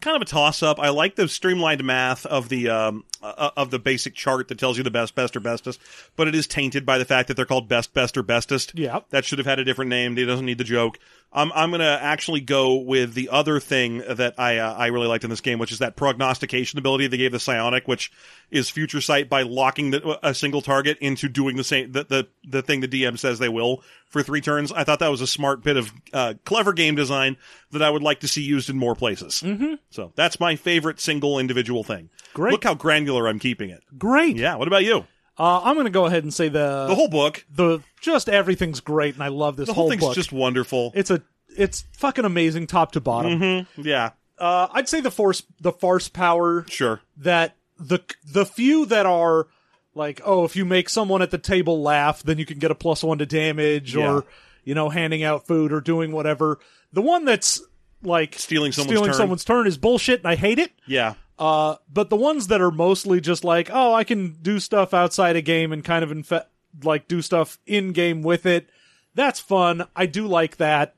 kind 0.00 0.16
of 0.16 0.22
a 0.22 0.26
toss 0.26 0.62
up. 0.62 0.78
I 0.78 0.90
like 0.90 1.16
the 1.16 1.26
streamlined 1.26 1.82
math 1.82 2.26
of 2.26 2.50
the 2.50 2.68
um, 2.68 3.04
uh, 3.24 3.50
of 3.56 3.70
the 3.70 3.78
basic 3.78 4.14
chart 4.14 4.48
that 4.48 4.58
tells 4.58 4.76
you 4.76 4.84
the 4.84 4.90
best, 4.90 5.14
best, 5.14 5.36
or 5.36 5.40
bestest, 5.40 5.80
but 6.16 6.28
it 6.28 6.34
is 6.34 6.46
tainted 6.46 6.84
by 6.84 6.98
the 6.98 7.04
fact 7.04 7.28
that 7.28 7.34
they're 7.34 7.46
called 7.46 7.68
best, 7.68 7.94
best, 7.94 8.16
or 8.16 8.22
bestest. 8.22 8.72
Yeah. 8.74 9.00
that 9.10 9.24
should 9.24 9.38
have 9.38 9.46
had 9.46 9.58
a 9.58 9.64
different 9.64 9.88
name. 9.88 10.16
It 10.18 10.26
doesn't 10.26 10.46
need 10.46 10.58
the 10.58 10.64
joke. 10.64 10.98
Um, 11.34 11.50
I'm 11.54 11.72
gonna 11.72 11.98
actually 12.00 12.40
go 12.40 12.76
with 12.76 13.14
the 13.14 13.28
other 13.28 13.58
thing 13.58 14.04
that 14.08 14.38
I 14.38 14.58
uh, 14.58 14.72
I 14.72 14.86
really 14.86 15.08
liked 15.08 15.24
in 15.24 15.30
this 15.30 15.40
game, 15.40 15.58
which 15.58 15.72
is 15.72 15.80
that 15.80 15.96
prognostication 15.96 16.78
ability 16.78 17.08
they 17.08 17.16
gave 17.16 17.32
the 17.32 17.40
psionic, 17.40 17.88
which 17.88 18.12
is 18.52 18.70
future 18.70 19.00
sight 19.00 19.28
by 19.28 19.42
locking 19.42 19.90
the, 19.90 20.18
a 20.22 20.32
single 20.32 20.62
target 20.62 20.96
into 21.00 21.28
doing 21.28 21.56
the 21.56 21.64
same 21.64 21.90
the, 21.90 22.04
the 22.04 22.28
the 22.48 22.62
thing 22.62 22.80
the 22.80 22.88
DM 22.88 23.18
says 23.18 23.40
they 23.40 23.48
will 23.48 23.82
for 24.06 24.22
three 24.22 24.40
turns. 24.40 24.70
I 24.70 24.84
thought 24.84 25.00
that 25.00 25.10
was 25.10 25.20
a 25.20 25.26
smart 25.26 25.64
bit 25.64 25.76
of 25.76 25.92
uh, 26.12 26.34
clever 26.44 26.72
game 26.72 26.94
design 26.94 27.36
that 27.72 27.82
I 27.82 27.90
would 27.90 28.02
like 28.02 28.20
to 28.20 28.28
see 28.28 28.42
used 28.42 28.70
in 28.70 28.78
more 28.78 28.94
places. 28.94 29.42
Mm-hmm. 29.44 29.74
So 29.90 30.12
that's 30.14 30.38
my 30.38 30.54
favorite 30.54 31.00
single 31.00 31.40
individual 31.40 31.82
thing. 31.82 32.10
Great. 32.32 32.52
Look 32.52 32.64
how 32.64 32.74
granular 32.74 33.13
I'm 33.28 33.38
keeping 33.38 33.70
it. 33.70 33.82
Great. 33.98 34.36
Yeah. 34.36 34.56
What 34.56 34.68
about 34.68 34.84
you? 34.84 35.06
Uh, 35.38 35.60
I'm 35.64 35.74
going 35.74 35.86
to 35.86 35.90
go 35.90 36.06
ahead 36.06 36.22
and 36.22 36.32
say 36.32 36.48
the 36.48 36.86
The 36.88 36.94
whole 36.94 37.08
book. 37.08 37.44
the 37.52 37.80
just 38.00 38.28
everything's 38.28 38.80
great, 38.80 39.14
and 39.14 39.22
I 39.22 39.28
love 39.28 39.56
this 39.56 39.66
The 39.66 39.72
whole, 39.74 39.88
thing's 39.90 40.00
book. 40.02 40.14
just 40.14 40.32
wonderful. 40.32 40.92
it's 40.94 41.10
a 41.10 41.22
it's 41.56 41.84
fucking 41.92 42.24
amazing 42.24 42.66
top 42.68 42.92
to 42.92 43.00
bottom. 43.00 43.66
yeah. 43.76 44.10
Uh, 44.38 44.66
I'd 44.72 44.88
say 44.88 45.00
the 45.00 45.10
force 45.10 45.42
the 45.60 45.72
farce 45.72 46.08
power 46.08 46.64
Sure. 46.68 47.00
that 47.18 47.56
the 47.78 48.00
the 48.24 48.44
few 48.46 48.86
that 48.86 49.06
are 49.06 49.46
like 49.94 50.20
oh 50.24 50.44
if 50.44 50.56
you 50.56 50.64
make 50.64 50.88
someone 50.88 51.22
at 51.22 51.30
the 51.30 51.38
table 51.38 51.80
laugh 51.82 52.22
then 52.24 52.38
you 52.38 52.44
can 52.46 52.58
get 52.58 52.70
a 52.72 52.74
plus 52.74 53.02
one 53.04 53.18
to 53.18 53.26
damage 53.26 53.94
Yeah. 53.94 54.10
or 54.12 54.24
you 54.64 54.74
know 54.74 54.88
handing 54.88 55.22
out 55.22 55.46
food 55.46 55.72
or 55.72 55.80
doing 55.80 56.10
whatever 56.10 56.58
the 56.92 57.00
one 57.02 57.24
that's 57.24 57.60
like 58.02 58.34
Stealing 58.36 58.72
someone's 58.72 58.90
stealing 58.90 59.10
turn. 59.10 59.14
someone's 59.16 59.44
turn 59.44 59.66
is 59.68 59.78
bullshit 59.78 60.18
and 60.20 60.26
I 60.28 60.34
hate 60.34 60.58
it 60.58 60.72
Yeah. 60.86 61.14
Uh 61.38 61.76
but 61.92 62.10
the 62.10 62.16
ones 62.16 62.46
that 62.46 62.60
are 62.60 62.70
mostly 62.70 63.20
just 63.20 63.44
like 63.44 63.70
oh 63.72 63.92
I 63.92 64.04
can 64.04 64.32
do 64.40 64.60
stuff 64.60 64.94
outside 64.94 65.36
a 65.36 65.42
game 65.42 65.72
and 65.72 65.84
kind 65.84 66.04
of 66.04 66.10
infe- 66.10 66.46
like 66.82 67.08
do 67.08 67.22
stuff 67.22 67.58
in 67.66 67.92
game 67.92 68.22
with 68.22 68.46
it 68.46 68.68
that's 69.14 69.40
fun 69.40 69.86
I 69.96 70.06
do 70.06 70.26
like 70.26 70.56
that 70.58 70.94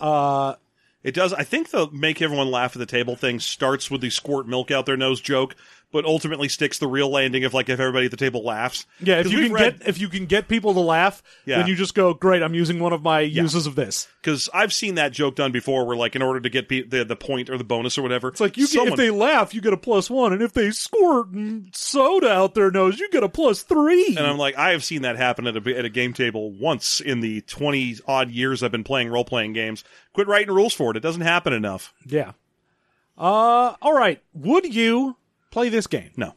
uh 0.00 0.54
It 1.02 1.14
does. 1.14 1.32
I 1.32 1.44
think 1.44 1.70
the 1.70 1.90
make 1.92 2.20
everyone 2.22 2.50
laugh 2.50 2.74
at 2.74 2.78
the 2.78 2.86
table 2.86 3.16
thing 3.16 3.40
starts 3.40 3.90
with 3.90 4.00
the 4.00 4.10
squirt 4.10 4.46
milk 4.46 4.70
out 4.70 4.86
their 4.86 4.96
nose 4.96 5.20
joke, 5.20 5.54
but 5.92 6.04
ultimately 6.04 6.48
sticks 6.48 6.78
the 6.78 6.86
real 6.86 7.10
landing 7.10 7.44
of 7.44 7.52
like 7.54 7.68
if 7.68 7.80
everybody 7.80 8.04
at 8.06 8.10
the 8.10 8.16
table 8.16 8.44
laughs. 8.44 8.86
Yeah, 9.00 9.20
if 9.20 9.30
you 9.32 9.42
can 9.44 9.52
read- 9.52 9.78
get 9.80 9.88
if 9.88 9.98
you 10.00 10.08
can 10.08 10.26
get 10.26 10.46
people 10.48 10.72
to 10.74 10.80
laugh, 10.80 11.22
Yeah. 11.46 11.58
then 11.58 11.66
you 11.66 11.74
just 11.76 11.94
go, 11.94 12.14
"Great, 12.14 12.42
I'm 12.42 12.54
using 12.54 12.78
one 12.78 12.92
of 12.92 13.02
my 13.02 13.20
uses 13.20 13.66
of 13.66 13.74
this." 13.74 14.08
because 14.22 14.50
I've 14.52 14.72
seen 14.72 14.96
that 14.96 15.12
joke 15.12 15.34
done 15.36 15.50
before, 15.50 15.86
where 15.86 15.96
like 15.96 16.14
in 16.14 16.20
order 16.22 16.40
to 16.40 16.50
get 16.50 16.68
pe- 16.68 16.82
the 16.82 17.04
the 17.04 17.16
point 17.16 17.48
or 17.50 17.56
the 17.58 17.64
bonus 17.64 17.96
or 17.98 18.02
whatever, 18.02 18.28
It's 18.28 18.40
like 18.40 18.56
you 18.56 18.68
get, 18.68 18.88
if 18.88 18.96
they 18.96 19.10
laugh, 19.10 19.54
you 19.54 19.60
get 19.60 19.72
a 19.72 19.76
plus 19.78 20.10
one, 20.10 20.32
and 20.32 20.42
if 20.42 20.52
they 20.52 20.70
squirt 20.70 21.28
soda 21.72 22.30
out 22.30 22.54
their 22.54 22.70
nose, 22.70 22.98
you 23.00 23.08
get 23.10 23.22
a 23.24 23.28
plus 23.28 23.62
three. 23.62 24.08
And 24.16 24.26
I'm 24.26 24.36
like, 24.38 24.56
I 24.56 24.70
have 24.72 24.84
seen 24.84 25.02
that 25.02 25.16
happen 25.16 25.46
at 25.46 25.56
a 25.56 25.76
at 25.78 25.84
a 25.84 25.88
game 25.90 26.12
table 26.12 26.50
once 26.50 27.00
in 27.00 27.20
the 27.20 27.40
twenty 27.42 27.96
odd 28.06 28.30
years 28.30 28.62
I've 28.62 28.70
been 28.72 28.84
playing 28.84 29.08
role 29.08 29.24
playing 29.24 29.54
games. 29.54 29.82
Quit 30.12 30.28
writing 30.28 30.54
rules 30.54 30.74
for 30.74 30.90
it. 30.90 30.96
It 30.96 31.00
doesn't 31.00 31.22
happen 31.22 31.52
enough. 31.52 31.92
yeah. 32.06 32.32
Uh, 33.18 33.74
all 33.82 33.92
right. 33.92 34.22
Would 34.32 34.74
you 34.74 35.16
play 35.50 35.68
this 35.68 35.86
game? 35.86 36.10
No. 36.16 36.34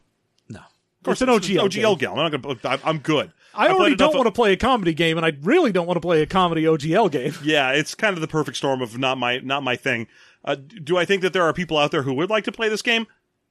No. 0.49 0.59
Of 0.59 1.03
course, 1.03 1.21
an 1.21 1.29
OGL. 1.29 1.69
OGL 1.69 1.99
game. 1.99 2.09
game. 2.09 2.19
I'm 2.19 2.31
not 2.31 2.41
gonna. 2.41 2.59
I'm, 2.63 2.79
I'm 2.83 2.97
good. 2.99 3.31
I 3.55 3.69
already 3.69 3.95
don't 3.95 4.15
want 4.15 4.25
to. 4.25 4.31
to 4.31 4.35
play 4.35 4.53
a 4.53 4.57
comedy 4.57 4.93
game, 4.93 5.17
and 5.17 5.25
I 5.25 5.33
really 5.41 5.71
don't 5.71 5.85
want 5.85 5.97
to 5.97 6.01
play 6.01 6.21
a 6.21 6.25
comedy 6.25 6.63
OGL 6.63 7.11
game. 7.11 7.33
Yeah, 7.43 7.71
it's 7.71 7.93
kind 7.93 8.15
of 8.15 8.21
the 8.21 8.27
perfect 8.27 8.57
storm 8.57 8.81
of 8.81 8.97
not 8.97 9.17
my 9.17 9.39
not 9.39 9.63
my 9.63 9.75
thing. 9.75 10.07
Uh, 10.45 10.55
do 10.55 10.97
I 10.97 11.05
think 11.05 11.21
that 11.21 11.33
there 11.33 11.43
are 11.43 11.53
people 11.53 11.77
out 11.77 11.91
there 11.91 12.03
who 12.03 12.13
would 12.13 12.29
like 12.29 12.45
to 12.45 12.51
play 12.51 12.69
this 12.69 12.81
game? 12.81 13.05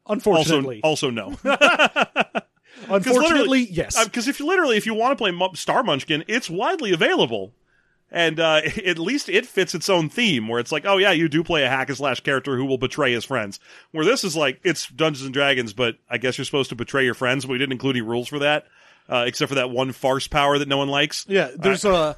Unfortunately, 0.08 0.80
also 0.82 1.10
no. 1.10 1.38
unfortunately, 2.88 3.68
yes. 3.70 4.02
Because 4.04 4.28
if 4.28 4.40
you 4.40 4.46
literally, 4.46 4.76
if 4.76 4.86
you 4.86 4.94
want 4.94 5.12
to 5.12 5.16
play 5.16 5.30
Mu- 5.30 5.54
Star 5.54 5.82
Munchkin, 5.82 6.24
it's 6.26 6.50
widely 6.50 6.92
available, 6.92 7.52
and 8.12 8.38
uh, 8.38 8.60
at 8.86 8.98
least 9.00 9.28
it 9.28 9.46
fits 9.46 9.74
its 9.74 9.88
own 9.88 10.08
theme. 10.08 10.46
Where 10.46 10.60
it's 10.60 10.70
like, 10.70 10.84
oh 10.86 10.98
yeah, 10.98 11.10
you 11.10 11.28
do 11.28 11.42
play 11.42 11.64
a 11.64 11.68
hack 11.68 11.88
and 11.88 11.96
slash 11.98 12.20
character 12.20 12.56
who 12.56 12.64
will 12.66 12.78
betray 12.78 13.12
his 13.12 13.24
friends. 13.24 13.58
Where 13.90 14.04
this 14.04 14.22
is 14.22 14.36
like, 14.36 14.60
it's 14.62 14.86
Dungeons 14.88 15.24
and 15.24 15.34
Dragons, 15.34 15.72
but 15.72 15.96
I 16.08 16.18
guess 16.18 16.38
you're 16.38 16.44
supposed 16.44 16.68
to 16.70 16.76
betray 16.76 17.04
your 17.04 17.14
friends. 17.14 17.44
But 17.44 17.52
we 17.52 17.58
didn't 17.58 17.72
include 17.72 17.96
any 17.96 18.02
rules 18.02 18.28
for 18.28 18.38
that, 18.38 18.66
uh, 19.08 19.24
except 19.26 19.48
for 19.48 19.56
that 19.56 19.70
one 19.70 19.90
farce 19.90 20.28
power 20.28 20.58
that 20.58 20.68
no 20.68 20.76
one 20.78 20.88
likes. 20.88 21.26
Yeah, 21.28 21.50
there's 21.56 21.84
a 21.84 22.16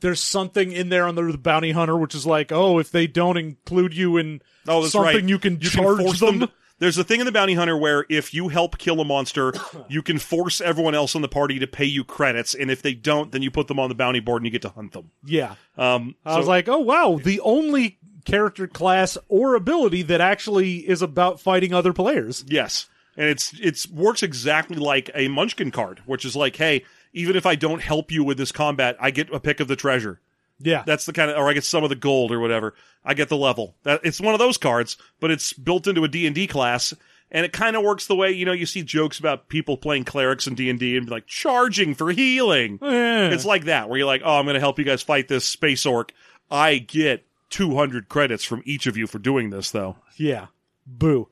there's 0.00 0.20
something 0.22 0.72
in 0.72 0.88
there 0.88 1.08
under 1.08 1.32
the 1.32 1.38
bounty 1.38 1.72
hunter, 1.72 1.96
which 1.96 2.14
is 2.14 2.26
like, 2.26 2.52
oh, 2.52 2.78
if 2.78 2.90
they 2.90 3.06
don't 3.06 3.36
include 3.36 3.96
you 3.96 4.16
in 4.16 4.42
Oh, 4.66 4.84
something, 4.86 5.14
right. 5.14 5.28
you 5.28 5.38
can 5.38 5.54
You 5.60 5.70
charge 5.70 5.96
can 5.96 6.06
force 6.06 6.20
them. 6.20 6.48
There's 6.78 6.98
a 6.98 7.04
thing 7.04 7.20
in 7.20 7.26
the 7.26 7.32
bounty 7.32 7.54
hunter 7.54 7.76
where 7.76 8.06
if 8.08 8.32
you 8.32 8.48
help 8.48 8.78
kill 8.78 9.00
a 9.00 9.04
monster, 9.04 9.52
you 9.88 10.02
can 10.02 10.18
force 10.18 10.60
everyone 10.60 10.94
else 10.94 11.14
in 11.14 11.22
the 11.22 11.28
party 11.28 11.58
to 11.58 11.66
pay 11.66 11.84
you 11.84 12.04
credits, 12.04 12.54
and 12.54 12.70
if 12.70 12.82
they 12.82 12.94
don't, 12.94 13.32
then 13.32 13.42
you 13.42 13.50
put 13.50 13.68
them 13.68 13.78
on 13.78 13.88
the 13.88 13.94
bounty 13.94 14.20
board 14.20 14.42
and 14.42 14.46
you 14.46 14.52
get 14.52 14.62
to 14.62 14.68
hunt 14.68 14.92
them. 14.92 15.10
Yeah, 15.24 15.54
Um, 15.76 16.14
I 16.24 16.38
was 16.38 16.46
like, 16.46 16.68
oh 16.68 16.78
wow, 16.78 17.18
the 17.22 17.40
only 17.40 17.98
character 18.24 18.66
class 18.66 19.16
or 19.28 19.54
ability 19.54 20.02
that 20.02 20.20
actually 20.20 20.88
is 20.88 21.02
about 21.02 21.40
fighting 21.40 21.72
other 21.72 21.92
players. 21.92 22.44
Yes, 22.46 22.88
and 23.16 23.28
it's 23.28 23.52
it's 23.60 23.88
works 23.88 24.22
exactly 24.22 24.76
like 24.76 25.10
a 25.14 25.28
Munchkin 25.28 25.70
card, 25.70 26.02
which 26.06 26.24
is 26.24 26.36
like, 26.36 26.56
hey, 26.56 26.84
even 27.12 27.36
if 27.36 27.46
I 27.46 27.54
don't 27.54 27.82
help 27.82 28.12
you 28.12 28.22
with 28.22 28.38
this 28.38 28.52
combat, 28.52 28.96
I 29.00 29.10
get 29.10 29.32
a 29.32 29.40
pick 29.40 29.60
of 29.60 29.68
the 29.68 29.76
treasure. 29.76 30.20
Yeah, 30.60 30.82
That's 30.86 31.06
the 31.06 31.12
kind 31.12 31.30
of, 31.30 31.36
or 31.38 31.48
I 31.48 31.52
get 31.52 31.64
some 31.64 31.84
of 31.84 31.88
the 31.90 31.94
gold 31.96 32.32
or 32.32 32.40
whatever. 32.40 32.74
I 33.04 33.14
get 33.14 33.28
the 33.28 33.36
level. 33.36 33.76
That 33.84 34.00
it's 34.02 34.20
one 34.20 34.34
of 34.34 34.40
those 34.40 34.58
cards, 34.58 34.96
but 35.20 35.30
it's 35.30 35.52
built 35.52 35.86
into 35.86 36.02
a 36.04 36.08
D 36.08 36.26
and 36.26 36.34
D 36.34 36.46
class, 36.48 36.92
and 37.30 37.44
it 37.44 37.52
kind 37.52 37.76
of 37.76 37.84
works 37.84 38.06
the 38.06 38.16
way 38.16 38.32
you 38.32 38.44
know 38.44 38.52
you 38.52 38.66
see 38.66 38.82
jokes 38.82 39.18
about 39.20 39.48
people 39.48 39.76
playing 39.76 40.04
clerics 40.04 40.46
in 40.48 40.54
D 40.56 40.68
and 40.68 40.78
be 40.78 41.00
like 41.00 41.26
charging 41.26 41.94
for 41.94 42.10
healing. 42.10 42.78
Eh. 42.82 43.28
It's 43.28 43.44
like 43.44 43.66
that 43.66 43.88
where 43.88 43.98
you're 43.98 44.06
like, 44.06 44.22
oh, 44.24 44.36
I'm 44.38 44.46
going 44.46 44.54
to 44.54 44.60
help 44.60 44.78
you 44.78 44.84
guys 44.84 45.02
fight 45.02 45.28
this 45.28 45.44
space 45.44 45.86
orc. 45.86 46.12
I 46.50 46.78
get 46.78 47.24
200 47.50 48.08
credits 48.08 48.44
from 48.44 48.62
each 48.64 48.86
of 48.86 48.96
you 48.96 49.06
for 49.06 49.18
doing 49.18 49.50
this, 49.50 49.70
though. 49.70 49.96
yeah, 50.16 50.46
boo. 50.86 51.28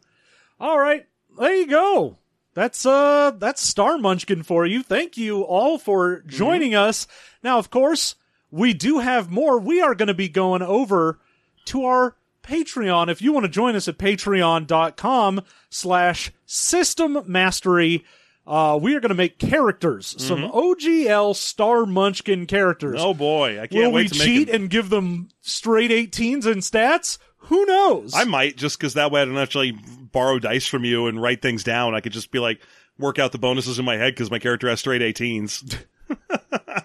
All 0.61 0.79
right, 0.79 1.05
there 1.39 1.55
you 1.55 1.67
go. 1.67 2.19
That's 2.55 2.87
uh 2.87 3.33
that's 3.37 3.61
Star 3.61 3.99
Munchkin 3.99 4.43
for 4.45 4.65
you. 4.65 4.83
Thank 4.83 5.19
you 5.19 5.43
all 5.43 5.77
for 5.79 6.21
joining 6.23 6.75
us. 6.75 7.07
Now, 7.43 7.59
of 7.59 7.69
course, 7.71 8.15
we 8.51 8.75
do 8.75 8.99
have 8.99 9.31
more. 9.31 9.59
We 9.59 9.81
are 9.81 9.95
going 9.95 10.09
to 10.09 10.15
be 10.15 10.29
going 10.29 10.63
over 10.63 11.19
to 11.67 11.85
our 11.85 12.17
Patreon. 12.43 13.09
If 13.11 13.21
you 13.21 13.33
want 13.33 13.45
to 13.45 13.51
join 13.51 13.77
us 13.77 13.89
at 13.89 13.99
patreon.com 13.99 15.43
slash 15.69 16.33
system 16.47 17.23
mastery, 17.27 18.05
uh, 18.47 18.79
we 18.81 18.95
are 18.95 19.01
going 19.01 19.11
to 19.11 19.17
make 19.17 19.39
characters, 19.39 20.15
some 20.19 20.43
OGL 20.43 21.35
Star 21.35 21.85
Munchkin 21.85 22.47
characters. 22.47 23.01
Oh 23.01 23.15
boy, 23.15 23.61
I 23.61 23.67
can't 23.67 23.73
Will 23.73 23.91
we 23.91 24.03
wait 24.03 24.13
to 24.13 24.19
cheat 24.19 24.49
and 24.49 24.71
give 24.71 24.89
them 24.89 25.29
straight 25.41 25.91
18s 25.91 26.47
and 26.47 26.63
stats? 26.63 27.19
Who 27.39 27.65
knows? 27.67 28.15
I 28.15 28.25
might 28.25 28.57
just 28.57 28.79
because 28.79 28.95
that 28.95 29.11
way 29.11 29.23
I 29.23 29.25
don't 29.25 29.37
actually 29.39 29.73
borrow 29.73 30.39
dice 30.39 30.67
from 30.67 30.85
you 30.85 31.07
and 31.07 31.21
write 31.21 31.43
things 31.43 31.65
down. 31.65 31.95
I 31.95 32.01
could 32.01 32.13
just 32.13 32.31
be 32.31 32.39
like 32.39 32.61
work 32.99 33.19
out 33.19 33.33
the 33.33 33.39
bonuses 33.39 33.79
in 33.79 33.85
my 33.85 33.97
head 33.97 34.15
because 34.15 34.31
my 34.31 34.39
character 34.39 34.69
has 34.69 34.81
straight 34.81 35.03
18s. 35.03 35.77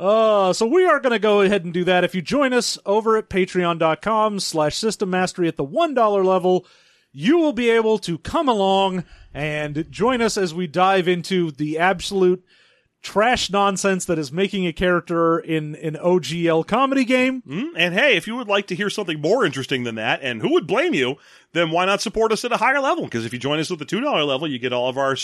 Uh, 0.00 0.52
so 0.54 0.66
we 0.66 0.86
are 0.86 0.98
going 0.98 1.12
to 1.12 1.18
go 1.18 1.42
ahead 1.42 1.62
and 1.64 1.74
do 1.74 1.84
that. 1.84 2.04
If 2.04 2.14
you 2.14 2.22
join 2.22 2.54
us 2.54 2.78
over 2.86 3.18
at 3.18 3.28
patreon.com 3.28 4.40
slash 4.40 4.76
system 4.76 5.10
mastery 5.10 5.46
at 5.46 5.56
the 5.56 5.66
$1 5.66 6.24
level, 6.24 6.66
you 7.12 7.36
will 7.38 7.52
be 7.52 7.68
able 7.68 7.98
to 7.98 8.16
come 8.18 8.48
along 8.48 9.04
and 9.34 9.86
join 9.90 10.22
us 10.22 10.38
as 10.38 10.54
we 10.54 10.66
dive 10.66 11.06
into 11.06 11.50
the 11.50 11.78
absolute 11.78 12.42
trash 13.02 13.50
nonsense 13.50 14.04
that 14.06 14.18
is 14.18 14.30
making 14.32 14.66
a 14.66 14.72
character 14.72 15.38
in 15.38 15.74
an 15.76 15.96
OGL 15.96 16.66
comedy 16.66 17.04
game. 17.04 17.42
Mm, 17.46 17.70
And 17.76 17.94
hey, 17.94 18.16
if 18.16 18.26
you 18.26 18.36
would 18.36 18.48
like 18.48 18.66
to 18.68 18.74
hear 18.74 18.90
something 18.90 19.20
more 19.20 19.44
interesting 19.44 19.84
than 19.84 19.94
that, 19.96 20.20
and 20.22 20.40
who 20.40 20.52
would 20.52 20.66
blame 20.66 20.94
you, 20.94 21.16
then 21.52 21.70
why 21.70 21.84
not 21.84 22.00
support 22.00 22.32
us 22.32 22.44
at 22.44 22.52
a 22.52 22.58
higher 22.58 22.80
level? 22.80 23.04
Because 23.04 23.24
if 23.26 23.32
you 23.32 23.38
join 23.38 23.58
us 23.58 23.70
at 23.70 23.78
the 23.78 23.86
$2 23.86 24.26
level, 24.26 24.48
you 24.48 24.58
get 24.58 24.72
all 24.72 24.88
of 24.88 24.98
our 24.98 25.16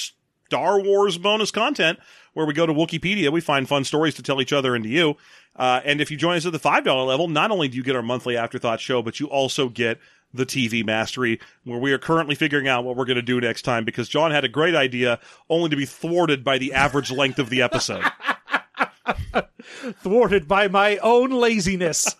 Star 0.46 0.80
Wars 0.80 1.18
bonus 1.18 1.50
content 1.50 1.98
where 2.34 2.46
we 2.46 2.52
go 2.52 2.66
to 2.66 2.72
Wikipedia, 2.72 3.32
we 3.32 3.40
find 3.40 3.66
fun 3.68 3.84
stories 3.84 4.14
to 4.14 4.22
tell 4.22 4.40
each 4.40 4.52
other 4.52 4.74
and 4.74 4.84
to 4.84 4.90
you. 4.90 5.16
Uh, 5.56 5.80
and 5.84 6.00
if 6.00 6.10
you 6.10 6.16
join 6.16 6.36
us 6.36 6.44
at 6.44 6.52
the 6.52 6.58
$5 6.58 7.06
level, 7.06 7.28
not 7.28 7.50
only 7.50 7.66
do 7.66 7.76
you 7.76 7.82
get 7.82 7.96
our 7.96 8.02
monthly 8.02 8.36
afterthought 8.36 8.78
show, 8.78 9.00
but 9.00 9.18
you 9.18 9.26
also 9.26 9.68
get 9.68 9.98
the 10.34 10.44
TV 10.44 10.84
mastery 10.84 11.40
where 11.64 11.78
we 11.78 11.92
are 11.92 11.98
currently 11.98 12.34
figuring 12.34 12.68
out 12.68 12.84
what 12.84 12.94
we're 12.94 13.06
going 13.06 13.16
to 13.16 13.22
do 13.22 13.40
next 13.40 13.62
time 13.62 13.84
because 13.84 14.08
John 14.08 14.30
had 14.32 14.44
a 14.44 14.48
great 14.48 14.74
idea 14.74 15.18
only 15.48 15.70
to 15.70 15.76
be 15.76 15.86
thwarted 15.86 16.44
by 16.44 16.58
the 16.58 16.74
average 16.74 17.10
length 17.10 17.38
of 17.38 17.48
the 17.48 17.62
episode. 17.62 18.04
Thwarted 20.02 20.48
by 20.48 20.68
my 20.68 20.96
own 20.98 21.30
laziness. 21.30 22.16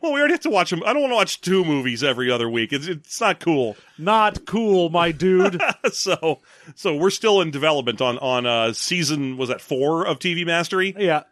Well, 0.00 0.12
we 0.12 0.20
already 0.20 0.34
have 0.34 0.40
to 0.40 0.50
watch 0.50 0.70
them. 0.70 0.82
I 0.84 0.92
don't 0.92 1.02
want 1.02 1.12
to 1.12 1.16
watch 1.16 1.40
two 1.40 1.64
movies 1.64 2.02
every 2.02 2.30
other 2.30 2.48
week. 2.48 2.72
It's 2.72 2.86
it's 2.86 3.20
not 3.20 3.40
cool. 3.40 3.76
Not 3.98 4.46
cool, 4.46 4.88
my 4.90 5.12
dude. 5.12 5.60
so 5.92 6.40
so 6.74 6.96
we're 6.96 7.10
still 7.10 7.40
in 7.40 7.50
development 7.50 8.00
on 8.00 8.18
on 8.18 8.46
uh 8.46 8.72
season 8.72 9.36
was 9.36 9.48
that 9.48 9.60
four 9.60 10.06
of 10.06 10.18
TV 10.18 10.46
Mastery. 10.46 10.94
Yeah. 10.98 11.24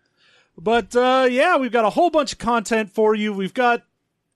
But 0.58 0.94
uh 0.94 1.28
yeah, 1.30 1.56
we've 1.56 1.72
got 1.72 1.84
a 1.84 1.90
whole 1.90 2.10
bunch 2.10 2.32
of 2.32 2.38
content 2.38 2.90
for 2.90 3.14
you. 3.14 3.32
We've 3.32 3.54
got 3.54 3.82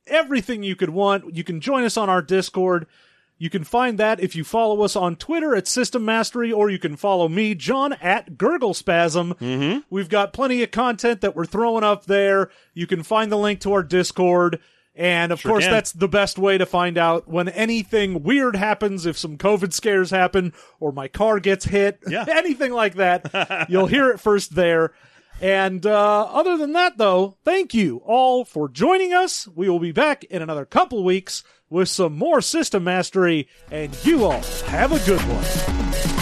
everything 0.06 0.62
you 0.62 0.76
could 0.76 0.90
want. 0.90 1.34
You 1.34 1.44
can 1.44 1.60
join 1.60 1.84
us 1.84 1.96
on 1.96 2.08
our 2.08 2.22
Discord. 2.22 2.86
You 3.36 3.50
can 3.50 3.64
find 3.64 3.98
that 3.98 4.20
if 4.20 4.36
you 4.36 4.44
follow 4.44 4.82
us 4.82 4.94
on 4.94 5.16
Twitter 5.16 5.56
at 5.56 5.66
System 5.66 6.04
Mastery, 6.04 6.52
or 6.52 6.70
you 6.70 6.78
can 6.78 6.96
follow 6.96 7.28
me, 7.28 7.54
John, 7.54 7.92
at 7.94 8.36
Gurglespasm. 8.38 9.34
Mm-hmm. 9.38 9.78
We've 9.90 10.08
got 10.08 10.32
plenty 10.32 10.62
of 10.62 10.70
content 10.70 11.20
that 11.20 11.34
we're 11.34 11.44
throwing 11.44 11.84
up 11.84 12.04
there. 12.06 12.50
You 12.74 12.86
can 12.86 13.02
find 13.02 13.30
the 13.32 13.36
link 13.36 13.60
to 13.60 13.72
our 13.72 13.82
Discord. 13.82 14.60
And 14.96 15.32
of 15.32 15.42
course, 15.42 15.64
can. 15.64 15.72
that's 15.72 15.90
the 15.90 16.06
best 16.06 16.38
way 16.38 16.56
to 16.56 16.64
find 16.66 16.96
out 16.96 17.26
when 17.26 17.48
anything 17.48 18.22
weird 18.22 18.54
happens, 18.54 19.06
if 19.06 19.18
some 19.18 19.36
COVID 19.36 19.72
scares 19.72 20.10
happen, 20.10 20.52
or 20.78 20.92
my 20.92 21.08
car 21.08 21.40
gets 21.40 21.64
hit, 21.64 21.98
Yeah. 22.08 22.24
anything 22.28 22.72
like 22.72 22.94
that. 22.94 23.66
You'll 23.68 23.88
hear 23.88 24.10
it 24.10 24.20
first 24.20 24.54
there. 24.54 24.92
And 25.40 25.84
uh, 25.84 26.22
other 26.30 26.56
than 26.56 26.74
that, 26.74 26.96
though, 26.96 27.36
thank 27.44 27.74
you 27.74 28.02
all 28.06 28.44
for 28.44 28.68
joining 28.68 29.12
us. 29.12 29.48
We 29.48 29.68
will 29.68 29.80
be 29.80 29.90
back 29.90 30.22
in 30.22 30.42
another 30.42 30.64
couple 30.64 31.02
weeks 31.02 31.42
with 31.74 31.88
some 31.88 32.16
more 32.16 32.40
system 32.40 32.84
mastery, 32.84 33.48
and 33.72 33.92
you 34.04 34.24
all 34.24 34.42
have 34.66 34.92
a 34.92 35.04
good 35.04 35.20
one. 35.22 36.13